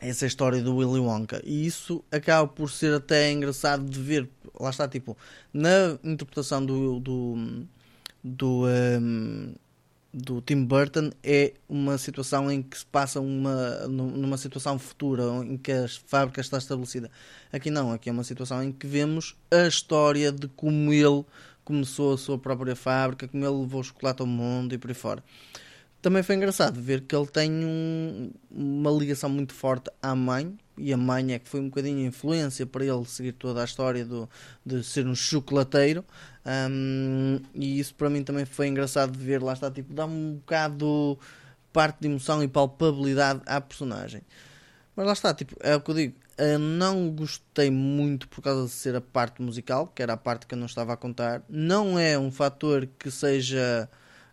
Essa 0.01 0.25
é 0.25 0.27
a 0.27 0.29
história 0.29 0.61
do 0.61 0.77
Willy 0.77 1.01
Wonka 1.01 1.41
e 1.45 1.66
isso 1.66 2.05
acaba 2.11 2.47
por 2.47 2.71
ser 2.71 2.93
até 2.93 3.33
engraçado 3.33 3.85
de 3.85 3.99
ver. 3.99 4.29
Lá 4.59 4.71
está, 4.71 4.87
tipo, 4.87 5.16
na 5.53 5.99
interpretação 6.05 6.65
do, 6.65 7.01
do, 7.01 7.65
do, 8.23 8.66
um, 8.66 9.55
do 10.15 10.41
Tim 10.41 10.65
Burton 10.65 11.11
é 11.24 11.55
uma 11.69 11.99
situação 11.99 12.51
em 12.51 12.62
que 12.62 12.78
se 12.78 12.86
passa 12.86 13.20
uma, 13.20 13.89
numa 13.89 14.36
situação 14.36 14.78
futura, 14.78 15.24
em 15.45 15.57
que 15.57 15.73
a 15.73 15.89
fábrica 16.07 16.41
está 16.41 16.57
estabelecida. 16.57 17.11
Aqui 17.53 17.69
não, 17.69 17.91
aqui 17.91 18.09
é 18.09 18.12
uma 18.12 18.23
situação 18.23 18.62
em 18.62 18.70
que 18.70 18.86
vemos 18.86 19.35
a 19.51 19.66
história 19.66 20.31
de 20.31 20.47
como 20.47 20.93
ele 20.93 21.24
começou 21.65 22.15
a 22.15 22.19
sua 22.19 22.39
própria 22.39 22.77
fábrica, 22.77 23.27
como 23.27 23.45
ele 23.45 23.62
levou 23.62 23.81
o 23.81 23.85
chocolate 23.85 24.20
ao 24.20 24.27
mundo 24.27 24.73
e 24.73 24.78
por 24.78 24.89
aí 24.89 24.95
fora. 24.95 25.24
Também 26.01 26.23
foi 26.23 26.36
engraçado 26.36 26.81
ver 26.81 27.01
que 27.01 27.16
ele 27.16 27.27
tem 27.27 27.51
um, 27.51 28.31
uma 28.51 28.91
ligação 28.93 29.28
muito 29.28 29.53
forte 29.53 29.91
à 30.01 30.15
mãe, 30.15 30.57
e 30.77 30.93
a 30.93 30.97
mãe 30.97 31.33
é 31.33 31.39
que 31.39 31.49
foi 31.49 31.61
um 31.61 31.69
bocadinho 31.69 32.07
influência 32.07 32.67
para 32.67 32.85
ele 32.85 33.05
seguir 33.05 33.33
toda 33.33 33.63
a 33.63 33.65
história 33.65 34.05
do, 34.05 34.29
de 34.65 34.83
ser 34.83 35.07
um 35.07 35.15
chocolateiro. 35.15 36.05
Um, 36.45 37.41
e 37.55 37.79
isso 37.79 37.95
para 37.95 38.11
mim 38.11 38.23
também 38.23 38.45
foi 38.45 38.69
engraçado 38.69 39.13
de 39.13 39.25
ver. 39.25 39.43
Lá 39.43 39.53
está, 39.53 39.71
tipo, 39.71 39.93
dá 39.93 40.07
um 40.07 40.35
bocado 40.35 41.19
parte 41.73 41.99
de 42.01 42.09
emoção 42.09 42.43
e 42.43 42.49
palpabilidade 42.49 43.43
à 43.47 43.61
personagem. 43.61 44.23
Mas 44.97 45.07
lá 45.07 45.13
está, 45.13 45.35
tipo, 45.35 45.57
é 45.61 45.75
o 45.75 45.81
que 45.81 45.91
eu 45.91 45.95
digo. 45.95 46.15
Eu 46.37 46.59
não 46.59 47.11
gostei 47.11 47.71
muito 47.71 48.29
por 48.29 48.43
causa 48.43 48.65
de 48.65 48.71
ser 48.71 48.97
a 48.97 49.01
parte 49.01 49.41
musical, 49.41 49.87
que 49.87 50.03
era 50.03 50.15
a 50.15 50.17
parte 50.17 50.47
que 50.47 50.55
eu 50.55 50.59
não 50.59 50.67
estava 50.67 50.93
a 50.93 50.97
contar. 50.97 51.43
Não 51.49 51.99
é 51.99 52.19
um 52.19 52.31
fator 52.31 52.89
que 52.99 53.11
seja 53.11 53.89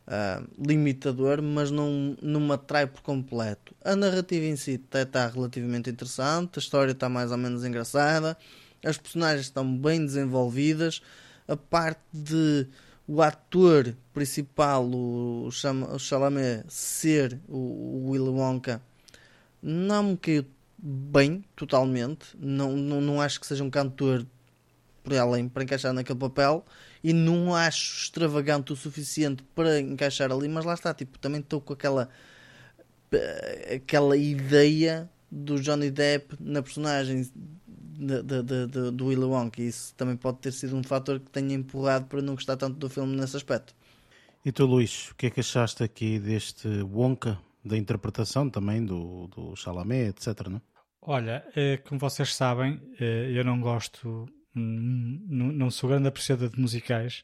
uh, 0.07 0.47
limitador, 0.57 1.41
mas 1.41 1.71
não, 1.71 2.15
não 2.21 2.39
me 2.39 2.53
atrai 2.53 2.87
por 2.87 3.01
completo. 3.01 3.75
A 3.83 3.95
narrativa 3.95 4.45
em 4.45 4.55
si 4.55 4.71
está, 4.71 5.01
está 5.01 5.27
relativamente 5.27 5.89
interessante, 5.89 6.57
a 6.57 6.59
história 6.59 6.91
está 6.91 7.09
mais 7.09 7.31
ou 7.31 7.37
menos 7.37 7.65
engraçada, 7.65 8.37
as 8.83 8.97
personagens 8.97 9.45
estão 9.45 9.77
bem 9.77 10.05
desenvolvidas, 10.05 11.01
a 11.47 11.55
parte 11.55 12.01
de 12.13 12.67
o 13.07 13.21
ator 13.21 13.95
principal, 14.13 14.85
o, 14.85 15.47
o 15.47 15.99
Chalamet, 15.99 16.63
ser 16.69 17.39
o, 17.47 17.57
o 17.57 18.09
Willy 18.11 18.29
Wonka, 18.29 18.81
não 19.61 20.03
me 20.03 20.17
caiu 20.17 20.45
bem 20.77 21.43
totalmente. 21.55 22.27
Não, 22.39 22.75
não, 22.75 23.01
não 23.01 23.21
acho 23.21 23.39
que 23.39 23.45
seja 23.45 23.63
um 23.63 23.69
cantor 23.69 24.25
por 25.03 25.13
além 25.15 25.47
para 25.49 25.63
encaixar 25.63 25.93
naquele 25.93 26.19
papel 26.19 26.65
e 27.03 27.13
não 27.13 27.55
acho 27.55 28.03
extravagante 28.03 28.71
o 28.73 28.75
suficiente 28.75 29.43
para 29.55 29.79
encaixar 29.79 30.31
ali, 30.31 30.47
mas 30.47 30.65
lá 30.65 30.73
está, 30.73 30.93
tipo, 30.93 31.17
também 31.19 31.41
estou 31.41 31.59
com 31.61 31.73
aquela 31.73 32.09
aquela 33.75 34.15
ideia 34.15 35.09
do 35.29 35.59
Johnny 35.59 35.91
Depp 35.91 36.35
na 36.39 36.61
personagem 36.61 37.29
de, 38.01 38.23
de, 38.23 38.43
de, 38.43 38.91
do 38.91 39.07
Willy 39.07 39.23
Wonka. 39.23 39.61
Isso 39.61 39.93
também 39.95 40.15
pode 40.15 40.39
ter 40.39 40.51
sido 40.51 40.75
um 40.75 40.83
fator 40.83 41.19
que 41.19 41.29
tenha 41.29 41.53
empurrado 41.53 42.05
para 42.05 42.21
não 42.21 42.35
gostar 42.35 42.57
tanto 42.57 42.77
do 42.77 42.89
filme 42.89 43.15
nesse 43.15 43.35
aspecto. 43.35 43.75
E 44.43 44.51
tu, 44.51 44.65
Luís, 44.65 45.11
o 45.11 45.15
que 45.15 45.27
é 45.27 45.29
que 45.29 45.39
achaste 45.39 45.83
aqui 45.83 46.19
deste 46.19 46.67
Wonka, 46.67 47.37
da 47.63 47.77
interpretação 47.77 48.49
também 48.49 48.83
do, 48.83 49.27
do 49.27 49.55
Chalamet, 49.55 50.09
etc. 50.09 50.47
Não? 50.47 50.61
Olha, 51.01 51.45
eh, 51.55 51.77
como 51.77 51.99
vocês 51.99 52.33
sabem, 52.33 52.81
eh, 52.99 53.31
eu 53.33 53.43
não 53.43 53.61
gosto, 53.61 54.27
não 54.53 55.71
sou 55.71 55.89
grande 55.89 56.07
apreciador 56.07 56.49
de 56.49 56.59
musicais 56.59 57.23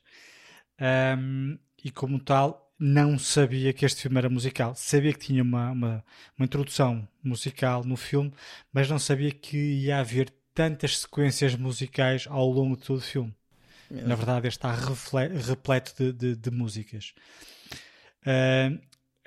um, 1.17 1.57
e, 1.83 1.91
como 1.91 2.19
tal, 2.19 2.73
não 2.79 3.17
sabia 3.17 3.73
que 3.73 3.85
este 3.85 4.01
filme 4.01 4.17
era 4.17 4.29
musical. 4.29 4.75
Sabia 4.75 5.13
que 5.13 5.19
tinha 5.19 5.43
uma, 5.43 5.71
uma, 5.71 6.05
uma 6.37 6.45
introdução 6.45 7.07
musical 7.23 7.83
no 7.83 7.97
filme, 7.97 8.33
mas 8.71 8.89
não 8.89 8.99
sabia 8.99 9.31
que 9.31 9.57
ia 9.57 9.99
haver 9.99 10.31
tantas 10.53 10.99
sequências 10.99 11.55
musicais 11.55 12.27
ao 12.29 12.47
longo 12.49 12.77
de 12.77 12.83
todo 12.83 12.97
o 12.97 13.01
filme. 13.01 13.33
Na 13.89 14.15
verdade, 14.15 14.47
este 14.47 14.57
está 14.57 14.73
repleto 14.73 15.93
de, 15.95 16.11
de, 16.11 16.35
de 16.35 16.51
músicas. 16.51 17.13
Uh, 18.23 18.79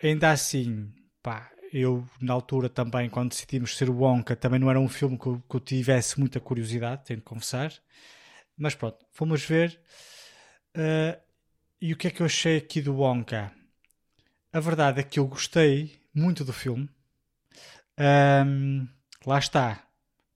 ainda 0.02 0.30
assim, 0.30 0.92
pá, 1.22 1.50
eu 1.72 2.06
na 2.20 2.32
altura 2.32 2.68
também, 2.68 3.08
quando 3.08 3.30
decidimos 3.30 3.76
ser 3.76 3.88
o 3.88 3.98
Wonka, 3.98 4.36
também 4.36 4.58
não 4.58 4.70
era 4.70 4.80
um 4.80 4.88
filme 4.88 5.18
que 5.18 5.26
eu, 5.26 5.42
que 5.48 5.56
eu 5.56 5.60
tivesse 5.60 6.18
muita 6.18 6.40
curiosidade, 6.40 7.04
tenho 7.04 7.20
de 7.20 7.24
confessar. 7.24 7.72
Mas 8.56 8.74
pronto, 8.74 9.04
fomos 9.12 9.42
ver. 9.42 9.80
Uh, 10.76 11.20
e 11.80 11.92
o 11.92 11.96
que 11.96 12.08
é 12.08 12.10
que 12.10 12.20
eu 12.20 12.26
achei 12.26 12.58
aqui 12.58 12.82
do 12.82 12.96
Wonka? 12.96 13.52
A 14.52 14.60
verdade 14.60 15.00
é 15.00 15.02
que 15.02 15.18
eu 15.18 15.26
gostei 15.26 16.00
muito 16.12 16.44
do 16.44 16.52
filme. 16.52 16.88
Um, 17.98 18.86
lá 19.24 19.38
está. 19.38 19.86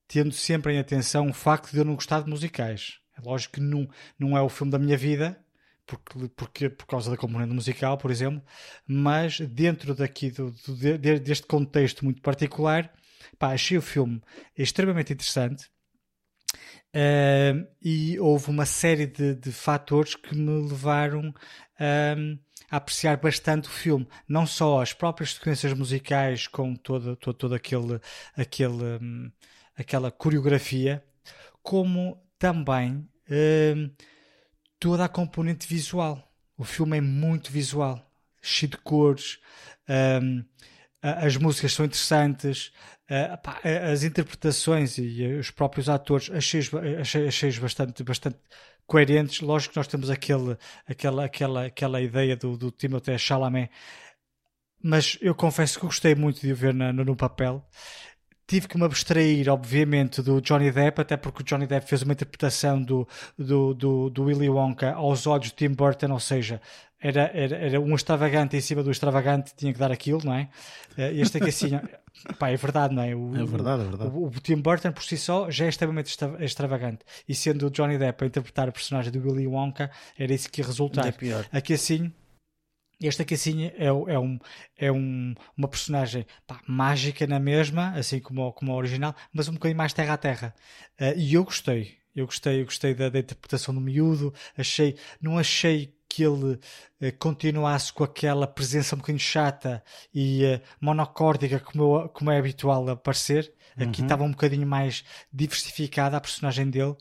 Tendo 0.06 0.32
sempre 0.32 0.74
em 0.74 0.78
atenção 0.78 1.28
o 1.28 1.34
facto 1.34 1.72
de 1.72 1.78
eu 1.78 1.84
não 1.84 1.94
gostar 1.94 2.22
de 2.22 2.30
musicais. 2.30 3.00
É 3.16 3.20
lógico 3.20 3.54
que 3.54 3.60
não, 3.60 3.88
não 4.18 4.36
é 4.36 4.42
o 4.42 4.48
filme 4.48 4.70
da 4.70 4.78
minha 4.78 4.96
vida, 4.96 5.43
porque, 5.86 6.28
porque, 6.36 6.68
por 6.70 6.86
causa 6.86 7.10
da 7.10 7.16
componente 7.16 7.52
musical, 7.52 7.98
por 7.98 8.10
exemplo, 8.10 8.42
mas 8.86 9.40
dentro 9.40 9.94
daqui 9.94 10.30
do, 10.30 10.50
do, 10.50 10.98
deste 11.20 11.46
contexto 11.46 12.04
muito 12.04 12.22
particular, 12.22 12.92
pá, 13.38 13.52
achei 13.52 13.76
o 13.76 13.82
filme 13.82 14.22
extremamente 14.56 15.12
interessante. 15.12 15.68
Uh, 16.94 17.66
e 17.82 18.18
houve 18.20 18.50
uma 18.50 18.64
série 18.64 19.06
de, 19.06 19.34
de 19.34 19.50
fatores 19.50 20.14
que 20.14 20.34
me 20.34 20.68
levaram 20.68 21.30
uh, 21.30 22.38
a 22.70 22.76
apreciar 22.76 23.16
bastante 23.16 23.68
o 23.68 23.72
filme. 23.72 24.06
Não 24.28 24.46
só 24.46 24.80
as 24.80 24.92
próprias 24.92 25.34
sequências 25.34 25.72
musicais, 25.72 26.46
com 26.46 26.74
toda, 26.76 27.16
todo, 27.16 27.34
todo 27.34 27.54
aquele, 27.54 28.00
aquele, 28.36 28.98
um, 29.02 29.30
aquela 29.76 30.10
coreografia, 30.12 31.04
como 31.62 32.16
também 32.38 33.08
uh, 33.28 33.90
toda 34.84 35.02
a 35.02 35.08
componente 35.08 35.66
visual. 35.66 36.30
O 36.58 36.62
filme 36.62 36.98
é 36.98 37.00
muito 37.00 37.50
visual, 37.50 38.06
cheio 38.42 38.72
de 38.72 38.76
cores, 38.76 39.38
um, 39.88 40.44
as 41.00 41.38
músicas 41.38 41.72
são 41.72 41.86
interessantes, 41.86 42.70
as 43.90 44.02
interpretações 44.02 44.98
e 44.98 45.24
os 45.40 45.50
próprios 45.50 45.88
atores 45.88 46.30
achei, 46.30 46.60
achei 47.26 47.50
bastante, 47.58 48.02
bastante 48.04 48.36
coerentes. 48.86 49.40
Lógico 49.40 49.72
que 49.72 49.78
nós 49.78 49.86
temos 49.86 50.10
aquele, 50.10 50.54
aquela, 50.86 51.24
aquela, 51.24 51.64
aquela 51.64 52.02
ideia 52.02 52.36
do, 52.36 52.54
do 52.58 52.70
Timothée 52.70 53.16
Chalamet, 53.16 53.70
mas 54.82 55.16
eu 55.22 55.34
confesso 55.34 55.80
que 55.80 55.86
gostei 55.86 56.14
muito 56.14 56.42
de 56.42 56.52
o 56.52 56.56
ver 56.56 56.74
no, 56.74 56.92
no 56.92 57.16
papel. 57.16 57.66
Tive 58.46 58.68
que 58.68 58.76
me 58.76 58.84
abstrair, 58.84 59.48
obviamente, 59.48 60.20
do 60.20 60.40
Johnny 60.40 60.70
Depp, 60.70 61.00
até 61.00 61.16
porque 61.16 61.42
o 61.42 61.44
Johnny 61.44 61.66
Depp 61.66 61.88
fez 61.88 62.02
uma 62.02 62.12
interpretação 62.12 62.82
do, 62.82 63.08
do, 63.38 63.72
do, 63.72 64.10
do 64.10 64.24
Willy 64.24 64.50
Wonka 64.50 64.92
aos 64.92 65.26
olhos 65.26 65.46
de 65.46 65.54
Tim 65.54 65.70
Burton, 65.70 66.12
ou 66.12 66.20
seja, 66.20 66.60
era, 67.04 67.30
era, 67.34 67.56
era 67.56 67.80
um 67.80 67.94
extravagante 67.94 68.56
em 68.56 68.60
cima 68.62 68.82
do 68.82 68.90
extravagante, 68.90 69.54
tinha 69.54 69.72
que 69.72 69.78
dar 69.78 69.92
aquilo, 69.92 70.20
não 70.24 70.32
é? 70.32 70.48
Eh, 70.96 71.12
este 71.20 71.36
aqui 71.36 71.50
assim, 71.50 71.70
pá, 72.38 72.48
é 72.48 72.56
verdade, 72.56 72.94
não 72.94 73.02
é? 73.02 73.14
O, 73.14 73.36
é 73.36 73.44
verdade, 73.44 73.82
é 73.82 73.86
verdade. 73.86 74.10
O, 74.10 74.26
o, 74.26 74.30
Tim 74.30 74.56
Burton 74.56 74.90
por 74.90 75.02
si 75.02 75.18
só 75.18 75.50
já 75.50 75.66
é 75.66 75.68
extremamente 75.68 76.16
extravagante. 76.40 77.00
E 77.28 77.34
sendo 77.34 77.66
o 77.66 77.70
Johnny 77.70 77.98
Depp 77.98 78.24
a 78.24 78.26
interpretar 78.26 78.70
o 78.70 78.72
personagem 78.72 79.12
do 79.12 79.20
Willy 79.20 79.46
Wonka, 79.46 79.90
era 80.18 80.32
isso 80.32 80.50
que 80.50 80.62
ia 80.62 80.66
resultar. 80.66 81.06
É 81.06 81.12
pior. 81.12 81.46
Aqui 81.52 81.74
assim, 81.74 82.10
este 83.06 83.22
aqui 83.22 83.34
assim 83.34 83.66
é, 83.66 83.86
é, 83.86 84.18
um, 84.18 84.38
é 84.76 84.92
um, 84.92 85.34
uma 85.56 85.68
personagem 85.68 86.26
pá, 86.46 86.60
mágica 86.66 87.26
na 87.26 87.38
mesma, 87.38 87.90
assim 87.90 88.20
como, 88.20 88.52
como 88.52 88.72
a 88.72 88.76
original, 88.76 89.14
mas 89.32 89.48
um 89.48 89.54
bocadinho 89.54 89.78
mais 89.78 89.92
terra 89.92 90.14
a 90.14 90.18
terra. 90.18 90.54
Uh, 91.00 91.16
e 91.16 91.34
eu 91.34 91.44
gostei. 91.44 91.98
Eu 92.14 92.26
gostei, 92.26 92.60
eu 92.60 92.64
gostei 92.64 92.94
da, 92.94 93.08
da 93.08 93.18
interpretação 93.18 93.74
do 93.74 93.80
miúdo, 93.80 94.32
achei, 94.56 94.96
não 95.20 95.36
achei 95.36 95.92
que 96.14 96.22
ele 96.22 96.60
eh, 97.00 97.10
continuasse 97.10 97.92
com 97.92 98.04
aquela 98.04 98.46
presença 98.46 98.94
um 98.94 98.98
bocadinho 98.98 99.18
chata 99.18 99.82
e 100.14 100.44
eh, 100.44 100.62
monocórdica 100.80 101.58
como, 101.58 102.02
eu, 102.02 102.08
como 102.10 102.30
é 102.30 102.38
habitual 102.38 102.88
aparecer. 102.88 103.52
Aqui 103.76 104.00
uhum. 104.00 104.06
estava 104.06 104.22
um 104.22 104.30
bocadinho 104.30 104.64
mais 104.64 105.04
diversificada 105.32 106.16
a 106.16 106.20
personagem 106.20 106.70
dele. 106.70 106.94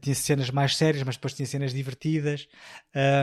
Tinha 0.00 0.14
cenas 0.16 0.50
mais 0.50 0.76
sérias, 0.76 1.04
mas 1.04 1.14
depois 1.14 1.34
tinha 1.34 1.46
cenas 1.46 1.72
divertidas. 1.72 2.48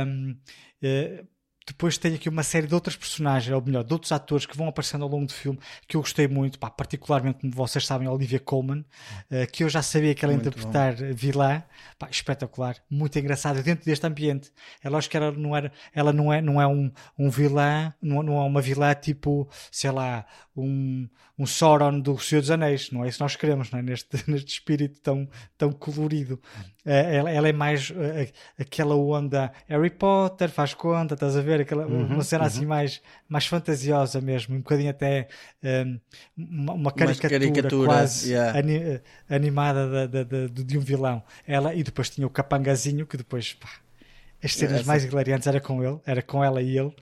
Um, 0.08 0.38
eh, 0.82 1.26
depois 1.66 1.98
tem 1.98 2.16
aqui 2.16 2.30
uma 2.30 2.44
série 2.44 2.68
de 2.68 2.74
outras 2.74 2.96
personagens, 2.96 3.54
ou 3.54 3.62
melhor, 3.62 3.84
de 3.84 3.94
outros 3.94 4.12
atores 4.12 4.46
que 4.46 4.58
vão 4.58 4.68
aparecendo 4.68 5.04
ao 5.04 5.10
longo 5.10 5.26
do 5.26 5.34
filme 5.34 5.60
que 5.88 5.96
eu 5.96 6.02
gostei 6.02 6.28
muito, 6.28 6.60
pá, 6.60 6.70
particularmente, 6.70 7.40
como 7.40 7.54
vocês 7.54 7.86
sabem, 7.86 8.08
Olivia 8.08 8.40
Colman, 8.40 8.80
uh, 8.80 9.52
que 9.52 9.64
eu 9.64 9.70
já 9.70 9.82
sabia 9.82 10.14
que 10.14 10.26
ela 10.26 10.34
ia 10.34 10.38
interpretar 10.40 10.96
bom. 10.96 11.14
vilã, 11.14 11.64
pá, 11.98 12.10
espetacular, 12.10 12.76
muito 12.90 13.18
engraçada 13.18 13.62
dentro 13.64 13.86
deste 13.86 14.06
ambiente. 14.06 14.52
É 14.84 14.90
lógico 14.90 15.12
que 15.12 15.18
ela 15.18 15.32
não, 15.32 15.56
era, 15.56 15.72
ela 15.94 16.12
não 16.12 16.32
é, 16.34 16.42
não 16.42 16.62
é 16.62 16.68
um, 16.68 16.92
um 17.18 17.30
vilã, 17.30 17.94
não, 18.02 18.22
não 18.22 18.38
é 18.38 18.46
uma 18.46 18.62
vilã 18.62 18.94
tipo, 18.94 19.48
sei 19.72 19.92
lá, 19.92 20.26
um, 20.56 21.08
um 21.38 21.48
Sauron 21.48 22.00
do 22.00 22.18
Senhor 22.20 22.42
dos 22.42 22.52
Anéis, 22.52 22.92
não 22.92 23.04
é 23.04 23.08
isso 23.08 23.26
que 23.38 23.46
neste, 23.82 24.08
neste 24.30 24.54
espírito 24.54 25.00
tão, 25.02 25.28
tão 25.58 25.72
colorido. 25.72 26.36
Uh, 26.86 26.90
ela, 26.90 27.32
ela, 27.32 27.50
é 27.50 27.54
mais 27.54 27.90
uh, 27.90 28.32
aquela 28.60 28.96
onda 28.96 29.52
Harry 29.68 29.90
Potter, 29.90 30.50
faz 30.50 30.74
conta, 30.74 31.16
estás 31.16 31.36
a 31.36 31.42
ver? 31.42 31.62
Aquela, 31.62 31.88
uhum, 31.88 32.06
uma 32.06 32.24
cena 32.24 32.46
assim 32.46 32.66
uhum. 32.66 32.66
assim 32.66 32.66
mais, 32.66 33.02
mais 33.28 33.48
fantasiosa 33.48 34.22
mesmo, 34.22 34.56
um 34.56 34.60
bocadinho 34.60 34.92
até 34.92 35.28
um, 35.64 36.00
uma, 36.38 36.74
uma 36.74 36.92
caricatura, 36.92 37.40
caricatura 37.40 37.88
quase 37.88 38.32
yeah. 38.32 38.60
ani, 38.60 39.02
animada 39.28 40.08
de, 40.08 40.24
de, 40.26 40.50
de, 40.50 40.64
de, 40.64 40.78
um 40.78 40.82
vilão. 40.82 41.24
Ela, 41.48 41.74
e 41.74 41.82
depois 41.84 42.10
tinha 42.10 42.28
o 42.28 42.30
capangazinho 42.30 43.08
que 43.08 43.18
depois. 43.18 43.54
Pá, 43.54 43.70
as 44.44 44.56
cenas 44.56 44.82
Essa. 44.82 44.88
mais 44.88 45.06
hilariantes 45.06 45.48
era 45.48 45.62
com 45.62 45.84
ele, 45.84 46.00
era 46.06 46.22
com 46.22 46.44
ela 46.44 46.62
e 46.62 46.78
ele, 46.78 46.94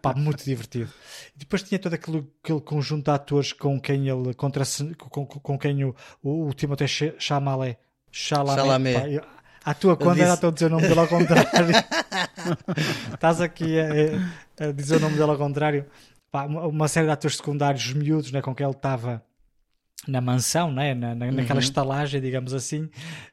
pá, 0.00 0.14
muito 0.14 0.42
divertido. 0.42 0.90
E 1.36 1.38
depois 1.40 1.62
tinha 1.62 1.78
todo 1.78 1.94
aquele, 1.94 2.26
aquele 2.42 2.60
conjunto 2.60 3.04
de 3.04 3.10
atores 3.10 3.52
com 3.52 3.78
quem 3.78 4.08
ele 4.08 4.32
contra, 4.34 4.64
com, 4.96 5.26
com, 5.26 5.40
com 5.40 5.58
quem 5.58 5.84
o, 5.84 5.94
o, 6.22 6.48
o 6.48 6.54
Timothée 6.54 6.88
Chalamet, 7.18 7.78
Chalamet, 8.10 8.62
Chalamet. 8.62 9.20
Pá, 9.20 9.28
a 9.64 9.74
tua 9.74 9.96
conta 9.96 10.22
era 10.22 10.32
a 10.32 10.50
dizer 10.50 10.66
o 10.66 10.70
nome 10.70 10.88
dele 10.88 11.00
ao 11.00 11.08
contrário. 11.08 11.48
Estás 13.12 13.40
aqui 13.42 13.78
a, 13.78 14.68
a, 14.68 14.72
dizer 14.72 14.96
o 14.96 15.00
nome 15.00 15.16
dele 15.16 15.30
ao 15.30 15.36
contrário. 15.36 15.84
Pá, 16.30 16.46
uma 16.46 16.88
série 16.88 17.06
de 17.06 17.12
atores 17.12 17.36
secundários 17.36 17.92
miúdos 17.92 18.32
né, 18.32 18.40
com 18.40 18.54
quem 18.54 18.64
ele 18.64 18.74
estava 18.74 19.22
na 20.06 20.20
mansão, 20.20 20.70
né? 20.70 20.94
Na, 20.94 21.14
na, 21.14 21.32
naquela 21.32 21.58
uhum. 21.58 21.64
estalagem, 21.64 22.20
digamos 22.20 22.54
assim. 22.54 22.88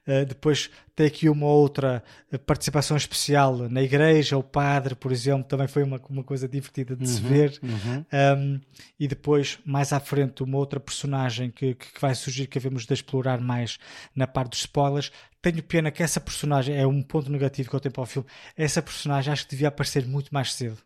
Uh, 0.08 0.26
depois 0.28 0.70
tem 0.96 1.06
aqui 1.06 1.30
uma 1.30 1.46
outra 1.46 2.04
participação 2.46 2.98
especial 2.98 3.58
na 3.70 3.82
igreja, 3.82 4.38
o 4.38 4.44
padre, 4.44 4.96
por 4.96 5.12
exemplo, 5.12 5.44
também 5.44 5.68
foi 5.68 5.84
uma, 5.84 6.02
uma 6.10 6.24
coisa 6.24 6.48
divertida 6.48 6.96
de 6.96 7.04
uhum. 7.04 7.10
se 7.10 7.22
ver. 7.22 7.60
Uhum. 7.62 8.06
Um, 8.38 8.62
e 9.00 9.08
depois, 9.08 9.60
mais 9.66 9.94
à 9.94 10.00
frente, 10.00 10.42
uma 10.42 10.58
outra 10.58 10.80
personagem 10.80 11.52
que, 11.52 11.76
que 11.76 12.02
vai 12.02 12.16
surgir, 12.16 12.48
que 12.48 12.58
havemos 12.58 12.86
de 12.86 12.94
explorar 12.94 13.40
mais 13.40 13.78
na 14.16 14.26
parte 14.26 14.52
dos 14.52 14.60
spoilers. 14.60 15.12
Tenho 15.42 15.62
pena 15.62 15.92
que 15.92 16.02
essa 16.02 16.20
personagem, 16.20 16.76
é 16.76 16.88
um 16.88 17.02
ponto 17.02 17.32
negativo 17.32 17.70
que 17.70 17.76
eu 17.76 17.80
tenho 17.80 17.94
para 17.94 18.04
o 18.04 18.06
filme, 18.06 18.28
essa 18.58 18.82
personagem 18.82 19.32
acho 19.32 19.44
que 19.44 19.52
devia 19.52 19.68
aparecer 19.68 20.06
muito 20.06 20.34
mais 20.34 20.54
cedo. 20.54 20.78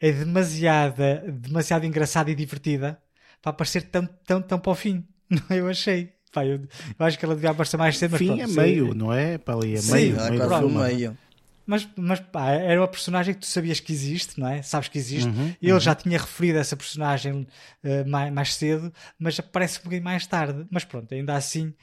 É 0.00 0.12
demasiado, 0.12 0.96
demasiado 1.32 1.86
engraçada 1.86 2.30
e 2.30 2.34
divertida 2.34 3.00
para 3.42 3.50
aparecer 3.50 3.82
tão, 3.82 4.06
tão, 4.24 4.40
tão 4.40 4.58
para 4.58 4.72
o 4.72 4.74
fim. 4.74 5.04
Eu 5.50 5.68
achei. 5.68 6.12
Pá, 6.32 6.46
eu, 6.46 6.66
eu, 6.98 7.06
acho 7.06 7.18
que 7.18 7.26
ela 7.26 7.34
devia 7.34 7.50
aparecer 7.50 7.76
mais 7.76 7.98
cedo. 7.98 8.16
Fim 8.16 8.40
é 8.40 8.46
meio, 8.46 8.94
não 8.94 9.12
é? 9.12 9.36
Para 9.36 9.52
ali 9.52 9.76
é 9.76 9.82
meio. 9.82 9.82
Sim, 9.82 10.30
meio, 10.30 10.42
é 10.42 10.88
meio. 10.88 11.18
Mas, 11.66 11.86
mas 11.94 12.20
pá, 12.20 12.52
era 12.52 12.80
uma 12.80 12.88
personagem 12.88 13.34
que 13.34 13.40
tu 13.40 13.46
sabias 13.46 13.78
que 13.80 13.92
existe, 13.92 14.40
não 14.40 14.48
é? 14.48 14.62
Sabes 14.62 14.88
que 14.88 14.96
existe. 14.96 15.28
Uhum, 15.28 15.54
Ele 15.60 15.72
uhum. 15.72 15.80
já 15.80 15.94
tinha 15.94 16.18
referido 16.18 16.58
essa 16.58 16.74
personagem 16.74 17.46
uh, 17.84 18.08
mais, 18.08 18.32
mais 18.32 18.54
cedo, 18.54 18.90
mas 19.18 19.38
aparece 19.38 19.78
um 19.78 19.82
bocadinho 19.82 20.04
mais 20.04 20.26
tarde. 20.26 20.66
Mas 20.70 20.84
pronto, 20.84 21.12
ainda 21.12 21.34
assim 21.34 21.74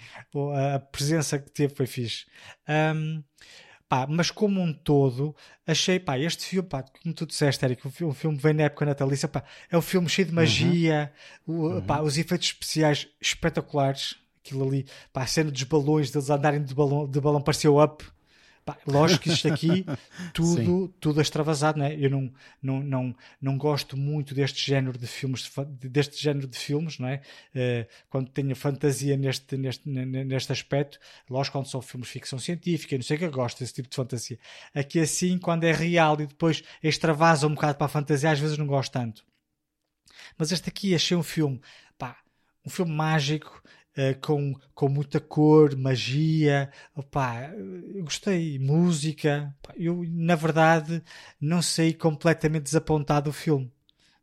a 0.74 0.80
presença 0.80 1.38
que 1.38 1.52
teve 1.52 1.76
foi 1.76 1.86
fixe. 1.86 2.26
Um, 2.68 3.24
Pá, 3.90 4.06
mas 4.08 4.30
como 4.30 4.62
um 4.62 4.72
todo, 4.72 5.36
achei, 5.66 6.00
pá, 6.00 6.18
este 6.20 6.46
filme, 6.46 6.70
pá, 6.70 6.84
como 6.84 7.12
tu 7.12 7.26
disseste, 7.26 7.66
Eric, 7.66 7.88
o 7.88 8.14
filme 8.14 8.38
vem 8.38 8.54
na 8.54 8.64
época 8.64 8.86
natalícia, 8.86 9.28
pá, 9.28 9.44
é 9.68 9.76
um 9.76 9.82
filme 9.82 10.08
cheio 10.08 10.28
de 10.28 10.34
magia, 10.34 11.12
uhum. 11.48 11.80
O, 11.80 11.82
pá, 11.82 12.00
os 12.00 12.16
efeitos 12.16 12.50
especiais 12.50 13.08
espetaculares, 13.20 14.16
aquilo 14.46 14.68
ali, 14.68 14.86
pá, 15.12 15.24
a 15.24 15.26
cena 15.26 15.50
dos 15.50 15.64
balões, 15.64 16.12
deles 16.12 16.30
andarem 16.30 16.64
de 16.64 16.76
balão, 16.76 17.08
de 17.10 17.20
balão 17.20 17.42
pareceu 17.42 17.82
up, 17.82 18.06
Pá, 18.70 18.78
lógico 18.86 19.24
que 19.24 19.30
isto 19.30 19.48
aqui, 19.52 19.84
tudo, 20.32 20.90
tudo 21.00 21.22
extravasado, 21.22 21.80
né? 21.80 21.96
Eu 22.00 22.10
não, 22.10 22.32
não, 22.62 22.84
não, 22.84 23.16
não 23.42 23.58
gosto 23.58 23.98
muito 23.98 24.36
deste 24.36 24.64
género 24.64 24.98
de 24.98 25.08
filmes, 25.08 25.52
deste 25.68 26.22
género 26.22 26.48
de 26.48 26.58
filmes, 26.58 27.00
não 27.00 27.08
é? 27.08 27.22
Uh, 27.56 27.88
quando 28.10 28.30
tenho 28.30 28.56
fantasia 28.56 29.18
neste, 29.18 29.58
neste, 29.58 29.90
neste 29.90 30.52
aspecto, 30.52 31.00
lógico, 31.28 31.58
quando 31.58 31.68
são 31.68 31.82
filmes 31.82 32.08
de 32.08 32.14
ficção 32.14 32.38
científica, 32.38 32.96
não 32.96 33.04
sei 33.04 33.16
o 33.16 33.20
que 33.20 33.26
eu 33.26 33.32
gosto 33.32 33.60
desse 33.60 33.74
tipo 33.74 33.90
de 33.90 33.96
fantasia. 33.96 34.38
Aqui 34.74 35.00
assim, 35.00 35.40
quando 35.40 35.64
é 35.64 35.72
real 35.72 36.20
e 36.22 36.28
depois 36.28 36.64
extravasa 36.84 37.48
um 37.48 37.56
bocado 37.56 37.78
para 37.78 37.86
a 37.86 37.90
fantasia, 37.90 38.30
às 38.30 38.40
vezes 38.40 38.58
não 38.58 38.68
gosto 38.68 38.92
tanto. 38.92 39.26
Mas 40.38 40.52
este 40.52 40.70
aqui 40.70 40.94
achei 40.94 41.18
um 41.18 41.24
filme, 41.24 41.60
pá, 41.98 42.18
um 42.64 42.70
filme 42.70 42.92
mágico, 42.92 43.64
Uh, 43.98 44.18
com, 44.22 44.54
com 44.74 44.88
muita 44.88 45.20
cor, 45.20 45.76
magia, 45.76 46.72
opá, 46.96 47.52
gostei, 48.02 48.58
música. 48.58 49.54
eu, 49.76 50.06
na 50.08 50.36
verdade, 50.36 51.04
não 51.42 51.62
saí 51.62 51.94
completamente 51.94 52.64
desapontado 52.64 53.30
do 53.30 53.34
filme. 53.34 53.70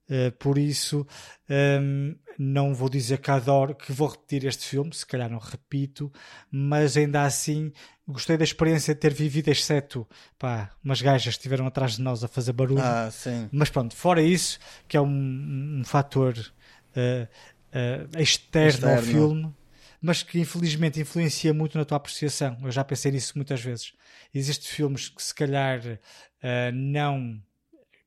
Uh, 0.09 0.31
por 0.39 0.57
isso, 0.57 1.05
um, 1.51 1.53
ehm, 1.53 2.17
não 2.39 2.73
vou 2.73 2.89
dizer 2.89 3.19
que 3.19 3.29
adoro, 3.29 3.75
que 3.75 3.93
vou 3.93 4.09
repetir 4.09 4.45
este 4.45 4.65
filme, 4.65 4.95
se 4.95 5.05
calhar 5.05 5.29
não 5.29 5.39
repito, 5.39 6.13
mas 6.49 6.97
ainda 6.97 7.25
assim 7.25 7.73
gostei 8.07 8.37
da 8.37 8.45
experiência 8.45 8.95
de 8.95 9.01
ter 9.01 9.13
vivido, 9.13 9.49
exceto 9.49 10.07
pá, 10.39 10.71
umas 10.85 11.03
gajas 11.03 11.35
que 11.35 11.41
estiveram 11.41 11.67
atrás 11.67 11.97
de 11.97 12.03
nós 12.03 12.23
a 12.23 12.29
fazer 12.29 12.53
barulho. 12.53 12.81
Ah, 12.81 13.11
sim. 13.11 13.49
Mas 13.51 13.69
pronto, 13.69 13.97
fora 13.97 14.23
isso, 14.23 14.59
que 14.87 14.97
é 14.97 15.01
um, 15.01 15.81
um 15.81 15.83
fator 15.85 16.39
uh, 16.39 17.29
uh, 17.73 18.21
externo, 18.21 18.69
externo 18.69 18.97
ao 18.97 19.03
filme, 19.03 19.55
mas 20.01 20.23
que 20.23 20.39
infelizmente 20.39 21.01
influencia 21.01 21.53
muito 21.53 21.77
na 21.77 21.85
tua 21.85 21.97
apreciação. 21.97 22.57
Eu 22.63 22.71
já 22.71 22.85
pensei 22.85 23.13
nisso 23.13 23.33
muitas 23.37 23.61
vezes. 23.61 23.93
Existem 24.35 24.69
filmes 24.69 25.09
que 25.09 25.23
se 25.23 25.35
calhar 25.35 25.81
uh, 25.81 26.73
não. 26.73 27.41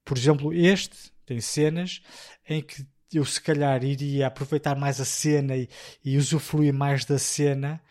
Por 0.03 0.17
exemplo, 0.17 0.53
este 0.53 1.11
tem 1.25 1.39
cenas 1.39 2.01
em 2.47 2.61
que 2.61 2.85
eu 3.13 3.25
se 3.25 3.41
calhar 3.41 3.83
iria 3.83 4.27
aproveitar 4.27 4.75
mais 4.75 5.01
a 5.01 5.05
cena 5.05 5.55
e, 5.55 5.67
e 6.03 6.17
usufruir 6.17 6.73
mais 6.73 7.05
da 7.05 7.17
cena 7.17 7.81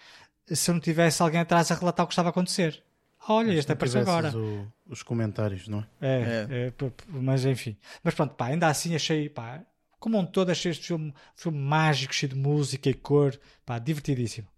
se 0.46 0.70
eu 0.70 0.74
não 0.74 0.80
tivesse 0.80 1.22
alguém 1.22 1.40
atrás 1.40 1.70
a 1.70 1.74
relatar 1.74 2.04
o 2.04 2.06
que 2.08 2.12
estava 2.12 2.28
a 2.28 2.30
acontecer. 2.30 2.82
Olha, 3.28 3.52
este 3.52 3.70
apareceu 3.70 4.00
agora. 4.00 4.34
O, 4.34 4.66
os 4.88 5.02
comentários, 5.02 5.68
não 5.68 5.80
é? 5.80 5.86
É, 6.00 6.46
é. 6.50 6.66
é, 6.68 6.72
mas 7.08 7.44
enfim. 7.44 7.76
Mas 8.02 8.14
pronto, 8.14 8.34
pá, 8.34 8.46
ainda 8.46 8.68
assim 8.68 8.94
achei, 8.94 9.28
pá, 9.28 9.60
como 9.98 10.18
um 10.18 10.26
todo, 10.26 10.50
achei 10.50 10.70
este 10.70 10.86
filme, 10.88 11.12
filme 11.34 11.58
mágico, 11.58 12.14
cheio 12.14 12.32
de 12.32 12.38
música 12.38 12.88
e 12.88 12.94
cor, 12.94 13.38
pá, 13.64 13.78
divertidíssimo. 13.78 14.48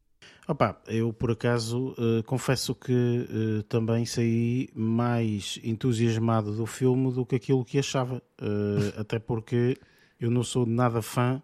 Opa, 0.48 0.80
eu 0.88 1.12
por 1.12 1.30
acaso 1.30 1.90
uh, 1.92 2.24
confesso 2.24 2.74
que 2.74 2.92
uh, 2.92 3.62
também 3.64 4.04
saí 4.04 4.68
mais 4.74 5.60
entusiasmado 5.62 6.52
do 6.52 6.66
filme 6.66 7.12
do 7.12 7.24
que 7.24 7.36
aquilo 7.36 7.64
que 7.64 7.78
achava, 7.78 8.16
uh, 8.40 9.00
até 9.00 9.18
porque 9.18 9.78
eu 10.18 10.30
não 10.30 10.42
sou 10.42 10.66
nada 10.66 11.00
fã 11.00 11.40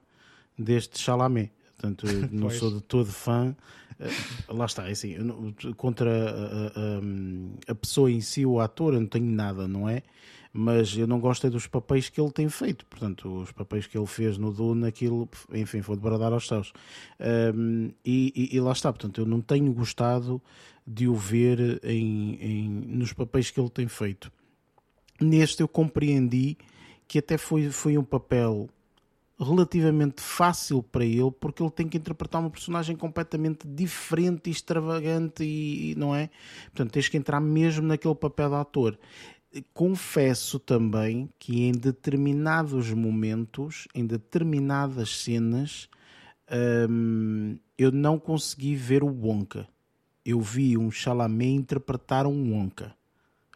deste 0.58 0.98
Chalamet. 0.98 1.52
Portanto, 1.76 2.06
não 2.32 2.50
sou 2.50 2.72
de 2.72 2.80
todo 2.80 3.06
fã. 3.06 3.54
Lá 4.48 4.66
está, 4.66 4.88
é 4.88 4.90
assim, 4.90 5.14
contra 5.76 6.10
a, 6.10 6.66
a, 6.66 7.72
a, 7.72 7.74
pessoa 7.74 8.10
em 8.10 8.20
si, 8.20 8.44
o 8.44 8.60
ator, 8.60 8.92
eu 8.92 9.00
não 9.00 9.06
tenho 9.06 9.30
nada, 9.30 9.66
não 9.66 9.88
é? 9.88 10.02
Mas 10.58 10.96
eu 10.96 11.06
não 11.06 11.20
gosto 11.20 11.46
é 11.46 11.50
dos 11.50 11.66
papéis 11.66 12.08
que 12.08 12.18
ele 12.18 12.30
tem 12.30 12.48
feito. 12.48 12.86
Portanto, 12.86 13.42
os 13.42 13.52
papéis 13.52 13.86
que 13.86 13.98
ele 13.98 14.06
fez 14.06 14.38
no 14.38 14.50
Dune, 14.50 14.86
aquilo, 14.86 15.28
enfim, 15.52 15.82
foi 15.82 15.96
de 15.96 16.02
bradar 16.02 16.32
aos 16.32 16.48
céus. 16.48 16.72
Um, 17.54 17.90
e, 18.02 18.32
e, 18.34 18.56
e, 18.56 18.60
lá 18.60 18.72
está, 18.72 18.90
portanto, 18.90 19.20
eu 19.20 19.26
não 19.26 19.42
tenho 19.42 19.70
gostado 19.74 20.40
de 20.86 21.06
o 21.06 21.14
ver 21.14 21.78
em, 21.84 22.38
em, 22.40 22.68
nos 22.70 23.12
papéis 23.12 23.50
que 23.50 23.60
ele 23.60 23.68
tem 23.68 23.86
feito. 23.86 24.32
Neste 25.20 25.60
eu 25.60 25.68
compreendi 25.68 26.56
que 27.06 27.18
até 27.18 27.36
foi, 27.36 27.70
foi 27.70 27.98
um 27.98 28.04
papel 28.04 28.68
relativamente 29.38 30.22
fácil 30.22 30.82
para 30.82 31.04
ele, 31.04 31.30
porque 31.30 31.62
ele 31.62 31.70
tem 31.70 31.86
que 31.86 31.98
interpretar 31.98 32.40
uma 32.40 32.48
personagem 32.48 32.96
completamente 32.96 33.68
diferente 33.68 34.48
e 34.48 34.50
extravagante, 34.50 35.44
e, 35.44 35.92
e, 35.92 35.94
não 35.94 36.14
é? 36.14 36.30
Portanto, 36.66 36.92
tens 36.92 37.08
que 37.08 37.18
entrar 37.18 37.40
mesmo 37.40 37.86
naquele 37.86 38.14
papel 38.14 38.48
de 38.48 38.54
ator. 38.54 38.98
Confesso 39.72 40.58
também 40.58 41.28
que 41.38 41.62
em 41.64 41.72
determinados 41.72 42.92
momentos, 42.92 43.86
em 43.94 44.06
determinadas 44.06 45.22
cenas, 45.22 45.88
hum, 46.90 47.58
eu 47.78 47.92
não 47.92 48.18
consegui 48.18 48.74
ver 48.74 49.02
o 49.02 49.08
Wonka. 49.08 49.68
Eu 50.24 50.40
vi 50.40 50.76
um 50.76 50.90
Chalamet 50.90 51.54
interpretar 51.54 52.26
um 52.26 52.52
Wonka, 52.52 52.94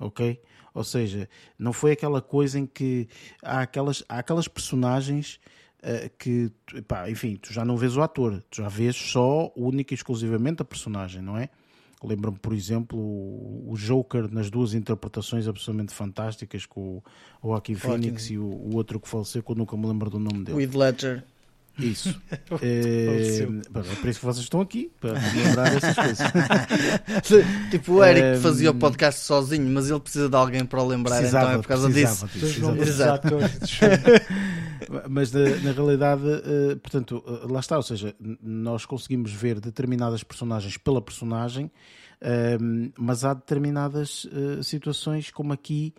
ok? 0.01 0.40
Ou 0.72 0.85
seja, 0.85 1.28
não 1.59 1.72
foi 1.72 1.93
aquela 1.93 2.22
coisa 2.22 2.59
em 2.59 2.66
que 2.66 3.09
há 3.43 3.62
aquelas, 3.62 4.05
há 4.09 4.18
aquelas 4.18 4.47
personagens 4.47 5.40
uh, 5.82 6.10
que, 6.16 6.52
pá, 6.86 7.10
enfim, 7.10 7.36
tu 7.36 7.52
já 7.52 7.64
não 7.64 7.77
vês 7.77 7.97
o 7.97 8.02
ator, 8.02 8.43
tu 8.48 8.59
já 8.59 8.68
vês 8.68 8.94
só, 8.94 9.52
única 9.56 9.93
e 9.93 9.97
exclusivamente 9.97 10.62
a 10.62 10.64
personagem, 10.64 11.20
não 11.20 11.36
é? 11.36 11.48
Lembro-me, 12.02 12.39
por 12.39 12.55
exemplo, 12.55 12.98
o 12.98 13.74
Joker 13.77 14.32
nas 14.32 14.51
duas 14.51 14.72
interpretações 14.72 15.47
absolutamente 15.47 15.93
fantásticas 15.93 16.64
com 16.64 17.02
o 17.43 17.48
Joaquin 17.48 17.74
Phoenix 17.74 18.31
e 18.31 18.39
o, 18.39 18.44
o, 18.44 18.74
outro 18.74 18.98
que 18.98 19.09
faleceu, 19.09 19.43
que 19.43 19.51
eu 19.51 19.56
nunca 19.56 19.77
me 19.77 19.86
lembro 19.86 20.09
do 20.09 20.18
nome 20.18 20.44
dele. 20.44 20.56
With 20.56 20.77
Ledger. 20.77 21.24
Isso. 21.78 22.14
é, 22.62 23.43
é 23.43 23.94
por 23.97 24.09
isso 24.09 24.20
que 24.20 24.27
vocês 24.27 24.44
estão 24.44 24.60
aqui, 24.60 24.90
para 25.01 25.12
lembrar 25.12 25.74
essas 25.74 25.94
coisas. 25.94 26.27
tipo 27.70 27.93
o 27.94 28.05
Eric 28.05 28.36
que 28.36 28.43
fazia 28.43 28.70
o 28.70 28.74
podcast 28.74 29.20
sozinho, 29.20 29.68
mas 29.70 29.90
ele 29.90 30.01
precisa 30.01 30.28
de 30.28 30.36
alguém 30.36 30.64
para 30.64 30.82
o 30.82 30.86
lembrar, 30.86 31.18
precisava, 31.18 31.47
então 31.47 31.59
é 31.59 31.62
por 31.62 31.68
causa 31.68 31.90
disso. 31.90 32.27
disso 32.28 32.70
Exato. 32.81 33.28
mas 35.09 35.33
na, 35.33 35.41
na 35.62 35.73
realidade, 35.73 36.23
uh, 36.23 36.77
portanto, 36.81 37.23
uh, 37.27 37.53
lá 37.53 37.61
está, 37.61 37.77
ou 37.77 37.83
seja, 37.83 38.15
nós 38.43 38.85
conseguimos 38.85 39.33
ver 39.33 39.61
determinadas 39.61 40.25
personagens 40.25 40.77
pela 40.77 41.01
personagem, 41.01 41.67
uh, 41.67 42.93
mas 42.99 43.25
há 43.25 43.33
determinadas 43.35 44.27
eh, 44.33 44.62
situações 44.62 45.31
como 45.31 45.53
aqui 45.53 45.95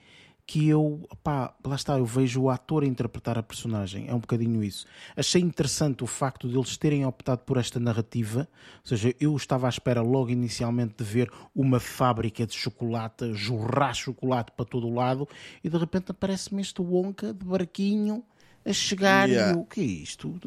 que 0.46 0.68
eu, 0.68 1.08
pá, 1.24 1.56
lá 1.66 1.76
está, 1.76 1.98
eu 1.98 2.06
vejo 2.06 2.42
o 2.42 2.50
ator 2.50 2.84
interpretar 2.84 3.38
a 3.38 3.44
personagem, 3.44 4.10
é 4.10 4.14
um 4.14 4.20
bocadinho 4.20 4.62
isso. 4.62 4.86
Achei 5.16 5.42
interessante 5.42 6.04
o 6.04 6.08
facto 6.08 6.50
de 6.50 6.58
eles 6.58 6.76
terem 6.76 7.06
optado 7.06 7.44
por 7.46 7.56
esta 7.56 7.80
narrativa, 7.80 8.50
ou 8.80 8.82
seja, 8.84 9.16
eu 9.18 9.34
estava 9.38 9.68
à 9.68 9.70
espera 9.70 10.02
logo 10.02 10.30
inicialmente 10.30 10.96
de 10.98 11.04
ver 11.06 11.32
uma 11.56 11.80
fábrica 11.80 12.46
de 12.46 12.54
chocolate, 12.54 13.34
jorrar 13.34 13.94
chocolate 13.94 14.52
para 14.52 14.66
todo 14.66 14.88
o 14.88 14.94
lado, 14.94 15.26
e 15.64 15.70
de 15.70 15.78
repente 15.78 16.12
aparece-me 16.12 16.62
este 16.62 16.82
Wonka 16.82 17.34
de 17.34 17.46
barquinho 17.46 18.22
a 18.66 18.74
chegar 18.74 19.28
yeah. 19.28 19.54
e 19.54 19.56
o 19.60 19.66
que 19.66 19.82
é 19.82 19.84
isto? 19.84 20.38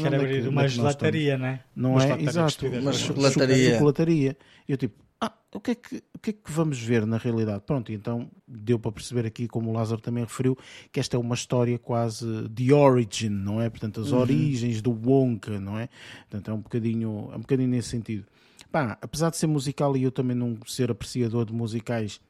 Quero 0.00 0.16
abrir 0.16 0.38
é 0.38 0.42
que, 0.42 0.48
uma 0.48 0.66
gelataria, 0.66 1.38
não 1.38 1.46
é? 1.46 1.64
Não 1.74 2.00
é? 2.00 2.22
Exato, 2.22 2.66
uma 2.66 2.92
chocolataria. 2.92 3.74
chocolataria. 3.74 4.36
Eu 4.68 4.76
tipo, 4.76 5.02
ah, 5.20 5.32
o 5.54 5.60
que, 5.60 5.72
é 5.72 5.74
que, 5.74 6.02
o 6.14 6.18
que 6.18 6.30
é 6.30 6.32
que 6.32 6.50
vamos 6.50 6.80
ver 6.80 7.06
na 7.06 7.18
realidade? 7.18 7.62
Pronto, 7.66 7.92
então 7.92 8.30
deu 8.48 8.78
para 8.78 8.90
perceber 8.90 9.26
aqui, 9.26 9.46
como 9.46 9.70
o 9.70 9.72
Lázaro 9.72 10.00
também 10.00 10.24
referiu, 10.24 10.56
que 10.90 10.98
esta 10.98 11.16
é 11.16 11.20
uma 11.20 11.34
história 11.34 11.78
quase 11.78 12.48
de 12.48 12.72
origin, 12.72 13.28
não 13.28 13.60
é? 13.60 13.68
Portanto, 13.68 14.00
as 14.00 14.12
uhum. 14.12 14.20
origens 14.20 14.80
do 14.80 14.90
Wonka, 14.90 15.60
não 15.60 15.78
é? 15.78 15.88
Portanto, 16.28 16.50
é 16.50 16.54
um 16.54 16.60
bocadinho, 16.60 17.28
é 17.32 17.36
um 17.36 17.40
bocadinho 17.40 17.68
nesse 17.68 17.88
sentido. 17.88 18.24
Pá, 18.72 18.96
apesar 19.02 19.30
de 19.30 19.36
ser 19.36 19.46
musical 19.46 19.96
e 19.96 20.04
eu 20.04 20.10
também 20.10 20.36
não 20.36 20.56
ser 20.66 20.90
apreciador 20.90 21.44
de 21.44 21.52
musicais, 21.52 22.20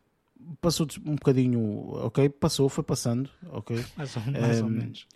passou 0.60 0.86
um 1.04 1.14
bocadinho, 1.14 1.90
ok? 2.04 2.28
Passou, 2.28 2.68
foi 2.68 2.84
passando, 2.84 3.30
ok? 3.50 3.84
Mais 3.96 4.16
ou, 4.16 4.22
mais 4.32 4.60
um, 4.60 4.64
ou 4.64 4.70
menos. 4.70 5.06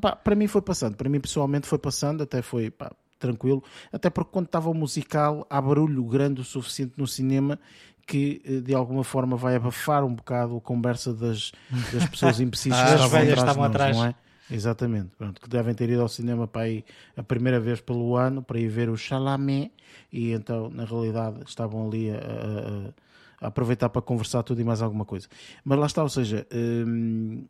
Pá, 0.00 0.16
para 0.16 0.34
mim 0.34 0.46
foi 0.46 0.62
passando, 0.62 0.96
para 0.96 1.08
mim 1.08 1.20
pessoalmente 1.20 1.66
foi 1.66 1.78
passando, 1.78 2.22
até 2.22 2.42
foi, 2.42 2.70
pá, 2.70 2.92
tranquilo, 3.18 3.62
até 3.92 4.10
porque 4.10 4.32
quando 4.32 4.46
estava 4.46 4.70
o 4.70 4.74
musical 4.74 5.46
há 5.48 5.60
barulho 5.60 6.02
grande 6.04 6.40
o 6.40 6.44
suficiente 6.44 6.94
no 6.96 7.06
cinema 7.06 7.58
que 8.06 8.42
eh, 8.44 8.60
de 8.60 8.74
alguma 8.74 9.04
forma 9.04 9.36
vai 9.36 9.54
abafar 9.54 10.04
um 10.04 10.14
bocado 10.14 10.56
a 10.56 10.60
conversa 10.60 11.12
das, 11.14 11.52
das 11.92 12.08
pessoas 12.08 12.40
imbecis 12.40 12.72
ah, 12.72 12.84
que 12.84 12.90
estavam 12.94 13.18
atrás, 13.18 13.38
estavam 13.38 13.64
atrás. 13.64 13.96
Não 13.96 14.06
é? 14.06 14.14
Exatamente, 14.50 15.10
pronto, 15.16 15.40
que 15.40 15.48
devem 15.48 15.72
ter 15.74 15.88
ido 15.90 16.02
ao 16.02 16.08
cinema 16.08 16.48
para 16.48 16.68
ir 16.68 16.84
a 17.16 17.22
primeira 17.22 17.60
vez 17.60 17.80
pelo 17.80 18.16
ano 18.16 18.42
para 18.42 18.58
ir 18.58 18.66
ver 18.66 18.88
o 18.88 18.96
Chalamet 18.96 19.70
e 20.12 20.32
então 20.32 20.68
na 20.70 20.84
realidade 20.84 21.44
estavam 21.46 21.86
ali 21.86 22.10
a, 22.10 22.16
a 22.16 22.92
aproveitar 23.40 23.88
para 23.88 24.02
conversar 24.02 24.42
tudo 24.42 24.60
e 24.60 24.64
mais 24.64 24.82
alguma 24.82 25.04
coisa. 25.04 25.26
Mas 25.64 25.78
lá 25.78 25.86
está, 25.86 26.02
ou 26.02 26.08
seja, 26.08 26.46
hum, 26.52 27.46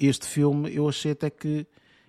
este 0.00 0.26
filme 0.26 0.74
eu 0.74 0.88
achei 0.88 1.12
até 1.12 1.28
que 1.28 1.66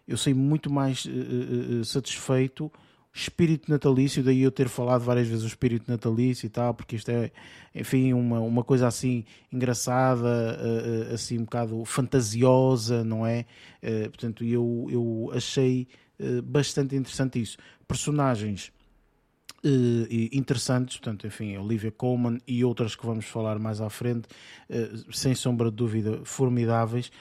eu 0.07 0.18
saí 0.18 0.34
muito 0.34 0.72
mais 0.72 1.06
uh, 1.06 1.10
uh, 1.10 1.86
satisfeito 1.86 2.72
espírito 3.18 3.72
natalício, 3.72 4.22
daí 4.22 4.41
eu 4.41 4.52
ter 4.52 4.68
falado 4.68 5.02
várias 5.02 5.26
vezes 5.26 5.45
o 5.45 5.48
espírito 5.48 5.90
natalício 5.90 6.48
e 6.48 6.49
tal, 6.49 6.74
porque 6.74 6.98
isto 6.98 7.10
é, 7.10 7.32
enfim, 7.74 8.12
uma, 8.12 8.41
uma 8.41 8.62
coisa 8.62 8.88
assim 8.88 9.24
engraçada, 9.49 10.60
assim 11.14 11.38
um 11.38 11.45
bocado 11.45 11.86
fantasiosa, 11.86 13.06
não 13.06 13.26
é? 13.26 13.45
Portanto, 14.10 14.44
eu, 14.44 14.88
eu 14.91 15.32
achei 15.34 15.88
bastante 16.44 16.94
interessante 16.94 17.41
isso. 17.41 17.57
Personagens 17.88 18.74
uh, 19.66 20.08
interessantes, 20.32 20.98
portanto, 20.98 21.26
enfim, 21.26 21.58
Olivia 21.58 21.92
Colman 21.92 22.40
e 22.48 22.64
outras 22.64 22.96
que 22.96 23.06
vamos 23.06 23.26
falar 23.26 23.58
mais 23.60 23.82
à 23.82 23.90
frente, 23.90 24.28
uh, 24.70 25.14
sem 25.14 25.34
sombra 25.34 25.70
de 25.70 25.76
dúvida, 25.76 26.20
formidáveis. 26.24 27.12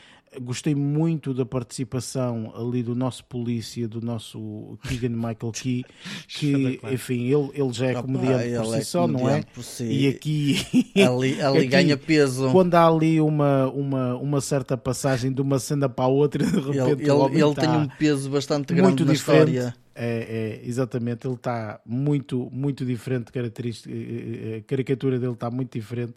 Gostei 0.43 0.75
muito 0.75 1.33
da 1.33 1.47
participação 1.47 2.53
ali 2.57 2.83
do 2.83 2.93
nosso 2.97 3.25
polícia, 3.25 3.87
do 3.87 4.01
nosso 4.01 4.77
Keegan 4.83 5.11
Michael 5.11 5.53
Key, 5.55 5.85
que, 6.27 6.81
enfim, 6.91 7.27
ele, 7.33 7.51
ele 7.55 7.73
já 7.73 7.87
é 7.87 7.95
comediante 7.95 8.57
por 8.57 8.67
si 8.67 8.77
é 8.77 8.81
só, 8.83 9.07
não 9.07 9.29
é? 9.29 9.45
Si. 9.63 9.85
E 9.85 10.09
aqui, 10.09 10.57
ali, 10.97 11.39
ali 11.41 11.59
aqui, 11.59 11.67
ganha 11.69 11.97
peso. 11.97 12.51
Quando 12.51 12.75
há 12.75 12.85
ali 12.85 13.21
uma, 13.21 13.69
uma, 13.69 14.17
uma 14.17 14.41
certa 14.41 14.77
passagem 14.77 15.33
de 15.33 15.41
uma 15.41 15.61
cena 15.61 15.89
para 15.89 16.07
a 16.07 16.09
outra, 16.09 16.45
de 16.45 16.51
repente 16.51 17.09
ele, 17.09 17.23
ele, 17.23 17.41
ele 17.41 17.55
tem 17.55 17.69
um 17.69 17.89
peso 17.97 18.29
bastante 18.29 18.75
grande 18.75 18.89
muito 18.89 19.05
na 19.05 19.13
diferente. 19.13 19.57
história 19.57 19.84
é, 19.95 20.61
é, 20.63 20.67
exatamente, 20.67 21.27
ele 21.27 21.35
está 21.35 21.81
muito, 21.87 22.49
muito 22.51 22.85
diferente, 22.85 23.31
característica, 23.31 23.95
eh, 23.95 24.57
eh, 24.57 24.57
a 24.59 24.63
caricatura 24.63 25.19
dele 25.19 25.35
está 25.35 25.51
muito 25.51 25.73
diferente. 25.73 26.15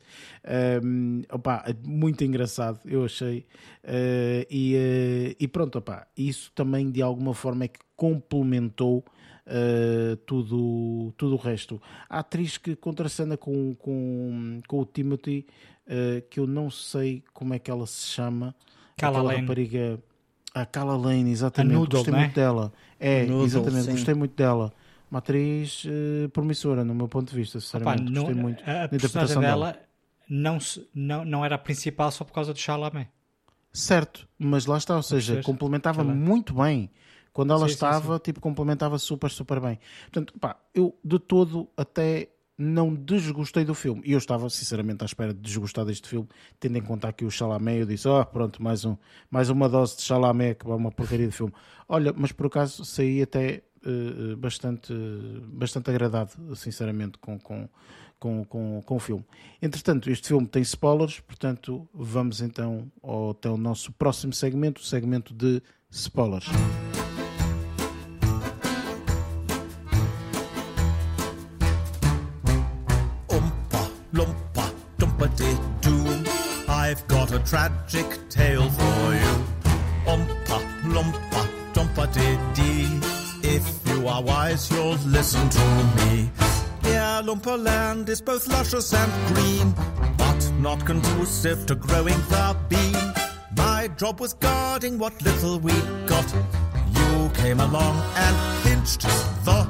Um, 0.84 1.22
opa, 1.32 1.64
muito 1.86 2.24
engraçado, 2.24 2.80
eu 2.86 3.06
achei. 3.06 3.45
Uh, 3.84 4.45
e, 4.49 4.76
uh, 4.76 5.36
e 5.40 5.48
pronto, 5.48 5.78
opa, 5.78 6.08
isso 6.18 6.52
também 6.56 6.90
de 6.90 7.02
alguma 7.02 7.36
forma 7.36 7.66
é 7.66 7.68
que 7.68 7.80
complementou 7.95 9.06
uh, 9.45 10.16
tudo, 10.26 11.14
tudo 11.16 11.36
o 11.36 11.38
resto. 11.38 11.80
A 12.10 12.20
atriz 12.20 12.58
que 12.58 12.76
contracena 12.76 13.38
com, 13.38 13.76
com, 13.76 14.60
com 14.68 14.80
o 14.80 14.86
Timothy, 14.86 15.45
que 16.30 16.38
eu 16.38 16.45
não 16.45 16.70
sei 16.70 17.24
como 17.34 17.54
é 17.54 17.60
que 17.60 17.72
ela 17.72 17.88
se 17.88 18.08
chama, 18.08 18.54
Cala 18.98 19.20
aquela 19.20 19.40
rapariga. 19.40 19.99
A 20.53 20.65
Cala 20.65 20.98
Lane, 20.98 21.32
exatamente. 21.32 21.76
A 21.76 21.78
Noodle, 21.78 21.98
Gostei 21.98 22.14
né? 22.14 22.19
muito 22.19 22.36
dela. 22.36 22.74
É, 22.99 23.26
Noodle, 23.26 23.45
exatamente. 23.45 23.86
Sim. 23.86 23.91
Gostei 23.91 24.14
muito 24.14 24.36
dela. 24.36 24.74
Uma 25.10 25.19
atriz 25.19 25.86
uh, 25.86 26.30
promissora, 26.30 26.84
no 26.84 26.94
meu 26.94 27.07
ponto 27.07 27.30
de 27.30 27.36
vista, 27.36 27.60
sinceramente. 27.60 28.11
Opa, 28.11 28.19
Gostei 28.19 28.36
muito 28.36 28.64
a, 28.65 28.82
a 28.82 28.86
interpretação 28.86 29.41
dela. 29.41 29.72
dela. 29.74 29.82
Não, 30.30 30.57
não, 30.94 31.24
não 31.24 31.45
era 31.45 31.56
a 31.56 31.57
principal 31.57 32.11
só 32.11 32.26
por 32.26 32.34
causa 32.34 32.53
do 32.53 32.60
Chalamet. 32.60 33.10
Certo, 33.72 34.28
mas 34.38 34.65
lá 34.65 34.78
está, 34.78 34.95
ou 34.95 35.03
seja, 35.03 35.41
complementava 35.44 36.03
muito 36.03 36.53
bem. 36.53 36.90
Quando 37.32 37.53
ela 37.53 37.68
sim, 37.68 37.74
estava, 37.76 38.15
sim. 38.15 38.22
tipo, 38.24 38.41
complementava 38.41 38.98
super, 38.98 39.30
super 39.30 39.60
bem. 39.60 39.80
Portanto, 40.06 40.34
pá, 40.40 40.57
eu 40.74 40.98
de 41.06 41.19
todo 41.19 41.69
até 41.78 42.30
não 42.58 42.94
desgostei 42.94 43.64
do 43.64 43.76
filme. 43.76 44.02
E 44.04 44.14
eu 44.14 44.18
estava, 44.18 44.50
sinceramente, 44.50 45.04
à 45.04 45.06
espera 45.06 45.34
de 45.34 45.40
desgostar 45.40 45.86
deste 45.86 46.08
filme, 46.08 46.28
tendo 46.60 46.78
em 46.78 46.82
conta 46.82 47.14
que 47.14 47.24
o 47.24 47.30
Chalamet, 47.30 47.82
eu 47.82 47.86
disse, 47.86 48.08
oh, 48.08 48.26
pronto, 48.26 48.62
mais, 48.62 48.84
um, 48.84 48.98
mais 49.30 49.50
uma 49.50 49.70
dose 49.70 49.98
de 49.98 50.04
Chalamet, 50.04 50.56
que 50.56 50.70
é 50.70 50.74
uma 50.74 50.92
porcaria 50.92 51.28
de 51.28 51.34
filme. 51.34 51.54
Olha, 51.88 52.14
mas 52.16 52.32
por 52.32 52.48
acaso 52.48 52.84
saí 52.84 53.22
até 53.22 53.64
uh, 53.86 54.36
bastante, 54.38 54.94
bastante 55.48 55.90
agradado, 55.92 56.32
sinceramente, 56.56 57.20
com, 57.20 57.38
com, 57.38 57.70
com, 58.20 58.44
com, 58.46 58.82
com 58.84 58.96
o 58.96 59.00
filme. 59.00 59.24
Entretanto, 59.62 60.10
este 60.10 60.30
filme 60.30 60.48
tem 60.48 60.64
spoilers, 60.64 61.20
portanto, 61.20 61.88
vamos 61.94 62.42
então 62.42 62.92
ao, 63.04 63.32
até 63.32 63.50
o 63.50 63.58
nosso 63.58 63.92
próximo 63.92 64.34
segmento, 64.34 64.82
o 64.82 64.86
segmento 64.86 65.34
de 65.34 65.62
spoilers. 65.92 66.48
Tragic 77.48 78.30
tale 78.30 78.69
for 78.69 79.14
you. 79.22 79.34
Ompa, 80.06 80.60
lumpa, 80.94 81.41
dumpa 81.74 82.06
dee 82.53 82.99
If 83.41 83.65
you 83.88 84.07
are 84.07 84.22
wise, 84.22 84.69
you'll 84.69 84.99
listen 85.06 85.49
to 85.49 85.65
me. 85.98 86.30
Yeah, 86.84 87.22
Lumperland 87.24 88.10
is 88.10 88.22
both 88.22 88.48
luscious 88.48 88.94
and 88.94 89.11
green, 89.34 89.74
but 90.18 90.52
not 90.60 90.86
conducive 90.86 91.65
to 91.68 91.76
growing 91.76 92.19
the 92.30 92.56
bean. 92.69 93.14
My 93.56 93.88
job 93.98 94.19
was 94.19 94.34
guarding 94.34 94.98
what 94.98 95.22
little 95.22 95.60
we 95.60 95.74
got. 96.06 96.28
You 96.98 97.30
came 97.34 97.60
along 97.61 97.95
and 98.15 98.64
pinched 98.64 99.02
the 99.45 99.68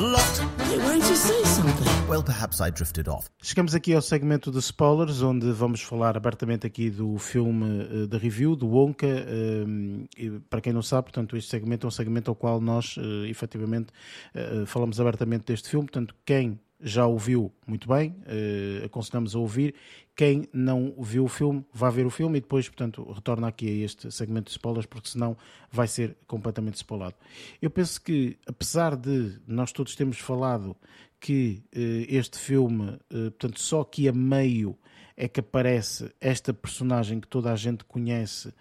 lot. 0.00 0.40
Hey, 0.58 0.78
why 0.78 0.94
didn't 0.94 1.08
you 1.10 1.16
say 1.16 1.44
something? 1.44 2.08
Well, 2.08 2.22
perhaps 2.22 2.60
I 2.60 2.70
drifted 2.70 3.08
off. 3.08 3.28
Chegamos 3.42 3.74
aqui 3.74 3.94
ao 3.94 4.02
segmento 4.02 4.50
de 4.50 4.58
spoilers, 4.58 5.22
onde 5.22 5.52
vamos 5.52 5.82
falar 5.82 6.16
abertamente 6.16 6.66
aqui 6.66 6.90
do 6.90 7.18
filme 7.18 7.84
uh, 7.84 8.06
da 8.06 8.18
review, 8.18 8.56
do 8.56 8.66
Wonka. 8.66 9.06
Uh, 9.06 10.40
para 10.48 10.60
quem 10.60 10.72
não 10.72 10.82
sabe, 10.82 11.04
portanto, 11.04 11.36
este 11.36 11.50
segmento 11.50 11.86
é 11.86 11.88
um 11.88 11.90
segmento 11.90 12.30
ao 12.30 12.34
qual 12.34 12.60
nós, 12.60 12.96
uh, 12.96 13.26
efetivamente, 13.26 13.92
uh, 14.34 14.66
falamos 14.66 15.00
abertamente 15.00 15.44
deste 15.44 15.68
filme. 15.68 15.86
Portanto, 15.86 16.14
quem 16.24 16.58
já 16.82 17.06
ouviu 17.06 17.52
muito 17.66 17.88
bem, 17.88 18.10
uh, 18.10 18.84
aconselhamos 18.84 19.34
a 19.34 19.38
ouvir. 19.38 19.74
Quem 20.16 20.48
não 20.52 20.94
viu 20.98 21.24
o 21.24 21.28
filme, 21.28 21.64
vá 21.72 21.88
ver 21.90 22.06
o 22.06 22.10
filme 22.10 22.38
e 22.38 22.40
depois, 22.40 22.68
portanto, 22.68 23.10
retorna 23.12 23.48
aqui 23.48 23.68
a 23.68 23.84
este 23.84 24.10
segmento 24.10 24.46
de 24.46 24.52
spoilers, 24.52 24.86
porque 24.86 25.08
senão 25.08 25.36
vai 25.70 25.86
ser 25.86 26.16
completamente 26.26 26.76
spoilado. 26.76 27.14
Eu 27.60 27.70
penso 27.70 28.00
que, 28.00 28.36
apesar 28.46 28.96
de 28.96 29.38
nós 29.46 29.72
todos 29.72 29.94
termos 29.94 30.18
falado 30.18 30.76
que 31.18 31.62
uh, 31.74 32.06
este 32.08 32.38
filme, 32.38 32.90
uh, 32.90 33.30
portanto, 33.30 33.60
só 33.60 33.80
aqui 33.82 34.08
a 34.08 34.12
meio 34.12 34.76
é 35.16 35.28
que 35.28 35.40
aparece 35.40 36.10
esta 36.20 36.52
personagem 36.52 37.20
que 37.20 37.28
toda 37.28 37.52
a 37.52 37.56
gente 37.56 37.84
conhece, 37.84 38.52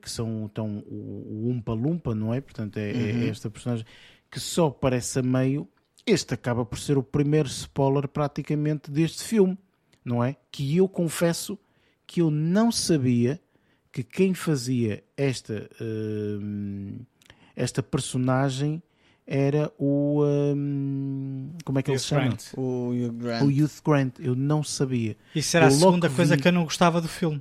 que 0.00 0.10
são 0.10 0.44
então 0.44 0.84
o, 0.86 1.46
o 1.46 1.48
Umpa 1.48 1.72
Lumpa, 1.72 2.14
não 2.14 2.32
é? 2.32 2.40
Portanto, 2.40 2.76
é, 2.76 2.90
é 2.90 2.94
uhum. 2.94 3.22
é 3.22 3.28
esta 3.28 3.50
personagem 3.50 3.84
que 4.30 4.40
só 4.40 4.66
aparece 4.66 5.20
a 5.20 5.22
meio 5.22 5.68
este 6.06 6.34
acaba 6.34 6.64
por 6.64 6.78
ser 6.78 6.98
o 6.98 7.02
primeiro 7.02 7.48
spoiler 7.48 8.08
praticamente 8.08 8.90
deste 8.90 9.24
filme, 9.24 9.58
não 10.04 10.22
é? 10.22 10.36
Que 10.50 10.76
eu 10.76 10.88
confesso 10.88 11.58
que 12.06 12.20
eu 12.20 12.30
não 12.30 12.70
sabia 12.70 13.40
que 13.90 14.02
quem 14.02 14.34
fazia 14.34 15.02
esta, 15.16 15.70
uh, 15.80 17.06
esta 17.54 17.82
personagem 17.82 18.82
era 19.26 19.72
o. 19.78 20.22
Um, 20.24 21.52
como 21.64 21.78
é 21.78 21.82
que 21.82 21.90
Youth 21.90 21.94
ele 21.94 22.02
se 22.02 22.08
chama? 22.08 22.22
Grant. 22.22 22.42
O 22.56 22.92
Youth 22.92 23.14
Grant. 23.14 23.42
O 23.42 23.50
Youth 23.50 23.82
Grant. 23.84 24.18
Eu 24.18 24.34
não 24.34 24.62
sabia. 24.62 25.16
Isso 25.34 25.56
era 25.56 25.66
eu 25.66 25.68
a 25.68 25.70
segunda 25.70 26.10
coisa 26.10 26.36
vi... 26.36 26.42
que 26.42 26.48
eu 26.48 26.52
não 26.52 26.64
gostava 26.64 27.00
do 27.00 27.08
filme. 27.08 27.40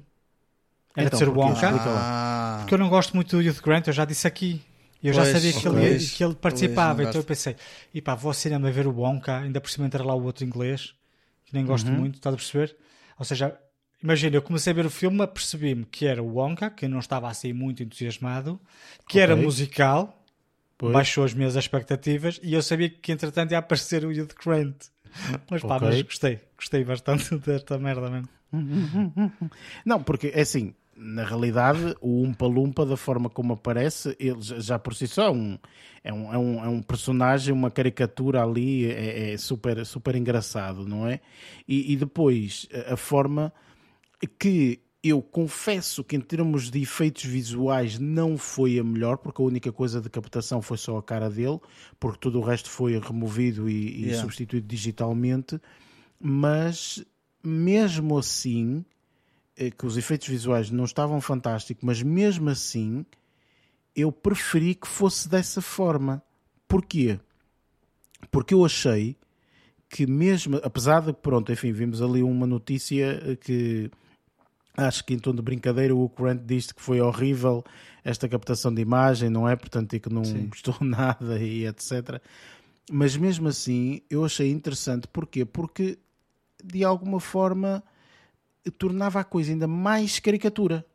Era 0.96 1.08
então, 1.08 1.20
de 1.20 1.26
ser 1.26 1.30
o 1.30 1.38
Wonka. 1.38 1.70
Ah. 1.74 2.58
Porque 2.60 2.74
eu 2.74 2.78
não 2.78 2.88
gosto 2.88 3.16
muito 3.16 3.36
do 3.36 3.42
Youth 3.42 3.62
Grant, 3.62 3.88
eu 3.88 3.94
já 3.94 4.06
disse 4.06 4.28
aqui. 4.28 4.62
Eu 5.04 5.14
pois, 5.14 5.28
já 5.28 5.34
sabia 5.34 5.52
que 5.52 5.68
ele, 5.68 6.00
que 6.00 6.24
ele 6.24 6.36
participava, 6.36 6.96
pois, 6.96 7.10
então 7.10 7.20
eu 7.20 7.26
pensei, 7.26 7.56
e 7.94 8.02
pá, 8.02 8.16
vou 8.16 8.30
ao 8.30 8.34
cinema 8.34 8.72
ver 8.72 8.88
o 8.88 8.96
Wonka, 8.96 9.40
ainda 9.40 9.60
por 9.60 9.70
cima 9.70 9.86
entrar 9.86 10.06
lá 10.06 10.16
o 10.16 10.24
outro 10.24 10.46
inglês, 10.46 10.96
que 11.46 11.54
nem 11.54 11.66
gosto 11.66 11.90
uhum. 11.90 12.00
muito, 12.00 12.16
estás 12.16 12.34
a 12.34 12.38
perceber? 12.38 12.78
Ou 13.20 13.26
seja, 13.26 13.60
imagina, 14.02 14.38
eu 14.38 14.42
comecei 14.42 14.72
a 14.72 14.76
ver 14.76 14.86
o 14.86 14.90
filme, 14.90 15.22
apercebi-me 15.22 15.84
que 15.86 16.06
era 16.06 16.24
o 16.24 16.38
Wonka, 16.38 16.70
que 16.70 16.88
não 16.88 17.00
estava 17.00 17.30
assim 17.30 17.52
muito 17.52 17.84
entusiasmado, 17.84 18.58
que 19.06 19.18
okay. 19.18 19.22
era 19.22 19.36
musical, 19.36 20.24
pois. 20.78 20.94
baixou 20.94 21.26
as 21.26 21.34
minhas 21.34 21.58
expectativas, 21.58 22.40
e 22.42 22.54
eu 22.54 22.62
sabia 22.62 22.90
que 22.90 23.12
entretanto 23.12 23.52
ia 23.52 23.58
aparecer 23.58 24.06
o 24.06 24.12
Youth 24.12 24.36
Grant. 24.42 24.86
Mas 25.52 25.62
pá, 25.62 25.76
okay. 25.76 25.88
mas 25.90 26.02
gostei, 26.02 26.40
gostei 26.58 26.84
bastante 26.86 27.38
desta 27.46 27.78
merda 27.78 28.10
mesmo. 28.10 28.30
Não, 29.86 30.02
porque 30.02 30.32
é 30.34 30.42
assim, 30.42 30.74
na 30.96 31.24
realidade, 31.24 31.96
o 32.00 32.22
Umpa 32.22 32.46
Lumpa, 32.46 32.86
da 32.86 32.96
forma 32.96 33.30
como 33.30 33.54
aparece, 33.54 34.16
ele 34.20 34.42
já 34.42 34.78
por 34.78 34.94
si 34.94 35.08
só 35.08 35.28
é 35.28 35.32
um, 35.32 35.60
é 36.04 36.14
um, 36.14 36.34
é 36.34 36.38
um, 36.38 36.66
é 36.66 36.68
um 36.68 36.82
personagem, 36.82 37.54
uma 37.54 37.72
caricatura 37.72 38.44
ali, 38.44 38.86
é, 38.86 39.34
é, 39.34 39.38
super, 39.38 39.86
super 39.86 40.16
engraçado, 40.16 40.88
não 40.88 41.08
é? 41.08 41.20
E, 41.68 41.94
e, 41.94 41.96
depois, 41.96 42.68
a 42.88 42.96
forma 42.96 43.52
que 44.40 44.82
eu 45.04 45.22
confesso 45.22 46.04
que, 46.04 46.16
em 46.16 46.22
termos 46.22 46.72
de 46.72 46.82
efeitos 46.82 47.26
visuais, 47.26 48.00
não 48.00 48.38
foi 48.38 48.80
a 48.80 48.84
melhor, 48.84 49.18
porque 49.18 49.42
a 49.42 49.46
única 49.46 49.72
coisa 49.72 50.00
de 50.00 50.10
captação 50.10 50.62
foi 50.62 50.78
só 50.78 50.98
a 50.98 51.04
cara 51.04 51.30
dele, 51.30 51.60
porque 52.00 52.20
tudo 52.20 52.40
o 52.40 52.44
resto 52.44 52.70
foi 52.70 52.98
removido 53.00 53.70
e, 53.70 53.74
e 53.74 54.02
yeah. 54.04 54.22
substituído 54.22 54.66
digitalmente, 54.66 55.60
mas 56.20 57.04
mesmo 57.44 58.18
assim 58.18 58.86
que 59.56 59.86
os 59.86 59.98
efeitos 59.98 60.28
visuais 60.28 60.72
não 60.72 60.86
estavam 60.86 61.22
fantásticos, 61.22 61.84
mas 61.84 62.02
mesmo 62.02 62.50
assim 62.50 63.06
eu 63.96 64.12
preferi 64.12 64.74
que 64.74 64.88
fosse 64.88 65.30
dessa 65.30 65.62
forma. 65.62 66.22
Porquê? 66.68 67.20
Porque 68.32 68.54
eu 68.54 68.66
achei 68.66 69.16
que 69.90 70.08
mesmo, 70.08 70.60
apesar 70.64 71.02
de, 71.02 71.14
pronto, 71.14 71.52
enfim, 71.52 71.72
vimos 71.72 72.02
ali 72.02 72.24
uma 72.24 72.48
notícia 72.48 73.38
que 73.42 73.92
acho 74.76 75.06
que 75.06 75.14
em 75.14 75.20
tom 75.20 75.36
de 75.36 75.42
brincadeira 75.42 75.96
o 75.96 76.10
Grant 76.10 76.42
disse 76.44 76.74
que 76.74 76.82
foi 76.82 77.00
horrível 77.00 77.64
esta 78.04 78.28
captação 78.28 78.74
de 78.74 78.82
imagem, 78.82 79.30
não 79.30 79.48
é? 79.48 79.56
Portanto, 79.56 79.96
e 79.96 80.00
que 80.00 80.12
não 80.12 80.24
Sim. 80.24 80.48
gostou 80.48 80.76
nada 80.82 81.40
e 81.40 81.68
etc. 81.68 82.20
Mas 82.92 83.16
mesmo 83.16 83.48
assim 83.48 84.02
eu 84.10 84.26
achei 84.26 84.52
interessante. 84.52 85.08
Porquê? 85.08 85.46
Porque 85.46 86.00
de 86.64 86.84
alguma 86.84 87.20
forma 87.20 87.84
tornava 88.72 89.20
a 89.20 89.24
coisa 89.24 89.52
ainda 89.52 89.68
mais 89.68 90.20
caricatura. 90.20 90.86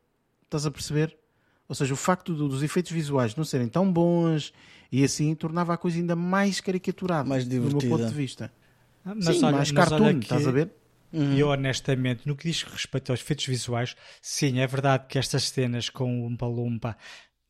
Estás 0.45 0.65
a 0.67 0.71
perceber? 0.71 1.17
Ou 1.69 1.75
seja, 1.75 1.93
o 1.93 1.97
facto 1.97 2.35
do- 2.35 2.49
dos 2.49 2.63
efeitos 2.63 2.91
visuais 2.93 3.35
não 3.37 3.45
serem 3.45 3.69
tão 3.69 3.93
bons 3.93 4.53
e 4.91 5.05
assim 5.05 5.35
tornava 5.35 5.75
a 5.75 5.77
coisa 5.77 5.99
ainda 5.99 6.17
mais 6.17 6.61
caricaturada, 6.61 7.29
Mais 7.29 7.47
do 7.47 7.55
meu 7.61 7.79
ponto 7.79 8.07
de 8.09 8.15
vista. 8.15 8.51
Mas 9.05 9.37
Sim, 9.37 9.45
olha- 9.45 9.57
mais 9.59 9.71
mas 9.73 9.89
cartoon, 9.89 10.15
que- 10.19 10.25
estás 10.25 10.47
a 10.47 10.51
ver? 10.51 10.71
E 11.11 11.41
eu, 11.41 11.49
honestamente, 11.49 12.27
no 12.27 12.37
que 12.37 12.47
diz 12.47 12.63
respeito 12.63 13.11
aos 13.11 13.21
efeitos 13.21 13.47
visuais, 13.47 13.97
sim, 14.21 14.61
é 14.61 14.67
verdade 14.67 15.07
que 15.09 15.19
estas 15.19 15.49
cenas 15.49 15.89
com 15.89 16.23
o 16.23 16.27
Umpa 16.27 16.47
Lumpa, 16.47 16.97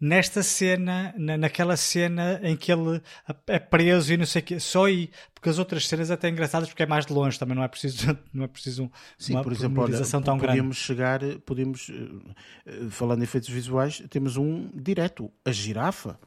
nesta 0.01 0.43
cena, 0.43 1.13
na, 1.17 1.37
naquela 1.37 1.77
cena 1.77 2.41
em 2.43 2.57
que 2.57 2.71
ele 2.73 3.01
é 3.47 3.59
preso 3.59 4.13
e 4.13 4.17
não 4.17 4.27
sei 4.27 4.41
o 4.43 4.45
quê, 4.45 4.61
só 4.61 4.85
aí, 4.87 5.11
porque 5.35 5.49
as 5.49 5.59
outras 5.59 5.87
cenas 5.89 6.11
até 6.11 6.29
engraçadas 6.29 6.69
porque 6.69 6.83
é 6.83 6.87
mais 6.87 7.05
de 7.07 7.13
longe, 7.13 7.39
também 7.39 7.57
não 7.57 7.63
é 7.65 7.69
preciso, 7.69 8.17
não 8.33 8.45
é 8.45 8.49
preciso 8.49 8.85
um- 8.85 8.91
Sim, 9.19 9.35
uma 9.35 9.43
por 9.43 9.53
exemplo, 9.53 9.83
olha, 9.83 10.01
tão 10.05 10.21
grande. 10.23 10.47
podíamos 10.47 10.77
chegar, 10.77 11.21
podíamos, 11.45 11.91
eh, 11.91 12.33
eh, 12.67 12.87
falando 12.91 13.21
em 13.21 13.25
efeitos 13.25 13.49
visuais, 13.49 14.03
temos 14.11 14.37
um 14.37 14.69
direto, 14.75 15.31
a 15.45 15.51
girafa. 15.53 16.19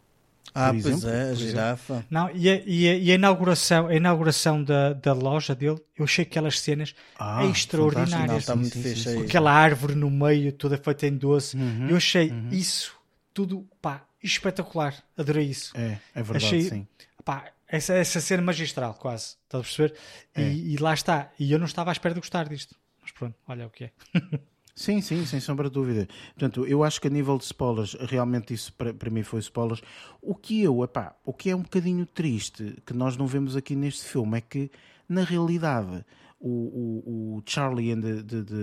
Ah, 0.54 0.74
por 0.74 0.82
pois 0.82 0.86
exemplo, 0.98 1.10
é, 1.10 1.30
a 1.30 1.34
girafa. 1.34 2.06
Não, 2.10 2.30
e 2.34 2.50
a, 2.50 2.56
e 2.66 2.90
a- 2.90 2.96
e 2.98 3.12
a 3.12 3.16
inauguração, 3.16 3.88
a 3.88 3.96
inauguração 3.96 4.62
da, 4.62 4.92
da 4.92 5.14
loja 5.14 5.56
dele, 5.56 5.80
eu 5.98 6.04
achei 6.04 6.24
aquelas 6.26 6.60
cenas 6.60 6.94
Ah, 7.18 7.46
extraordinárias. 7.46 8.28
Não, 8.28 8.38
está 8.38 8.56
muito 8.56 8.74
sim, 8.74 8.84
sim, 8.84 8.96
sim. 8.96 9.22
aquela 9.24 9.52
árvore 9.54 9.96
no 9.96 10.10
meio, 10.12 10.52
toda 10.52 10.78
feita 10.78 11.08
em 11.08 11.16
doce. 11.16 11.56
Uhum, 11.56 11.88
eu 11.90 11.96
achei 11.96 12.34
isso 12.52 13.00
tudo 13.34 13.68
pá, 13.82 14.06
espetacular. 14.22 14.96
Adorei 15.18 15.46
isso. 15.48 15.72
É, 15.78 16.00
é 16.16 16.24
verdade, 16.24 16.46
Achei- 16.46 16.64
sim. 16.64 16.88
Pá, 17.24 17.52
essa, 17.68 17.94
essa 17.94 18.20
cena 18.20 18.42
magistral, 18.42 18.94
quase. 18.96 19.36
Estás 19.44 19.62
a 19.62 19.64
perceber? 19.64 19.96
É. 20.36 20.42
E, 20.52 20.74
e 20.74 20.78
lá 20.78 20.94
está. 20.94 21.32
E 21.40 21.52
eu 21.52 21.60
não 21.60 21.66
estava 21.68 21.92
à 21.92 21.94
espera 21.94 22.14
de 22.14 22.20
gostar 22.20 22.50
disto. 22.50 22.76
Mas 23.02 23.12
pronto, 23.12 23.36
olha 23.48 23.68
o 23.68 23.70
que 23.70 23.86
é. 23.86 23.92
Sim, 24.74 25.02
sim, 25.02 25.26
sem 25.26 25.40
sombra 25.42 25.68
de 25.68 25.74
dúvida. 25.74 26.08
Portanto, 26.34 26.66
eu 26.66 26.84
acho 26.84 27.00
que 27.02 27.08
a 27.08 27.10
nível 27.10 27.38
de 27.38 27.44
spoilers, 27.44 27.94
realmente 28.00 28.54
isso 28.54 28.72
para, 28.74 28.94
para 28.94 29.10
mim 29.12 29.22
foi 29.22 29.40
spoilers. 29.42 29.82
O 30.22 30.34
que 30.34 30.64
eu, 30.64 30.82
epá, 30.84 31.14
o 31.26 31.34
que 31.34 31.50
é 31.50 31.56
um 31.56 31.62
bocadinho 31.62 32.06
triste 32.06 32.78
que 32.86 32.94
nós 32.94 33.18
não 33.18 33.28
vemos 33.28 33.56
aqui 33.56 33.76
neste 33.76 34.06
filme 34.06 34.38
é 34.38 34.42
que, 34.42 34.72
na 35.10 35.24
realidade, 35.24 36.04
o, 36.40 36.48
o, 36.50 37.36
o 37.38 37.44
Charlie 37.46 37.92
and 37.92 38.02
the, 38.02 38.24
the, 38.24 38.44
the, 38.44 38.54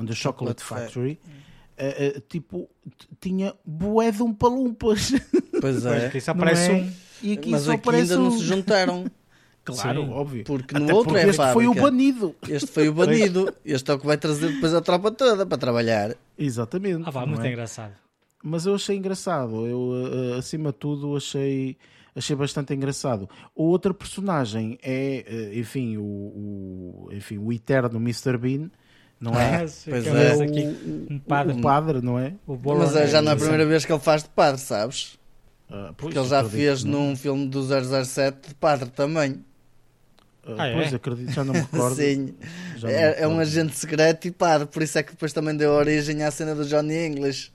and 0.00 0.06
the 0.06 0.14
Chocolate, 0.14 0.62
Chocolate 0.62 0.64
Fa- 0.64 0.76
Factory, 0.80 1.20
eh, 1.76 2.14
eh, 2.16 2.22
tipo, 2.28 2.68
tinha 3.20 3.54
bué 3.64 4.10
de 4.10 4.22
um 4.22 4.32
palumpas. 4.32 5.12
Pois 5.60 5.82
Pois, 5.82 5.86
é. 5.86 6.08
que 6.10 6.18
isso 6.18 6.30
Não 6.34 6.36
aparece 6.42 6.70
é? 6.70 6.74
um. 6.74 6.92
E 7.22 7.32
aqui 7.32 7.50
Mas 7.50 7.62
só 7.62 7.72
aqui 7.72 7.88
ainda 7.90 8.16
não 8.16 8.26
um. 8.26 8.30
se 8.38 8.44
juntaram. 8.44 9.04
Claro, 9.64 10.02
Sim. 10.02 10.10
óbvio. 10.10 10.44
Porque 10.44 10.74
no 10.78 10.84
Até 10.84 10.92
outro 10.92 11.12
porque 11.14 11.26
é 11.26 11.30
este 11.30 11.52
foi 11.54 11.66
o 11.66 11.72
banido. 11.74 12.36
Este 12.46 12.66
foi 12.70 12.86
o 12.86 12.92
banido. 12.92 13.50
Este 13.64 13.90
é 13.90 13.94
o 13.94 13.98
que 13.98 14.04
vai 14.04 14.18
trazer 14.18 14.52
depois 14.52 14.74
a 14.74 14.82
tropa 14.82 15.10
toda 15.10 15.46
para 15.46 15.56
trabalhar. 15.56 16.14
Exatamente. 16.36 17.02
Ah, 17.06 17.10
vá, 17.10 17.20
não 17.22 17.28
muito 17.28 17.46
é? 17.46 17.48
engraçado. 17.50 17.94
mas 18.42 18.66
eu 18.66 18.74
achei 18.74 18.94
engraçado. 18.94 19.66
Eu, 19.66 20.34
eh, 20.34 20.38
acima 20.38 20.70
de 20.70 20.76
tudo, 20.76 21.16
achei, 21.16 21.78
achei 22.14 22.36
bastante 22.36 22.74
engraçado. 22.74 23.26
O 23.54 23.62
outro 23.64 23.94
personagem 23.94 24.78
é, 24.82 25.52
enfim, 25.54 25.96
o, 25.96 26.02
o- 26.04 27.08
enfim, 27.10 27.38
o 27.38 27.50
eterno 27.50 27.96
Mr. 27.98 28.36
Bean, 28.36 28.70
não 29.20 29.38
é? 29.38 29.66
Sim, 29.66 29.90
pois 29.90 30.06
é. 30.06 30.34
o, 30.36 30.42
aqui 30.42 31.06
um 31.10 31.18
padre. 31.18 31.52
o 31.58 31.60
padre, 31.62 32.00
não 32.02 32.18
é? 32.18 32.32
O 32.46 32.56
Mas 32.76 32.94
é 32.96 33.06
já 33.06 33.22
não 33.22 33.32
é 33.32 33.34
a 33.34 33.36
primeira 33.38 33.64
vez 33.66 33.84
que 33.84 33.92
ele 33.92 34.00
faz 34.00 34.22
de 34.22 34.28
padre, 34.28 34.60
sabes? 34.60 35.18
Ah, 35.70 35.86
pois, 35.86 35.94
Porque 35.96 36.18
ele 36.18 36.28
já 36.28 36.40
acredito 36.40 36.58
fez 36.60 36.84
não. 36.84 37.08
num 37.08 37.16
filme 37.16 37.46
do 37.48 37.62
007 38.04 38.48
de 38.48 38.54
padre 38.54 38.90
também. 38.90 39.42
Ah, 40.46 40.54
Ah, 40.58 40.66
é? 40.68 40.74
Pois, 40.74 40.92
acredito, 40.94 41.32
já 41.32 41.42
não 41.42 41.54
me 41.54 41.60
recordo. 41.60 41.96
Sim. 41.96 42.34
Me 42.82 42.92
É, 42.92 43.02
é 43.02 43.08
um 43.26 43.30
recordo. 43.30 43.40
agente 43.40 43.76
secreto 43.76 44.28
e 44.28 44.30
padre. 44.30 44.66
Por 44.68 44.82
isso 44.82 44.98
é 44.98 45.02
que 45.02 45.12
depois 45.12 45.32
também 45.32 45.56
deu 45.56 45.70
origem 45.72 46.22
à 46.22 46.30
cena 46.30 46.54
do 46.54 46.66
Johnny 46.66 47.06
English. 47.06 47.50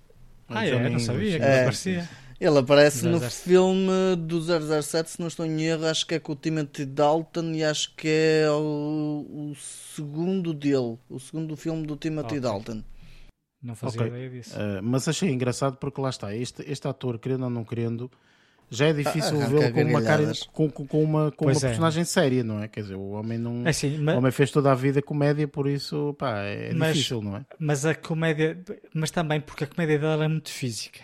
Ah, 0.47 0.65
Johnny 0.65 0.85
é? 0.87 0.89
Não 0.89 0.99
sabia 0.99 1.37
que 1.37 1.45
É. 1.45 1.59
aparecia. 1.61 2.09
Ele 2.39 2.57
aparece 2.57 3.05
no 3.05 3.19
007. 3.19 3.33
filme 3.49 4.15
do 4.17 4.39
007, 4.41 5.09
se 5.09 5.19
não 5.19 5.27
estou 5.27 5.45
em 5.45 5.61
erro, 5.63 5.85
acho 5.85 6.07
que 6.07 6.15
é 6.15 6.19
com 6.19 6.31
o 6.31 6.35
Timothy 6.35 6.85
Dalton 6.85 7.51
e 7.51 7.63
acho 7.63 7.93
que 7.95 8.07
é 8.07 8.49
o, 8.49 9.25
o 9.51 9.55
segundo 9.55 10.53
dele, 10.53 10.97
o 11.09 11.19
segundo 11.19 11.57
filme 11.57 11.85
do 11.85 11.97
Timothy 11.97 12.37
Ok. 12.37 12.39
Dalton. 12.39 12.83
Não 13.61 13.75
fazia 13.75 13.99
Ok. 14.01 14.07
ideia 14.13 14.29
disso. 14.29 14.55
Ah, 14.57 14.79
mas 14.81 15.05
achei 15.09 15.29
engraçado 15.29 15.75
porque 15.77 15.99
lá 15.99 16.09
está, 16.09 16.33
este, 16.33 16.63
este 16.65 16.87
ator, 16.87 17.19
querendo 17.19 17.43
ou 17.43 17.49
não 17.49 17.65
querendo, 17.65 18.09
já 18.71 18.87
é 18.87 18.93
difícil 18.93 19.41
Ah, 19.41 19.45
vê-lo 19.47 19.73
com 19.73 19.81
uma 19.83 20.01
cara 20.01 20.31
com, 20.53 20.69
com, 20.69 20.87
com 20.87 21.03
uma, 21.03 21.31
com 21.33 21.43
uma 21.45 21.51
é. 21.51 21.59
personagem 21.59 22.05
séria, 22.05 22.41
não 22.41 22.63
é? 22.63 22.69
Quer 22.69 22.83
dizer, 22.83 22.95
o 22.95 23.09
homem 23.09 23.37
não. 23.37 23.67
É 23.67 23.71
assim, 23.71 23.97
O 23.97 24.01
mas, 24.01 24.17
homem 24.17 24.31
fez 24.31 24.49
toda 24.49 24.71
a 24.71 24.75
vida 24.75 25.01
comédia, 25.01 25.45
por 25.45 25.67
isso, 25.67 26.15
pá, 26.17 26.37
é 26.43 26.71
Mas- 26.73 26.93
difícil, 26.95 27.21
não 27.21 27.35
é? 27.35 27.45
mas 27.59 27.85
a 27.85 27.93
comédia. 27.93 28.57
Mas 28.93 29.11
também 29.11 29.41
porque 29.41 29.65
a 29.65 29.67
comédia 29.67 29.99
dele 29.99 30.23
é 30.23 30.27
muito 30.29 30.49
física. 30.49 31.01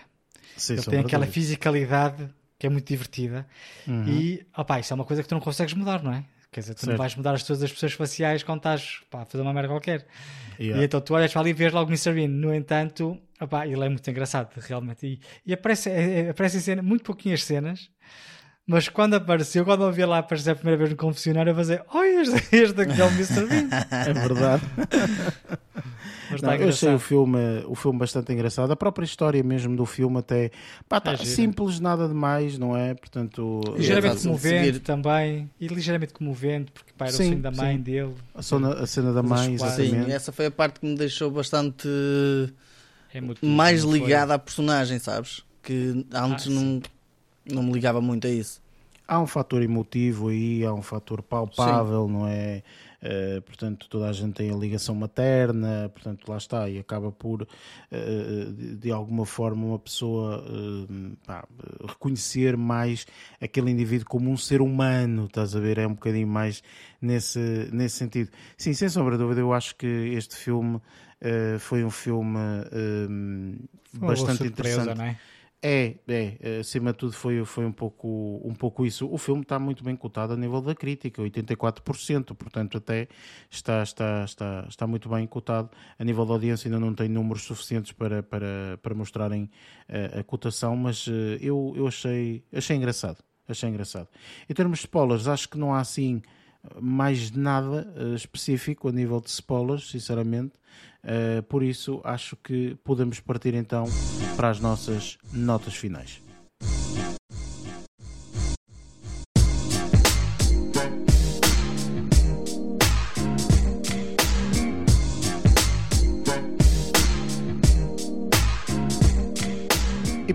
Sem 0.56 0.78
Ele 0.78 0.86
tem 0.86 1.00
aquela 1.00 1.26
fisicalidade 1.28 2.30
que 2.58 2.68
é 2.68 2.70
muito 2.70 2.88
divertida. 2.88 3.46
Uhum. 3.88 4.08
E, 4.08 4.46
opá, 4.58 4.80
isso 4.80 4.94
é 4.94 4.96
uma 4.96 5.06
coisa 5.06 5.22
que 5.22 5.28
tu 5.30 5.36
não 5.36 5.42
consegues 5.42 5.74
mudar, 5.74 6.02
não 6.04 6.14
é? 6.14 6.24
Quer 6.52 6.62
dizer, 6.62 6.74
tu 6.74 6.80
Certo. 6.82 6.92
não 6.92 6.98
vais 6.98 7.14
mudar 7.16 7.34
as 7.34 7.44
tuas 7.44 7.62
expressões 7.62 7.92
faciais 7.94 8.42
quando 8.44 8.60
estás 8.60 9.00
pá, 9.12 9.24
a 9.24 9.26
fazer 9.26 9.42
uma 9.42 9.52
merda 9.54 9.68
qualquer. 9.68 10.06
Yeah. 10.58 10.82
E 10.82 10.86
então 10.86 11.02
tu 11.02 11.14
olhas 11.14 11.32
para 11.34 11.42
ali 11.42 11.50
e 11.50 11.54
vês 11.54 11.74
logo 11.74 11.90
o 11.90 11.92
Mr. 11.94 12.14
Bean. 12.14 12.30
No 12.30 12.54
entanto, 12.56 13.20
opá, 13.42 13.68
ele 13.68 13.84
é 13.84 13.90
muito 13.90 14.10
engraçado, 14.10 14.50
realmente. 14.58 15.06
E, 15.06 15.20
e 15.46 15.54
aparece, 15.54 15.90
é- 15.90 16.20
é- 16.28 16.30
aparece 16.30 16.58
em 16.58 16.62
cena, 16.62 16.82
muito 16.82 17.04
pouquinhas 17.04 17.44
cenas. 17.44 17.90
Mas 18.68 18.90
quando 18.90 19.14
apareceu, 19.14 19.64
quando 19.64 19.84
eu 19.84 19.92
vi 19.92 20.04
lá 20.06 20.18
aparecer 20.20 20.50
a 20.52 20.56
primeira 20.56 20.78
vez 20.78 20.90
no 20.90 20.96
confessionário, 20.96 21.52
eu 21.52 21.56
fazer 21.56 21.84
Oi, 21.94 22.08
este, 22.22 22.56
este 22.56 22.82
aqui 22.82 23.00
é 23.00 23.06
o 23.06 23.10
Mr. 23.10 23.46
Bean. 23.46 23.70
É 23.92 24.14
verdade. 24.14 24.64
Mas 26.32 26.42
Não, 26.42 26.56
eu 26.56 26.70
achei 26.70 26.92
o 26.92 26.98
filme, 26.98 27.38
o 27.68 27.76
filme 27.76 28.00
bastante 28.00 28.34
engraçado. 28.34 28.72
A 28.72 28.76
própria 28.76 29.06
história 29.06 29.44
mesmo 29.44 29.76
do 29.76 29.86
filme 29.86 30.18
até 30.18 30.50
pá, 30.90 31.00
tá 31.00 31.14
É 31.14 31.18
simples, 31.18 31.80
nada 31.80 32.08
demais, 32.08 32.58
não 32.58 32.76
é? 32.76 32.96
Portanto, 32.96 33.62
Ligeiramente 33.78 34.18
de 34.18 34.24
comovente 34.24 34.66
seguir. 34.66 34.80
também. 34.80 35.48
E 35.62 35.68
ligeiramente 35.68 36.14
comovente, 36.14 36.72
porque 36.72 36.92
pá, 36.98 37.06
era 37.06 37.14
o 37.14 37.18
Sim, 37.18 37.28
sonho 37.28 37.42
da 37.42 37.52
mãe 37.52 37.76
sim. 37.78 37.84
dele. 37.84 38.16
a, 38.34 38.42
cena, 38.42 38.74
a 38.74 38.88
cena 38.88 39.14
da 39.14 39.22
mãe, 39.22 39.56
quase. 39.58 39.76
Sim, 39.76 39.82
exatamente. 39.84 40.12
essa 40.12 40.32
foi 40.32 40.48
a 40.48 40.52
parte 40.52 40.80
que 40.80 40.88
me 40.88 40.96
deixou 40.96 41.30
bastante 41.30 41.88
É 43.14 43.22
muito 43.22 43.46
mais 43.46 43.84
ligada 43.84 44.34
à 44.34 44.40
personagem, 44.40 44.98
sabes? 44.98 45.44
Que 45.62 46.06
antes 46.12 46.48
Ah, 46.48 46.50
não, 46.50 46.82
não 47.46 47.64
me 47.64 47.72
ligava 47.72 48.02
muito 48.02 48.28
a 48.28 48.30
isso. 48.30 48.62
Há 49.08 49.20
um 49.20 49.28
fator 49.28 49.62
emotivo 49.62 50.30
aí, 50.30 50.66
há 50.66 50.74
um 50.74 50.82
fator 50.82 51.22
palpável, 51.22 52.08
não 52.08 52.28
é? 52.28 52.64
Eh, 53.08 53.40
portanto, 53.42 53.88
toda 53.88 54.10
a 54.10 54.12
gente 54.12 54.34
tem 54.34 54.50
a 54.50 54.56
ligação 54.56 54.96
materna, 54.96 55.92
portanto, 55.94 56.28
lá 56.28 56.38
está, 56.38 56.68
e 56.68 56.80
acaba 56.80 57.12
por, 57.12 57.48
eh, 57.92 58.46
de, 58.52 58.76
de 58.78 58.92
alguma 58.92 59.28
forma, 59.28 59.64
uma 59.64 59.78
pessoa 59.78 60.44
eh, 60.44 61.16
pá, 61.24 61.48
reconhecer 61.88 62.58
mais 62.58 63.06
aquele 63.40 63.70
indivíduo 63.70 64.08
como 64.08 64.32
um 64.32 64.36
ser 64.36 64.60
humano, 64.60 65.26
estás 65.26 65.56
a 65.56 65.60
ver? 65.60 65.78
É 65.78 65.86
um 65.86 65.94
bocadinho 65.94 66.28
mais 66.28 66.64
nesse, 67.00 67.70
nesse 67.72 67.98
sentido. 67.98 68.32
Sim, 68.58 68.74
sem 68.74 68.90
sombra 68.90 69.18
de 69.18 69.24
dúvida, 69.24 69.40
eu 69.40 69.54
acho 69.54 69.76
que 69.76 69.86
este 69.86 70.36
filme 70.36 70.82
foi 71.60 71.84
um 71.84 71.90
filme 71.90 72.40
bastante 73.94 74.38
surpresa, 74.38 74.82
interessante. 74.82 74.98
não 74.98 75.06
é? 75.06 75.20
É, 75.68 75.96
é, 76.08 76.60
acima 76.60 76.92
de 76.92 77.00
tudo 77.00 77.14
foi, 77.14 77.44
foi 77.44 77.66
um, 77.66 77.72
pouco, 77.72 78.40
um 78.46 78.54
pouco 78.54 78.86
isso. 78.86 79.12
O 79.12 79.18
filme 79.18 79.42
está 79.42 79.58
muito 79.58 79.84
bem 79.84 79.96
cotado 79.96 80.34
a 80.34 80.38
nível 80.38 80.62
da 80.62 80.76
crítica, 80.76 81.24
84%, 81.24 82.36
portanto 82.36 82.78
até 82.78 83.08
está, 83.50 83.82
está, 83.82 84.24
está, 84.26 84.66
está 84.70 84.86
muito 84.86 85.10
bem 85.10 85.26
cotado. 85.26 85.72
A 85.98 86.04
nível 86.04 86.24
da 86.24 86.34
audiência 86.34 86.68
ainda 86.68 86.80
não 86.80 86.94
tem 86.94 87.10
números 87.10 87.46
suficientes 87.46 87.92
para, 87.94 88.22
para, 88.22 88.78
para 88.80 88.94
mostrarem 88.94 89.50
eh, 89.90 90.20
a 90.20 90.24
cotação, 90.24 90.76
mas 90.76 91.08
eh, 91.08 91.40
eu, 91.42 91.74
eu 91.76 91.88
achei, 91.88 92.44
achei 92.54 92.78
engraçado. 92.78 93.24
Achei 93.48 93.68
engraçado. 93.68 94.08
Em 94.48 94.54
termos 94.54 94.78
de 94.78 94.86
spoilers, 94.86 95.28
acho 95.28 95.50
que 95.50 95.58
não 95.58 95.74
há 95.74 95.80
assim 95.80 96.22
mais 96.82 97.32
nada 97.32 97.92
eh, 97.96 98.16
específico 98.16 98.90
a 98.90 98.92
nível 98.92 99.20
de 99.22 99.30
spoilers, 99.30 99.90
sinceramente. 99.90 100.54
Eh, 101.04 101.42
por 101.44 101.62
isso, 101.64 102.02
acho 102.04 102.36
que 102.36 102.76
podemos 102.84 103.20
partir 103.20 103.54
então 103.54 103.86
para 104.36 104.50
as 104.50 104.60
nossas 104.60 105.18
notas 105.32 105.76
finais. 105.76 106.25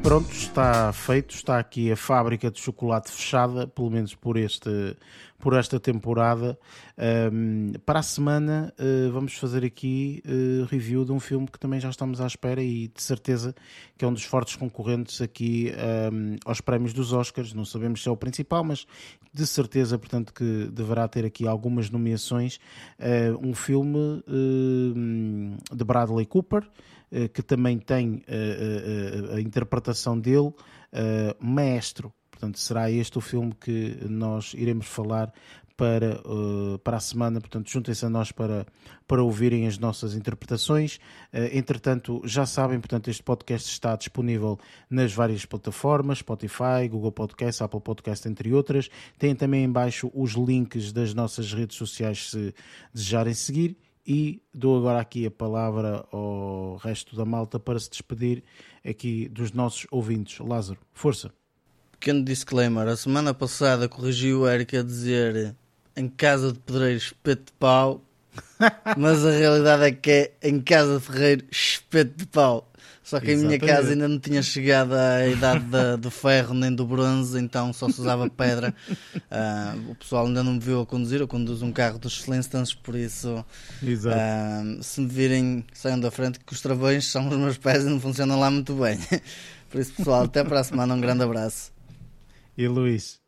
Pronto, 0.03 0.33
está 0.33 0.93
feito, 0.93 1.35
está 1.35 1.59
aqui 1.59 1.93
a 1.93 1.97
fábrica 1.97 2.51
de 2.51 2.59
chocolate 2.59 3.11
fechada, 3.11 3.67
pelo 3.67 3.91
menos 3.91 4.15
por 4.15 4.37
este, 4.37 4.97
por 5.39 5.55
esta 5.55 5.79
temporada. 5.79 6.59
Um, 7.33 7.73
para 7.85 7.99
a 7.99 8.03
semana 8.03 8.73
uh, 8.79 9.11
vamos 9.13 9.35
fazer 9.35 9.65
aqui 9.65 10.23
uh, 10.25 10.65
review 10.67 11.05
de 11.05 11.13
um 11.13 11.21
filme 11.21 11.47
que 11.47 11.59
também 11.59 11.81
já 11.81 11.91
estamos 11.91 12.21
à 12.21 12.27
espera 12.27 12.63
e 12.63 12.89
de 12.89 13.03
certeza 13.03 13.55
que 13.97 14.05
é 14.05 14.09
um 14.09 14.13
dos 14.13 14.25
fortes 14.25 14.57
concorrentes 14.57 15.21
aqui 15.21 15.73
um, 16.13 16.37
aos 16.45 16.61
prémios 16.61 16.93
dos 16.93 17.13
Oscars. 17.13 17.53
Não 17.53 17.65
sabemos 17.65 18.03
se 18.03 18.09
é 18.09 18.13
o 18.13 18.17
principal, 18.17 18.65
mas 18.65 18.87
de 19.33 19.47
certeza, 19.47 19.99
portanto, 19.99 20.33
que 20.33 20.69
deverá 20.73 21.07
ter 21.09 21.25
aqui 21.25 21.47
algumas 21.47 21.91
nomeações. 21.91 22.59
Uh, 22.99 23.47
um 23.47 23.55
filme 23.55 24.23
de 25.73 25.85
Bradley 25.85 26.27
Cooper 26.27 26.67
que 27.32 27.43
também 27.43 27.78
tem 27.78 28.23
a 29.35 29.41
interpretação 29.41 30.19
dele, 30.19 30.53
Maestro, 31.41 32.12
Portanto, 32.41 32.59
será 32.59 32.91
este 32.91 33.19
o 33.19 33.20
filme 33.20 33.53
que 33.53 33.99
nós 34.09 34.55
iremos 34.57 34.87
falar 34.87 35.31
para, 35.81 36.20
uh, 36.27 36.78
para 36.78 36.97
a 36.97 37.01
semana. 37.01 37.39
Portanto, 37.39 37.70
juntem-se 37.70 38.05
a 38.05 38.09
nós 38.09 38.32
para, 38.32 38.66
para 39.07 39.23
ouvirem 39.23 39.66
as 39.66 39.78
nossas 39.78 40.15
interpretações. 40.15 40.97
Uh, 41.32 41.49
entretanto, 41.53 42.23
já 42.24 42.47
sabem, 42.47 42.81
portanto, 42.81 43.09
este 43.09 43.23
podcast 43.23 43.70
está 43.70 43.95
disponível 43.95 44.59
nas 44.89 45.12
várias 45.12 45.45
plataformas, 45.45 46.19
Spotify, 46.19 46.89
Google 46.91 47.12
Podcast, 47.12 47.62
Apple 47.62 47.81
Podcast, 47.81 48.27
entre 48.27 48.55
outras. 48.55 48.89
Tem 49.19 49.35
também 49.35 49.65
embaixo 49.65 50.11
os 50.15 50.32
links 50.32 50.93
das 50.93 51.12
nossas 51.12 51.53
redes 51.53 51.77
sociais 51.77 52.31
se 52.31 52.55
desejarem 52.93 53.35
seguir. 53.35 53.77
E 54.07 54.43
dou 54.53 54.79
agora 54.79 55.01
aqui 55.01 55.27
a 55.27 55.31
palavra 55.31 56.07
ao 56.11 56.77
resto 56.77 57.15
da 57.15 57.25
malta 57.25 57.61
para 57.61 57.79
se 57.79 57.91
despedir 57.91 58.43
aqui 58.85 59.29
dos 59.29 59.53
nossos 59.53 59.87
ouvintes. 59.91 60.39
Lázaro, 60.39 60.81
força! 60.93 61.31
pequeno 62.01 62.25
disclaimer. 62.25 62.89
A 62.89 62.97
semana 62.97 63.35
passada 63.35 63.87
corrigiu 63.87 64.41
o 64.41 64.49
Eric 64.49 64.75
a 64.75 64.83
dizer 64.83 65.55
em 65.95 66.09
casa 66.09 66.51
de 66.51 66.59
pedreiro 66.59 66.97
espeto 66.97 67.45
de 67.45 67.53
pau, 67.53 68.03
mas 68.97 69.25
a 69.25 69.31
realidade 69.31 69.85
é 69.85 69.93
que 69.93 70.11
é 70.11 70.49
em 70.49 70.59
casa 70.61 70.99
de 70.99 71.05
ferreiro 71.05 71.45
espeto 71.51 72.17
de 72.17 72.27
pau. 72.27 72.70
Só 73.11 73.19
que 73.19 73.32
Exatamente. 73.32 73.57
em 73.57 73.66
minha 73.66 73.74
casa 73.74 73.91
ainda 73.91 74.07
não 74.07 74.20
tinha 74.20 74.41
chegado 74.41 74.95
à 74.95 75.27
idade 75.27 75.65
da, 75.65 75.97
do 75.97 76.12
ferro 76.12 76.55
nem 76.55 76.73
do 76.73 76.87
bronze, 76.87 77.37
então 77.41 77.73
só 77.73 77.89
se 77.89 78.01
usava 78.01 78.31
pedra. 78.31 78.73
Uh, 78.89 79.91
o 79.91 79.95
pessoal 79.97 80.27
ainda 80.28 80.45
não 80.45 80.53
me 80.53 80.61
viu 80.61 80.82
a 80.82 80.87
conduzir, 80.87 81.20
eu 81.20 81.27
conduzo 81.27 81.66
um 81.66 81.73
carro 81.73 81.99
dos 81.99 82.19
Flintstones, 82.19 82.73
por 82.73 82.95
isso 82.95 83.45
uh, 83.82 84.81
se 84.81 85.01
me 85.01 85.09
virem, 85.09 85.65
saiam 85.73 85.99
da 85.99 86.09
frente, 86.09 86.39
que 86.39 86.53
os 86.53 86.61
travões 86.61 87.05
são 87.07 87.28
os 87.28 87.37
meus 87.37 87.59
pés 87.59 87.82
e 87.82 87.89
não 87.89 87.99
funcionam 87.99 88.39
lá 88.39 88.49
muito 88.49 88.74
bem. 88.74 88.97
por 89.69 89.81
isso, 89.81 89.93
pessoal, 89.93 90.23
até 90.23 90.45
para 90.45 90.61
a 90.61 90.65
semana, 90.65 90.95
um 90.95 91.01
grande 91.01 91.24
abraço. 91.24 91.73
E 92.57 92.69
Luís? 92.69 93.19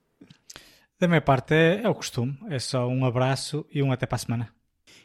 Da 0.96 1.09
minha 1.09 1.20
parte 1.20 1.54
é, 1.54 1.80
é 1.82 1.88
o 1.88 1.94
costume, 1.96 2.38
é 2.50 2.60
só 2.60 2.86
um 2.86 3.04
abraço 3.04 3.66
e 3.74 3.82
um 3.82 3.90
até 3.90 4.06
para 4.06 4.14
a 4.14 4.18
semana. 4.20 4.61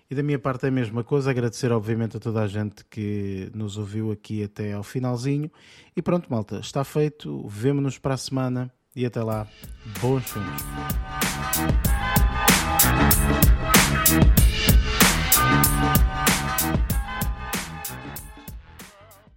E 0.10 0.16
da 0.16 0.24
minha 0.24 0.40
parte 0.40 0.66
é 0.66 0.70
a 0.70 0.72
mesma 0.72 1.04
coisa, 1.04 1.30
agradecer 1.30 1.70
obviamente 1.72 2.16
a 2.16 2.20
toda 2.20 2.42
a 2.42 2.48
gente 2.48 2.86
que 2.86 3.52
nos 3.54 3.78
ouviu 3.78 4.10
aqui 4.12 4.42
até 4.42 4.72
ao 4.72 4.84
finalzinho. 4.84 5.52
E 5.96 6.02
pronto, 6.02 6.32
malta, 6.32 6.60
está 6.60 6.84
feito. 6.84 7.46
Vemo-nos 7.48 7.98
para 7.98 8.14
a 8.14 8.18
semana 8.18 8.72
e 8.96 9.06
até 9.06 9.22
lá. 9.22 9.46
Bons 10.00 10.24
filmes. 10.24 10.64